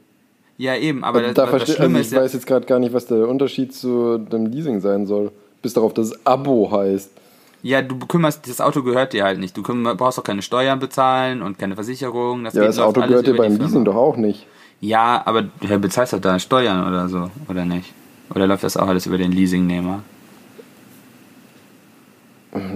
Ja, 0.59 0.76
eben, 0.76 1.03
aber 1.03 1.22
das, 1.22 1.34
da 1.34 1.46
das 1.46 1.72
Schlimme 1.72 1.98
also 1.98 2.09
ich. 2.09 2.12
Ich 2.12 2.18
weiß 2.18 2.32
jetzt 2.34 2.46
gerade 2.46 2.66
gar 2.66 2.78
nicht, 2.78 2.92
was 2.92 3.07
der 3.07 3.28
Unterschied 3.28 3.74
zu 3.74 4.18
dem 4.18 4.46
Leasing 4.46 4.80
sein 4.80 5.07
soll. 5.07 5.32
Bis 5.62 5.74
darauf, 5.74 5.94
dass 5.94 6.09
es 6.09 6.26
Abo 6.26 6.70
heißt. 6.70 7.11
Ja, 7.62 7.80
du 7.80 7.96
kümmerst, 7.98 8.48
das 8.48 8.61
Auto 8.61 8.82
gehört 8.82 9.12
dir 9.12 9.24
halt 9.24 9.38
nicht. 9.38 9.57
Du 9.57 9.62
kümmer, 9.62 9.94
brauchst 9.94 10.18
auch 10.18 10.24
keine 10.24 10.42
Steuern 10.42 10.80
bezahlen 10.80 11.42
und 11.42 11.59
keine 11.59 11.76
Versicherung. 11.76 12.42
Das 12.44 12.55
ja, 12.55 12.64
das 12.64 12.78
Auto 12.78 13.00
gehört 13.00 13.26
dir 13.26 13.36
beim 13.36 13.57
Leasing 13.57 13.84
doch 13.84 13.94
auch 13.94 14.16
nicht. 14.16 14.46
Ja, 14.80 15.22
aber 15.24 15.42
du 15.42 15.78
bezahlst 15.78 16.12
doch 16.12 16.20
da 16.20 16.40
Steuern 16.40 16.88
oder 16.88 17.09
so, 17.09 17.30
oder 17.48 17.64
nicht? 17.64 17.92
Oder 18.34 18.48
läuft 18.48 18.64
das 18.64 18.76
auch 18.76 18.88
alles 18.88 19.07
über 19.07 19.16
den 19.16 19.30
Leasingnehmer? 19.30 20.03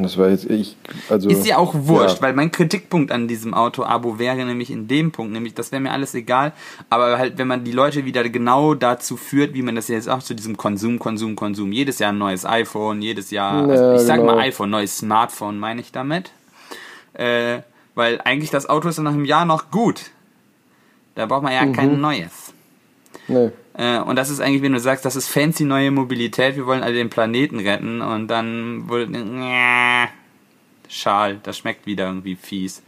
Das 0.00 0.16
war 0.16 0.30
jetzt 0.30 0.48
ich. 0.48 0.74
Also, 1.10 1.28
ist 1.28 1.46
ja 1.46 1.58
auch 1.58 1.74
wurscht, 1.74 2.16
ja. 2.16 2.22
weil 2.22 2.32
mein 2.32 2.50
Kritikpunkt 2.50 3.12
an 3.12 3.28
diesem 3.28 3.52
Auto-Abo 3.52 4.18
wäre 4.18 4.42
nämlich 4.46 4.70
in 4.70 4.88
dem 4.88 5.12
Punkt, 5.12 5.34
nämlich 5.34 5.52
das 5.52 5.70
wäre 5.70 5.82
mir 5.82 5.90
alles 5.90 6.14
egal, 6.14 6.52
aber 6.88 7.18
halt, 7.18 7.36
wenn 7.36 7.46
man 7.46 7.62
die 7.62 7.72
Leute 7.72 8.06
wieder 8.06 8.26
genau 8.26 8.72
dazu 8.72 9.18
führt, 9.18 9.52
wie 9.52 9.60
man 9.60 9.74
das 9.74 9.88
jetzt 9.88 10.08
auch 10.08 10.22
zu 10.22 10.34
diesem 10.34 10.56
Konsum, 10.56 10.98
Konsum, 10.98 11.36
Konsum, 11.36 11.72
jedes 11.72 11.98
Jahr 11.98 12.12
ein 12.12 12.18
neues 12.18 12.46
iPhone, 12.46 13.02
jedes 13.02 13.30
Jahr, 13.30 13.68
also 13.68 13.92
ich 13.94 14.00
sag 14.00 14.20
genau. 14.20 14.36
mal 14.36 14.40
iPhone, 14.44 14.70
neues 14.70 14.96
Smartphone, 14.96 15.58
meine 15.58 15.82
ich 15.82 15.92
damit. 15.92 16.30
Äh, 17.12 17.58
weil 17.94 18.20
eigentlich 18.24 18.50
das 18.50 18.68
Auto 18.68 18.88
ist 18.88 18.96
ja 18.96 19.02
nach 19.02 19.12
einem 19.12 19.26
Jahr 19.26 19.44
noch 19.44 19.70
gut. 19.70 20.10
Da 21.16 21.26
braucht 21.26 21.42
man 21.42 21.52
ja 21.52 21.64
mhm. 21.66 21.72
kein 21.72 22.00
neues. 22.00 22.54
Nee. 23.28 23.50
Äh, 23.76 23.98
und 23.98 24.16
das 24.16 24.30
ist 24.30 24.40
eigentlich, 24.40 24.62
wenn 24.62 24.72
du 24.72 24.80
sagst, 24.80 25.04
das 25.04 25.16
ist 25.16 25.28
fancy 25.28 25.64
neue 25.64 25.90
Mobilität, 25.90 26.56
wir 26.56 26.66
wollen 26.66 26.82
alle 26.82 26.94
den 26.94 27.10
Planeten 27.10 27.60
retten 27.60 28.00
und 28.00 28.28
dann 28.28 28.88
wurde, 28.88 29.08
Schal, 30.88 31.38
das 31.42 31.58
schmeckt 31.58 31.86
wieder 31.86 32.06
irgendwie 32.06 32.36
fies. 32.36 32.82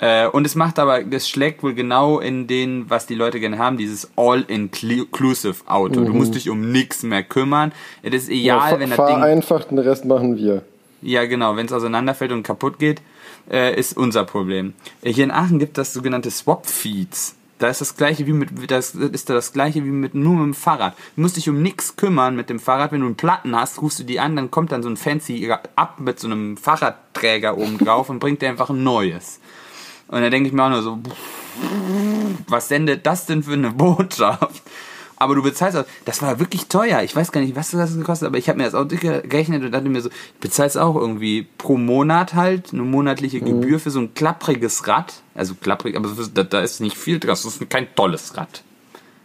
Äh, 0.00 0.28
und 0.28 0.46
es 0.46 0.54
macht 0.54 0.78
aber, 0.78 1.02
das 1.02 1.28
schlägt 1.28 1.62
wohl 1.62 1.74
genau 1.74 2.20
in 2.20 2.46
den, 2.46 2.88
was 2.88 3.06
die 3.06 3.14
Leute 3.14 3.40
gerne 3.40 3.58
haben, 3.58 3.76
dieses 3.76 4.10
All-Inclusive 4.16 5.56
Auto. 5.66 6.04
Du 6.04 6.12
musst 6.12 6.34
dich 6.34 6.48
um 6.50 6.70
nichts 6.70 7.02
mehr 7.02 7.24
kümmern. 7.24 7.72
Es 8.02 8.14
ist 8.14 8.28
egal, 8.28 8.72
ja, 8.72 8.78
wenn 8.78 8.90
das 8.90 8.96
fahr 8.96 9.08
Ding. 9.08 9.22
einfach, 9.22 9.64
den 9.64 9.78
Rest 9.78 10.04
machen 10.04 10.36
wir. 10.36 10.62
Ja, 11.02 11.24
genau, 11.26 11.56
wenn 11.56 11.66
es 11.66 11.72
auseinanderfällt 11.72 12.30
und 12.32 12.42
kaputt 12.42 12.78
geht, 12.78 13.00
äh, 13.50 13.74
ist 13.78 13.96
unser 13.96 14.24
Problem. 14.24 14.74
Äh, 15.02 15.12
Hier 15.12 15.24
in 15.24 15.30
Aachen 15.30 15.58
gibt 15.58 15.78
das 15.78 15.92
sogenannte 15.92 16.30
Swap-Feeds. 16.30 17.34
Da 17.58 17.68
ist 17.68 17.80
das 17.80 17.96
gleiche 17.96 18.26
wie 18.26 18.32
mit 18.32 18.70
das 18.70 18.94
ist 18.94 19.28
da 19.28 19.34
das 19.34 19.52
gleiche 19.52 19.84
wie 19.84 19.90
mit 19.90 20.14
nur 20.14 20.34
mit 20.34 20.44
dem 20.44 20.54
Fahrrad. 20.54 20.94
Du 21.16 21.22
musst 21.22 21.36
dich 21.36 21.48
um 21.48 21.60
nichts 21.60 21.96
kümmern 21.96 22.36
mit 22.36 22.50
dem 22.50 22.60
Fahrrad. 22.60 22.92
Wenn 22.92 23.00
du 23.00 23.06
einen 23.06 23.16
Platten 23.16 23.56
hast, 23.56 23.82
rufst 23.82 23.98
du 23.98 24.04
die 24.04 24.20
an, 24.20 24.36
dann 24.36 24.50
kommt 24.50 24.70
dann 24.70 24.82
so 24.82 24.88
ein 24.88 24.96
fancy 24.96 25.52
ab 25.74 25.98
mit 25.98 26.20
so 26.20 26.28
einem 26.28 26.56
Fahrradträger 26.56 27.58
oben 27.58 27.78
drauf 27.78 28.10
und 28.10 28.20
bringt 28.20 28.42
dir 28.42 28.48
einfach 28.48 28.70
ein 28.70 28.84
neues. 28.84 29.40
Und 30.06 30.20
da 30.20 30.30
denke 30.30 30.48
ich 30.48 30.54
mir 30.54 30.64
auch 30.64 30.70
nur 30.70 30.82
so, 30.82 31.00
was 32.46 32.68
sendet 32.68 33.06
das 33.06 33.26
denn 33.26 33.42
für 33.42 33.54
eine 33.54 33.70
Botschaft? 33.72 34.62
Aber 35.18 35.34
du 35.34 35.42
bezahlst 35.42 35.76
auch, 35.76 35.84
das 36.04 36.22
war 36.22 36.38
wirklich 36.38 36.68
teuer. 36.68 37.02
Ich 37.02 37.14
weiß 37.14 37.32
gar 37.32 37.40
nicht, 37.40 37.56
was 37.56 37.70
das 37.72 37.96
gekostet 37.96 38.26
hat, 38.26 38.28
aber 38.28 38.38
ich 38.38 38.48
habe 38.48 38.58
mir 38.58 38.64
das 38.64 38.74
auch 38.74 38.86
gerechnet 38.86 39.64
und 39.64 39.72
dachte 39.72 39.88
mir 39.88 40.00
so, 40.00 40.08
du 40.08 40.14
bezahlst 40.40 40.78
auch 40.78 40.94
irgendwie 40.94 41.46
pro 41.58 41.76
Monat 41.76 42.34
halt 42.34 42.72
eine 42.72 42.82
monatliche 42.82 43.40
Gebühr 43.40 43.80
für 43.80 43.90
so 43.90 44.00
ein 44.00 44.14
klappriges 44.14 44.86
Rad. 44.86 45.22
Also 45.34 45.54
klapprig, 45.54 45.96
aber 45.96 46.08
da, 46.34 46.44
da 46.44 46.60
ist 46.60 46.80
nicht 46.80 46.96
viel 46.96 47.18
dran. 47.18 47.30
Das 47.30 47.44
ist 47.44 47.68
kein 47.68 47.94
tolles 47.94 48.36
Rad. 48.36 48.62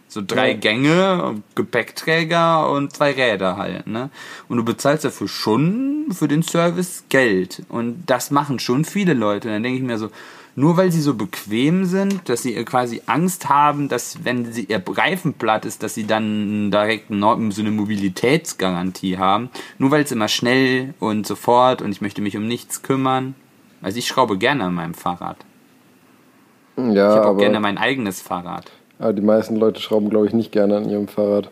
So 0.08 0.22
drei 0.24 0.52
Ja. 0.52 0.56
Gänge, 0.58 1.42
Gepäckträger 1.54 2.70
und 2.70 2.94
zwei 2.94 3.12
Räder 3.12 3.56
halt, 3.56 3.86
ne? 3.88 4.10
Und 4.48 4.58
du 4.58 4.64
bezahlst 4.64 5.04
dafür 5.04 5.26
schon 5.28 6.06
für 6.12 6.28
den 6.28 6.42
Service 6.42 7.04
Geld. 7.08 7.62
Und 7.68 8.04
das 8.06 8.30
machen 8.30 8.58
schon 8.58 8.84
viele 8.84 9.14
Leute. 9.14 9.48
Und 9.48 9.54
dann 9.54 9.62
denke 9.62 9.78
ich 9.78 9.84
mir 9.84 9.98
so, 9.98 10.10
nur 10.56 10.76
weil 10.76 10.92
sie 10.92 11.00
so 11.00 11.14
bequem 11.14 11.84
sind, 11.84 12.28
dass 12.28 12.42
sie 12.42 12.54
quasi 12.64 13.02
Angst 13.06 13.48
haben, 13.48 13.88
dass 13.88 14.24
wenn 14.24 14.52
sie 14.52 14.64
ihr 14.64 14.82
Reifen 14.86 15.34
platt 15.34 15.64
ist, 15.64 15.82
dass 15.82 15.94
sie 15.94 16.06
dann 16.06 16.70
direkt 16.70 17.06
so 17.08 17.60
eine 17.60 17.70
Mobilitätsgarantie 17.70 19.18
haben. 19.18 19.50
Nur 19.78 19.90
weil 19.90 20.04
es 20.04 20.12
immer 20.12 20.28
schnell 20.28 20.94
und 21.00 21.26
sofort 21.26 21.82
und 21.82 21.90
ich 21.90 22.00
möchte 22.00 22.22
mich 22.22 22.36
um 22.36 22.46
nichts 22.46 22.82
kümmern. 22.82 23.34
Also 23.82 23.98
ich 23.98 24.06
schraube 24.06 24.38
gerne 24.38 24.64
an 24.64 24.74
meinem 24.74 24.94
Fahrrad. 24.94 25.38
Ja, 26.76 26.92
Ich 26.92 27.16
habe 27.18 27.28
auch 27.28 27.38
gerne 27.38 27.60
mein 27.60 27.78
eigenes 27.78 28.20
Fahrrad. 28.20 28.70
aber 28.98 29.12
die 29.12 29.22
meisten 29.22 29.56
Leute 29.56 29.80
schrauben, 29.80 30.08
glaube 30.08 30.26
ich, 30.26 30.32
nicht 30.32 30.52
gerne 30.52 30.76
an 30.76 30.88
ihrem 30.88 31.08
Fahrrad. 31.08 31.50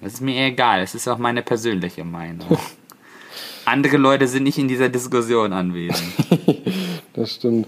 Das 0.00 0.14
ist 0.14 0.20
mir 0.20 0.46
egal, 0.46 0.82
es 0.82 0.94
ist 0.94 1.08
auch 1.08 1.18
meine 1.18 1.42
persönliche 1.42 2.04
Meinung. 2.04 2.58
Andere 3.64 3.96
Leute 3.96 4.28
sind 4.28 4.42
nicht 4.42 4.58
in 4.58 4.68
dieser 4.68 4.90
Diskussion 4.90 5.54
anwesend. 5.54 6.12
Das 7.14 7.34
stimmt. 7.34 7.66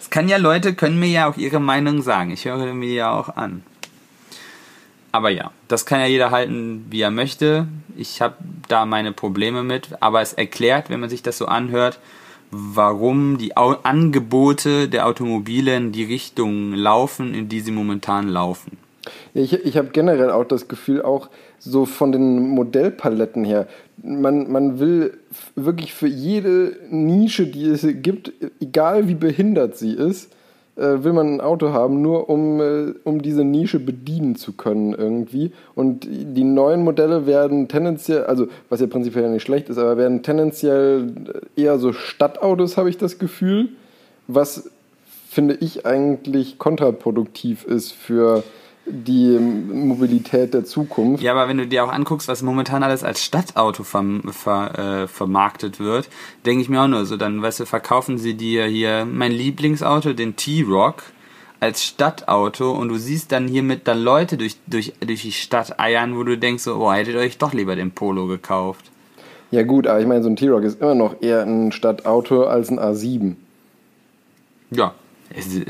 Es 0.00 0.08
kann 0.10 0.28
ja 0.28 0.36
Leute, 0.36 0.74
können 0.74 0.98
mir 0.98 1.08
ja 1.08 1.28
auch 1.28 1.36
ihre 1.36 1.60
Meinung 1.60 2.02
sagen. 2.02 2.30
Ich 2.30 2.44
höre 2.44 2.72
mir 2.74 2.92
ja 2.92 3.12
auch 3.12 3.36
an. 3.36 3.62
Aber 5.12 5.30
ja, 5.30 5.52
das 5.68 5.86
kann 5.86 6.00
ja 6.00 6.06
jeder 6.06 6.30
halten, 6.30 6.86
wie 6.90 7.00
er 7.00 7.10
möchte. 7.10 7.68
Ich 7.96 8.20
habe 8.20 8.34
da 8.68 8.84
meine 8.84 9.12
Probleme 9.12 9.62
mit. 9.62 9.90
Aber 10.00 10.20
es 10.22 10.32
erklärt, 10.32 10.90
wenn 10.90 11.00
man 11.00 11.10
sich 11.10 11.22
das 11.22 11.38
so 11.38 11.46
anhört, 11.46 12.00
warum 12.50 13.38
die 13.38 13.56
Au 13.56 13.76
Angebote 13.82 14.88
der 14.88 15.06
Automobile 15.06 15.76
in 15.76 15.92
die 15.92 16.04
Richtung 16.04 16.72
laufen, 16.72 17.34
in 17.34 17.48
die 17.48 17.60
sie 17.60 17.72
momentan 17.72 18.28
laufen. 18.28 18.78
Ich 19.34 19.52
ich 19.52 19.76
habe 19.76 19.88
generell 19.88 20.30
auch 20.30 20.44
das 20.44 20.68
Gefühl, 20.68 21.02
auch 21.02 21.28
so 21.58 21.86
von 21.86 22.12
den 22.12 22.48
Modellpaletten 22.48 23.44
her, 23.44 23.66
man, 24.02 24.50
man 24.50 24.78
will 24.80 25.18
wirklich 25.54 25.94
für 25.94 26.08
jede 26.08 26.76
Nische, 26.90 27.46
die 27.46 27.66
es 27.66 27.86
gibt, 28.02 28.32
egal 28.60 29.08
wie 29.08 29.14
behindert 29.14 29.76
sie 29.76 29.92
ist, 29.92 30.30
äh, 30.76 31.04
will 31.04 31.12
man 31.12 31.34
ein 31.34 31.40
Auto 31.40 31.72
haben, 31.72 32.02
nur 32.02 32.28
um, 32.28 32.60
äh, 32.60 32.94
um 33.04 33.22
diese 33.22 33.44
Nische 33.44 33.78
bedienen 33.78 34.34
zu 34.34 34.52
können 34.52 34.92
irgendwie. 34.92 35.52
Und 35.76 36.06
die 36.10 36.44
neuen 36.44 36.82
Modelle 36.82 37.26
werden 37.26 37.68
tendenziell, 37.68 38.24
also 38.24 38.48
was 38.68 38.80
ja 38.80 38.88
prinzipiell 38.88 39.30
nicht 39.30 39.44
schlecht 39.44 39.68
ist, 39.68 39.78
aber 39.78 39.96
werden 39.96 40.22
tendenziell 40.22 41.12
eher 41.54 41.78
so 41.78 41.92
Stadtautos, 41.92 42.76
habe 42.76 42.90
ich 42.90 42.98
das 42.98 43.18
Gefühl, 43.18 43.68
was 44.26 44.70
finde 45.28 45.54
ich 45.54 45.86
eigentlich 45.86 46.58
kontraproduktiv 46.58 47.64
ist 47.64 47.92
für 47.92 48.42
die 48.86 49.38
Mobilität 49.38 50.52
der 50.54 50.64
Zukunft. 50.64 51.22
Ja, 51.22 51.32
aber 51.32 51.48
wenn 51.48 51.58
du 51.58 51.66
dir 51.66 51.84
auch 51.84 51.92
anguckst, 51.92 52.28
was 52.28 52.42
momentan 52.42 52.82
alles 52.82 53.02
als 53.02 53.24
Stadtauto 53.24 53.82
verm 53.82 54.22
ver 54.30 55.02
äh, 55.04 55.08
vermarktet 55.08 55.80
wird, 55.80 56.08
denke 56.44 56.62
ich 56.62 56.68
mir 56.68 56.82
auch 56.82 56.88
nur 56.88 57.06
so, 57.06 57.16
dann, 57.16 57.40
weißt 57.40 57.60
du, 57.60 57.66
verkaufen 57.66 58.18
sie 58.18 58.34
dir 58.34 58.66
hier 58.66 59.06
mein 59.06 59.32
Lieblingsauto, 59.32 60.12
den 60.12 60.36
T-Rock, 60.36 61.02
als 61.60 61.82
Stadtauto 61.82 62.72
und 62.72 62.88
du 62.88 62.96
siehst 62.96 63.32
dann 63.32 63.48
hiermit 63.48 63.88
dann 63.88 64.02
Leute 64.02 64.36
durch, 64.36 64.56
durch, 64.66 64.92
durch 65.00 65.22
die 65.22 65.32
Stadt 65.32 65.80
eiern, 65.80 66.16
wo 66.16 66.22
du 66.22 66.36
denkst 66.36 66.64
so, 66.64 66.76
oh, 66.76 66.92
hättet 66.92 67.14
ihr 67.14 67.20
euch 67.20 67.38
doch 67.38 67.54
lieber 67.54 67.74
den 67.74 67.90
Polo 67.90 68.26
gekauft. 68.26 68.90
Ja 69.50 69.62
gut, 69.62 69.86
aber 69.86 70.00
ich 70.00 70.06
meine, 70.06 70.22
so 70.22 70.28
ein 70.28 70.36
T-Rock 70.36 70.64
ist 70.64 70.80
immer 70.80 70.94
noch 70.94 71.22
eher 71.22 71.42
ein 71.42 71.72
Stadtauto 71.72 72.44
als 72.44 72.70
ein 72.70 72.78
A7. 72.78 73.36
Ja. 74.72 74.94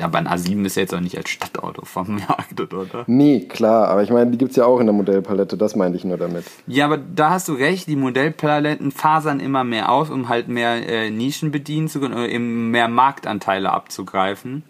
Aber 0.01 0.19
ein 0.19 0.29
A7 0.29 0.65
ist 0.65 0.77
ja 0.77 0.83
jetzt 0.83 0.95
auch 0.95 1.01
nicht 1.01 1.17
als 1.17 1.31
Stadtauto 1.31 1.85
vermarktet, 1.85 2.75
oder? 2.75 3.05
Nee, 3.07 3.41
klar, 3.41 3.89
aber 3.89 4.03
ich 4.03 4.11
meine, 4.11 4.31
die 4.31 4.39
gibt 4.39 4.51
es 4.51 4.57
ja 4.57 4.67
auch 4.67 4.81
in 4.81 4.87
der 4.87 4.95
Modellpalette, 4.95 5.57
das 5.57 5.77
meinte 5.77 5.97
ich 5.97 6.05
nur 6.05 6.19
damit. 6.19 6.45
Ja, 6.67 6.85
aber 6.85 6.99
da 6.99 7.31
hast 7.31 7.49
du 7.49 7.55
recht, 7.55 7.89
die 7.89 7.97
Modellpaletten 7.97 8.91
fasern 8.91 9.41
immer 9.41 9.65
mehr 9.65 9.91
aus, 9.91 10.11
um 10.11 10.29
halt 10.29 10.49
mehr 10.49 10.87
äh, 10.87 11.11
Nischen 11.11 11.51
bedienen 11.51 11.89
zu 11.89 12.01
können, 12.01 12.15
oder 12.15 12.29
eben 12.29 12.71
mehr 12.71 12.89
Marktanteile 12.89 13.73
abzugreifen. 13.73 14.65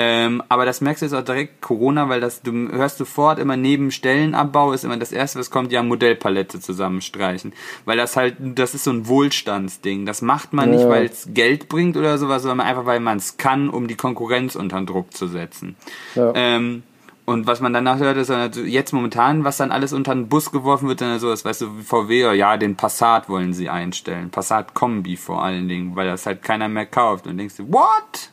Ähm, 0.00 0.44
aber 0.48 0.64
das 0.64 0.80
merkst 0.80 1.02
du 1.02 1.06
jetzt 1.06 1.12
auch 1.14 1.24
direkt 1.24 1.60
Corona, 1.60 2.08
weil 2.08 2.20
das 2.20 2.40
du 2.40 2.52
hörst 2.70 2.98
sofort 2.98 3.40
immer 3.40 3.56
neben 3.56 3.90
Stellenabbau 3.90 4.72
ist 4.72 4.84
immer 4.84 4.96
das 4.96 5.10
erste, 5.10 5.40
was 5.40 5.50
kommt, 5.50 5.72
ja 5.72 5.82
Modellpalette 5.82 6.60
zusammenstreichen, 6.60 7.52
weil 7.84 7.96
das 7.96 8.16
halt 8.16 8.36
das 8.38 8.74
ist 8.74 8.84
so 8.84 8.92
ein 8.92 9.08
Wohlstandsding. 9.08 10.06
Das 10.06 10.22
macht 10.22 10.52
man 10.52 10.70
nicht, 10.70 10.82
Ja. 10.82 10.88
weil 10.88 11.06
es 11.06 11.28
Geld 11.34 11.68
bringt 11.68 11.96
oder 11.96 12.16
sowas, 12.16 12.42
sondern 12.42 12.64
einfach 12.66 12.86
weil 12.86 13.00
man 13.00 13.18
es 13.18 13.38
kann, 13.38 13.68
um 13.68 13.88
die 13.88 13.96
Konkurrenz 13.96 14.54
unter 14.54 14.80
Druck 14.82 15.12
zu 15.14 15.26
setzen. 15.26 15.74
Ja. 16.14 16.30
Ähm, 16.36 16.84
und 17.24 17.46
was 17.48 17.60
man 17.60 17.72
danach 17.74 17.98
hört, 17.98 18.16
ist 18.18 18.30
dann 18.30 18.38
halt 18.38 18.56
jetzt 18.56 18.92
momentan, 18.92 19.42
was 19.44 19.56
dann 19.58 19.70
alles 19.72 19.92
unter 19.92 20.14
den 20.14 20.28
Bus 20.28 20.50
geworfen 20.52 20.88
wird, 20.88 21.00
dann 21.00 21.18
so, 21.18 21.28
das 21.28 21.44
weißt 21.44 21.60
du, 21.62 21.66
VW, 21.84 22.34
ja, 22.36 22.56
den 22.56 22.76
Passat 22.76 23.28
wollen 23.28 23.52
sie 23.52 23.68
einstellen. 23.68 24.30
Passat 24.30 24.72
Kombi 24.74 25.16
vor 25.16 25.42
allen 25.42 25.68
Dingen, 25.68 25.94
weil 25.96 26.06
das 26.06 26.24
halt 26.24 26.42
keiner 26.42 26.68
mehr 26.68 26.86
kauft. 26.86 27.26
Und 27.26 27.36
denkst 27.36 27.56
du, 27.58 27.70
what? 27.70 28.30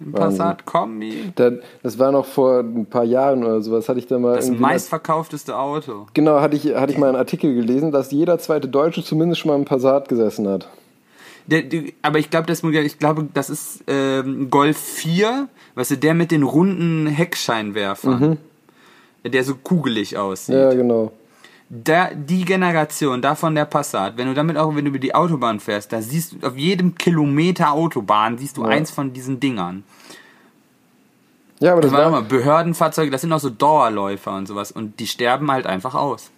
Ein 0.00 0.12
Wahnsinn. 0.14 0.38
Passat 0.38 0.64
Kombi? 0.64 1.32
Da, 1.34 1.52
das 1.82 1.98
war 1.98 2.10
noch 2.10 2.24
vor 2.24 2.60
ein 2.60 2.86
paar 2.86 3.04
Jahren 3.04 3.44
oder 3.44 3.60
sowas, 3.60 3.88
hatte 3.88 3.98
ich 3.98 4.06
da 4.06 4.18
mal 4.18 4.36
Das 4.36 4.50
meistverkaufteste 4.50 5.56
Auto. 5.58 6.06
Genau, 6.14 6.40
hatte 6.40 6.56
ich, 6.56 6.74
hatte 6.74 6.92
ich 6.92 6.98
mal 6.98 7.08
einen 7.08 7.16
Artikel 7.16 7.54
gelesen, 7.54 7.92
dass 7.92 8.10
jeder 8.10 8.38
zweite 8.38 8.68
Deutsche 8.68 9.04
zumindest 9.04 9.40
schon 9.40 9.50
mal 9.50 9.56
im 9.56 9.66
Passat 9.66 10.08
gesessen 10.08 10.48
hat. 10.48 10.68
Der, 11.46 11.62
der, 11.62 11.84
aber 12.02 12.18
ich 12.18 12.30
glaube, 12.30 12.46
das, 12.46 12.62
ich 12.62 12.98
glaube, 12.98 13.28
das 13.34 13.50
ist 13.50 13.84
ähm, 13.88 14.50
Golf 14.50 14.78
4, 14.78 15.48
weißt 15.74 15.90
du, 15.92 15.96
der 15.96 16.14
mit 16.14 16.30
den 16.30 16.44
runden 16.44 17.06
Heckscheinwerfern. 17.06 18.38
Der 19.24 19.44
so 19.44 19.54
kugelig 19.54 20.16
aussieht. 20.16 20.54
Ja, 20.54 20.72
genau. 20.72 21.12
Da, 21.72 22.10
die 22.12 22.44
Generation, 22.44 23.22
davon 23.22 23.54
der 23.54 23.64
Passat, 23.64 24.16
wenn 24.16 24.26
du 24.26 24.34
damit 24.34 24.56
auch, 24.56 24.74
wenn 24.74 24.84
du 24.84 24.88
über 24.90 24.98
die 24.98 25.14
Autobahn 25.14 25.60
fährst, 25.60 25.92
da 25.92 26.02
siehst 26.02 26.32
du 26.42 26.46
auf 26.46 26.56
jedem 26.56 26.96
Kilometer 26.96 27.72
Autobahn 27.72 28.36
siehst 28.38 28.56
du 28.56 28.62
Ja. 28.62 28.68
eins 28.68 28.90
von 28.90 29.12
diesen 29.12 29.38
Dingern. 29.38 29.84
Ja, 31.60 31.72
aber 31.72 31.82
das 31.82 31.92
war, 31.92 32.10
mal, 32.10 32.22
Behördenfahrzeuge, 32.22 33.10
das 33.10 33.20
sind 33.20 33.32
auch 33.32 33.38
so 33.40 33.50
Dauerläufer 33.50 34.34
und 34.34 34.48
sowas 34.48 34.72
und 34.72 34.98
die 34.98 35.06
sterben 35.06 35.50
halt 35.50 35.66
einfach 35.66 35.94
aus. 35.94 36.30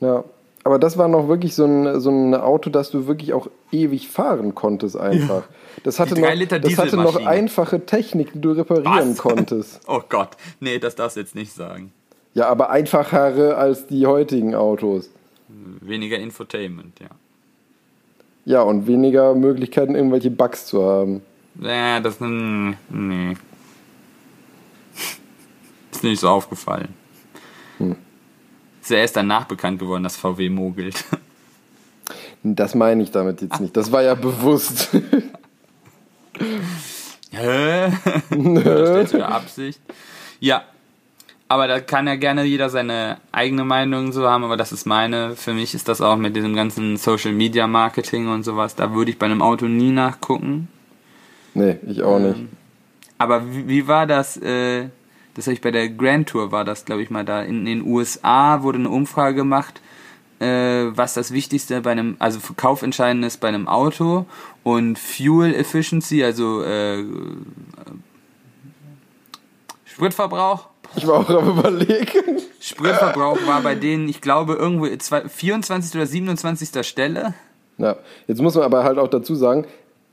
ja. 0.00 0.22
Aber 0.62 0.78
das 0.78 0.98
war 0.98 1.08
noch 1.08 1.26
wirklich 1.26 1.54
so 1.54 1.64
ein, 1.64 2.00
so 2.02 2.10
ein 2.10 2.34
Auto, 2.34 2.68
das 2.68 2.90
du 2.90 3.06
wirklich 3.06 3.32
auch 3.32 3.48
ewig 3.72 4.10
fahren 4.10 4.54
konntest 4.54 4.94
einfach. 4.94 5.44
Das 5.84 5.98
hatte, 5.98 6.20
noch, 6.20 6.28
das 6.60 6.76
hatte 6.76 6.98
noch 6.98 7.24
einfache 7.24 7.86
Technik, 7.86 8.34
die 8.34 8.42
du 8.42 8.50
reparieren 8.50 9.12
Was? 9.12 9.16
konntest. 9.22 9.80
Oh 9.86 10.02
Gott, 10.06 10.36
nee, 10.60 10.78
das 10.78 10.96
darfst 10.96 11.16
du 11.16 11.20
jetzt 11.20 11.34
nicht 11.34 11.54
sagen. 11.54 11.94
Ja, 12.34 12.48
aber 12.48 12.70
einfachere 12.70 13.56
als 13.56 13.86
die 13.86 14.06
heutigen 14.06 14.54
Autos. 14.54 15.10
Weniger 15.80 16.18
Infotainment, 16.18 17.00
ja. 17.00 17.08
Ja, 18.44 18.62
und 18.62 18.86
weniger 18.86 19.34
Möglichkeiten, 19.34 19.94
irgendwelche 19.94 20.30
Bugs 20.30 20.66
zu 20.66 20.82
haben. 20.82 21.22
Ja, 21.60 22.00
das, 22.00 22.20
mm, 22.20 22.72
nee. 22.88 23.32
Ist 25.90 26.04
nicht 26.04 26.20
so 26.20 26.28
aufgefallen. 26.28 26.94
Hm. 27.78 27.96
Ist 28.80 28.90
ja 28.90 28.98
erst 28.98 29.16
danach 29.16 29.44
bekannt 29.44 29.78
geworden, 29.78 30.02
dass 30.02 30.16
VW 30.16 30.48
mogelt. 30.48 31.04
Das 32.42 32.74
meine 32.74 33.02
ich 33.02 33.10
damit 33.10 33.42
jetzt 33.42 33.60
nicht. 33.60 33.76
Das 33.76 33.92
war 33.92 34.02
ja 34.02 34.14
bewusst. 34.14 34.88
Hä? 37.30 37.92
Oder 38.34 38.86
stellst 38.86 39.12
du 39.12 39.18
da 39.18 39.28
Absicht? 39.28 39.78
Ja. 40.40 40.64
Aber 41.50 41.66
da 41.66 41.80
kann 41.80 42.06
ja 42.06 42.14
gerne 42.14 42.44
jeder 42.44 42.70
seine 42.70 43.16
eigene 43.32 43.64
Meinung 43.64 44.12
so 44.12 44.28
haben, 44.30 44.44
aber 44.44 44.56
das 44.56 44.70
ist 44.70 44.86
meine. 44.86 45.34
Für 45.34 45.52
mich 45.52 45.74
ist 45.74 45.88
das 45.88 46.00
auch 46.00 46.14
mit 46.14 46.36
diesem 46.36 46.54
ganzen 46.54 46.96
Social 46.96 47.32
Media 47.32 47.66
Marketing 47.66 48.28
und 48.28 48.44
sowas. 48.44 48.76
Da 48.76 48.94
würde 48.94 49.10
ich 49.10 49.18
bei 49.18 49.26
einem 49.26 49.42
Auto 49.42 49.66
nie 49.66 49.90
nachgucken. 49.90 50.68
Nee, 51.54 51.80
ich 51.88 52.04
auch 52.04 52.20
nicht. 52.20 52.38
Aber 53.18 53.52
wie, 53.52 53.66
wie 53.66 53.88
war 53.88 54.06
das? 54.06 54.36
Äh, 54.36 54.90
das 55.34 55.46
habe 55.46 55.54
ich 55.54 55.60
bei 55.60 55.72
der 55.72 55.88
Grand 55.88 56.28
Tour 56.28 56.52
war 56.52 56.64
das, 56.64 56.84
glaube 56.84 57.02
ich 57.02 57.10
mal 57.10 57.24
da. 57.24 57.42
In 57.42 57.64
den 57.64 57.84
USA 57.84 58.62
wurde 58.62 58.78
eine 58.78 58.90
Umfrage 58.90 59.34
gemacht, 59.34 59.80
äh, 60.38 60.46
was 60.46 61.14
das 61.14 61.32
Wichtigste 61.32 61.80
bei 61.80 61.90
einem, 61.90 62.14
also 62.20 62.38
für 62.38 62.54
Kaufentscheidend 62.54 63.24
ist 63.24 63.38
bei 63.38 63.48
einem 63.48 63.66
Auto 63.66 64.24
und 64.62 65.00
Fuel 65.00 65.52
Efficiency, 65.52 66.22
also 66.22 66.62
äh, 66.62 67.02
Spritverbrauch. 69.84 70.68
Ich 70.96 71.06
war 71.06 71.20
auch 71.20 71.28
am 71.30 71.58
überlegen. 71.58 72.40
Spritverbrauch 72.60 73.38
war 73.46 73.60
bei 73.62 73.74
denen, 73.74 74.08
ich 74.08 74.20
glaube, 74.20 74.54
irgendwo 74.54 74.86
zwei- 74.98 75.28
24. 75.28 75.94
oder 75.94 76.06
27. 76.06 76.84
Stelle. 76.86 77.34
Ja, 77.78 77.96
jetzt 78.26 78.42
muss 78.42 78.54
man 78.54 78.64
aber 78.64 78.84
halt 78.84 78.98
auch 78.98 79.08
dazu 79.08 79.34
sagen, 79.34 79.64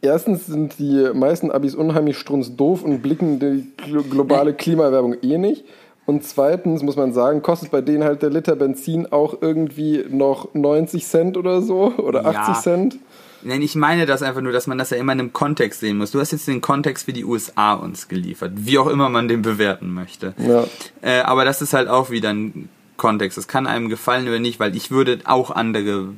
erstens 0.02 0.46
sind 0.46 0.80
die 0.80 1.10
meisten 1.14 1.52
Abis 1.52 1.76
unheimlich 1.76 2.18
strunzdoof 2.18 2.84
und 2.84 3.02
blicken 3.02 3.40
die 3.40 3.68
glo- 3.78 4.04
globale 4.04 4.54
Klimawerbung 4.54 5.16
eh 5.22 5.38
nicht. 5.38 5.66
Und 6.06 6.24
zweitens 6.24 6.84
muss 6.84 6.96
man 6.96 7.12
sagen, 7.12 7.42
kostet 7.42 7.70
bei 7.72 7.82
denen 7.82 8.06
halt 8.06 8.22
der 8.22 8.30
Liter 8.30 8.56
Benzin 8.56 9.12
auch 9.12 9.36
irgendwie 9.42 10.06
noch 10.10 10.54
90 10.54 11.06
Cent 11.06 11.36
oder 11.36 11.62
so 11.62 11.92
oder 11.98 12.26
80 12.26 12.34
Ja. 12.56 12.62
Cent. 12.62 12.98
Nein, 13.42 13.62
ich 13.62 13.76
meine 13.76 14.06
das 14.06 14.22
einfach 14.22 14.42
nur, 14.42 14.52
dass 14.52 14.68
man 14.68 14.78
das 14.78 14.90
ja 14.90 14.98
immer 14.98 15.14
in 15.14 15.20
einem 15.20 15.34
Kontext 15.34 15.80
sehen 15.80 15.98
muss. 15.98 16.12
Du 16.12 16.20
hast 16.20 16.32
jetzt 16.32 16.48
den 16.48 16.62
Kontext 16.62 17.06
für 17.06 17.14
die 17.14 17.26
USA 17.26 17.74
uns 17.74 18.08
geliefert, 18.08 18.54
wie 18.56 18.78
auch 18.78 18.88
immer 18.88 19.10
man 19.10 19.28
den 19.28 19.42
bewerten 19.42 19.94
möchte. 19.94 20.34
Ja. 20.38 20.66
Äh, 21.02 21.22
aber 21.22 21.46
das 21.46 21.62
ist 21.62 21.74
halt 21.74 21.88
auch 21.88 22.10
wieder 22.10 22.30
ein 22.30 22.70
Kontext. 22.98 23.38
Das 23.38 23.48
kann 23.48 23.68
einem 23.68 23.90
gefallen 23.90 24.28
oder 24.28 24.40
nicht, 24.40 24.60
weil 24.60 24.76
ich 24.76 24.92
würde 24.92 25.20
auch 25.26 25.52
andere 25.52 26.10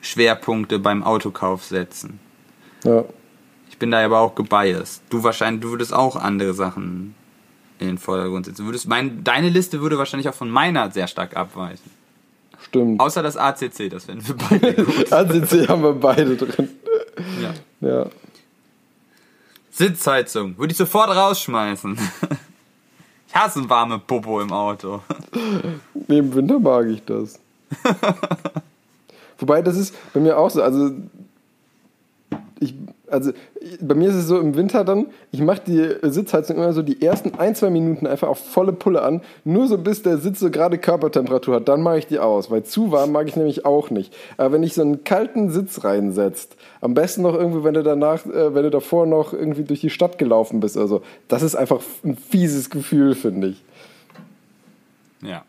Schwerpunkte 0.00 0.78
beim 0.78 1.02
Autokauf 1.02 1.64
setzen. 1.64 2.18
Ja. 2.84 3.04
Ich 3.68 3.78
bin 3.78 3.90
da 3.90 4.04
aber 4.04 4.20
auch 4.20 4.34
gebiased. 4.34 5.02
Du 5.10 5.22
wahrscheinlich, 5.22 5.62
du 5.62 5.70
würdest 5.70 5.92
auch 5.92 6.16
andere 6.16 6.54
Sachen 6.54 7.14
in 7.78 7.86
den 7.86 7.98
Vordergrund 7.98 8.46
setzen. 8.46 8.62
Du 8.62 8.68
würdest 8.68 8.88
mein, 8.88 9.24
deine 9.24 9.48
Liste 9.48 9.80
würde 9.80 9.98
wahrscheinlich 9.98 10.28
auch 10.28 10.34
von 10.34 10.50
meiner 10.50 10.90
sehr 10.90 11.06
stark 11.06 11.36
abweichen. 11.36 11.99
Stimmt. 12.70 13.00
Außer 13.00 13.22
das 13.22 13.36
ACC, 13.36 13.90
das 13.90 14.06
wären 14.06 14.26
wir 14.26 14.36
beide 14.36 14.74
gut. 14.84 15.12
ACC 15.12 15.68
haben 15.68 15.82
wir 15.82 15.92
beide 15.92 16.36
drin. 16.36 16.68
Ja. 17.42 17.88
Ja. 17.88 18.06
Sitzheizung, 19.72 20.56
würde 20.56 20.70
ich 20.70 20.76
sofort 20.76 21.10
rausschmeißen. 21.10 21.98
Ich 23.26 23.34
hasse 23.34 23.60
ein 23.60 23.68
warme 23.68 23.98
Popo 23.98 24.40
im 24.40 24.52
Auto. 24.52 25.02
Nee, 26.06 26.18
Im 26.18 26.32
Winter 26.32 26.60
mag 26.60 26.86
ich 26.86 27.04
das. 27.04 27.40
Wobei, 29.38 29.62
das 29.62 29.76
ist 29.76 29.94
bei 30.12 30.20
mir 30.20 30.38
auch 30.38 30.50
so. 30.50 30.62
Also, 30.62 30.92
ich, 32.60 32.74
also 33.10 33.32
bei 33.80 33.94
mir 33.94 34.08
ist 34.08 34.14
es 34.14 34.26
so 34.26 34.38
im 34.38 34.56
Winter 34.56 34.84
dann, 34.84 35.06
ich 35.32 35.40
mache 35.40 35.62
die 35.66 35.88
Sitzheizung 36.02 36.56
immer 36.56 36.72
so 36.72 36.82
die 36.82 37.02
ersten 37.02 37.34
ein, 37.38 37.54
zwei 37.54 37.70
Minuten 37.70 38.06
einfach 38.06 38.28
auf 38.28 38.38
volle 38.38 38.72
Pulle 38.72 39.02
an, 39.02 39.20
nur 39.44 39.68
so 39.68 39.78
bis 39.78 40.02
der 40.02 40.18
Sitz 40.18 40.40
so 40.40 40.50
gerade 40.50 40.78
Körpertemperatur 40.78 41.56
hat, 41.56 41.68
dann 41.68 41.82
mache 41.82 41.98
ich 41.98 42.06
die 42.06 42.18
aus, 42.18 42.50
weil 42.50 42.62
zu 42.64 42.92
warm 42.92 43.12
mag 43.12 43.28
ich 43.28 43.36
nämlich 43.36 43.64
auch 43.64 43.90
nicht. 43.90 44.14
Aber 44.36 44.52
wenn 44.52 44.62
ich 44.62 44.74
so 44.74 44.82
einen 44.82 45.04
kalten 45.04 45.50
Sitz 45.50 45.84
reinsetzt, 45.84 46.56
am 46.80 46.94
besten 46.94 47.22
noch 47.22 47.34
irgendwie, 47.34 47.64
wenn 47.64 47.74
du 47.74 47.82
danach, 47.82 48.24
äh, 48.26 48.54
wenn 48.54 48.62
du 48.62 48.70
davor 48.70 49.06
noch 49.06 49.32
irgendwie 49.32 49.64
durch 49.64 49.80
die 49.80 49.90
Stadt 49.90 50.18
gelaufen 50.18 50.60
bist, 50.60 50.76
also 50.76 51.02
das 51.28 51.42
ist 51.42 51.54
einfach 51.54 51.80
ein 52.04 52.16
fieses 52.16 52.70
Gefühl, 52.70 53.14
finde 53.14 53.48
ich. 53.48 53.62
Ja. 55.22 55.44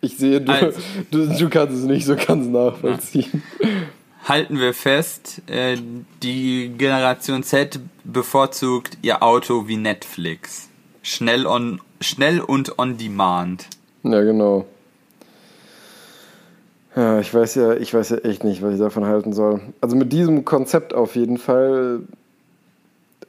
Ich 0.00 0.16
sehe, 0.16 0.40
du, 0.40 0.52
Also. 0.52 0.80
du, 1.10 1.26
du 1.26 1.48
kannst 1.48 1.76
es 1.76 1.84
nicht 1.84 2.04
so 2.04 2.16
ganz 2.16 2.46
nachvollziehen. 2.46 3.42
Halten 4.24 4.58
wir 4.58 4.72
fest, 4.72 5.42
äh, 5.48 5.76
die 6.22 6.72
Generation 6.78 7.42
Z 7.42 7.80
bevorzugt 8.04 8.98
ihr 9.02 9.22
Auto 9.22 9.66
wie 9.66 9.76
Netflix. 9.76 10.68
Schnell, 11.02 11.46
on, 11.46 11.80
schnell 12.00 12.40
und 12.40 12.78
on 12.78 12.98
demand. 12.98 13.66
Ja, 14.04 14.22
genau. 14.22 14.66
Ja, 16.94 17.18
ich 17.18 17.32
weiß 17.32 17.54
ja, 17.56 17.74
ich 17.74 17.92
weiß 17.92 18.10
ja 18.10 18.16
echt 18.18 18.44
nicht, 18.44 18.62
was 18.62 18.74
ich 18.74 18.78
davon 18.78 19.06
halten 19.06 19.32
soll. 19.32 19.60
Also 19.80 19.96
mit 19.96 20.12
diesem 20.12 20.44
Konzept 20.44 20.94
auf 20.94 21.16
jeden 21.16 21.38
Fall 21.38 22.00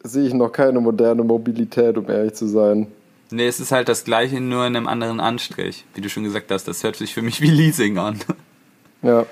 sehe 0.03 0.27
ich 0.27 0.33
noch 0.33 0.51
keine 0.51 0.79
moderne 0.79 1.23
Mobilität, 1.23 1.97
um 1.97 2.09
ehrlich 2.09 2.33
zu 2.33 2.47
sein. 2.47 2.87
Nee, 3.31 3.47
es 3.47 3.59
ist 3.59 3.71
halt 3.71 3.89
das 3.89 4.03
gleiche, 4.03 4.39
nur 4.41 4.67
in 4.67 4.75
einem 4.75 4.87
anderen 4.87 5.19
Anstrich. 5.19 5.85
Wie 5.95 6.01
du 6.01 6.09
schon 6.09 6.23
gesagt 6.23 6.51
hast, 6.51 6.67
das 6.67 6.83
hört 6.83 6.97
sich 6.97 7.13
für 7.13 7.21
mich 7.21 7.41
wie 7.41 7.49
Leasing 7.49 7.97
an. 7.97 8.19
Ja. 9.01 9.25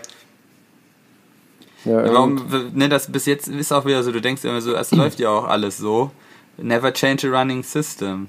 Ja, 1.86 2.14
Warum, 2.14 2.41
ne, 2.74 2.90
das 2.90 3.12
bis 3.12 3.26
jetzt 3.26 3.48
ist 3.48 3.72
auch 3.72 3.86
wieder 3.86 4.03
so, 4.03 4.12
du 4.12 4.22
denkst 4.22 4.44
immer 4.44 4.62
so, 4.62 4.74
es 4.76 4.91
läuft 4.95 5.20
ja 5.20 5.30
auch 5.30 5.48
alles 5.48 5.78
so. 5.78 6.12
Never 6.58 6.94
change 6.94 7.28
a 7.28 7.40
running 7.40 7.64
system. 7.64 8.28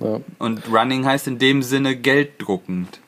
ja. 0.00 0.20
Und 0.38 0.62
running 0.72 1.04
heißt 1.04 1.26
in 1.26 1.38
dem 1.38 1.62
Sinne 1.62 1.96
gelddruckend. 1.96 3.00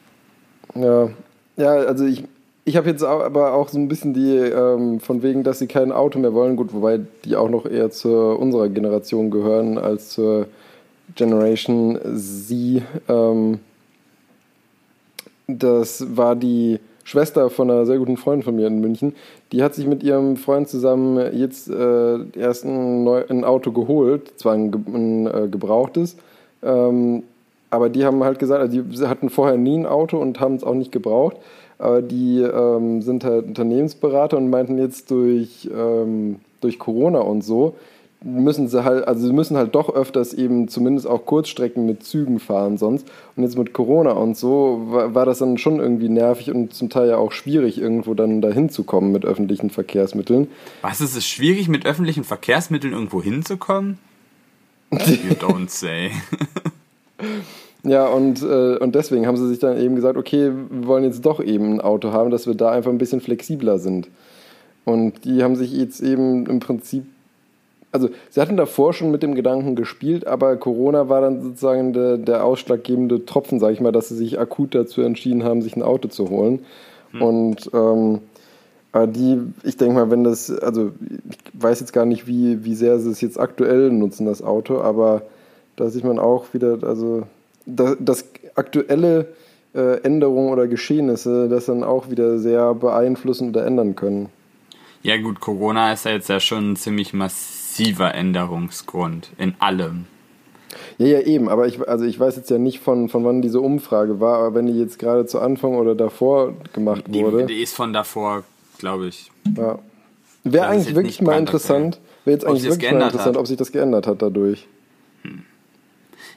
Ja, 0.74 1.10
ja 1.56 1.70
also 1.70 2.04
ich, 2.04 2.24
ich 2.64 2.76
habe 2.76 2.90
jetzt 2.90 3.02
aber 3.02 3.54
auch 3.54 3.68
so 3.68 3.78
ein 3.78 3.88
bisschen 3.88 4.12
die, 4.12 4.36
ähm, 4.36 5.00
von 5.00 5.22
wegen, 5.22 5.44
dass 5.44 5.60
sie 5.60 5.66
kein 5.66 5.92
Auto 5.92 6.18
mehr 6.18 6.34
wollen, 6.34 6.56
gut, 6.56 6.72
wobei 6.72 7.00
die 7.24 7.36
auch 7.36 7.48
noch 7.48 7.64
eher 7.64 7.90
zu 7.90 8.10
unserer 8.10 8.68
Generation 8.68 9.30
gehören 9.30 9.78
als 9.78 10.10
zur 10.10 10.46
Generation 11.14 11.98
Z. 12.16 12.82
Ähm, 13.08 13.60
das 15.58 16.16
war 16.16 16.36
die 16.36 16.78
Schwester 17.04 17.50
von 17.50 17.70
einer 17.70 17.86
sehr 17.86 17.98
guten 17.98 18.16
Freundin 18.16 18.44
von 18.44 18.56
mir 18.56 18.66
in 18.66 18.80
München. 18.80 19.14
Die 19.52 19.62
hat 19.62 19.74
sich 19.74 19.86
mit 19.86 20.02
ihrem 20.02 20.36
Freund 20.36 20.68
zusammen 20.68 21.36
jetzt 21.36 21.68
äh, 21.68 22.18
erst 22.38 22.64
ein, 22.64 23.04
neu, 23.04 23.24
ein 23.28 23.44
Auto 23.44 23.72
geholt, 23.72 24.38
zwar 24.38 24.54
ein, 24.54 24.72
ein 24.72 25.26
äh, 25.26 25.48
gebrauchtes, 25.48 26.16
ähm, 26.62 27.24
aber 27.70 27.88
die 27.88 28.04
haben 28.04 28.22
halt 28.24 28.38
gesagt, 28.38 28.60
also 28.60 28.82
die 28.82 29.06
hatten 29.06 29.30
vorher 29.30 29.56
nie 29.56 29.78
ein 29.78 29.86
Auto 29.86 30.18
und 30.18 30.40
haben 30.40 30.56
es 30.56 30.64
auch 30.64 30.74
nicht 30.74 30.92
gebraucht. 30.92 31.36
Aber 31.78 32.02
die 32.02 32.40
ähm, 32.40 33.00
sind 33.00 33.24
halt 33.24 33.46
Unternehmensberater 33.46 34.36
und 34.36 34.50
meinten 34.50 34.76
jetzt 34.76 35.10
durch, 35.10 35.70
ähm, 35.72 36.40
durch 36.60 36.78
Corona 36.78 37.20
und 37.20 37.42
so, 37.42 37.74
müssen 38.22 38.68
sie 38.68 38.84
halt, 38.84 39.08
also 39.08 39.26
sie 39.26 39.32
müssen 39.32 39.56
halt 39.56 39.74
doch 39.74 39.94
öfters 39.94 40.34
eben 40.34 40.68
zumindest 40.68 41.06
auch 41.06 41.24
Kurzstrecken 41.24 41.86
mit 41.86 42.04
Zügen 42.04 42.38
fahren 42.38 42.76
sonst. 42.76 43.06
Und 43.34 43.42
jetzt 43.42 43.56
mit 43.56 43.72
Corona 43.72 44.12
und 44.12 44.36
so 44.36 44.82
war, 44.88 45.14
war 45.14 45.26
das 45.26 45.38
dann 45.38 45.56
schon 45.58 45.80
irgendwie 45.80 46.08
nervig 46.08 46.50
und 46.50 46.74
zum 46.74 46.90
Teil 46.90 47.08
ja 47.08 47.16
auch 47.16 47.32
schwierig, 47.32 47.80
irgendwo 47.80 48.14
dann 48.14 48.42
dahin 48.42 48.68
zu 48.68 48.84
kommen 48.84 49.12
mit 49.12 49.24
öffentlichen 49.24 49.70
Verkehrsmitteln. 49.70 50.48
Was 50.82 51.00
ist 51.00 51.16
es 51.16 51.26
schwierig, 51.26 51.68
mit 51.68 51.86
öffentlichen 51.86 52.24
Verkehrsmitteln 52.24 52.92
irgendwo 52.92 53.22
hinzukommen? 53.22 53.98
You 54.90 55.34
don't 55.34 55.68
say. 55.68 56.10
Ja, 57.82 58.08
und, 58.08 58.42
äh, 58.42 58.76
und 58.76 58.94
deswegen 58.94 59.26
haben 59.26 59.36
sie 59.36 59.48
sich 59.48 59.58
dann 59.58 59.78
eben 59.78 59.96
gesagt, 59.96 60.18
okay, 60.18 60.52
wir 60.70 60.86
wollen 60.86 61.04
jetzt 61.04 61.24
doch 61.24 61.42
eben 61.42 61.74
ein 61.74 61.80
Auto 61.80 62.12
haben, 62.12 62.30
dass 62.30 62.46
wir 62.46 62.54
da 62.54 62.70
einfach 62.70 62.90
ein 62.90 62.98
bisschen 62.98 63.20
flexibler 63.20 63.78
sind. 63.78 64.08
Und 64.84 65.24
die 65.24 65.42
haben 65.42 65.56
sich 65.56 65.72
jetzt 65.72 66.00
eben 66.00 66.46
im 66.46 66.60
Prinzip, 66.60 67.04
also 67.92 68.08
sie 68.28 68.40
hatten 68.40 68.56
davor 68.56 68.92
schon 68.92 69.10
mit 69.10 69.22
dem 69.22 69.34
Gedanken 69.34 69.74
gespielt, 69.74 70.26
aber 70.26 70.56
Corona 70.56 71.08
war 71.08 71.20
dann 71.20 71.42
sozusagen 71.42 71.92
der, 71.92 72.18
der 72.18 72.44
ausschlaggebende 72.44 73.26
Tropfen, 73.26 73.58
sage 73.58 73.72
ich 73.72 73.80
mal, 73.80 73.92
dass 73.92 74.08
sie 74.08 74.16
sich 74.16 74.38
akut 74.38 74.74
dazu 74.74 75.02
entschieden 75.02 75.44
haben, 75.44 75.62
sich 75.62 75.76
ein 75.76 75.82
Auto 75.82 76.08
zu 76.08 76.30
holen. 76.30 76.64
Und 77.18 77.70
ähm, 77.74 78.20
die, 78.94 79.40
ich 79.64 79.76
denke 79.76 79.94
mal, 79.94 80.10
wenn 80.10 80.24
das, 80.24 80.50
also 80.50 80.92
ich 81.28 81.62
weiß 81.62 81.80
jetzt 81.80 81.92
gar 81.92 82.04
nicht, 82.04 82.26
wie, 82.26 82.64
wie 82.64 82.74
sehr 82.74 82.98
sie 82.98 83.10
es 83.10 83.20
jetzt 83.20 83.38
aktuell 83.38 83.90
nutzen, 83.90 84.26
das 84.26 84.42
Auto, 84.42 84.80
aber 84.80 85.22
da 85.76 85.88
sieht 85.88 86.04
man 86.04 86.18
auch 86.18 86.52
wieder, 86.52 86.78
also 86.82 87.22
da, 87.66 87.96
dass 87.98 88.24
aktuelle 88.54 89.28
äh, 89.74 90.00
Änderungen 90.02 90.50
oder 90.50 90.66
Geschehnisse 90.66 91.48
das 91.48 91.66
dann 91.66 91.84
auch 91.84 92.10
wieder 92.10 92.38
sehr 92.38 92.74
beeinflussen 92.74 93.50
oder 93.50 93.64
ändern 93.64 93.96
können. 93.96 94.28
Ja 95.02 95.16
gut, 95.16 95.40
Corona 95.40 95.92
ist 95.92 96.04
ja 96.04 96.12
jetzt 96.12 96.28
ja 96.28 96.40
schon 96.40 96.76
ziemlich 96.76 97.14
massiver 97.70 98.14
Änderungsgrund 98.14 99.30
in 99.38 99.54
allem. 99.58 100.06
Ja, 100.98 101.06
ja, 101.06 101.20
eben, 101.20 101.48
aber 101.48 101.66
ich, 101.66 101.88
also 101.88 102.04
ich 102.04 102.18
weiß 102.18 102.36
jetzt 102.36 102.50
ja 102.50 102.58
nicht 102.58 102.80
von, 102.80 103.08
von 103.08 103.24
wann 103.24 103.42
diese 103.42 103.60
Umfrage 103.60 104.20
war, 104.20 104.38
aber 104.38 104.54
wenn 104.54 104.66
die 104.66 104.78
jetzt 104.78 104.98
gerade 104.98 105.26
zu 105.26 105.40
Anfang 105.40 105.74
oder 105.74 105.94
davor 105.94 106.54
gemacht 106.72 107.04
wurde, 107.12 107.46
die 107.46 107.62
ist 107.62 107.74
von 107.74 107.92
davor, 107.92 108.44
glaube 108.78 109.08
ich. 109.08 109.30
ja. 109.56 109.78
wäre 110.44 110.66
Das 110.66 110.72
eigentlich 110.72 110.94
wirklich 110.94 111.22
mal 111.22 111.38
interessant, 111.38 112.00
wäre 112.24 112.34
jetzt 112.34 112.44
Ob 112.44 112.50
eigentlich 112.50 112.62
sich 112.62 112.70
das 112.70 112.78
wirklich 112.78 112.90
mal 112.92 112.98
geändert 112.98 113.12
interessant, 113.12 113.36
hat. 113.36 113.40
ob 113.40 113.46
sich 113.46 113.56
das 113.56 113.72
geändert 113.72 114.06
hat 114.06 114.22
dadurch. 114.22 114.68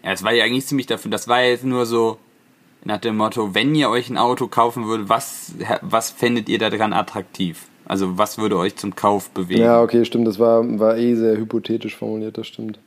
Ja, 0.03 0.11
es 0.11 0.23
war 0.23 0.34
ja 0.34 0.43
eigentlich 0.43 0.65
ziemlich 0.65 0.88
dafür, 0.88 1.11
das 1.11 1.27
war 1.27 1.41
ja 1.41 1.49
jetzt 1.49 1.64
nur 1.64 1.85
so 1.85 2.18
nach 2.85 2.99
dem 2.99 3.18
Motto, 3.18 3.53
wenn 3.53 3.73
ihr 3.76 3.89
euch 3.89 4.10
ein 4.10 4.18
Auto 4.18 4.47
kaufen 4.47 4.88
würdet, 4.88 5.10
was, 5.10 5.53
was 5.81 6.10
fändet 6.10 6.49
ihr 6.49 6.57
daran 6.57 6.93
attraktiv? 6.93 7.68
Also 7.85 8.18
was 8.18 8.38
würde 8.38 8.57
euch 8.57 8.76
zum 8.76 8.95
Kauf 8.95 9.30
bewegen? 9.31 9.61
Ja, 9.61 9.81
okay, 9.81 10.05
stimmt, 10.05 10.27
das 10.27 10.39
war, 10.39 10.64
war 10.80 10.97
eh 10.97 11.15
sehr 11.15 11.38
hypothetisch 11.38 11.95
formuliert, 11.95 12.38
das 12.38 12.47
stimmt. 12.47 12.80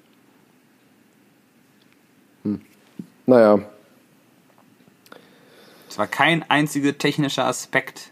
Hm. 2.44 2.60
Naja, 3.26 3.60
Es 5.88 5.98
war 5.98 6.06
kein 6.06 6.44
einziger 6.50 6.96
technischer 6.96 7.46
Aspekt 7.46 8.10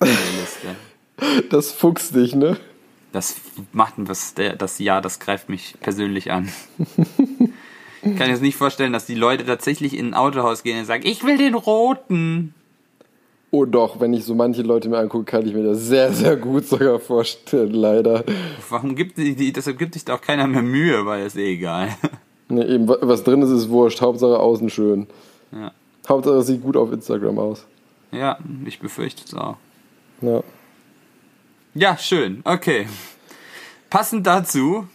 in 0.00 0.06
der 0.06 0.16
Liste. 0.40 1.48
das 1.50 1.72
fuchst 1.72 2.14
dich, 2.14 2.34
ne? 2.34 2.56
Das 3.12 3.36
macht 3.72 3.94
was, 3.96 4.34
das 4.34 4.78
Ja, 4.78 5.00
das 5.00 5.18
greift 5.18 5.48
mich 5.48 5.74
persönlich 5.80 6.30
an. 6.30 6.48
Ich 8.02 8.16
kann 8.16 8.30
jetzt 8.30 8.40
nicht 8.40 8.56
vorstellen, 8.56 8.94
dass 8.94 9.04
die 9.04 9.14
Leute 9.14 9.44
tatsächlich 9.44 9.94
in 9.94 10.06
ein 10.06 10.14
Autohaus 10.14 10.62
gehen 10.62 10.78
und 10.78 10.86
sagen, 10.86 11.04
ich 11.04 11.22
will 11.22 11.36
den 11.36 11.52
roten. 11.52 12.54
Oh 13.52 13.64
doch, 13.64 13.98
wenn 13.98 14.12
ich 14.12 14.24
so 14.24 14.34
manche 14.34 14.62
Leute 14.62 14.88
mir 14.88 14.98
angucke, 14.98 15.24
kann 15.24 15.46
ich 15.46 15.54
mir 15.54 15.64
das 15.64 15.80
sehr, 15.80 16.12
sehr 16.12 16.36
gut 16.36 16.66
sogar 16.66 17.00
vorstellen, 17.00 17.72
leider. 17.72 18.24
Warum 18.68 18.94
gibt 18.94 19.18
die, 19.18 19.52
deshalb 19.52 19.78
gibt 19.78 19.94
sich 19.94 20.04
da 20.04 20.14
auch 20.14 20.20
keiner 20.20 20.46
mehr 20.46 20.62
Mühe, 20.62 21.04
weil 21.04 21.24
es 21.24 21.36
eh 21.36 21.54
egal. 21.54 21.88
Ne, 22.52 22.66
eben, 22.66 22.88
was 22.88 23.22
drin 23.22 23.42
ist, 23.42 23.50
ist 23.50 23.68
wurscht. 23.68 24.00
Hauptsache 24.00 24.36
außen 24.36 24.70
schön. 24.70 25.06
Ja. 25.52 25.70
Hauptsache 26.08 26.34
es 26.38 26.48
sieht 26.48 26.64
gut 26.64 26.76
auf 26.76 26.90
Instagram 26.92 27.38
aus. 27.38 27.64
Ja, 28.10 28.38
ich 28.64 28.80
befürchte 28.80 29.22
es 29.24 29.34
auch. 29.34 29.56
Ja. 30.20 30.42
Ja, 31.74 31.96
schön. 31.96 32.40
Okay. 32.42 32.88
Passend 33.88 34.26
dazu. 34.26 34.88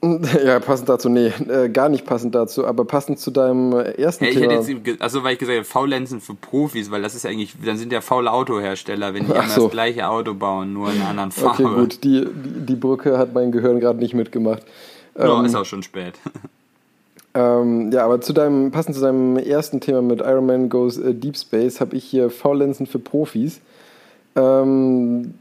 Ja, 0.44 0.60
passend 0.60 0.88
dazu, 0.88 1.08
nee, 1.08 1.32
äh, 1.48 1.68
gar 1.68 1.88
nicht 1.88 2.06
passend 2.06 2.34
dazu, 2.34 2.64
aber 2.66 2.84
passend 2.84 3.18
zu 3.18 3.30
deinem 3.32 3.72
äh, 3.72 3.90
ersten 4.00 4.24
Ja, 4.24 4.30
ich 4.30 4.36
Thema. 4.38 4.52
hätte 4.52 4.72
jetzt, 4.72 5.02
also 5.02 5.24
weil 5.24 5.32
ich 5.32 5.38
gesagt 5.40 5.56
habe, 5.56 5.64
Faulenzen 5.64 6.20
für 6.20 6.34
Profis, 6.34 6.90
weil 6.90 7.02
das 7.02 7.14
ist 7.16 7.24
ja 7.24 7.30
eigentlich, 7.30 7.54
dann 7.64 7.76
sind 7.76 7.92
ja 7.92 8.00
faule 8.00 8.30
Autohersteller, 8.32 9.12
wenn 9.14 9.26
die 9.26 9.32
immer 9.32 9.48
so. 9.48 9.62
das 9.64 9.72
gleiche 9.72 10.08
Auto 10.08 10.34
bauen, 10.34 10.72
nur 10.72 10.92
in 10.92 11.00
einer 11.00 11.10
anderen 11.10 11.32
Farbe. 11.32 11.64
okay, 11.64 11.74
gut, 11.74 12.04
die, 12.04 12.24
die, 12.26 12.66
die 12.66 12.76
Brücke 12.76 13.18
hat 13.18 13.34
mein 13.34 13.50
Gehirn 13.50 13.80
gerade 13.80 13.98
nicht 13.98 14.14
mitgemacht. 14.14 14.62
Ja, 15.18 15.38
Ähm, 15.38 15.44
ist 15.46 15.56
auch 15.56 15.64
schon 15.64 15.82
spät. 15.82 16.14
Ähm, 17.34 17.92
ja, 17.92 18.04
aber 18.04 18.20
zu 18.22 18.32
deinem, 18.32 18.70
passend 18.70 18.96
zu 18.96 19.02
deinem 19.02 19.36
ersten 19.36 19.80
Thema 19.80 20.00
mit 20.00 20.20
Iron 20.20 20.46
Man 20.46 20.70
Goes 20.70 20.96
äh, 20.98 21.14
Deep 21.14 21.36
Space 21.36 21.78
habe 21.80 21.94
ich 21.94 22.02
hier 22.04 22.30
Faulenzen 22.30 22.86
für 22.86 22.98
Profis. 22.98 23.60
Ähm, 24.34 25.34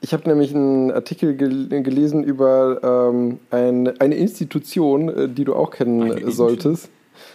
ich 0.00 0.12
habe 0.12 0.28
nämlich 0.28 0.54
einen 0.54 0.90
Artikel 0.90 1.34
gel 1.34 1.68
gelesen 1.82 2.22
über 2.22 3.10
ähm, 3.10 3.38
ein, 3.50 4.00
eine 4.00 4.14
Institution, 4.14 5.08
äh, 5.08 5.28
die 5.28 5.44
du 5.44 5.54
auch 5.54 5.70
kennen 5.70 6.12
Eine 6.12 6.30
solltest, 6.30 6.90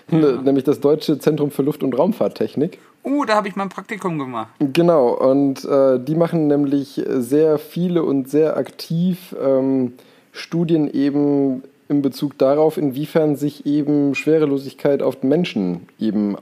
Ne- 0.09 0.39
nämlich 0.43 0.63
das 0.63 0.79
Deutsche 0.79 1.19
Zentrum 1.19 1.51
für 1.51 1.61
Luft- 1.61 1.83
und 1.83 1.97
Raumfahrttechnik. 1.97 2.79
Uh, 3.03 3.25
da 3.25 3.35
habe 3.35 3.49
ich 3.49 3.55
mal 3.55 3.63
ein 3.63 3.69
Praktikum 3.69 4.17
gemacht. 4.17 4.49
Genau, 4.59 5.09
und 5.09 5.65
äh, 5.65 5.99
die 5.99 6.15
machen 6.15 6.47
nämlich 6.47 7.01
sehr 7.07 7.57
viele 7.57 8.03
und 8.03 8.29
sehr 8.29 8.55
aktiv 8.55 9.35
ähm, 9.41 9.93
Studien 10.31 10.89
eben 10.89 11.63
in 11.89 12.01
Bezug 12.01 12.37
darauf, 12.37 12.77
inwiefern 12.77 13.35
sich 13.35 13.65
eben 13.65 14.15
Schwerelosigkeit 14.15 15.01
auf 15.01 15.17
den 15.17 15.29
Menschen 15.29 15.87
eben 15.99 16.37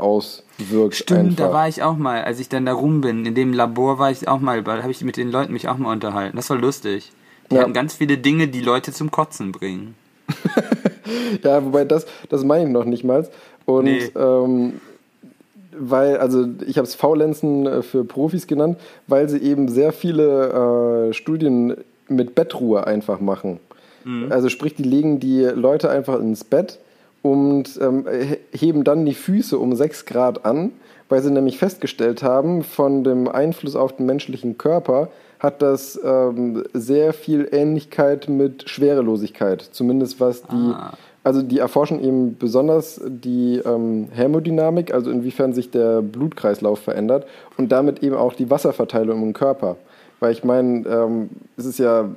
auswirkt. 0.64 0.96
Stimmt, 0.96 1.20
einfach. 1.32 1.48
da 1.48 1.54
war 1.54 1.68
ich 1.68 1.84
auch 1.84 1.98
mal, 1.98 2.24
als 2.24 2.40
ich 2.40 2.50
dann 2.50 2.66
da 2.66 2.74
rum 2.74 3.02
bin, 3.02 3.26
in 3.26 3.36
dem 3.36 3.54
Labor 3.54 4.00
war 4.00 4.12
ich 4.12 4.28
auch 4.28 4.40
mal, 4.40 4.64
da 4.64 4.82
habe 4.82 4.92
ich 4.92 5.04
mit 5.04 5.18
den 5.18 5.32
Leuten 5.32 5.54
mich 5.54 5.68
auch 5.68 5.78
mal 5.78 5.92
unterhalten. 5.92 6.36
Das 6.38 6.50
war 6.50 6.58
lustig. 6.58 7.12
Die 7.50 7.56
Ja. 7.56 7.62
hatten 7.62 7.74
ganz 7.74 7.96
viele 7.96 8.18
Dinge, 8.18 8.48
die 8.48 8.62
Leute 8.62 8.92
zum 8.92 9.12
Kotzen 9.12 9.52
bringen. 9.52 9.96
Ja, 11.44 11.64
wobei 11.66 11.84
das, 11.86 12.06
das 12.30 12.44
meine 12.44 12.66
ich 12.66 12.70
noch 12.72 12.86
nicht 12.86 13.04
mal. 13.04 13.28
Und 13.66 13.86
Nee. 13.86 14.10
ähm, 14.16 14.80
weil, 15.78 16.18
also 16.18 16.46
ich 16.66 16.78
habe 16.78 16.88
es 16.88 16.96
Faulenzen 16.96 17.66
äh, 17.66 17.82
für 17.82 18.04
Profis 18.06 18.48
genannt, 18.48 18.78
weil 19.08 19.28
sie 19.30 19.40
eben 19.40 19.68
sehr 19.70 19.92
viele 19.94 21.10
äh, 21.10 21.14
Studien 21.14 21.76
mit 22.08 22.36
Bettruhe 22.36 22.86
einfach 22.88 23.20
machen. 23.20 23.60
Also 24.32 24.50
sprich, 24.50 24.74
die 24.74 24.82
legen 24.84 25.20
die 25.20 25.44
Leute 25.44 25.90
einfach 25.92 26.20
ins 26.20 26.44
Bett 26.44 26.80
und 27.22 27.80
ähm, 27.82 28.06
he- 28.10 28.38
heben 28.58 28.84
dann 28.84 29.06
die 29.06 29.14
Füße 29.14 29.58
um 29.58 29.76
6 29.76 30.06
Grad 30.06 30.46
an, 30.46 30.72
weil 31.10 31.22
sie 31.22 31.32
nämlich 31.32 31.58
festgestellt 31.58 32.24
haben, 32.24 32.64
von 32.64 33.04
dem 33.04 33.28
Einfluss 33.28 33.76
auf 33.76 33.96
den 33.96 34.06
menschlichen 34.06 34.58
Körper 34.58 35.10
hat 35.40 35.62
das 35.62 36.00
ähm, 36.04 36.64
sehr 36.74 37.14
viel 37.14 37.48
Ähnlichkeit 37.52 38.30
mit 38.30 38.70
Schwerelosigkeit, 38.70 39.62
zumindest 39.62 40.20
was 40.20 40.44
die 40.44 40.72
Ah. 40.74 40.94
also 41.24 41.42
die 41.42 41.60
erforschen 41.60 42.04
eben 42.04 42.38
besonders 42.38 43.02
die 43.08 43.58
ähm, 43.66 44.08
Hämodynamik, 44.12 44.94
also 44.94 45.10
inwiefern 45.12 45.54
sich 45.54 45.70
der 45.72 46.02
Blutkreislauf 46.02 46.80
verändert 46.80 47.26
und 47.58 47.72
damit 47.72 48.02
eben 48.04 48.16
auch 48.16 48.34
die 48.34 48.50
Wasserverteilung 48.50 49.22
im 49.24 49.34
Körper. 49.34 49.78
Weil 50.20 50.32
ich 50.32 50.44
meine, 50.44 50.88
ähm, 50.88 51.30
es 51.58 51.66
ist 51.66 51.80
ja 51.80 52.08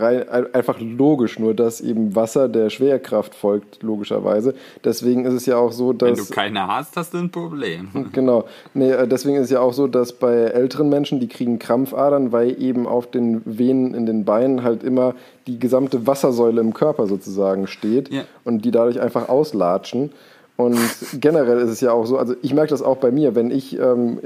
rein, 0.00 0.28
ein- 0.28 0.54
einfach 0.54 0.78
logisch, 0.80 1.38
nur 1.38 1.54
dass 1.54 1.80
eben 1.80 2.14
Wasser 2.14 2.48
der 2.48 2.70
Schwerkraft 2.70 3.34
folgt, 3.34 3.82
logischerweise. 3.82 4.54
Deswegen 4.84 5.24
ist 5.24 5.34
es 5.34 5.46
ja 5.46 5.56
auch 5.56 5.72
so, 5.72 5.88
Wenn 5.88 5.98
dass... 6.14 6.28
du 6.28 6.34
keine 6.34 6.66
hast, 6.66 6.96
hast 6.96 7.14
du 7.14 7.18
ein 7.18 7.30
Problem. 7.30 7.88
Genau. 8.12 8.44
Nee, 8.74 8.90
äh, 8.92 9.08
deswegen 9.08 9.36
ist 9.36 9.44
es 9.44 9.50
ja 9.50 9.60
auch 9.60 9.72
so, 9.72 9.86
dass 9.86 10.12
bei 10.12 10.34
älteren 10.34 10.88
Menschen, 10.88 11.20
die 11.20 11.28
kriegen 11.28 11.58
Krampfadern, 11.58 12.32
weil 12.32 12.60
eben 12.62 12.86
auf 12.86 13.10
den 13.10 13.42
Venen 13.44 13.94
in 13.94 14.06
den 14.06 14.24
Beinen 14.24 14.62
halt 14.62 14.82
immer 14.84 15.14
die 15.46 15.58
gesamte 15.58 16.06
Wassersäule 16.06 16.60
im 16.60 16.74
Körper 16.74 17.06
sozusagen 17.06 17.66
steht 17.66 18.12
Ja. 18.12 18.22
und 18.44 18.64
die 18.64 18.70
dadurch 18.70 19.00
einfach 19.00 19.28
auslatschen. 19.28 20.12
Und 20.56 20.78
generell 21.20 21.58
ist 21.58 21.70
es 21.70 21.80
ja 21.82 21.92
auch 21.92 22.06
so, 22.06 22.16
also 22.16 22.34
ich 22.42 22.54
merke 22.54 22.70
das 22.70 22.80
auch 22.82 22.96
bei 22.96 23.10
mir, 23.10 23.34
wenn 23.34 23.50
ich, 23.50 23.78
ähm, 23.78 24.18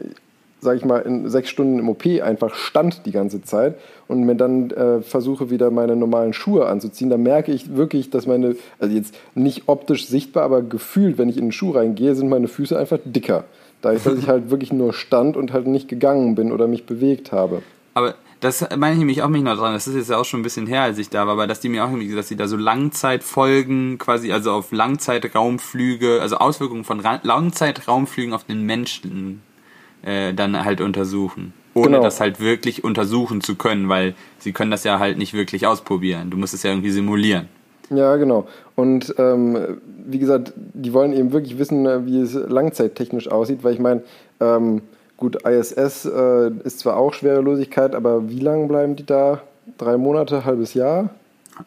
sage 0.61 0.79
ich 0.79 0.85
mal, 0.85 0.99
in 0.99 1.29
sechs 1.29 1.49
Stunden 1.49 1.79
im 1.79 1.89
OP 1.89 2.07
einfach 2.07 2.55
stand 2.55 3.07
die 3.07 3.13
ganze 3.13 3.43
Zeit 3.43 3.77
und 4.09 4.25
mir 4.25 4.35
dann 4.35 4.71
äh, 4.71 5.01
versuche 5.01 5.51
wieder 5.51 5.71
meine 5.71 5.97
normalen 5.97 6.33
Schuhe 6.33 6.67
anzuziehen, 6.67 7.11
dann 7.11 7.23
merke 7.23 7.53
ich 7.53 7.77
wirklich, 7.77 8.11
dass 8.11 8.27
meine, 8.27 8.57
also 8.79 8.95
jetzt 8.95 9.15
nicht 9.35 9.65
optisch 9.67 10.07
sichtbar, 10.07 10.45
aber 10.45 10.63
gefühlt, 10.63 11.19
wenn 11.19 11.29
ich 11.29 11.37
in 11.37 11.47
den 11.47 11.53
Schuh 11.53 11.71
reingehe, 11.71 12.15
sind 12.15 12.29
meine 12.29 12.49
Füße 12.49 12.79
einfach 12.79 12.99
dicker. 13.05 13.45
Dadurch, 13.83 14.03
dass 14.03 14.19
ich 14.19 14.29
halt 14.29 14.51
wirklich 14.51 14.73
nur 14.73 14.93
stand 14.93 15.37
und 15.37 15.53
halt 15.53 15.67
nicht 15.67 15.89
gegangen 15.89 16.35
bin 16.35 16.53
oder 16.53 16.67
mich 16.67 16.85
bewegt 16.85 17.33
habe. 17.33 17.63
Aber 17.95 18.15
das 18.41 18.67
meine 18.77 18.95
ich 18.95 18.99
nämlich 18.99 19.23
auch 19.23 19.29
mich 19.29 19.43
noch 19.43 19.57
dran. 19.57 19.73
Das 19.73 19.87
ist 19.87 19.95
jetzt 19.95 20.11
ja 20.11 20.19
auch 20.19 20.25
schon 20.25 20.41
ein 20.41 20.43
bisschen 20.43 20.67
her, 20.67 20.83
als 20.83 20.99
ich 20.99 21.09
da 21.09 21.27
war, 21.27 21.35
aber 21.35 21.47
dass 21.47 21.61
die 21.61 21.69
mir 21.69 21.85
auch 21.85 21.91
irgendwie, 21.91 22.15
dass 22.15 22.29
sie 22.29 22.37
da 22.37 22.47
so 22.47 22.57
Langzeitfolgen 22.57 23.99
quasi, 23.99 24.33
also 24.33 24.53
auf 24.53 24.73
Langzeitraumflüge, 24.73 26.21
also 26.21 26.37
Auswirkungen 26.37 26.85
von 26.85 27.01
Ra 27.01 27.21
Langzeitraumflügen 27.23 28.35
auf 28.35 28.45
den 28.45 28.65
Menschen 28.65 29.43
äh, 30.03 30.33
dann 30.35 30.65
halt 30.65 30.81
untersuchen. 30.81 31.53
Ohne 31.75 31.89
Genau. 31.91 32.03
das 32.03 32.21
halt 32.21 32.41
wirklich 32.41 32.83
untersuchen 32.83 33.41
zu 33.41 33.55
können, 33.55 33.89
weil 33.89 34.15
sie 34.39 34.53
können 34.53 34.71
das 34.71 34.85
ja 34.85 34.99
halt 34.99 35.19
nicht 35.19 35.35
wirklich 35.35 35.67
ausprobieren. 35.67 36.31
Du 36.31 36.37
musst 36.37 36.53
es 36.53 36.63
ja 36.63 36.71
irgendwie 36.71 36.91
simulieren. 36.91 37.49
Ja, 37.91 38.17
genau. 38.17 38.47
Und 38.77 39.15
ähm, 39.19 39.79
wie 40.07 40.19
gesagt, 40.19 40.53
die 40.57 40.93
wollen 40.93 41.13
eben 41.13 41.33
wirklich 41.33 41.59
wissen, 41.59 41.87
äh, 41.87 42.07
wie 42.07 42.21
es 42.21 42.35
langzeittechnisch 42.35 43.29
aussieht, 43.31 43.63
weil 43.63 43.75
ich 43.75 43.81
meine, 43.81 44.03
ähm, 44.41 44.83
gut, 45.17 45.45
ISS 45.45 46.07
äh, 46.07 46.51
ist 46.65 46.81
zwar 46.81 46.97
auch 46.97 47.13
Schwerelosigkeit, 47.13 47.95
aber 47.95 48.29
wie 48.29 48.41
lange 48.41 48.67
bleiben 48.67 48.97
die 48.97 49.07
da? 49.07 49.41
Drei 49.79 49.97
Monate, 49.97 50.45
halbes 50.45 50.75
Jahr? 50.75 51.11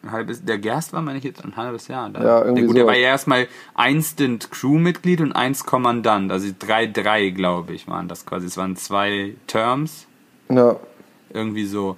Ein 0.02 0.12
halbes, 0.12 0.44
der 0.44 0.58
Gerst 0.58 0.92
war, 0.92 1.02
meine 1.02 1.18
ich 1.18 1.24
jetzt, 1.24 1.44
ein 1.44 1.56
halbes 1.56 1.88
Jahr 1.88 2.10
da. 2.10 2.22
Ja, 2.22 2.38
irgendwie 2.44 2.60
der, 2.62 2.66
gut, 2.66 2.76
der 2.76 2.82
sowas. 2.84 2.94
war 2.94 3.00
ja 3.00 3.08
erstmal 3.08 3.48
Instant 3.88 4.50
Crewmitglied 4.50 5.20
und 5.20 5.32
eins 5.32 5.64
Kommandant. 5.64 6.30
Also 6.32 6.48
drei, 6.58 6.86
drei, 6.86 7.30
glaube 7.30 7.72
ich, 7.74 7.86
waren 7.88 8.08
das 8.08 8.26
quasi. 8.26 8.46
Es 8.46 8.56
waren 8.56 8.76
zwei 8.76 9.34
Terms. 9.46 10.06
Ja, 10.50 10.76
Irgendwie 11.32 11.64
so. 11.66 11.96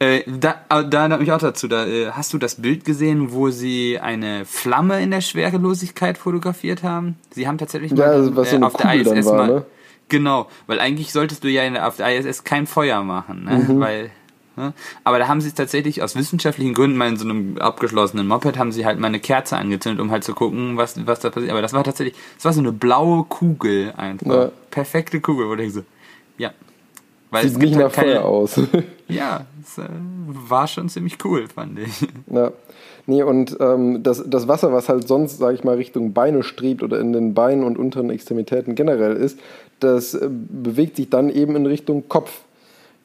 Äh, 0.00 0.22
da, 0.26 0.56
aber 0.68 0.84
da 0.84 1.08
da 1.08 1.16
mich 1.18 1.30
auch 1.32 1.38
dazu. 1.38 1.68
Da, 1.68 1.86
äh, 1.86 2.10
hast 2.10 2.32
du 2.32 2.38
das 2.38 2.56
Bild 2.60 2.84
gesehen, 2.84 3.32
wo 3.32 3.50
sie 3.50 3.98
eine 4.00 4.44
Flamme 4.44 5.00
in 5.02 5.10
der 5.12 5.20
Schwerelosigkeit 5.20 6.18
fotografiert 6.18 6.82
haben? 6.82 7.16
Sie 7.30 7.46
haben 7.46 7.58
tatsächlich 7.58 7.92
Ja, 7.92 7.98
mal 7.98 8.10
also 8.14 8.36
was 8.36 8.50
so 8.50 8.56
eine 8.56 8.66
auf 8.66 8.74
der 8.74 8.90
Kugel 8.98 9.16
ISS 9.18 9.26
war, 9.26 9.36
mal. 9.36 9.46
ne? 9.46 9.66
Genau, 10.08 10.48
weil 10.66 10.80
eigentlich 10.80 11.12
solltest 11.12 11.44
du 11.44 11.48
ja 11.48 11.62
in 11.62 11.74
der, 11.74 11.88
auf 11.88 11.96
der 11.96 12.18
ISS 12.18 12.44
kein 12.44 12.66
Feuer 12.66 13.02
machen, 13.02 13.44
ne? 13.44 13.52
Mhm. 13.68 13.80
Weil? 13.80 14.10
Aber 15.04 15.18
da 15.18 15.28
haben 15.28 15.40
sie 15.40 15.48
es 15.48 15.54
tatsächlich 15.54 16.02
aus 16.02 16.16
wissenschaftlichen 16.16 16.74
Gründen 16.74 16.96
mal 16.96 17.08
in 17.08 17.16
so 17.16 17.24
einem 17.24 17.58
abgeschlossenen 17.58 18.26
Moped 18.26 18.58
haben 18.58 18.72
sie 18.72 18.86
halt 18.86 18.98
mal 18.98 19.08
eine 19.08 19.20
Kerze 19.20 19.56
angezündet, 19.56 20.00
um 20.00 20.10
halt 20.10 20.24
zu 20.24 20.34
gucken, 20.34 20.76
was, 20.76 21.06
was 21.06 21.20
da 21.20 21.30
passiert. 21.30 21.50
Aber 21.50 21.62
das 21.62 21.72
war 21.72 21.84
tatsächlich, 21.84 22.16
das 22.36 22.44
war 22.44 22.52
so 22.52 22.60
eine 22.60 22.72
blaue 22.72 23.24
Kugel 23.24 23.92
einfach. 23.96 24.26
Ja. 24.26 24.50
Perfekte 24.70 25.20
Kugel, 25.20 25.48
wo 25.48 25.54
ich 25.54 25.72
so, 25.72 25.82
ja. 26.38 26.52
Weil 27.30 27.48
sieht 27.48 27.58
nicht 27.58 27.74
halt 27.74 27.86
nach 27.86 27.92
keine, 27.92 28.12
Feuer 28.12 28.24
aus. 28.24 28.60
ja, 29.08 29.46
es 29.62 29.78
äh, 29.78 29.82
war 30.48 30.68
schon 30.68 30.88
ziemlich 30.88 31.18
cool, 31.24 31.48
fand 31.48 31.78
ich. 31.78 32.06
Ja. 32.32 32.52
Nee, 33.06 33.22
und 33.22 33.56
ähm, 33.60 34.02
das, 34.02 34.22
das 34.26 34.48
Wasser, 34.48 34.72
was 34.72 34.88
halt 34.88 35.06
sonst, 35.06 35.38
sage 35.38 35.54
ich 35.54 35.64
mal, 35.64 35.76
Richtung 35.76 36.14
Beine 36.14 36.42
strebt 36.42 36.82
oder 36.82 36.98
in 37.00 37.12
den 37.12 37.34
Beinen 37.34 37.62
und 37.62 37.76
unteren 37.76 38.08
Extremitäten 38.08 38.74
generell 38.74 39.14
ist, 39.16 39.38
das 39.80 40.14
äh, 40.14 40.28
bewegt 40.30 40.96
sich 40.96 41.10
dann 41.10 41.28
eben 41.28 41.56
in 41.56 41.66
Richtung 41.66 42.08
Kopf. 42.08 42.43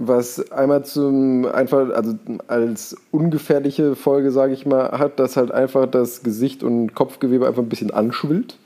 Was 0.01 0.49
einmal 0.51 0.85
zum 0.85 1.45
einfach, 1.45 1.89
also 1.89 2.13
als 2.47 2.95
ungefährliche 3.11 3.95
Folge, 3.97 4.31
sage 4.31 4.53
ich 4.53 4.65
mal, 4.65 4.91
hat, 4.97 5.19
dass 5.19 5.35
halt 5.35 5.51
einfach 5.51 5.87
das 5.87 6.23
Gesicht 6.23 6.63
und 6.63 6.95
Kopfgewebe 6.95 7.45
einfach 7.45 7.61
ein 7.61 7.67
bisschen 7.67 7.91
anschwillt. 7.91 8.57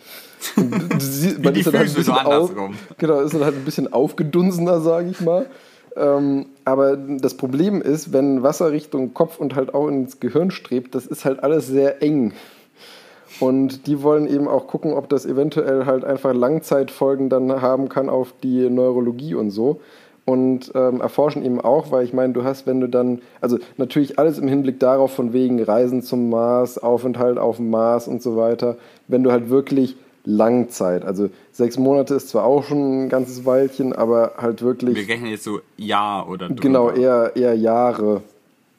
Sie- 1.00 1.36
man 1.42 1.56
ist 1.56 1.66
dann 1.66 1.78
halt 1.80 1.98
ein 1.98 2.26
auf-. 2.28 2.52
Genau, 3.00 3.20
ist 3.22 3.34
dann 3.34 3.44
halt 3.46 3.56
ein 3.56 3.66
bisschen 3.66 3.92
aufgedunsener, 3.92 4.80
sage 4.80 5.10
ich 5.10 5.22
mal. 5.22 5.48
Ähm, 5.96 6.46
aber 6.66 6.98
das 6.98 7.34
Problem 7.36 7.82
ist, 7.82 8.14
wenn 8.14 8.44
Wasser 8.44 8.72
Richtung 8.72 9.16
Kopf 9.16 9.40
und 9.40 9.56
halt 9.56 9.74
auch 9.74 9.88
ins 9.88 10.20
Gehirn 10.20 10.52
strebt, 10.52 10.94
das 10.94 11.08
ist 11.08 11.26
halt 11.26 11.42
alles 11.44 11.66
sehr 11.68 12.04
eng. 12.04 12.34
Und 13.40 13.88
die 13.88 14.04
wollen 14.04 14.28
eben 14.28 14.48
auch 14.48 14.68
gucken, 14.68 14.94
ob 14.94 15.10
das 15.10 15.26
eventuell 15.26 15.86
halt 15.88 16.04
einfach 16.04 16.34
Langzeitfolgen 16.34 17.30
dann 17.30 17.62
haben 17.62 17.90
kann 17.90 18.10
auf 18.10 18.34
die 18.44 18.70
Neurologie 18.70 19.34
und 19.34 19.50
so. 19.50 19.82
Und 20.26 20.72
ähm, 20.74 21.02
erforschen 21.02 21.44
eben 21.44 21.60
auch, 21.60 21.92
weil 21.92 22.06
ich 22.06 22.14
meine, 22.14 22.34
du 22.34 22.44
hast, 22.44 22.66
wenn 22.66 22.80
du 22.80 22.88
dann, 22.88 23.22
also 23.42 23.58
natürlich 23.78 24.18
alles 24.20 24.38
im 24.38 24.48
Hinblick 24.48 24.80
darauf, 24.80 25.14
von 25.14 25.34
wegen 25.34 25.62
Reisen 25.62 26.02
zum 26.02 26.30
Mars, 26.30 26.78
Aufenthalt 26.78 27.38
auf 27.38 27.58
dem 27.58 27.70
Mars 27.70 28.08
und 28.08 28.22
so 28.22 28.38
weiter, 28.38 28.78
wenn 29.08 29.24
du 29.24 29.32
halt 29.32 29.50
wirklich 29.50 29.98
Langzeit, 30.26 31.04
also 31.04 31.30
sechs 31.52 31.78
Monate 31.78 32.16
ist 32.16 32.30
zwar 32.30 32.46
auch 32.46 32.64
schon 32.64 33.06
ein 33.06 33.10
ganzes 33.10 33.46
Weilchen, 33.46 33.92
aber 33.92 34.36
halt 34.38 34.62
wirklich. 34.62 34.96
Wir 34.96 35.14
rechnen 35.14 35.32
jetzt 35.32 35.44
so 35.44 35.60
Jahr 35.76 36.30
oder 36.30 36.48
drüber. 36.48 36.62
Genau, 36.62 36.90
eher, 36.92 37.34
eher 37.36 37.56
Jahre. 37.56 38.22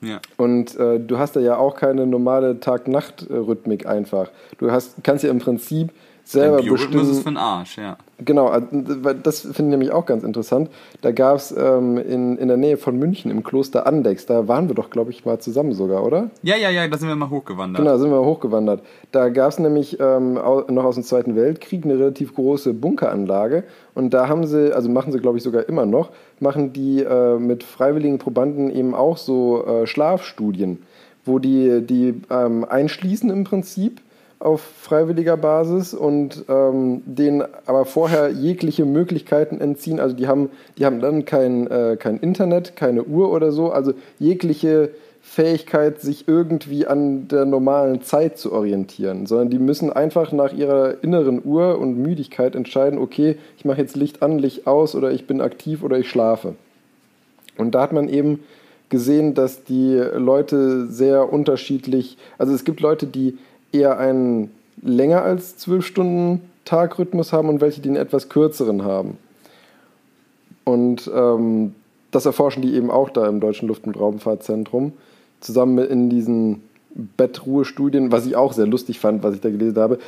Ja. 0.01 0.21
Und 0.39 0.77
äh, 0.77 0.99
du 0.99 1.19
hast 1.19 1.37
da 1.37 1.41
ja 1.41 1.57
auch 1.57 1.77
keine 1.77 2.07
normale 2.07 2.61
Tag-Nacht-Rhythmik 2.61 3.87
einfach. 3.87 4.31
Du 4.59 4.71
hast, 4.71 4.97
kannst 5.03 5.25
ja 5.25 5.31
im 5.31 5.39
Prinzip 5.39 5.91
selber 6.25 6.57
Biorhythmus 6.57 6.91
bestimmen. 6.91 7.11
ist 7.11 7.19
für 7.19 7.31
den 7.31 7.37
Arsch, 7.37 7.79
ja. 7.79 7.97
Genau, 8.25 8.51
weil 8.71 9.15
das 9.17 9.41
finde 9.41 9.57
ich 9.57 9.63
nämlich 9.63 9.93
auch 9.93 10.07
ganz 10.07 10.23
interessant. 10.25 10.71
Da 11.03 11.13
gab 11.13 11.37
es 11.37 11.55
ähm, 11.57 11.99
in, 11.99 12.39
in 12.39 12.49
der 12.49 12.57
Nähe 12.57 12.77
von 12.77 12.99
München 12.99 13.31
im 13.31 13.43
Kloster 13.43 13.87
Andex, 13.87 14.25
da 14.25 14.49
waren 14.49 14.69
wir 14.69 14.75
doch, 14.75 14.89
glaube 14.91 15.11
ich, 15.11 15.25
mal 15.25 15.39
zusammen 15.39 15.73
sogar, 15.73 16.05
oder? 16.05 16.31
Ja, 16.43 16.57
ja, 16.57 16.71
ja, 16.71 16.89
da 16.89 16.97
sind 16.97 17.09
wir 17.09 17.17
mal 17.17 17.29
hochgewandert. 17.29 17.83
Genau, 17.83 17.99
sind 17.99 18.11
wir 18.11 18.25
hochgewandert. 18.25 18.83
Da 19.13 19.29
gab 19.29 19.51
es 19.51 19.59
nämlich 19.59 19.99
ähm, 20.01 20.35
noch 20.35 20.85
aus 20.85 20.95
dem 20.95 21.05
Zweiten 21.05 21.37
Weltkrieg 21.37 21.85
eine 21.85 21.99
relativ 21.99 22.35
große 22.35 22.73
Bunkeranlage 22.73 23.65
und 23.95 24.15
da 24.15 24.29
haben 24.29 24.47
sie, 24.47 24.75
also 24.75 24.89
machen 24.89 25.13
sie 25.13 25.19
glaube 25.19 25.39
ich 25.39 25.45
sogar 25.45 25.69
immer 25.69 25.85
noch, 25.85 26.11
machen 26.41 26.73
die 26.73 27.03
äh, 27.03 27.39
mit 27.39 27.65
freiwilligen 27.65 28.19
Probanden 28.19 28.71
eben 28.71 28.95
auch 28.95 29.19
so 29.19 29.67
äh, 29.67 29.87
Schlafstudien, 29.87 30.83
wo 31.25 31.39
die, 31.39 31.83
die 31.83 32.23
ähm, 32.31 32.65
einschließen 32.65 33.29
im 33.31 33.45
Prinzip 33.45 34.01
auf 34.39 34.61
freiwilliger 34.61 35.37
Basis 35.37 35.95
und 35.95 36.45
ähm, 36.49 37.03
denen 37.07 37.45
aber 37.67 37.85
vorher 37.85 38.31
jegliche 38.31 38.85
Möglichkeiten 38.85 39.61
entziehen. 39.61 40.01
Also 40.01 40.15
die 40.15 40.27
haben, 40.27 40.51
die 40.77 40.85
haben 40.85 41.01
dann 41.01 41.25
kein, 41.25 41.67
äh, 41.69 41.97
kein 41.99 42.19
Internet, 42.19 42.77
keine 42.77 43.05
Uhr 43.05 43.31
oder 43.31 43.53
so, 43.53 43.71
also 43.71 43.95
jegliche 44.19 44.91
Fähigkeit, 45.23 46.03
sich 46.03 46.29
irgendwie 46.29 46.87
an 46.87 47.29
der 47.29 47.47
normalen 47.47 48.03
Zeit 48.03 48.37
zu 48.37 48.53
orientieren, 48.53 49.25
sondern 49.25 49.49
die 49.49 49.59
müssen 49.59 49.91
einfach 49.91 50.33
nach 50.33 50.53
ihrer 50.53 51.03
inneren 51.03 51.41
Uhr 51.43 51.79
und 51.79 51.97
Müdigkeit 51.97 52.55
entscheiden, 52.55 52.99
okay, 52.99 53.39
ich 53.57 53.65
mache 53.65 53.81
jetzt 53.81 53.97
Licht 53.97 54.23
an, 54.23 54.39
Licht 54.39 54.67
aus 54.67 54.95
oder 54.95 55.11
ich 55.11 55.27
bin 55.27 55.41
aktiv 55.41 55.83
oder 55.83 55.99
ich 55.99 56.11
schlafe. 56.11 56.55
Und 57.57 57.75
da 57.75 57.81
hat 57.81 57.93
man 57.93 58.09
eben 58.11 58.41
gesehen, 58.91 59.35
dass 59.35 59.65
die 59.65 59.97
Leute 59.97 60.87
sehr 60.87 61.33
unterschiedlich, 61.33 62.19
also 62.37 62.53
es 62.53 62.65
gibt 62.65 62.81
Leute, 62.81 63.07
die 63.07 63.39
eher 63.75 63.99
einen 63.99 64.51
länger 64.83 65.23
als 65.23 65.57
zwölf 65.57 65.87
Stunden 65.87 66.41
Tagrhythmus 66.65 67.33
haben 67.33 67.49
und 67.49 67.61
welche, 67.61 67.81
die 67.81 67.89
einen 67.89 67.97
etwas 67.97 68.29
kürzeren 68.29 68.85
haben. 68.85 69.19
Und 70.65 71.11
ähm, 71.15 71.75
das 72.11 72.27
erforschen 72.27 72.63
die 72.63 72.75
eben 72.75 72.91
auch 72.91 73.11
da 73.11 73.27
im 73.27 73.41
Deutschen 73.41 73.69
Luft- 73.69 73.87
und 73.87 73.99
Raumfahrtzentrum, 73.99 74.93
zusammen 75.41 75.75
mit 75.75 75.91
in 75.91 76.09
diesen 76.09 76.63
Bettruhestudien, 76.95 78.13
was 78.13 78.25
ich 78.25 78.37
auch 78.37 78.53
sehr 78.53 78.67
lustig 78.67 78.99
fand, 79.01 79.23
was 79.23 79.35
ich 79.35 79.41
da 79.41 79.51
gelesen 79.51 79.79
habe. 79.79 79.99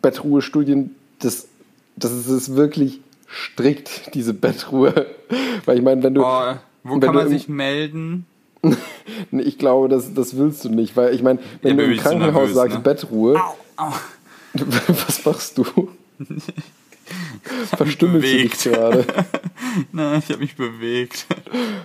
Bettruhestudien, 0.00 0.94
das, 1.18 1.48
das 1.96 2.12
ist, 2.12 2.54
wirklich 2.54 3.00
strikt, 3.28 4.14
diese 4.14 4.34
Bettruhe. 4.34 5.06
Weil 5.64 5.78
ich 5.78 5.82
meine, 5.82 6.02
wenn 6.02 6.14
du. 6.14 6.22
Oh, 6.22 6.54
wo 6.84 6.92
wenn 6.92 7.00
kann 7.00 7.12
du 7.12 7.18
man 7.20 7.28
sich 7.28 7.48
melden? 7.48 8.26
Ich 9.32 9.58
glaube, 9.58 9.88
das, 9.88 10.14
das 10.14 10.36
willst 10.36 10.64
du 10.64 10.68
nicht, 10.68 10.96
weil 10.96 11.14
ich 11.14 11.22
meine, 11.22 11.38
wenn 11.62 11.78
Ja, 11.78 11.84
du 11.84 11.92
im 11.92 11.98
Krankenhaus 11.98 12.34
nervös, 12.34 12.54
sagst 12.54 12.76
ne? 12.76 12.82
Bettruhe, 12.82 13.40
Au. 13.76 13.92
was 15.06 15.24
machst 15.24 15.58
du? 15.58 15.64
Verstümmelst 17.76 18.32
du 18.32 18.36
dich 18.36 18.58
gerade? 18.58 19.04
Nein, 19.92 20.18
ich 20.18 20.28
habe 20.30 20.40
mich 20.40 20.56
bewegt. 20.56 21.26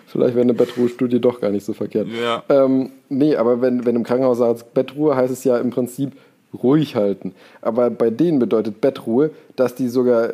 Vielleicht 0.07 0.35
wäre 0.35 0.41
eine 0.43 0.53
Bettruhestudie 0.53 1.19
doch 1.19 1.39
gar 1.39 1.49
nicht 1.49 1.65
so 1.65 1.73
verkehrt. 1.73 2.07
Ja. 2.09 2.43
Ähm, 2.49 2.91
nee, 3.09 3.35
aber 3.35 3.61
wenn, 3.61 3.85
wenn 3.85 3.95
im 3.95 4.03
Krankenhaus 4.03 4.39
sagst 4.39 4.73
Bettruhe, 4.73 5.15
heißt 5.15 5.31
es 5.31 5.43
ja 5.43 5.57
im 5.57 5.69
Prinzip 5.69 6.13
ruhig 6.61 6.95
halten. 6.95 7.33
Aber 7.61 7.89
bei 7.89 8.09
denen 8.09 8.39
bedeutet 8.39 8.81
Bettruhe, 8.81 9.31
dass 9.55 9.75
die 9.75 9.87
sogar 9.87 10.33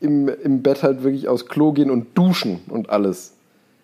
im, 0.00 0.28
im 0.28 0.62
Bett 0.62 0.82
halt 0.82 1.02
wirklich 1.02 1.28
aufs 1.28 1.46
Klo 1.46 1.72
gehen 1.72 1.90
und 1.90 2.16
duschen 2.16 2.60
und 2.68 2.90
alles. 2.90 3.34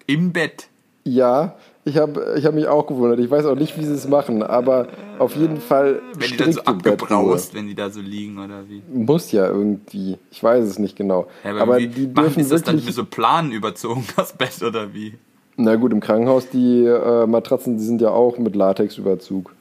Im 0.07 0.33
Bett. 0.33 0.69
Ja, 1.05 1.57
ich 1.85 1.97
habe 1.97 2.35
ich 2.37 2.45
hab 2.45 2.55
mich 2.55 2.69
auch 2.69 2.87
gewundert. 2.87 3.19
Ich 3.19 3.31
weiß 3.31 3.45
auch 3.47 3.57
nicht, 3.57 3.77
wie 3.77 3.85
sie 3.85 3.95
es 3.95 4.07
machen, 4.07 4.43
aber 4.43 4.87
auf 5.19 5.35
jeden 5.35 5.61
Fall 5.61 6.01
Wenn 6.17 6.31
die 6.31 6.37
dann 6.37 6.53
so 6.53 6.63
abgebraust, 6.63 7.55
wenn 7.55 7.67
die 7.67 7.75
da 7.75 7.91
so 7.91 8.01
liegen 8.01 8.39
oder 8.39 8.69
wie. 8.69 8.83
Muss 8.93 9.33
ja 9.33 9.47
irgendwie. 9.49 10.19
Ich 10.31 10.43
weiß 10.43 10.65
es 10.65 10.79
nicht 10.79 10.97
genau. 10.97 11.27
Ja, 11.43 11.57
aber 11.57 11.79
wie, 11.79 11.89
die 11.89 12.07
machen 12.07 12.15
dürfen 12.15 12.41
ist 12.41 12.53
das 12.53 12.63
dann 12.63 12.77
mit 12.77 12.95
so 12.95 13.05
Planen 13.05 13.51
überzogen, 13.51 14.05
das 14.17 14.33
Bett 14.33 14.63
oder 14.63 14.95
wie? 14.95 15.15
Na 15.57 15.75
gut, 15.75 15.93
im 15.93 16.01
Krankenhaus, 16.01 16.49
die 16.49 16.85
äh, 16.85 17.27
Matratzen, 17.27 17.77
die 17.77 17.85
sind 17.85 18.01
ja 18.01 18.11
auch 18.11 18.39
mit 18.39 18.55
Latexüberzug. 18.55 19.53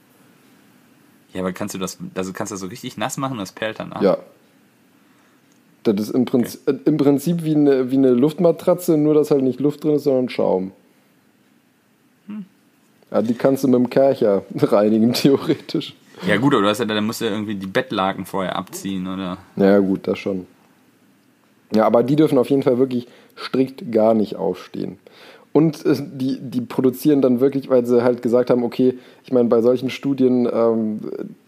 Ja, 1.34 1.42
aber 1.42 1.54
kannst 1.54 1.74
du 1.74 1.80
das, 1.80 1.98
also 2.14 2.34
kannst 2.34 2.52
du 2.52 2.54
das 2.54 2.62
so 2.62 2.68
richtig 2.68 2.98
nass 2.98 3.18
machen 3.18 3.34
und 3.34 3.40
das 3.40 3.52
perlt 3.52 3.80
dann 3.80 3.94
ab? 3.94 4.02
Ja. 4.04 4.18
Das 5.84 6.00
ist 6.00 6.12
im 6.12 6.26
Prinzip, 6.26 6.68
äh, 6.68 6.76
im 6.86 6.98
Prinzip 6.98 7.44
wie, 7.44 7.56
eine, 7.56 7.90
wie 7.90 7.98
eine 7.98 8.12
Luftmatratze, 8.12 8.96
nur 8.96 9.16
dass 9.16 9.32
halt 9.32 9.42
nicht 9.42 9.60
Luft 9.60 9.84
drin 9.84 9.96
ist, 9.96 10.04
sondern 10.04 10.30
Schaum. 10.30 10.72
Ja, 13.12 13.22
die 13.22 13.34
kannst 13.34 13.64
du 13.64 13.68
mit 13.68 13.76
dem 13.76 13.90
Kercher 13.90 14.44
reinigen, 14.56 15.14
theoretisch. 15.14 15.94
Ja 16.28 16.38
gut, 16.38 16.54
aber 16.54 16.64
du 16.64 16.70
hast 16.70 16.80
ja, 16.80 16.86
dann 16.86 17.06
musst 17.06 17.22
du 17.22 17.26
ja 17.26 17.32
irgendwie 17.32 17.56
die 17.56 17.68
Bettlaken 17.68 18.26
vorher 18.26 18.56
abziehen, 18.56 19.08
oder? 19.08 19.38
Naja, 19.56 19.80
gut, 19.80 20.08
das 20.08 20.20
schon. 20.20 20.46
Ja, 21.74 21.86
aber 21.86 22.04
die 22.04 22.16
dürfen 22.16 22.38
auf 22.38 22.50
jeden 22.50 22.64
Fall 22.64 22.78
wirklich 22.78 23.08
strikt 23.38 23.92
gar 23.92 24.14
nicht 24.14 24.36
aufstehen. 24.36 24.98
Und 25.54 25.86
äh, 25.86 25.96
die, 26.00 26.40
die 26.40 26.62
produzieren 26.62 27.22
dann 27.22 27.40
wirklich, 27.40 27.70
weil 27.70 27.86
sie 27.86 28.04
halt 28.04 28.22
gesagt 28.22 28.50
haben, 28.50 28.64
okay, 28.64 28.98
ich 29.24 29.34
meine, 29.34 29.50
bei 29.50 29.62
solchen 29.62 29.90
Studien, 29.90 30.48
ähm, 30.52 31.00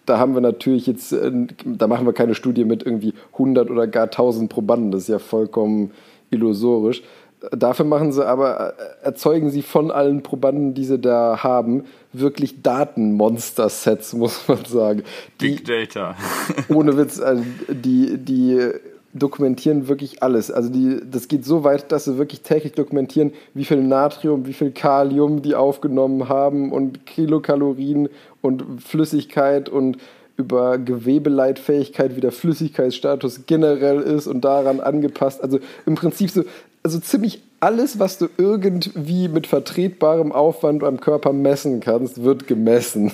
da 0.06 0.18
haben 0.18 0.34
wir 0.34 0.42
natürlich 0.42 0.88
jetzt, 0.88 1.14
äh, 1.14 1.32
da 1.64 1.88
machen 1.88 2.06
wir 2.06 2.14
keine 2.14 2.36
Studie 2.36 2.66
mit 2.66 2.84
irgendwie 2.84 3.14
100 3.34 3.70
oder 3.70 3.88
gar 3.88 4.06
1000 4.06 4.50
Probanden, 4.50 4.92
das 4.92 5.04
ist 5.04 5.10
ja 5.10 5.20
vollkommen 5.20 5.92
illusorisch. 6.32 7.04
Dafür 7.52 7.86
machen 7.86 8.12
sie 8.12 8.26
aber, 8.26 8.74
äh, 8.78 9.06
erzeugen 9.06 9.50
sie 9.50 9.62
von 9.62 9.92
allen 9.92 10.24
Probanden, 10.24 10.74
die 10.74 10.86
sie 10.86 11.00
da 11.00 11.44
haben, 11.44 11.84
wirklich 12.14 12.62
Datenmonster-Sets, 12.62 14.14
muss 14.14 14.48
man 14.48 14.64
sagen. 14.66 15.04
Die, 15.42 15.56
Big 15.56 15.66
Data. 15.66 16.16
ohne 16.70 16.98
Witz, 16.98 17.20
also 17.20 17.44
die, 17.70 18.18
die 18.18 18.72
dokumentieren 19.14 19.88
wirklich 19.88 20.24
alles. 20.24 20.52
Also 20.52 20.70
die, 20.70 21.00
das 21.10 21.28
geht 21.28 21.46
so 21.46 21.64
weit, 21.64 21.92
dass 21.92 22.06
sie 22.06 22.18
wirklich 22.18 22.42
täglich 22.42 22.74
dokumentieren, 22.74 23.32
wie 23.54 23.66
viel 23.66 23.82
Natrium, 23.82 24.48
wie 24.48 24.54
viel 24.54 24.72
Kalium 24.72 25.42
die 25.42 25.56
aufgenommen 25.56 26.30
haben 26.30 26.72
und 26.72 27.06
Kilokalorien 27.06 28.10
und 28.42 28.82
Flüssigkeit 28.82 29.70
und 29.70 29.98
über 30.36 30.80
Gewebeleitfähigkeit, 30.80 32.16
wie 32.16 32.22
der 32.22 32.32
Flüssigkeitsstatus 32.32 33.46
generell 33.46 34.00
ist 34.00 34.26
und 34.26 34.42
daran 34.42 34.80
angepasst. 34.80 35.44
Also 35.44 35.60
im 35.86 35.94
Prinzip 35.94 36.32
so, 36.32 36.44
also 36.84 37.00
ziemlich 37.00 37.42
alles, 37.62 37.98
was 37.98 38.18
du 38.18 38.28
irgendwie 38.38 39.30
mit 39.30 39.48
vertretbarem 39.48 40.32
Aufwand 40.34 40.84
am 40.84 41.00
Körper 41.00 41.32
messen 41.32 41.80
kannst, 41.80 42.22
wird 42.24 42.46
gemessen. 42.46 43.12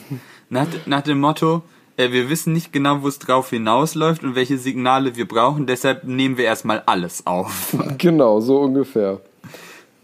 Nach, 0.50 0.66
nach 0.88 1.04
dem 1.04 1.20
Motto, 1.20 1.62
äh, 1.96 2.12
wir 2.12 2.30
wissen 2.30 2.54
nicht 2.54 2.74
genau, 2.74 3.04
wo 3.04 3.08
es 3.08 3.20
drauf 3.20 3.52
hinausläuft 3.52 4.24
und 4.24 4.34
welche 4.34 4.58
Signale 4.58 5.16
wir 5.16 5.28
brauchen, 5.28 5.68
deshalb 5.68 6.06
nehmen 6.06 6.38
wir 6.38 6.46
erstmal 6.46 6.82
alles 6.88 7.28
auf. 7.28 7.76
genau, 8.00 8.40
so 8.40 8.60
ungefähr. 8.60 9.22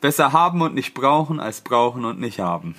Besser 0.01 0.31
haben 0.31 0.61
und 0.61 0.75
nicht 0.75 0.93
brauchen, 0.93 1.39
als 1.39 1.61
brauchen 1.61 2.05
und 2.05 2.19
nicht 2.19 2.39
haben. 2.39 2.75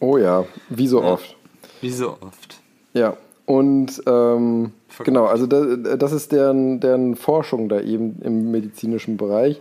Oh 0.00 0.16
ja, 0.18 0.44
wie 0.68 0.88
so 0.88 1.02
oft. 1.02 1.36
Wie 1.80 1.90
so 1.90 2.16
oft. 2.20 2.60
Ja, 2.94 3.16
und 3.50 4.00
ähm, 4.06 4.70
genau, 5.02 5.24
also 5.24 5.48
da, 5.48 5.96
das 5.96 6.12
ist 6.12 6.30
deren, 6.30 6.78
deren 6.78 7.16
Forschung 7.16 7.68
da 7.68 7.80
eben 7.80 8.22
im 8.22 8.52
medizinischen 8.52 9.16
Bereich. 9.16 9.60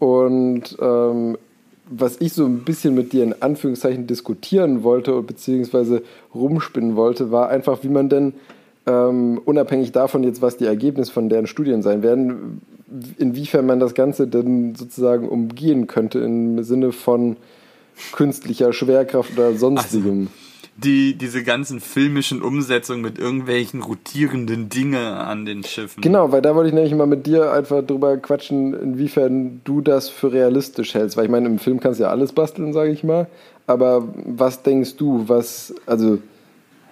Und 0.00 0.76
ähm, 0.80 1.38
was 1.88 2.20
ich 2.20 2.32
so 2.32 2.46
ein 2.46 2.64
bisschen 2.64 2.96
mit 2.96 3.12
dir 3.12 3.22
in 3.22 3.40
Anführungszeichen 3.40 4.08
diskutieren 4.08 4.82
wollte, 4.82 5.22
beziehungsweise 5.22 6.02
rumspinnen 6.34 6.96
wollte, 6.96 7.30
war 7.30 7.48
einfach, 7.48 7.84
wie 7.84 7.90
man 7.90 8.08
denn 8.08 8.32
ähm, 8.86 9.40
unabhängig 9.44 9.92
davon 9.92 10.24
jetzt, 10.24 10.42
was 10.42 10.56
die 10.56 10.66
Ergebnisse 10.66 11.12
von 11.12 11.28
deren 11.28 11.46
Studien 11.46 11.80
sein 11.80 12.02
werden, 12.02 12.60
inwiefern 13.18 13.66
man 13.66 13.78
das 13.78 13.94
Ganze 13.94 14.26
denn 14.26 14.74
sozusagen 14.74 15.28
umgehen 15.28 15.86
könnte 15.86 16.18
im 16.18 16.64
Sinne 16.64 16.90
von 16.90 17.36
künstlicher 18.10 18.72
Schwerkraft 18.72 19.38
oder 19.38 19.54
sonstigem. 19.54 20.26
Die, 20.80 21.14
diese 21.14 21.42
ganzen 21.42 21.80
filmischen 21.80 22.40
Umsetzungen 22.40 23.02
mit 23.02 23.18
irgendwelchen 23.18 23.82
rotierenden 23.82 24.68
Dinge 24.68 25.16
an 25.18 25.44
den 25.44 25.64
Schiffen. 25.64 26.00
Genau, 26.00 26.30
weil 26.30 26.40
da 26.40 26.54
wollte 26.54 26.68
ich 26.68 26.74
nämlich 26.74 26.94
mal 26.94 27.06
mit 27.06 27.26
dir 27.26 27.52
einfach 27.52 27.82
drüber 27.82 28.16
quatschen, 28.16 28.74
inwiefern 28.74 29.60
du 29.64 29.80
das 29.80 30.08
für 30.08 30.32
realistisch 30.32 30.94
hältst. 30.94 31.16
Weil 31.16 31.24
ich 31.24 31.30
meine, 31.30 31.48
im 31.48 31.58
Film 31.58 31.80
kannst 31.80 31.98
du 31.98 32.04
ja 32.04 32.10
alles 32.10 32.32
basteln, 32.32 32.72
sage 32.72 32.92
ich 32.92 33.02
mal. 33.02 33.26
Aber 33.66 34.08
was 34.24 34.62
denkst 34.62 34.96
du, 34.96 35.28
was, 35.28 35.74
also, 35.84 36.20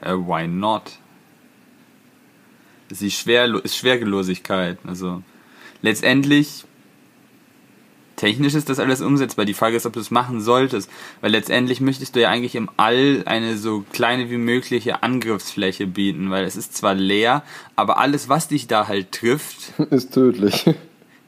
Äh, 0.02 0.12
why 0.14 0.46
not? 0.46 0.98
Das 2.88 3.00
ist 3.00 3.02
die 3.02 3.10
Schwerlo 3.10 3.58
ist 3.58 3.76
Schwerelosigkeit. 3.76 4.78
Also 4.86 5.22
letztendlich 5.80 6.65
technisch 8.16 8.54
ist 8.54 8.68
das 8.68 8.78
alles 8.78 9.00
umsetzbar. 9.02 9.44
Die 9.44 9.54
Frage 9.54 9.76
ist, 9.76 9.86
ob 9.86 9.92
du 9.92 10.00
es 10.00 10.10
machen 10.10 10.40
solltest. 10.40 10.90
Weil 11.20 11.30
letztendlich 11.32 11.80
möchtest 11.80 12.16
du 12.16 12.20
ja 12.20 12.30
eigentlich 12.30 12.54
im 12.54 12.68
All 12.76 13.22
eine 13.26 13.56
so 13.56 13.84
kleine 13.92 14.30
wie 14.30 14.38
mögliche 14.38 15.02
Angriffsfläche 15.02 15.86
bieten. 15.86 16.30
Weil 16.30 16.44
es 16.44 16.56
ist 16.56 16.76
zwar 16.76 16.94
leer, 16.94 17.42
aber 17.76 17.98
alles, 17.98 18.28
was 18.28 18.48
dich 18.48 18.66
da 18.66 18.88
halt 18.88 19.12
trifft, 19.12 19.72
Ist 19.90 20.12
tödlich. 20.14 20.64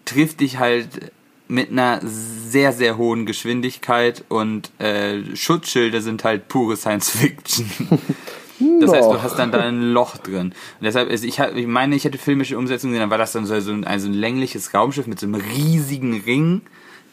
trifft 0.04 0.40
dich 0.40 0.58
halt 0.58 0.88
mit 1.50 1.70
einer 1.70 2.00
sehr, 2.04 2.72
sehr 2.72 2.98
hohen 2.98 3.24
Geschwindigkeit 3.24 4.22
und 4.28 4.70
äh, 4.80 5.20
Schutzschilde 5.34 6.02
sind 6.02 6.22
halt 6.24 6.48
pure 6.48 6.76
Science 6.76 7.10
Fiction. 7.10 7.70
Das 8.80 8.92
heißt, 8.92 9.08
du 9.08 9.22
hast 9.22 9.36
dann 9.38 9.52
da 9.52 9.60
ein 9.60 9.92
Loch 9.92 10.16
drin. 10.16 10.46
Und 10.48 10.54
deshalb, 10.82 11.08
ist, 11.10 11.24
ich, 11.24 11.38
hab- 11.38 11.54
ich 11.54 11.68
meine, 11.68 11.94
ich 11.94 12.02
hätte 12.02 12.18
filmische 12.18 12.58
Umsetzungen 12.58 12.92
gesehen, 12.92 13.02
dann 13.02 13.10
war 13.10 13.16
das 13.18 13.30
dann 13.30 13.46
so, 13.46 13.60
so, 13.60 13.70
ein, 13.70 13.84
also 13.84 14.08
ein 14.08 14.14
längliches 14.14 14.74
Raumschiff 14.74 15.06
mit 15.06 15.20
so 15.20 15.26
einem 15.26 15.36
riesigen 15.36 16.20
Ring, 16.26 16.62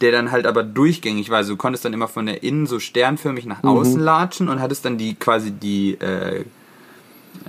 der 0.01 0.11
dann 0.11 0.31
halt 0.31 0.45
aber 0.45 0.63
durchgängig 0.63 1.29
war. 1.29 1.37
Also 1.37 1.53
du 1.53 1.57
konntest 1.57 1.85
dann 1.85 1.93
immer 1.93 2.07
von 2.07 2.25
der 2.25 2.43
Innen 2.43 2.67
so 2.67 2.79
sternförmig 2.79 3.45
nach 3.45 3.63
außen 3.63 3.99
latschen 3.99 4.49
und 4.49 4.59
hattest 4.61 4.85
dann 4.85 4.97
die 4.97 5.15
quasi 5.15 5.51
die 5.51 5.93
äh, 5.93 6.43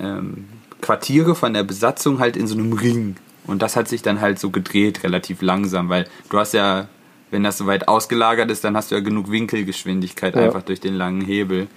ähm, 0.00 0.46
Quartiere 0.80 1.34
von 1.34 1.54
der 1.54 1.64
Besatzung 1.64 2.20
halt 2.20 2.36
in 2.36 2.46
so 2.46 2.54
einem 2.54 2.72
Ring. 2.72 3.16
Und 3.46 3.62
das 3.62 3.76
hat 3.76 3.88
sich 3.88 4.02
dann 4.02 4.20
halt 4.20 4.38
so 4.38 4.50
gedreht, 4.50 5.02
relativ 5.04 5.42
langsam, 5.42 5.88
weil 5.88 6.06
du 6.30 6.38
hast 6.38 6.54
ja, 6.54 6.88
wenn 7.30 7.42
das 7.42 7.58
so 7.58 7.66
weit 7.66 7.88
ausgelagert 7.88 8.50
ist, 8.50 8.64
dann 8.64 8.76
hast 8.76 8.90
du 8.90 8.96
ja 8.96 9.00
genug 9.00 9.30
Winkelgeschwindigkeit 9.30 10.34
Ja. 10.34 10.42
einfach 10.42 10.62
durch 10.62 10.80
den 10.80 10.94
langen 10.94 11.20
Hebel. 11.20 11.68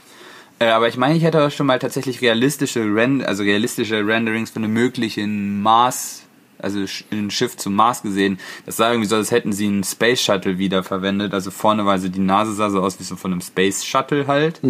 Äh, 0.59 0.69
aber 0.69 0.87
ich 0.87 0.97
meine, 0.97 1.15
ich 1.15 1.23
hätte 1.23 1.43
auch 1.45 1.51
schon 1.51 1.67
mal 1.67 1.79
tatsächlich 1.79 2.21
realistische 2.21 2.81
Ren 2.81 3.23
also 3.23 3.43
realistische 3.43 4.05
Renderings 4.05 4.49
von 4.49 4.63
einem 4.63 4.73
möglichen 4.73 5.61
Mars, 5.61 6.23
also 6.59 6.79
ein 7.11 7.31
Schiff 7.31 7.57
zum 7.57 7.75
Mars 7.75 8.01
gesehen. 8.01 8.39
Das 8.65 8.77
sah 8.77 8.89
irgendwie 8.91 9.07
so, 9.07 9.15
als 9.15 9.31
hätten 9.31 9.53
sie 9.53 9.65
einen 9.65 9.83
Space 9.83 10.21
Shuttle 10.21 10.57
wieder 10.57 10.83
verwendet. 10.83 11.33
Also 11.33 11.51
vorne 11.51 11.85
war 11.85 11.97
so 11.99 12.09
die 12.09 12.19
Nase 12.19 12.53
sah 12.53 12.69
so 12.69 12.81
aus 12.81 12.99
wie 12.99 13.03
so 13.03 13.15
von 13.15 13.31
einem 13.31 13.41
Space 13.41 13.83
Shuttle 13.85 14.27
halt. 14.27 14.61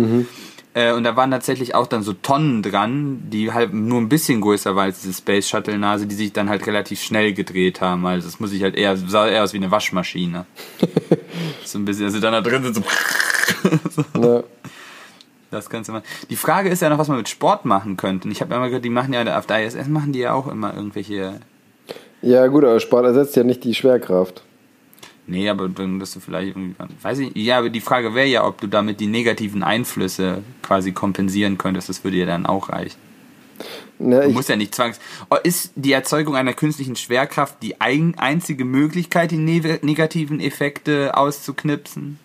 Äh, 0.76 0.94
und 0.94 1.04
da 1.04 1.16
waren 1.16 1.32
tatsächlich 1.32 1.74
auch 1.74 1.88
dann 1.88 2.04
so 2.04 2.14
Tonnen 2.14 2.62
dran, 2.62 3.24
die 3.30 3.52
halt 3.52 3.74
nur 3.74 4.00
ein 4.00 4.08
bisschen 4.08 4.40
größer 4.40 4.76
war 4.76 4.84
als 4.84 5.02
diese 5.02 5.14
Space 5.16 5.50
Shuttle 5.50 5.78
Nase, 5.78 6.06
die 6.06 6.16
sich 6.16 6.32
dann 6.32 6.48
halt 6.48 6.66
relativ 6.68 7.02
schnell 7.02 7.34
gedreht 7.34 7.82
haben. 7.82 8.06
Also 8.06 8.28
das 8.28 8.40
muss 8.40 8.54
ich 8.54 8.62
halt 8.62 8.76
eher, 8.76 8.96
sah 8.96 9.28
eher 9.28 9.44
aus 9.44 9.54
wie 9.54 9.58
eine 9.58 9.72
Waschmaschine. 9.72 10.46
so 11.66 11.80
ein 11.80 11.86
bisschen, 11.86 12.06
also 12.06 12.20
dann 12.20 12.34
da 12.34 12.42
drin 12.42 12.64
sind 12.64 12.76
so 12.76 12.84
Ne? 14.20 14.44
das 15.52 15.70
Ganze 15.70 15.92
mal. 15.92 16.04
Die 16.30 16.36
Frage 16.36 16.70
ist 16.70 16.82
ja 16.82 16.90
noch, 16.90 16.98
was 16.98 17.08
man 17.08 17.18
mit 17.18 17.30
Sport 17.30 17.66
machen 17.66 17.98
könnte. 17.98 18.28
Und 18.28 18.32
Ich 18.32 18.42
habe 18.42 18.54
immer 18.54 18.68
gehört, 18.68 18.86
die 18.86 18.90
machen 18.90 19.14
ja 19.14 19.38
auf 19.38 19.48
der 19.48 19.66
ISS 19.66 19.88
machen 19.88 20.14
die 20.14 20.20
ja 20.20 20.34
auch 20.34 20.48
immer 20.48 20.74
irgendwelche. 20.74 21.40
Ja, 22.22 22.48
gut, 22.48 22.64
aber 22.64 22.80
Sport 22.80 23.06
ersetzt 23.06 23.36
ja 23.36 23.44
nicht 23.44 23.64
die 23.64 23.74
Schwerkraft. 23.74 24.44
Nee, 25.28 25.48
aber 25.48 25.70
dann 25.70 26.00
dass 26.00 26.14
du 26.14 26.20
vielleicht 26.20 26.50
irgendwie. 26.50 26.76
Weiß 27.02 27.20
ich. 27.20 27.36
Ja, 27.36 27.60
aber 27.60 27.70
die 27.70 27.82
Frage 27.82 28.16
wäre 28.16 28.28
ja, 28.28 28.46
ob 28.46 28.60
du 28.62 28.68
damit 28.68 29.00
die 29.00 29.08
negativen 29.08 29.62
Einflüsse 29.62 30.44
quasi 30.64 30.92
kompensieren 30.92 31.58
könntest. 31.58 31.88
Das 31.88 32.04
würde 32.04 32.18
ja 32.18 32.26
dann 32.26 32.48
auch 32.48 32.70
reichen. 32.70 32.98
Ne, 34.00 34.22
Du 34.22 34.30
musst 34.30 34.50
ja 34.50 34.56
nicht 34.56 34.74
zwangs. 34.74 35.00
Oh, 35.30 35.36
Ist 35.44 35.74
die 35.76 35.92
Erzeugung 35.92 36.36
einer 36.36 36.54
künstlichen 36.54 36.96
Schwerkraft 36.96 37.62
die 37.62 37.80
ein, 37.80 38.16
einzige 38.18 38.66
Möglichkeit, 38.66 39.32
die 39.32 39.38
ne 39.38 39.80
negativen 39.84 40.40
Effekte 40.40 41.16
auszuknipsen? 41.16 42.18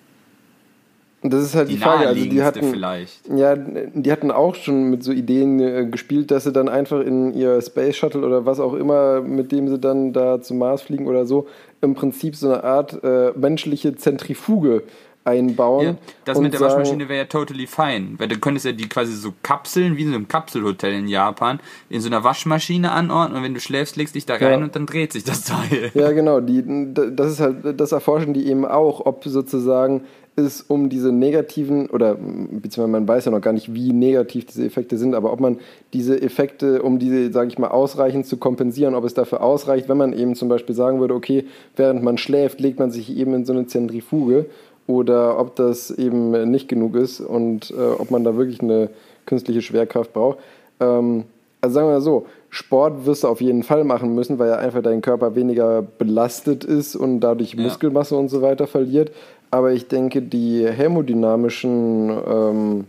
Das 1.33 1.43
ist 1.45 1.55
halt 1.55 1.69
die, 1.69 1.75
Die 1.75 1.81
Frage. 1.81 2.09
Also 2.09 2.25
die 2.25 2.43
hatten, 2.43 2.71
vielleicht. 2.71 3.29
Ja, 3.35 3.57
die 3.57 4.13
hatten 4.13 4.31
auch 4.31 4.55
schon 4.55 4.91
mit 4.91 5.03
so 5.03 5.11
Ideen 5.13 5.59
äh, 5.59 5.87
gespielt, 5.87 6.31
dass 6.31 6.45
sie 6.45 6.53
dann 6.53 6.69
einfach 6.69 7.01
in 7.01 7.33
ihr 7.33 7.61
Space 7.63 7.97
Shuttle 7.97 8.27
oder 8.27 8.45
was 8.45 8.61
auch 8.61 8.75
immer, 8.75 9.23
mit 9.23 9.51
dem 9.51 9.69
sie 9.69 9.79
dann 9.79 10.13
da 10.13 10.43
zum 10.43 10.59
Mars 10.59 10.83
fliegen 10.83 11.07
oder 11.07 11.25
so, 11.25 11.47
im 11.81 11.95
Prinzip 11.95 12.37
so 12.37 12.49
eine 12.49 12.65
Art 12.65 13.03
äh, 13.03 13.33
menschliche 13.37 13.95
Zentrifuge 13.95 14.83
einbauen. 15.25 15.85
Ja, 15.87 15.97
das 16.25 16.39
mit 16.39 16.53
der 16.53 16.61
sagen, 16.61 16.73
Waschmaschine 16.73 17.09
wäre 17.09 17.21
ja 17.21 17.25
totally 17.25 17.67
fine. 17.67 18.15
Weil 18.19 18.29
du 18.29 18.39
könntest 18.39 18.67
ja 18.67 18.73
die 18.73 18.89
quasi 18.89 19.13
so 19.15 19.33
Kapseln, 19.43 19.97
wie 19.97 20.03
in 20.03 20.09
so 20.11 20.15
einem 20.15 20.29
Kapselhotel 20.29 20.93
in 20.93 21.09
Japan, 21.09 21.61
in 21.89 22.01
so 22.01 22.09
einer 22.09 22.25
Waschmaschine 22.25 22.93
anordnen 22.93 23.39
und 23.39 23.45
wenn 23.45 23.55
du 23.55 23.61
schläfst, 23.61 23.97
legst 23.97 24.15
dich 24.15 24.27
da 24.27 24.35
rein 24.35 24.59
Ja. 24.61 24.65
und 24.65 24.77
dann 24.77 24.87
dreht 24.87 25.13
sich 25.13 25.25
das 25.25 25.45
Teil. 25.45 25.91
Ja, 25.95 26.13
genau. 26.13 26.41
Die, 26.41 26.63
das 26.95 27.33
ist 27.33 27.41
halt, 27.41 27.81
das 27.81 27.93
erforschen 27.93 28.35
die 28.35 28.47
eben 28.47 28.65
auch, 28.67 29.05
ob 29.07 29.25
sozusagen 29.25 30.03
es 30.37 30.63
um 30.63 30.89
diese 30.89 31.13
negativen, 31.13 31.89
oder 31.89 32.17
beziehungsweise 32.17 32.89
man 32.89 33.07
weiß 33.07 33.27
ja 33.27 33.31
noch 33.31 33.41
gar 33.41 33.53
nicht, 33.53 33.73
wie 33.73 33.93
negativ 33.93 34.47
diese 34.47 34.65
Effekte 34.67 34.99
sind, 34.99 35.15
aber 35.15 35.33
ob 35.33 35.39
man 35.41 35.59
diese 35.93 36.21
Effekte, 36.21 36.83
um 36.83 36.99
diese, 36.99 37.33
sage 37.33 37.49
ich 37.49 37.59
mal, 37.59 37.69
ausreichend 37.69 38.27
zu 38.27 38.37
kompensieren, 38.37 38.95
ob 38.97 39.05
es 39.05 39.15
dafür 39.15 39.43
ausreicht, 39.43 39.89
wenn 39.89 39.97
man 39.97 40.13
eben 40.13 40.35
zum 40.35 40.49
Beispiel 40.49 40.75
sagen 40.75 40.99
würde, 40.99 41.15
okay, 41.15 41.45
während 41.77 42.03
man 42.03 42.19
schläft, 42.19 42.61
legt 42.61 42.81
man 42.81 42.91
sich 42.91 43.17
eben 43.17 43.33
in 43.35 43.45
so 43.45 43.53
eine 43.53 43.67
Zentrifuge 43.67 44.47
oder 44.87 45.39
ob 45.39 45.57
das 45.57 45.91
eben 45.91 46.51
nicht 46.51 46.69
genug 46.69 46.95
ist 46.97 47.21
und 47.21 47.71
äh, 47.71 47.75
ob 47.99 48.11
man 48.11 48.25
da 48.25 48.37
wirklich 48.37 48.61
eine 48.61 48.91
künstliche 49.27 49.63
Schwerkraft 49.63 50.13
braucht. 50.13 50.39
Ähm, 50.81 51.25
also 51.61 51.75
sagen 51.75 51.87
wir 51.89 51.93
mal 51.93 52.01
so, 52.01 52.27
Sport 52.51 53.07
wirst 53.07 53.25
du 53.25 53.29
auf 53.29 53.41
jeden 53.41 53.63
Fall 53.63 53.85
machen 53.85 54.15
müssen, 54.15 54.39
weil 54.39 54.49
ja 54.49 54.57
einfach 54.57 54.83
dein 54.83 55.01
Körper 55.01 55.35
weniger 55.35 55.83
belastet 55.83 56.63
ist 56.63 56.95
und 56.95 57.21
dadurch 57.21 57.55
Ja. 57.55 57.63
Muskelmasse 57.63 58.17
und 58.17 58.29
so 58.29 58.43
weiter 58.43 58.67
verliert. 58.67 59.11
Aber 59.51 59.73
ich 59.73 59.89
denke, 59.89 60.21
die 60.21 60.67
hämodynamischen 60.67 62.11
ähm, 62.29 62.85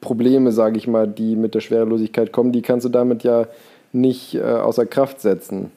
Probleme, 0.00 0.52
sage 0.52 0.76
ich 0.76 0.86
mal, 0.86 1.08
die 1.08 1.36
mit 1.36 1.54
der 1.54 1.60
Schwerelosigkeit 1.60 2.32
kommen, 2.32 2.52
die 2.52 2.62
kannst 2.62 2.84
du 2.84 2.90
damit 2.90 3.24
ja 3.24 3.46
nicht 3.92 4.34
äh, 4.34 4.42
außer 4.42 4.86
Kraft 4.86 5.20
setzen. 5.20 5.72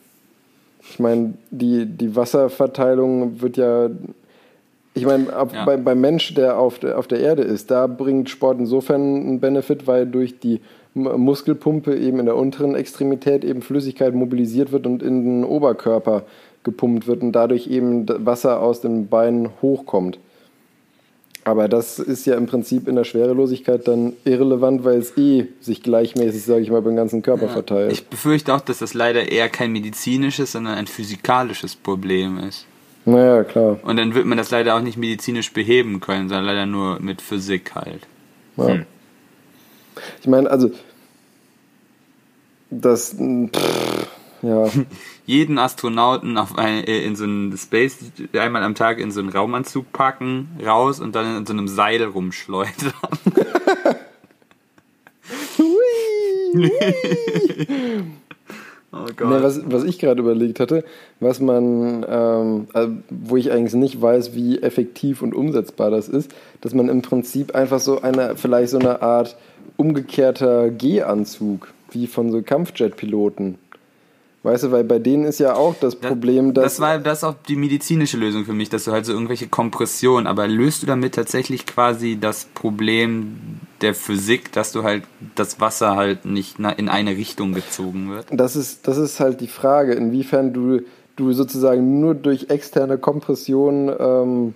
Ich 0.81 0.99
meine, 0.99 1.33
die, 1.51 1.85
die 1.85 2.15
Wasserverteilung 2.15 3.41
wird 3.41 3.57
ja. 3.57 3.89
Ich 5.01 5.05
meine, 5.07 5.35
auf- 5.38 5.53
Ja. 5.53 5.65
bei, 5.65 5.77
beim 5.77 5.99
Mensch, 6.01 6.34
der 6.35 6.57
auf, 6.59 6.80
der 6.80 6.97
auf 6.99 7.07
der 7.07 7.19
Erde 7.19 7.41
ist, 7.43 7.71
da 7.71 7.88
bringt 7.88 8.30
Sport 8.30 8.59
insofern 8.59 9.01
einen 9.01 9.39
Benefit, 9.39 9.88
weil 9.88 10.05
durch 10.05 10.39
die 10.39 10.61
Muskelpumpe 10.93 11.95
eben 11.95 12.19
in 12.19 12.26
der 12.26 12.35
unteren 12.35 12.76
Extremität 12.76 13.43
eben 13.43 13.61
Flüssigkeit 13.61 14.13
mobilisiert 14.13 14.71
wird 14.71 14.85
und 14.85 15.01
in 15.03 15.23
den 15.23 15.43
Oberkörper 15.43 16.23
gepumpt 16.63 17.07
wird 17.07 17.21
und 17.21 17.31
dadurch 17.31 17.67
eben 17.67 18.05
Wasser 18.26 18.61
aus 18.61 18.81
den 18.81 19.07
Beinen 19.07 19.49
hochkommt. 19.61 20.19
Aber 21.45 21.67
das 21.69 21.99
ist 21.99 22.26
ja 22.26 22.35
im 22.35 22.47
Prinzip 22.47 22.88
in 22.88 22.95
der 22.95 23.05
Schwerelosigkeit 23.05 23.88
dann 23.88 24.13
irrelevant, 24.26 24.84
weil 24.84 24.97
es 24.99 25.17
eh 25.17 25.47
sich 25.61 25.81
gleichmäßig, 25.81 26.43
sage 26.43 26.61
ich 26.61 26.69
mal, 26.69 26.81
beim 26.81 26.95
ganzen 26.97 27.21
Körper 27.21 27.47
verteilt. 27.47 27.91
Ich 27.93 28.05
befürchte 28.07 28.53
auch, 28.53 28.59
dass 28.61 28.80
das 28.80 28.93
leider 28.93 29.31
eher 29.31 29.47
kein 29.49 29.71
medizinisches, 29.71 30.51
sondern 30.51 30.76
ein 30.76 30.85
physikalisches 30.88 31.76
Problem 31.76 32.39
ist. 32.39 32.65
Naja, 33.10 33.44
klar. 33.44 33.80
Und 33.84 33.98
dann 33.98 34.14
wird 34.14 34.26
man 34.26 34.38
das 34.38 34.52
leider 34.52 34.76
auch 34.76 34.81
nicht 34.81 34.98
medizinisch 34.98 35.52
beheben 35.53 35.99
können, 35.99 36.30
sondern 36.30 36.45
leider 36.45 36.65
nur 36.65 36.99
mit 36.99 37.22
Physik 37.22 37.76
halt. 37.76 38.07
Ja. 38.57 38.80
Ich 40.22 40.27
meine, 40.27 40.49
also 40.49 40.72
das 42.69 43.15
pff, 43.15 44.07
ja, 44.41 44.68
jeden 45.26 45.57
Astronauten 45.57 46.38
auf 46.38 46.57
ein, 46.57 46.84
äh, 46.84 47.03
in 47.03 47.15
so 47.15 47.23
einen 47.23 47.57
Space 47.57 47.98
einmal 48.34 48.64
am 48.64 48.76
Tag 48.76 48.99
in 48.99 49.11
so 49.11 49.19
einen 49.19 49.30
Raumanzug 49.30 49.91
packen, 49.91 50.49
raus 50.65 50.99
und 50.99 51.15
dann 51.15 51.38
in 51.38 51.45
so 51.45 51.53
einem 51.53 51.68
Seil 51.68 52.03
rumschleudern. 52.03 52.94
oh 58.91 59.05
Gott. 59.15 59.29
Ne, 59.29 59.43
was, 59.43 59.61
was 59.65 59.83
ich 59.83 59.99
gerade 59.99 60.19
überlegt 60.21 60.59
hatte, 60.59 60.83
was 61.19 61.39
man, 61.39 62.05
ähm, 62.07 62.67
also, 62.73 62.93
wo 63.09 63.37
ich 63.37 63.51
eigentlich 63.51 63.73
nicht 63.73 64.01
weiß, 64.01 64.35
wie 64.35 64.59
effektiv 64.59 65.21
und 65.21 65.33
umsetzbar 65.33 65.91
das 65.91 66.07
ist, 66.07 66.31
dass 66.61 66.73
man 66.73 66.89
im 66.89 67.01
Prinzip 67.01 67.55
einfach 67.55 67.79
so 67.79 68.01
eine, 68.01 68.35
vielleicht 68.35 68.71
so 68.71 68.79
eine 68.79 69.01
Art 69.01 69.37
umgekehrter 69.77 70.69
G-Anzug, 70.69 71.73
wie 71.91 72.07
von 72.07 72.31
so 72.31 72.41
Kampfjet-Piloten. 72.41 73.57
Weißt 74.41 74.63
du, 74.63 74.71
weil 74.71 74.85
bei 74.85 74.99
denen 74.99 75.25
ist 75.25 75.39
ja 75.39 75.55
auch 75.55 75.75
das 75.79 75.97
Problem, 75.97 76.53
dass. 76.53 76.63
das 76.63 76.79
war 76.79 76.97
das 76.97 77.25
auch 77.25 77.35
die 77.47 77.57
medizinische 77.57 78.15
Lösung 78.15 78.45
für 78.45 78.53
mich, 78.53 78.69
dass 78.69 78.85
du 78.85 78.91
halt 78.91 79.05
so 79.05 79.11
irgendwelche 79.11 79.47
Kompressionen, 79.47 80.27
aber 80.27 80.47
löst 80.47 80.81
du 80.81 80.87
damit 80.87 81.15
tatsächlich 81.15 81.65
quasi 81.65 82.17
das 82.19 82.45
Problem 82.45 83.59
der 83.81 83.93
Physik, 83.93 84.51
dass 84.51 84.72
du 84.72 84.84
halt 84.84 85.03
das 85.35 85.60
Wasser 85.60 85.95
halt 85.95 86.26
nicht 86.26 86.60
in 86.60 86.89
eine 86.89 87.11
Richtung 87.11 87.53
gezogen 87.53 88.10
wird? 88.10 88.27
Das 88.31 88.56
ist, 88.56 88.88
das 88.88 88.97
ist 88.97 89.19
halt 89.19 89.41
die 89.41 89.47
Frage, 89.47 89.93
inwiefern 89.93 90.53
du, 90.53 90.81
du 91.15 91.31
sozusagen 91.34 91.99
nur 91.99 92.15
durch 92.15 92.49
externe 92.49 92.97
Kompression, 92.97 93.91
ähm, 93.99 94.53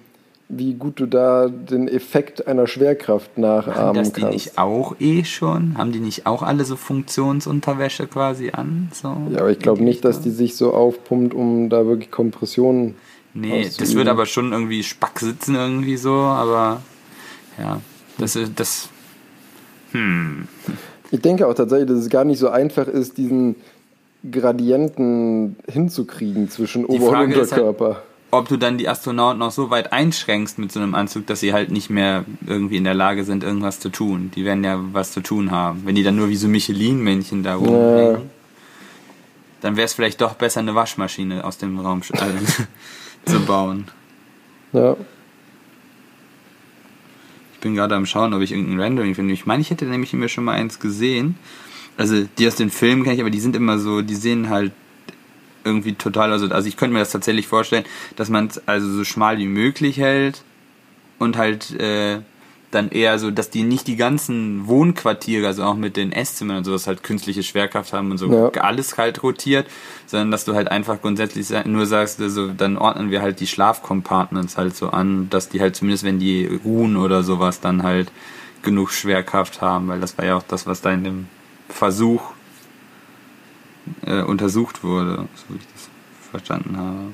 wie 0.49 0.73
gut 0.73 0.99
du 0.99 1.05
da 1.05 1.47
den 1.47 1.87
Effekt 1.87 2.47
einer 2.47 2.67
Schwerkraft 2.67 3.31
Haben 3.37 3.41
nachahmen 3.41 3.95
das 3.95 4.13
die 4.13 4.25
nicht 4.25 4.57
auch 4.57 4.95
eh 4.99 5.23
schon? 5.23 5.77
Haben 5.77 5.91
die 5.91 5.99
nicht 5.99 6.25
auch 6.25 6.43
alle 6.43 6.65
so 6.65 6.75
Funktionsunterwäsche 6.75 8.07
quasi 8.07 8.51
an? 8.51 8.89
So 8.93 9.15
Ja, 9.31 9.39
aber 9.39 9.51
ich 9.51 9.59
glaube 9.59 9.83
nicht, 9.83 10.05
dass 10.05 10.21
die 10.21 10.31
sich 10.31 10.55
so 10.55 10.73
aufpumpt, 10.73 11.33
um 11.33 11.69
da 11.69 11.85
wirklich 11.85 12.11
Kompressionen. 12.11 12.95
Nee, 13.33 13.67
das 13.77 13.95
wird 13.95 14.07
aber 14.07 14.25
schon 14.25 14.51
irgendwie 14.51 14.83
Spack 14.83 15.19
sitzen 15.19 15.55
irgendwie 15.55 15.97
so, 15.97 16.13
aber 16.13 16.81
ja, 17.57 17.81
das 18.17 18.35
ist 18.35 18.51
das. 18.55 18.89
Hm. 19.93 20.47
Ich 21.11 21.21
denke 21.21 21.47
auch 21.47 21.53
tatsächlich, 21.53 21.87
dass 21.89 21.99
es 21.99 22.09
gar 22.09 22.25
nicht 22.25 22.39
so 22.39 22.49
einfach 22.49 22.87
ist, 22.87 23.17
diesen 23.17 23.55
Gradienten 24.29 25.55
hinzukriegen 25.71 26.49
zwischen 26.49 26.85
Ober- 26.85 27.19
und 27.21 27.31
ist 27.31 27.51
halt- 27.51 27.61
Unterkörper. 27.63 28.03
ob 28.31 28.47
du 28.49 28.57
dann 28.57 28.77
die 28.77 28.89
Astronauten 28.89 29.41
auch 29.43 29.51
so 29.51 29.69
weit 29.69 29.93
einschränkst 29.93 30.57
mit 30.57 30.71
so 30.71 30.79
einem 30.79 30.95
Anzug, 30.95 31.27
dass 31.27 31.39
sie 31.39 31.53
halt 31.53 31.69
nicht 31.71 31.89
mehr 31.89 32.25
irgendwie 32.47 32.77
in 32.77 32.83
der 32.83 32.95
Lage 32.95 33.23
sind, 33.25 33.43
irgendwas 33.43 33.79
zu 33.79 33.89
tun. 33.89 34.31
Die 34.35 34.43
werden 34.43 34.63
ja 34.63 34.79
was 34.91 35.11
zu 35.11 35.21
tun 35.21 35.51
haben. 35.51 35.83
Wenn 35.85 35.95
die 35.95 36.03
dann 36.03 36.15
nur 36.15 36.29
wie 36.29 36.35
so 36.35 36.47
Michelin-Männchen 36.47 37.43
da 37.43 37.55
rumhängen, 37.55 38.29
dann 39.61 39.75
wäre 39.75 39.85
es 39.85 39.93
vielleicht 39.93 40.19
doch 40.19 40.33
besser, 40.33 40.61
eine 40.61 40.73
Waschmaschine 40.75 41.43
aus 41.45 41.57
dem 41.57 41.79
Raum 41.79 42.01
zu 43.25 43.39
bauen. 43.45 43.85
Ja. 44.73 44.95
Ich 47.63 47.65
bin 47.65 47.75
gerade 47.75 47.95
am 47.95 48.05
schauen, 48.05 48.33
ob 48.33 48.41
ich 48.41 48.51
irgendein 48.51 48.77
Rendering 48.77 49.15
finde. 49.15 49.33
Ich 49.33 49.45
meine, 49.45 49.61
ich 49.61 49.69
hätte 49.69 49.85
nämlich 49.85 50.13
immer 50.13 50.27
schon 50.27 50.43
mal 50.43 50.51
eins 50.51 50.81
gesehen. 50.81 51.37
Also 51.95 52.27
die 52.37 52.45
aus 52.45 52.55
den 52.55 52.69
Filmen 52.69 53.03
kenne 53.03 53.15
ich, 53.15 53.21
aber 53.21 53.29
die 53.29 53.39
sind 53.39 53.55
immer 53.55 53.79
so, 53.79 54.01
die 54.01 54.15
sehen 54.15 54.49
halt 54.49 54.73
irgendwie 55.63 55.93
total, 55.93 56.33
also, 56.33 56.49
also 56.49 56.67
ich 56.67 56.75
könnte 56.75 56.91
mir 56.91 56.99
das 56.99 57.11
tatsächlich 57.11 57.47
vorstellen, 57.47 57.85
dass 58.17 58.27
man 58.27 58.47
es 58.47 58.67
also 58.67 58.91
so 58.91 59.05
schmal 59.05 59.37
wie 59.37 59.47
möglich 59.47 59.95
hält 59.95 60.43
und 61.19 61.37
halt 61.37 61.71
äh, 61.79 62.19
dann 62.73 62.89
eher 62.89 63.19
so, 63.19 63.31
dass 63.31 63.49
die 63.49 63.63
nicht 63.63 63.87
die 63.87 63.95
ganzen 63.95 64.67
Wohnquartiere, 64.67 65.47
also 65.47 65.63
auch 65.63 65.75
mit 65.75 65.97
den 65.97 66.11
Esszimmern 66.11 66.57
und 66.57 66.63
sowas 66.63 66.87
halt 66.87 67.03
künstliche 67.03 67.43
Schwerkraft 67.43 67.93
haben 67.93 68.11
und 68.11 68.17
so 68.17 68.31
Ja. 68.31 68.49
alles 68.61 68.97
halt 68.97 69.23
rotiert, 69.23 69.67
sondern 70.05 70.31
dass 70.31 70.45
du 70.45 70.53
halt 70.55 70.69
einfach 70.69 71.01
grundsätzlich 71.01 71.47
nur 71.65 71.85
sagst, 71.85 72.21
also 72.21 72.47
dann 72.47 72.77
ordnen 72.77 73.11
wir 73.11 73.21
halt 73.21 73.39
die 73.39 73.47
Schlafcompartments 73.47 74.57
halt 74.57 74.75
so 74.75 74.89
an, 74.89 75.29
dass 75.29 75.49
die 75.49 75.61
halt 75.61 75.75
zumindest 75.75 76.03
wenn 76.03 76.19
die 76.19 76.45
ruhen 76.63 76.97
oder 76.97 77.23
sowas 77.23 77.59
dann 77.59 77.83
halt 77.83 78.11
genug 78.61 78.91
Schwerkraft 78.91 79.61
haben, 79.61 79.87
weil 79.87 79.99
das 79.99 80.17
war 80.17 80.25
ja 80.25 80.35
auch 80.37 80.43
das, 80.47 80.65
was 80.65 80.81
da 80.81 80.91
in 80.91 81.03
dem 81.03 81.27
Versuch 81.69 82.21
äh, 84.05 84.21
untersucht 84.21 84.83
wurde, 84.83 85.27
so 85.35 85.53
wie 85.53 85.57
ich 85.57 85.67
das 85.73 85.89
verstanden 86.31 86.77
habe. 86.77 87.13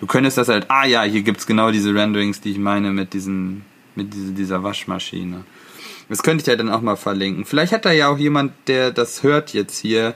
Du 0.00 0.06
könntest 0.06 0.38
das 0.38 0.48
halt, 0.48 0.70
ah 0.70 0.84
ja, 0.86 1.02
hier 1.02 1.22
gibt's 1.22 1.46
genau 1.46 1.70
diese 1.70 1.94
Renderings, 1.94 2.40
die 2.40 2.50
ich 2.50 2.58
meine 2.58 2.90
mit 2.90 3.12
diesen, 3.14 3.64
mit 3.96 4.12
diese, 4.14 4.32
dieser 4.32 4.62
Waschmaschine. 4.62 5.44
Das 6.08 6.22
könnte 6.22 6.42
ich 6.42 6.46
ja 6.46 6.56
dann 6.56 6.68
auch 6.68 6.80
mal 6.82 6.96
verlinken. 6.96 7.44
Vielleicht 7.44 7.72
hat 7.72 7.84
da 7.84 7.92
ja 7.92 8.08
auch 8.08 8.18
jemand, 8.18 8.52
der 8.66 8.90
das 8.90 9.22
hört 9.22 9.52
jetzt 9.54 9.78
hier, 9.78 10.14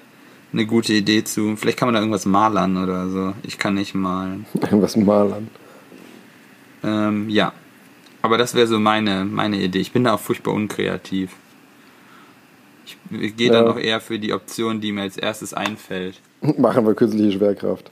eine 0.52 0.64
gute 0.66 0.92
Idee 0.94 1.24
zu. 1.24 1.56
Vielleicht 1.56 1.78
kann 1.78 1.88
man 1.88 1.94
da 1.94 2.00
irgendwas 2.00 2.24
malern 2.26 2.76
oder 2.82 3.08
so. 3.08 3.34
Ich 3.42 3.58
kann 3.58 3.74
nicht 3.74 3.94
malen. 3.94 4.46
Irgendwas 4.54 4.96
malern. 4.96 5.48
Ähm, 6.82 7.28
ja. 7.28 7.52
Aber 8.22 8.38
das 8.38 8.54
wäre 8.54 8.66
so 8.66 8.78
meine, 8.78 9.24
meine 9.24 9.58
Idee. 9.60 9.80
Ich 9.80 9.92
bin 9.92 10.04
da 10.04 10.14
auch 10.14 10.20
furchtbar 10.20 10.52
unkreativ. 10.54 11.32
Ich 13.10 13.36
gehe 13.36 13.50
dann 13.50 13.66
Ja. 13.66 13.70
auch 13.70 13.78
eher 13.78 14.00
für 14.00 14.18
die 14.18 14.32
Option, 14.32 14.80
die 14.80 14.92
mir 14.92 15.02
als 15.02 15.16
erstes 15.18 15.52
einfällt. 15.52 16.20
Machen 16.58 16.86
wir 16.86 16.94
künstliche 16.94 17.32
Schwerkraft. 17.38 17.90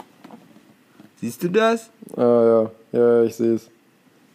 Siehst 1.21 1.43
du 1.43 1.49
das? 1.51 1.91
Ah 2.17 2.21
ja, 2.93 2.99
ja, 2.99 3.23
ich 3.25 3.35
sehe 3.35 3.55
es. 3.55 3.69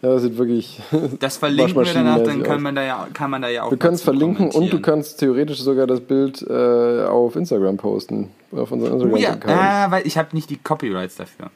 Ja, 0.01 0.09
das 0.09 0.23
sieht 0.23 0.37
wirklich. 0.37 0.79
Das 1.19 1.37
verlinken 1.37 1.75
wir 1.75 1.93
danach, 1.93 2.23
dann 2.23 2.41
kann 2.41 2.61
man 2.61 2.73
da 2.75 2.83
ja, 2.83 3.07
kann 3.13 3.29
man 3.29 3.41
da 3.41 3.49
ja 3.49 3.63
auch. 3.63 3.71
Wir 3.71 3.77
können 3.77 3.93
es 3.93 4.01
dazu 4.01 4.17
verlinken 4.17 4.49
und 4.49 4.73
du 4.73 4.81
kannst 4.81 5.19
theoretisch 5.19 5.59
sogar 5.59 5.85
das 5.85 6.01
Bild 6.01 6.41
äh, 6.41 7.05
auf 7.05 7.35
Instagram 7.35 7.77
posten. 7.77 8.31
Auf 8.51 8.71
unserem 8.71 9.13
Oh 9.13 9.15
ja, 9.15 9.33
Instagram-Account. 9.33 9.59
ah, 9.59 9.91
weil 9.91 10.07
ich 10.07 10.17
habe 10.17 10.29
nicht 10.33 10.49
die 10.49 10.57
Copyrights 10.57 11.17
dafür. 11.17 11.51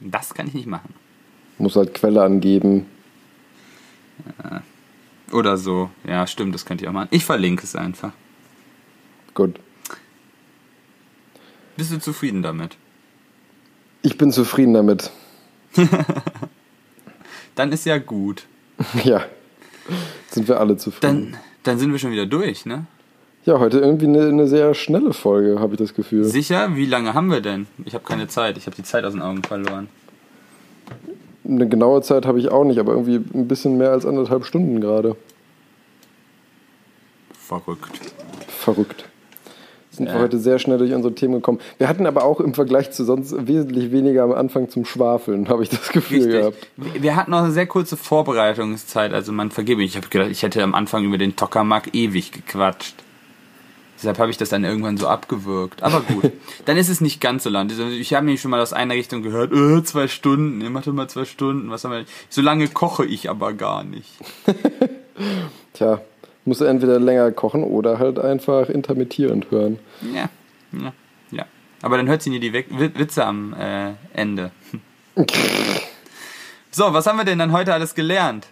Das 0.00 0.32
kann 0.32 0.46
ich 0.46 0.54
nicht 0.54 0.66
machen. 0.66 0.94
Muss 1.58 1.74
halt 1.74 1.92
Quelle 1.92 2.22
angeben. 2.22 2.86
Oder 5.32 5.56
so. 5.56 5.90
Ja, 6.06 6.26
stimmt, 6.26 6.54
das 6.54 6.64
könnte 6.64 6.84
ich 6.84 6.88
auch 6.88 6.92
machen. 6.92 7.08
Ich 7.10 7.24
verlinke 7.24 7.64
es 7.64 7.74
einfach. 7.74 8.12
Gut. 9.34 9.58
Bist 11.76 11.92
du 11.92 11.98
zufrieden 11.98 12.42
damit? 12.42 12.76
Ich 14.02 14.16
bin 14.16 14.30
zufrieden 14.32 14.74
damit. 14.74 15.10
Dann 17.58 17.72
ist 17.72 17.84
ja 17.86 17.98
gut. 17.98 18.46
ja. 19.04 19.24
Sind 20.30 20.46
wir 20.48 20.60
alle 20.60 20.76
zufrieden. 20.76 21.32
Dann, 21.32 21.40
dann 21.64 21.78
sind 21.78 21.90
wir 21.92 21.98
schon 21.98 22.12
wieder 22.12 22.26
durch, 22.26 22.66
ne? 22.66 22.86
ja, 23.48 23.58
heute 23.58 23.78
irgendwie 23.78 24.06
eine, 24.06 24.28
eine 24.28 24.46
sehr 24.46 24.74
schnelle 24.74 25.14
Folge, 25.14 25.58
habe 25.58 25.72
ich 25.72 25.78
das 25.78 25.94
Gefühl. 25.94 26.24
Sicher? 26.24 26.76
Wie 26.76 26.84
lange 26.84 27.14
haben 27.14 27.30
wir 27.30 27.40
denn? 27.40 27.66
Ich 27.86 27.94
habe 27.94 28.04
keine 28.04 28.28
Zeit. 28.28 28.58
Ich 28.58 28.66
habe 28.66 28.76
die 28.76 28.82
Zeit 28.82 29.04
aus 29.04 29.14
den 29.14 29.22
Augen 29.22 29.42
verloren. 29.42 29.88
Eine 31.44 31.66
genaue 31.66 32.02
Zeit 32.02 32.26
habe 32.26 32.38
ich 32.38 32.50
auch 32.50 32.64
nicht, 32.64 32.78
aber 32.78 32.92
irgendwie 32.92 33.16
ein 33.16 33.48
bisschen 33.48 33.78
mehr 33.78 33.90
als 33.90 34.04
anderthalb 34.04 34.44
Stunden 34.44 34.82
gerade. 34.82 35.16
Verrückt. 37.32 38.12
Verrückt. 38.48 39.06
Sind 39.98 40.06
wir 40.06 40.14
Ja. 40.14 40.20
heute 40.20 40.38
sehr 40.38 40.58
schnell 40.58 40.78
durch 40.78 40.92
unsere 40.94 41.14
Themen 41.14 41.34
gekommen. 41.34 41.58
Wir 41.76 41.88
hatten 41.88 42.06
aber 42.06 42.24
auch 42.24 42.40
im 42.40 42.54
Vergleich 42.54 42.90
zu 42.92 43.04
sonst 43.04 43.34
wesentlich 43.46 43.92
weniger 43.92 44.22
am 44.24 44.32
Anfang 44.32 44.70
zum 44.70 44.84
Schwafeln, 44.86 45.48
habe 45.48 45.62
ich 45.62 45.68
das 45.68 45.90
Gefühl 45.90 46.22
Richtig. 46.22 46.40
gehabt. 46.40 46.66
Wir 46.76 47.02
wir 47.02 47.16
hatten 47.16 47.30
noch 47.32 47.38
eine 47.42 47.52
sehr 47.52 47.66
kurze 47.66 47.96
Vorbereitungszeit, 47.96 49.12
also 49.12 49.32
man 49.32 49.50
vergebe 49.50 49.80
mich. 49.82 49.90
Ich 49.90 49.96
habe 49.96 50.08
gedacht, 50.08 50.30
ich 50.30 50.42
hätte 50.42 50.62
am 50.62 50.74
Anfang 50.74 51.04
über 51.04 51.18
den 51.18 51.36
Tokamak 51.36 51.94
ewig 51.94 52.32
gequatscht. 52.32 52.94
Deshalb 53.96 54.18
habe 54.20 54.30
ich 54.30 54.36
das 54.36 54.48
dann 54.48 54.62
irgendwann 54.62 54.96
so 54.96 55.08
abgewürgt. 55.08 55.82
Aber 55.82 56.00
gut, 56.02 56.30
dann 56.66 56.76
ist 56.76 56.88
es 56.88 57.00
nicht 57.00 57.20
ganz 57.20 57.42
so 57.42 57.50
lang. 57.50 57.68
Also 57.68 57.84
Ich 57.88 58.14
habe 58.14 58.24
nämlich 58.26 58.40
schon 58.40 58.52
mal 58.52 58.60
aus 58.60 58.72
einer 58.72 58.94
Richtung 58.94 59.22
gehört, 59.22 59.52
äh, 59.52 59.82
zwei 59.82 60.06
Stunden, 60.06 60.60
ihr 60.60 60.70
macht 60.70 60.86
mal 60.86 61.08
zwei 61.08 61.24
Stunden, 61.24 61.68
was 61.70 61.82
haben 61.82 61.90
wir 61.90 62.04
So 62.28 62.40
lange 62.40 62.68
koche 62.68 63.04
ich 63.04 63.28
aber 63.28 63.52
gar 63.54 63.82
nicht. 63.82 64.12
Tja, 65.74 66.00
musst 66.48 66.60
du 66.60 66.64
entweder 66.64 66.98
länger 66.98 67.30
kochen 67.32 67.62
oder 67.62 67.98
halt 67.98 68.18
einfach 68.18 68.68
intermittierend 68.68 69.50
hören. 69.50 69.78
Ja, 70.14 70.28
ja, 70.72 70.92
ja. 71.30 71.44
Aber 71.82 71.96
dann 71.96 72.08
hört 72.08 72.22
sie 72.22 72.30
nie 72.30 72.40
die 72.40 72.52
Wi- 72.52 72.66
Wi- 72.70 72.98
Witze 72.98 73.24
am 73.24 73.54
äh, 73.54 73.92
Ende. 74.12 74.50
So, 76.70 76.92
was 76.92 77.06
haben 77.06 77.16
wir 77.16 77.24
denn 77.24 77.38
dann 77.38 77.52
heute 77.52 77.72
alles 77.74 77.94
gelernt? 77.94 78.46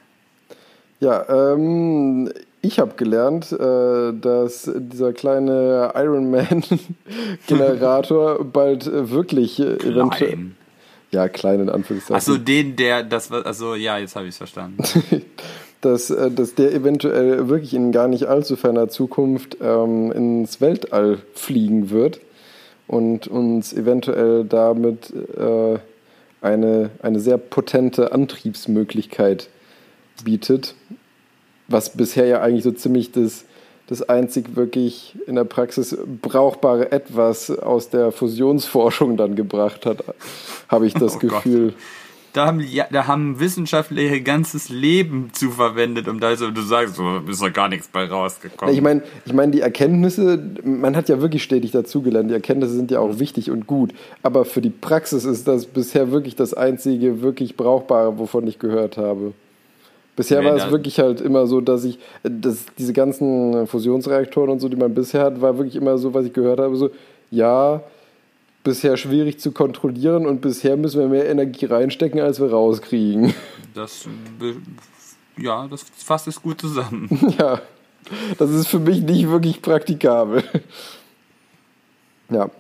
Ja, 1.01 1.53
ähm, 1.53 2.33
ich 2.63 2.79
habe 2.81 2.95
gelernt, 2.97 3.53
äh, 3.53 4.13
dass 4.19 4.69
dieser 4.75 5.13
kleine 5.13 5.93
Iron 5.95 6.31
Man 6.31 6.65
Generator 7.47 8.43
bald 8.53 8.87
äh, 8.87 9.11
wirklich 9.11 9.61
äh, 9.61 9.75
eventuell. 9.77 10.53
Ja, 11.13 11.29
klein 11.29 11.61
in 11.61 11.69
Anführungszeichen. 11.71 12.17
Achso, 12.17 12.37
den, 12.37 12.75
der, 12.75 13.03
das 13.05 13.31
war, 13.31 13.47
also 13.47 13.75
ja, 13.77 13.99
jetzt 13.99 14.17
habe 14.17 14.25
ich 14.27 14.31
es 14.31 14.39
verstanden. 14.39 14.83
Dass, 15.81 16.11
äh, 16.11 16.31
dass 16.31 16.55
der 16.55 16.73
eventuell 16.73 17.49
wirklich 17.49 17.75
in 17.75 17.93
gar 17.93 18.09
nicht 18.09 18.27
allzu 18.27 18.57
ferner 18.57 18.89
Zukunft 18.89 19.59
ähm, 19.63 20.13
ins 20.13 20.61
Weltall 20.61 21.19
fliegen 21.35 21.91
wird 21.91 22.21
und 22.87 23.29
uns 23.29 23.73
eventuell 23.73 24.45
damit 24.45 25.13
äh, 25.37 25.79
eine, 26.41 26.91
eine 27.03 27.21
sehr 27.21 27.39
potente 27.39 28.13
Antriebsmöglichkeit 28.13 29.49
bietet, 30.25 30.75
was 31.69 31.91
bisher 31.91 32.27
ja 32.27 32.41
eigentlich 32.41 32.65
so 32.65 32.73
ziemlich 32.73 33.13
das, 33.13 33.45
das 33.89 34.03
einzig 34.03 34.55
wirklich 34.57 35.17
in 35.27 35.35
der 35.35 35.45
Praxis 35.45 35.97
brauchbare 36.23 36.93
Etwas 36.93 37.51
aus 37.51 37.91
der 37.91 38.13
Fusionsforschung 38.13 39.17
dann 39.17 39.35
gebracht 39.35 39.87
hat, 39.87 40.05
habe 40.69 40.87
ich 40.87 40.95
das 40.95 41.17
Oh 41.17 41.19
Gott. 41.19 41.75
Da 42.37 42.45
haben, 42.45 42.61
ja, 42.61 42.85
da 42.93 43.07
haben 43.07 43.41
Wissenschaftler 43.41 44.03
ihr 44.03 44.21
ganzes 44.21 44.69
Leben 44.69 45.31
zu 45.33 45.51
verwendet, 45.51 46.07
um 46.07 46.21
da 46.21 46.37
so, 46.37 46.51
du 46.51 46.61
sagst, 46.61 46.97
so 46.97 47.21
ist 47.27 47.41
doch 47.41 47.51
gar 47.51 47.71
nichts 47.71 47.89
bei 47.89 48.05
rausgekommen. 48.05 48.75
Ich 48.75 48.83
meine, 48.83 49.03
ich 49.25 49.33
meine, 49.33 49.53
die 49.53 49.63
Erkenntnisse, 49.63 50.39
man 50.63 50.95
hat 50.97 51.09
ja 51.09 51.23
wirklich 51.23 51.43
stetig 51.43 51.71
dazugelernt. 51.71 52.29
Die 52.29 52.35
Erkenntnisse 52.35 52.75
sind 52.75 52.91
ja 52.91 53.01
auch 53.01 53.19
wichtig 53.19 53.51
und 53.51 53.67
gut. 53.67 53.95
Aber 54.23 54.45
für 54.45 54.61
die 54.61 54.69
Praxis 54.69 55.25
ist 55.25 55.49
das 55.49 55.65
bisher 55.65 56.11
wirklich 56.11 56.37
das 56.37 56.53
einzige 56.53 57.23
wirklich 57.23 57.57
Brauchbare, 57.57 58.19
wovon 58.19 58.47
ich 58.47 58.59
gehört 58.59 58.99
habe. 58.99 59.33
Bisher 60.15 60.45
war 60.45 60.57
es 60.57 60.71
wirklich 60.71 60.99
halt 60.99 61.23
immer 61.23 61.47
so, 61.47 61.63
dass 61.63 61.85
ich, 61.85 61.99
dass 62.23 62.67
diese 62.79 62.93
ganzen 62.93 63.67
Fusionsreaktoren 63.67 64.51
und 64.51 64.61
so, 64.61 64.69
die 64.69 64.77
man 64.77 64.93
bisher 64.93 65.23
hat, 65.23 65.41
war 65.41 65.57
wirklich 65.57 65.77
immer 65.77 65.97
so, 65.97 66.13
was 66.13 66.27
ich 66.27 66.35
gehört 66.35 66.61
habe, 66.61 66.77
so, 66.77 66.91
ja, 67.31 67.83
bisher 68.67 68.97
schwierig 68.97 69.39
zu 69.39 69.53
kontrollieren 69.53 70.27
und 70.27 70.41
bisher 70.41 70.77
müssen 70.77 71.01
wir 71.01 71.07
mehr 71.09 71.29
Energie 71.31 71.67
reinstecken, 71.67 72.21
als 72.21 72.41
wir 72.41 72.51
rauskriegen. 72.51 73.33
das, 73.75 74.09
ja, 75.39 75.69
das 75.69 75.85
fasst 75.97 76.27
es 76.27 76.43
gut 76.43 76.61
zusammen. 76.61 77.09
Ja, 77.39 77.61
das 78.39 78.51
ist 78.51 78.67
für 78.69 78.81
mich 78.81 79.01
nicht 79.03 79.29
wirklich 79.31 79.63
praktikabel. 79.63 80.43
Ja. 82.29 82.51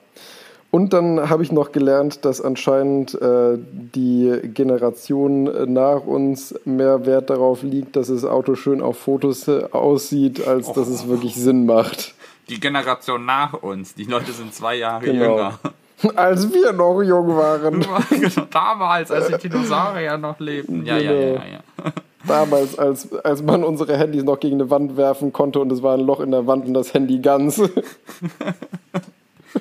Und 0.70 0.92
dann 0.92 1.28
habe 1.28 1.42
ich 1.42 1.50
noch 1.52 1.72
gelernt, 1.72 2.24
dass 2.24 2.40
anscheinend 2.40 3.14
äh, 3.20 3.56
die 3.58 4.32
Generation 4.54 5.72
nach 5.72 6.04
uns 6.04 6.54
mehr 6.64 7.04
Wert 7.06 7.30
darauf 7.30 7.62
liegt, 7.62 7.96
dass 7.96 8.08
das 8.08 8.24
Auto 8.24 8.54
schön 8.54 8.80
auf 8.80 8.98
Fotos 8.98 9.48
äh, 9.48 9.64
aussieht, 9.72 10.46
als 10.46 10.72
dass 10.72 10.86
es 10.88 11.08
wirklich 11.08 11.34
Sinn 11.34 11.66
macht. 11.66 12.14
Die 12.48 12.60
Generation 12.60 13.24
nach 13.24 13.54
uns, 13.54 13.94
die 13.94 14.04
Leute 14.04 14.30
sind 14.32 14.54
zwei 14.54 14.76
Jahre 14.76 15.04
Genau. 15.04 15.24
jünger. 15.36 15.58
Als 16.16 16.52
wir 16.52 16.72
noch 16.72 17.02
jung 17.02 17.36
waren. 17.36 17.84
Damals, 18.50 19.10
als 19.10 19.28
die 19.28 19.48
Dinosaurier 19.48 20.18
noch 20.18 20.38
lebten. 20.38 20.84
Ja, 20.84 20.98
ja, 20.98 21.10
ja, 21.12 21.32
Genau. 21.32 21.44
ja. 21.44 21.50
ja. 21.84 21.92
Damals, 22.26 22.76
als, 22.76 23.12
als 23.24 23.40
man 23.42 23.62
unsere 23.62 23.96
Handys 23.96 24.24
noch 24.24 24.40
gegen 24.40 24.56
eine 24.56 24.68
Wand 24.68 24.96
werfen 24.96 25.32
konnte 25.32 25.60
und 25.60 25.70
es 25.70 25.80
war 25.82 25.94
ein 25.94 26.00
Loch 26.00 26.18
in 26.20 26.32
der 26.32 26.46
Wand 26.46 26.66
und 26.66 26.74
das 26.74 26.92
Handy 26.92 27.20
ganz. 27.20 27.62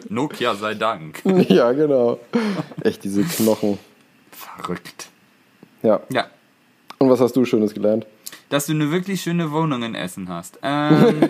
Nokia 0.10 0.56
sei 0.56 0.74
Dank. 0.74 1.22
ja, 1.48 1.72
genau. 1.74 2.20
Echt 2.82 3.03
diese 3.03 3.24
Knochen. 3.24 3.78
Verrückt. 4.32 5.10
Ja. 5.84 5.99
Ja. 6.12 6.26
Und 6.98 7.10
was 7.10 7.20
hast 7.22 7.36
du 7.36 7.45
Schönes 7.45 7.74
gelernt? 7.74 8.06
Dass 8.49 8.66
du 8.66 8.74
eine 8.74 8.91
wirklich 8.91 9.22
schöne 9.22 9.52
Wohnung 9.52 9.84
in 9.84 9.94
Essen 9.95 10.28
hast. 10.30 10.60
Ähm, 10.64 11.30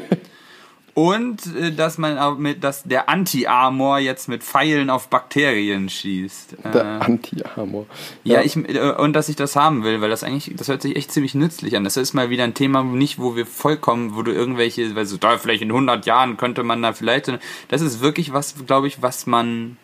und 0.95 1.53
äh, 1.57 1.73
dass 1.73 1.97
man 1.97 2.17
auch 2.17 2.37
mit, 2.37 2.63
dass 2.63 2.83
der 2.83 3.09
Anti-Armor 3.09 3.99
jetzt 3.99 4.29
mit 4.29 4.43
Pfeilen 4.43 4.89
auf 4.89 5.09
Bakterien 5.09 5.89
schießt. 5.89 6.55
Der 6.73 6.75
Äh, 6.75 7.03
Anti-Amor. 7.03 7.85
Ja, 8.23 8.41
ich 8.41 8.55
äh, 8.55 8.93
und 8.97 9.11
dass 9.13 9.27
ich 9.27 9.35
das 9.35 9.57
haben 9.57 9.83
will, 9.83 9.99
weil 9.99 10.09
das 10.09 10.23
eigentlich, 10.23 10.53
das 10.55 10.69
hört 10.69 10.81
sich 10.81 10.95
echt 10.95 11.11
ziemlich 11.11 11.35
nützlich 11.35 11.75
an. 11.75 11.83
Das 11.83 11.97
ist 11.97 12.13
mal 12.13 12.29
wieder 12.29 12.45
ein 12.45 12.53
Thema, 12.53 12.81
nicht 12.83 13.19
wo 13.19 13.35
wir 13.35 13.45
vollkommen, 13.45 14.15
wo 14.15 14.21
du 14.21 14.31
irgendwelche, 14.31 14.95
weil 14.95 15.05
so 15.05 15.17
da 15.17 15.37
vielleicht 15.37 15.61
in 15.61 15.69
100 15.69 16.05
Jahren 16.05 16.37
könnte 16.37 16.63
man 16.63 16.81
da 16.81 16.93
vielleicht, 16.93 17.29
das 17.67 17.81
ist 17.81 17.99
wirklich 17.99 18.31
was, 18.31 18.55
glaube 18.65 18.87
ich, 18.87 19.01
was 19.01 19.27
man, 19.27 19.75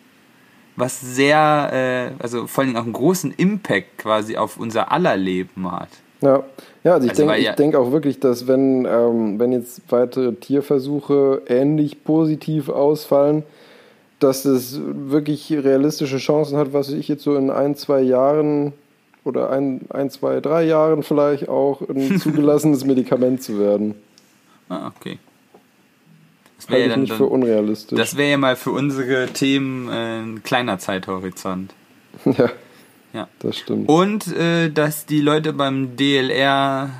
was 0.76 0.98
sehr, 0.98 2.14
äh, 2.18 2.22
also 2.22 2.46
vor 2.46 2.62
allen 2.62 2.68
Dingen 2.70 2.80
auch 2.80 2.84
einen 2.84 2.94
großen 2.94 3.32
Impact 3.32 3.98
quasi 3.98 4.38
auf 4.38 4.56
unser 4.56 4.90
aller 4.90 5.18
Leben 5.18 5.70
hat. 5.70 5.90
Ja, 6.22 6.42
ja 6.84 6.94
also 6.94 7.04
ich 7.06 7.10
Also, 7.12 7.26
denke 7.26 7.42
ja- 7.42 7.52
denk 7.54 7.74
auch 7.74 7.92
wirklich, 7.92 8.20
dass 8.20 8.46
wenn, 8.46 8.84
ähm, 8.86 9.38
wenn 9.38 9.52
jetzt 9.52 9.82
weitere 9.90 10.32
Tierversuche 10.32 11.42
ähnlich 11.46 12.04
positiv 12.04 12.68
ausfallen, 12.68 13.42
dass 14.18 14.44
es 14.44 14.80
wirklich 14.84 15.52
realistische 15.52 16.18
Chancen 16.18 16.56
hat, 16.56 16.72
was 16.72 16.90
ich 16.90 17.08
jetzt 17.08 17.24
so 17.24 17.34
in 17.36 17.50
ein, 17.50 17.74
zwei 17.76 18.00
Jahren 18.02 18.72
oder 19.24 19.50
ein, 19.50 19.82
ein 19.90 20.10
zwei, 20.10 20.40
drei 20.40 20.64
Jahren 20.64 21.02
vielleicht 21.02 21.48
auch 21.48 21.80
ein 21.88 22.18
zugelassenes 22.20 22.84
Medikament 22.84 23.42
zu 23.42 23.58
werden. 23.58 23.94
Ah, 24.68 24.90
okay. 24.96 25.18
Das 26.56 26.70
wäre 26.70 26.82
ja 26.82 26.88
dann, 26.90 27.00
nicht 27.00 27.12
für 27.12 27.26
unrealistisch. 27.26 27.98
das 27.98 28.16
wäre 28.16 28.30
ja 28.30 28.38
mal 28.38 28.54
für 28.54 28.70
unsere 28.70 29.26
Themen 29.26 29.88
äh, 29.88 30.20
ein 30.20 30.42
kleiner 30.44 30.78
Zeithorizont. 30.78 31.74
ja, 32.24 32.48
Ja. 33.12 33.28
das 33.40 33.58
stimmt. 33.58 33.88
Und 33.88 34.26
äh, 34.36 34.70
dass 34.70 35.06
die 35.06 35.20
Leute 35.20 35.52
beim 35.52 35.96
DLR 35.96 36.90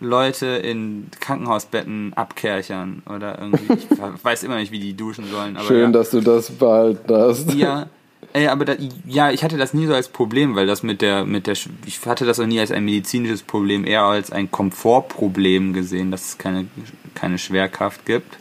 Leute 0.00 0.46
in 0.46 1.08
Krankenhausbetten 1.20 2.14
abkerchern 2.14 3.02
oder 3.14 3.38
irgendwie. 3.38 3.74
Ich 3.74 3.98
weiß 4.24 4.42
immer 4.44 4.56
nicht, 4.56 4.72
wie 4.72 4.80
die 4.80 4.94
duschen 4.94 5.26
sollen. 5.30 5.56
Aber 5.56 5.66
Schön, 5.66 5.80
ja. 5.80 5.90
dass 5.90 6.10
du 6.10 6.20
das 6.20 6.50
behalten 6.50 7.14
hast. 7.14 7.52
Ja, 7.54 7.86
ey, 8.32 8.48
aber 8.48 8.64
da, 8.64 8.74
ja, 9.06 9.30
ich 9.30 9.44
hatte 9.44 9.58
das 9.58 9.74
nie 9.74 9.86
so 9.86 9.94
als 9.94 10.08
Problem, 10.08 10.56
weil 10.56 10.66
das 10.66 10.82
mit 10.82 11.02
der, 11.02 11.24
mit 11.24 11.46
der, 11.46 11.56
ich 11.86 12.04
hatte 12.06 12.24
das 12.24 12.40
auch 12.40 12.46
nie 12.46 12.60
als 12.60 12.70
ein 12.70 12.84
medizinisches 12.84 13.42
Problem, 13.42 13.84
eher 13.84 14.04
als 14.04 14.32
ein 14.32 14.50
Komfortproblem 14.50 15.72
gesehen, 15.72 16.10
dass 16.10 16.28
es 16.28 16.38
keine, 16.38 16.66
keine 17.14 17.38
Schwerkraft 17.38 18.06
gibt. 18.06 18.38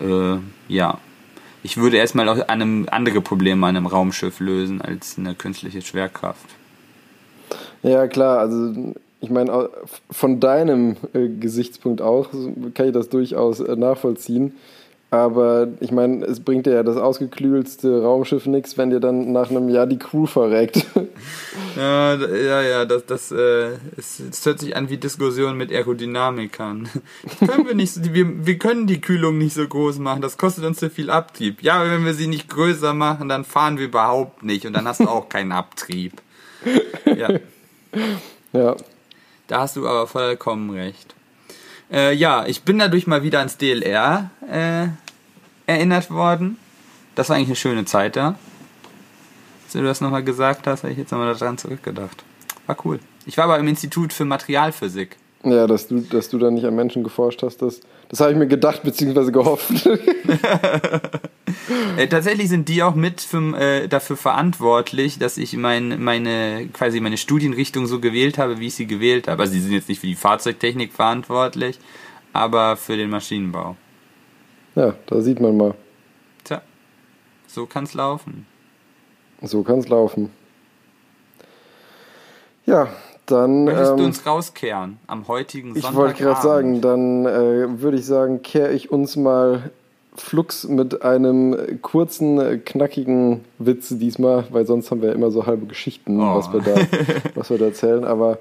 Äh, 0.00 0.38
ja. 0.68 0.98
Ich 1.66 1.76
würde 1.76 1.96
erstmal 1.96 2.28
auch 2.28 2.46
einem 2.46 2.86
andere 2.92 3.20
Probleme 3.20 3.66
an 3.66 3.76
einem 3.76 3.86
Raumschiff 3.86 4.38
lösen 4.38 4.80
als 4.80 5.18
eine 5.18 5.34
künstliche 5.34 5.82
Schwerkraft. 5.82 6.46
Ja, 7.82 8.06
klar, 8.06 8.38
also 8.38 8.94
ich 9.20 9.30
meine, 9.30 9.68
von 10.08 10.38
deinem 10.38 10.96
äh, 11.12 11.26
Gesichtspunkt 11.26 12.00
auch 12.00 12.30
kann 12.74 12.86
ich 12.86 12.92
das 12.92 13.08
durchaus 13.08 13.58
äh, 13.58 13.74
nachvollziehen. 13.74 14.52
Aber 15.08 15.68
ich 15.80 15.92
meine, 15.92 16.24
es 16.26 16.40
bringt 16.40 16.66
dir 16.66 16.72
ja 16.74 16.82
das 16.82 16.96
ausgeklügelste 16.96 18.02
Raumschiff 18.02 18.44
nichts, 18.46 18.76
wenn 18.76 18.90
dir 18.90 18.98
dann 18.98 19.30
nach 19.32 19.50
einem 19.50 19.68
Jahr 19.68 19.86
die 19.86 19.98
Crew 19.98 20.26
verreckt. 20.26 20.84
Ja, 21.76 22.14
ja, 22.14 22.62
ja, 22.62 22.84
das, 22.86 23.04
das, 23.04 23.30
äh, 23.30 23.72
es, 23.98 24.18
es 24.18 24.46
hört 24.46 24.60
sich 24.60 24.74
an 24.74 24.88
wie 24.88 24.96
Diskussion 24.96 25.58
mit 25.58 25.70
Aerodynamikern. 25.70 26.88
Das 27.22 27.50
können 27.50 27.66
wir 27.66 27.74
nicht, 27.74 27.92
so- 27.92 28.02
wir, 28.14 28.46
wir 28.46 28.56
können 28.56 28.86
die 28.86 28.98
Kühlung 29.02 29.36
nicht 29.36 29.52
so 29.54 29.66
groß 29.68 29.98
machen, 29.98 30.22
das 30.22 30.38
kostet 30.38 30.64
uns 30.64 30.78
zu 30.78 30.88
viel 30.88 31.10
Abtrieb. 31.10 31.62
Ja, 31.62 31.74
aber 31.74 31.90
wenn 31.90 32.06
wir 32.06 32.14
sie 32.14 32.28
nicht 32.28 32.48
größer 32.48 32.94
machen, 32.94 33.28
dann 33.28 33.44
fahren 33.44 33.76
wir 33.76 33.84
überhaupt 33.86 34.42
nicht 34.42 34.64
und 34.64 34.72
dann 34.72 34.88
hast 34.88 35.00
du 35.00 35.08
auch 35.08 35.28
keinen 35.28 35.52
Abtrieb. 35.52 36.14
Ja, 37.04 37.28
ja, 38.54 38.76
da 39.46 39.60
hast 39.60 39.76
du 39.76 39.86
aber 39.86 40.06
vollkommen 40.06 40.70
recht. 40.70 41.14
Äh, 41.90 42.14
ja, 42.14 42.46
ich 42.46 42.62
bin 42.62 42.78
dadurch 42.78 43.06
mal 43.06 43.22
wieder 43.22 43.38
ans 43.38 43.58
DLR 43.58 44.30
äh, 44.50 44.88
erinnert 45.66 46.10
worden. 46.10 46.58
Das 47.14 47.28
war 47.28 47.36
eigentlich 47.36 47.48
eine 47.48 47.56
schöne 47.56 47.84
Zeit 47.84 48.16
da. 48.16 48.38
Als 49.64 49.72
du 49.72 49.82
das 49.82 50.00
nochmal 50.00 50.22
gesagt 50.22 50.66
hast, 50.66 50.82
habe 50.82 50.92
ich 50.92 50.98
jetzt 50.98 51.10
nochmal 51.10 51.34
daran 51.34 51.58
zurückgedacht. 51.58 52.24
War 52.66 52.76
cool. 52.84 53.00
Ich 53.24 53.36
war 53.36 53.44
aber 53.44 53.58
im 53.58 53.68
Institut 53.68 54.12
für 54.12 54.24
Materialphysik. 54.24 55.16
ja 55.44 55.66
dass, 55.66 55.88
du, 55.88 56.00
dass 56.00 56.28
du 56.28 56.38
da 56.38 56.50
nicht 56.50 56.64
an 56.64 56.74
Menschen 56.74 57.02
geforscht 57.02 57.42
hast, 57.42 57.62
das, 57.62 57.80
das 58.08 58.20
habe 58.20 58.32
ich 58.32 58.38
mir 58.38 58.46
gedacht 58.46 58.82
bzw. 58.82 59.30
gehofft. 59.30 59.88
Äh, 61.96 62.08
tatsächlich 62.08 62.48
sind 62.48 62.68
die 62.68 62.82
auch 62.82 62.94
mit 62.94 63.20
für, 63.20 63.56
äh, 63.58 63.88
dafür 63.88 64.16
verantwortlich, 64.16 65.18
dass 65.18 65.36
ich 65.38 65.56
mein, 65.56 66.02
meine, 66.02 66.68
quasi 66.72 67.00
meine 67.00 67.16
Studienrichtung 67.16 67.86
so 67.86 68.00
gewählt 68.00 68.38
habe, 68.38 68.60
wie 68.60 68.66
ich 68.66 68.74
sie 68.74 68.86
gewählt 68.86 69.26
habe. 69.26 69.42
Also 69.42 69.54
sie 69.54 69.60
sind 69.60 69.72
jetzt 69.72 69.88
nicht 69.88 70.00
für 70.00 70.06
die 70.06 70.14
Fahrzeugtechnik 70.14 70.92
verantwortlich, 70.92 71.78
aber 72.32 72.76
für 72.76 72.96
den 72.96 73.10
Maschinenbau. 73.10 73.76
ja, 74.74 74.94
da 75.06 75.20
sieht 75.20 75.40
man 75.40 75.56
mal. 75.56 75.74
Tja, 76.44 76.62
so 77.46 77.66
kann's 77.66 77.94
laufen. 77.94 78.46
So 79.42 79.62
kann 79.62 79.78
es 79.78 79.88
laufen. 79.88 80.30
Ja, 82.66 82.88
dann. 83.26 83.64
Möchtest 83.64 83.92
du 83.92 83.98
ähm, 83.98 84.04
uns 84.04 84.26
rauskehren 84.26 84.98
am 85.06 85.26
heutigen 85.28 85.74
Ich 85.76 85.82
Sonntag? 85.82 85.94
wollte 86.00 86.22
gerade 86.22 86.42
sagen, 86.42 86.80
dann 86.80 87.26
äh, 87.26 87.80
würde 87.80 87.96
ich 87.98 88.06
sagen, 88.06 88.42
kehre 88.42 88.72
ich 88.72 88.90
uns 88.90 89.16
mal 89.16 89.70
flugs 90.14 90.64
mit 90.66 91.02
einem 91.02 91.78
kurzen, 91.82 92.40
äh, 92.40 92.56
knackigen 92.58 93.44
Witz 93.58 93.88
diesmal, 93.90 94.44
weil 94.50 94.66
sonst 94.66 94.90
haben 94.90 95.02
wir 95.02 95.10
ja 95.10 95.14
immer 95.14 95.30
so 95.30 95.46
halbe 95.46 95.66
Geschichten, 95.66 96.18
Oh. 96.20 96.36
was, 96.36 96.52
wir 96.52 96.60
da, 96.60 96.74
was 97.34 97.50
wir 97.50 97.58
da 97.58 97.66
erzählen. 97.66 98.04
Aber 98.04 98.38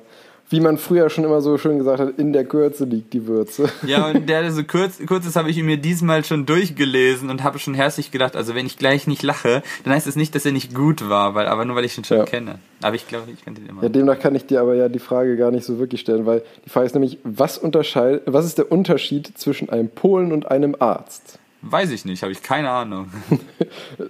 wie 0.50 0.60
man 0.60 0.78
früher 0.78 1.10
schon 1.10 1.24
immer 1.24 1.42
so 1.42 1.58
schön 1.58 1.78
gesagt 1.80 2.00
hat, 2.00 2.20
in 2.20 2.32
der 2.32 2.46
Kürze 2.46 2.86
liegt 2.86 3.14
die 3.14 3.26
Würze. 3.28 3.70
Ja, 3.88 4.08
und 4.08 4.28
der 4.30 4.52
so 4.52 4.64
kurz, 4.64 5.00
kurzes 5.06 5.36
habe 5.36 5.50
ich 5.50 5.62
mir 5.62 5.78
diesmal 5.78 6.24
schon 6.24 6.46
durchgelesen 6.46 7.30
und 7.30 7.44
habe 7.44 7.60
schon 7.60 7.74
herzlich 7.74 8.12
gedacht, 8.12 8.36
also 8.36 8.54
wenn 8.56 8.66
ich 8.66 8.78
gleich 8.78 9.08
nicht 9.08 9.24
lache, 9.24 9.64
dann 9.84 9.94
heißt 9.94 10.08
es 10.08 10.16
nicht, 10.16 10.36
dass 10.36 10.46
er 10.46 10.52
nicht 10.52 10.74
gut 10.76 11.10
war, 11.10 11.34
weil, 11.36 11.48
aber 11.48 11.66
nur 11.66 11.76
weil 11.76 11.86
ich 11.86 11.98
ihn 11.98 12.04
schon 12.04 12.18
Ja. 12.18 12.26
kenne. 12.26 12.60
Aber 12.82 12.96
ich 12.96 13.08
glaube, 13.08 13.32
ich 13.32 13.44
kannte 13.44 13.62
ihn 13.62 13.68
immer. 13.68 13.82
Ja, 13.84 13.90
demnach 13.90 14.20
kann 14.20 14.36
ich 14.36 14.46
dir 14.46 14.62
aber 14.62 14.76
ja 14.76 14.88
die 14.90 15.00
Frage 15.00 15.36
gar 15.38 15.52
nicht 15.52 15.66
so 15.66 15.80
wirklich 15.80 16.02
stellen, 16.02 16.26
weil 16.26 16.44
die 16.66 16.70
Frage 16.70 16.86
ist 16.86 16.94
nämlich, 16.94 17.18
was, 17.24 17.58
unterscheid, 17.58 18.22
was 18.26 18.46
ist 18.46 18.58
der 18.58 18.72
Unterschied 18.72 19.38
zwischen 19.38 19.70
einem 19.70 19.90
Polen 19.90 20.32
und 20.32 20.50
einem 20.52 20.76
Arzt? 20.80 21.40
Weiß 21.62 21.90
ich 21.92 22.06
nicht, 22.06 22.22
habe 22.22 22.32
ich 22.32 22.44
keine 22.44 22.70
Ahnung. 22.70 23.08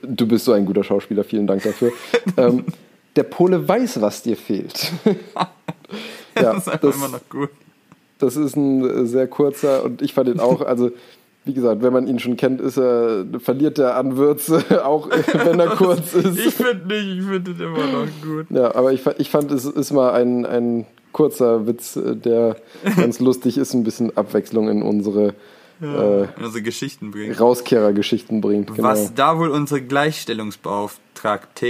Du 0.02 0.28
bist 0.28 0.46
so 0.46 0.52
ein 0.52 0.66
guter 0.66 0.84
Schauspieler, 0.84 1.24
vielen 1.24 1.48
Dank 1.48 1.64
dafür. 1.64 1.92
ähm, 2.38 2.66
der 3.16 3.24
Pole 3.24 3.66
weiß, 3.68 4.02
was 4.02 4.24
dir 4.24 4.36
fehlt. 4.36 4.92
Ja, 6.36 6.54
das 6.54 6.58
ist 6.64 6.68
einfach 6.70 6.80
das, 6.82 6.96
immer 6.96 7.08
noch 7.10 7.30
gut. 7.30 7.50
das 8.20 8.38
ist 8.38 8.56
ein 8.56 8.84
äh, 8.84 9.06
sehr 9.06 9.28
kurzer 9.28 9.84
und 9.84 10.02
ich 10.02 10.14
fand 10.14 10.30
ihn 10.30 10.40
auch, 10.40 10.62
also 10.62 10.92
wie 11.46 11.54
gesagt, 11.54 11.84
wenn 11.84 11.94
man 11.94 12.08
ihn 12.08 12.18
schon 12.20 12.38
kennt, 12.38 12.60
ist 12.60 12.78
er, 12.78 13.26
verliert 13.40 13.78
er 13.78 13.96
an 13.98 14.18
Würze, 14.18 14.64
auch 14.86 15.10
wenn 15.10 15.60
er 15.60 15.68
kurz 15.76 16.14
ist. 16.14 16.40
Ich 16.40 16.56
finde 16.56 16.88
nicht, 16.88 17.20
ich 17.20 17.24
finde 17.24 17.52
es 17.52 17.60
immer 17.60 17.86
noch 17.86 18.08
gut. 18.22 18.48
Ja, 18.50 18.74
aber 18.76 18.94
ich, 18.94 19.02
ich 19.20 19.30
fand, 19.30 19.52
es 19.52 19.66
ist 19.66 19.92
mal 19.92 20.12
ein, 20.14 20.46
ein 20.46 20.88
kurzer 21.12 21.68
Witz, 21.68 21.96
äh, 21.96 22.16
der 22.16 22.58
ganz 22.98 23.20
lustig 23.20 23.58
ist, 23.58 23.74
ein 23.74 23.84
bisschen 23.84 24.18
Abwechslung 24.18 24.70
in 24.70 24.82
unsere 24.82 25.36
äh, 25.82 26.28
Unsere 26.42 26.62
Geschichten 26.62 27.12
bringen. 27.12 27.36
Rauskehrergeschichten 27.36 28.40
bringt. 28.40 28.74
Genau. 28.74 28.88
Was 28.88 29.14
da 29.14 29.38
wohl 29.38 29.50
unsere 29.50 29.82
Gleichstellungsbeauftragte 29.82 31.66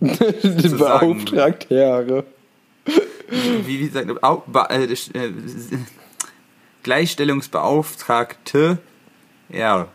Die 0.00 0.68
Beauftragte. 0.68 2.24
wie, 3.66 3.80
wie 3.80 3.88
sagt 3.88 4.22
au, 4.22 4.42
äh, 4.70 4.84
äh, 4.84 5.32
Gleichstellungsbeauftragte 6.82 8.78
ja, 9.50 9.88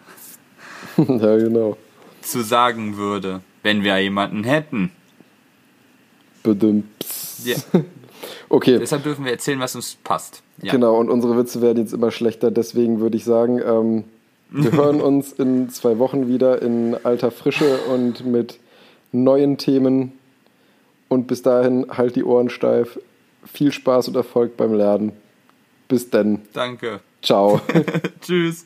ja, 0.97 1.37
genau. 1.37 1.77
zu 2.21 2.41
sagen 2.41 2.97
würde, 2.97 3.41
wenn 3.61 3.83
wir 3.83 3.97
jemanden 3.99 4.43
hätten. 4.43 4.91
Bedimps. 6.43 7.43
Ja. 7.45 7.55
Okay, 8.47 8.77
Deshalb 8.77 9.03
dürfen 9.03 9.25
wir 9.25 9.31
erzählen, 9.31 9.59
was 9.59 9.75
uns 9.75 9.97
passt. 10.03 10.43
Ja. 10.61 10.71
genau. 10.71 10.97
Und 10.97 11.09
unsere 11.09 11.35
Witze 11.37 11.61
werden 11.61 11.79
jetzt 11.79 11.93
immer 11.93 12.11
schlechter. 12.11 12.51
Deswegen 12.51 12.99
würde 12.99 13.17
ich 13.17 13.25
sagen, 13.25 13.59
ähm, 13.59 14.03
wir 14.49 14.71
hören 14.71 15.01
uns 15.01 15.33
in 15.33 15.69
zwei 15.69 15.97
Wochen 15.97 16.27
wieder 16.27 16.61
in 16.61 16.95
alter 17.03 17.31
Frische 17.31 17.79
und 17.91 18.25
mit 18.25 18.59
neuen 19.11 19.57
Themen. 19.57 20.13
Und 21.13 21.27
bis 21.27 21.43
dahin 21.43 21.85
halt 21.95 22.15
die 22.15 22.23
Ohren 22.23 22.49
steif. 22.49 22.99
Viel 23.45 23.71
Spaß 23.71 24.07
und 24.07 24.15
Erfolg 24.15 24.57
beim 24.57 24.73
Lernen. 24.73 25.11
Bis 25.87 26.09
dann. 26.09 26.41
Danke. 26.53 27.01
Ciao. 27.21 27.61
Tschüss. 28.21 28.65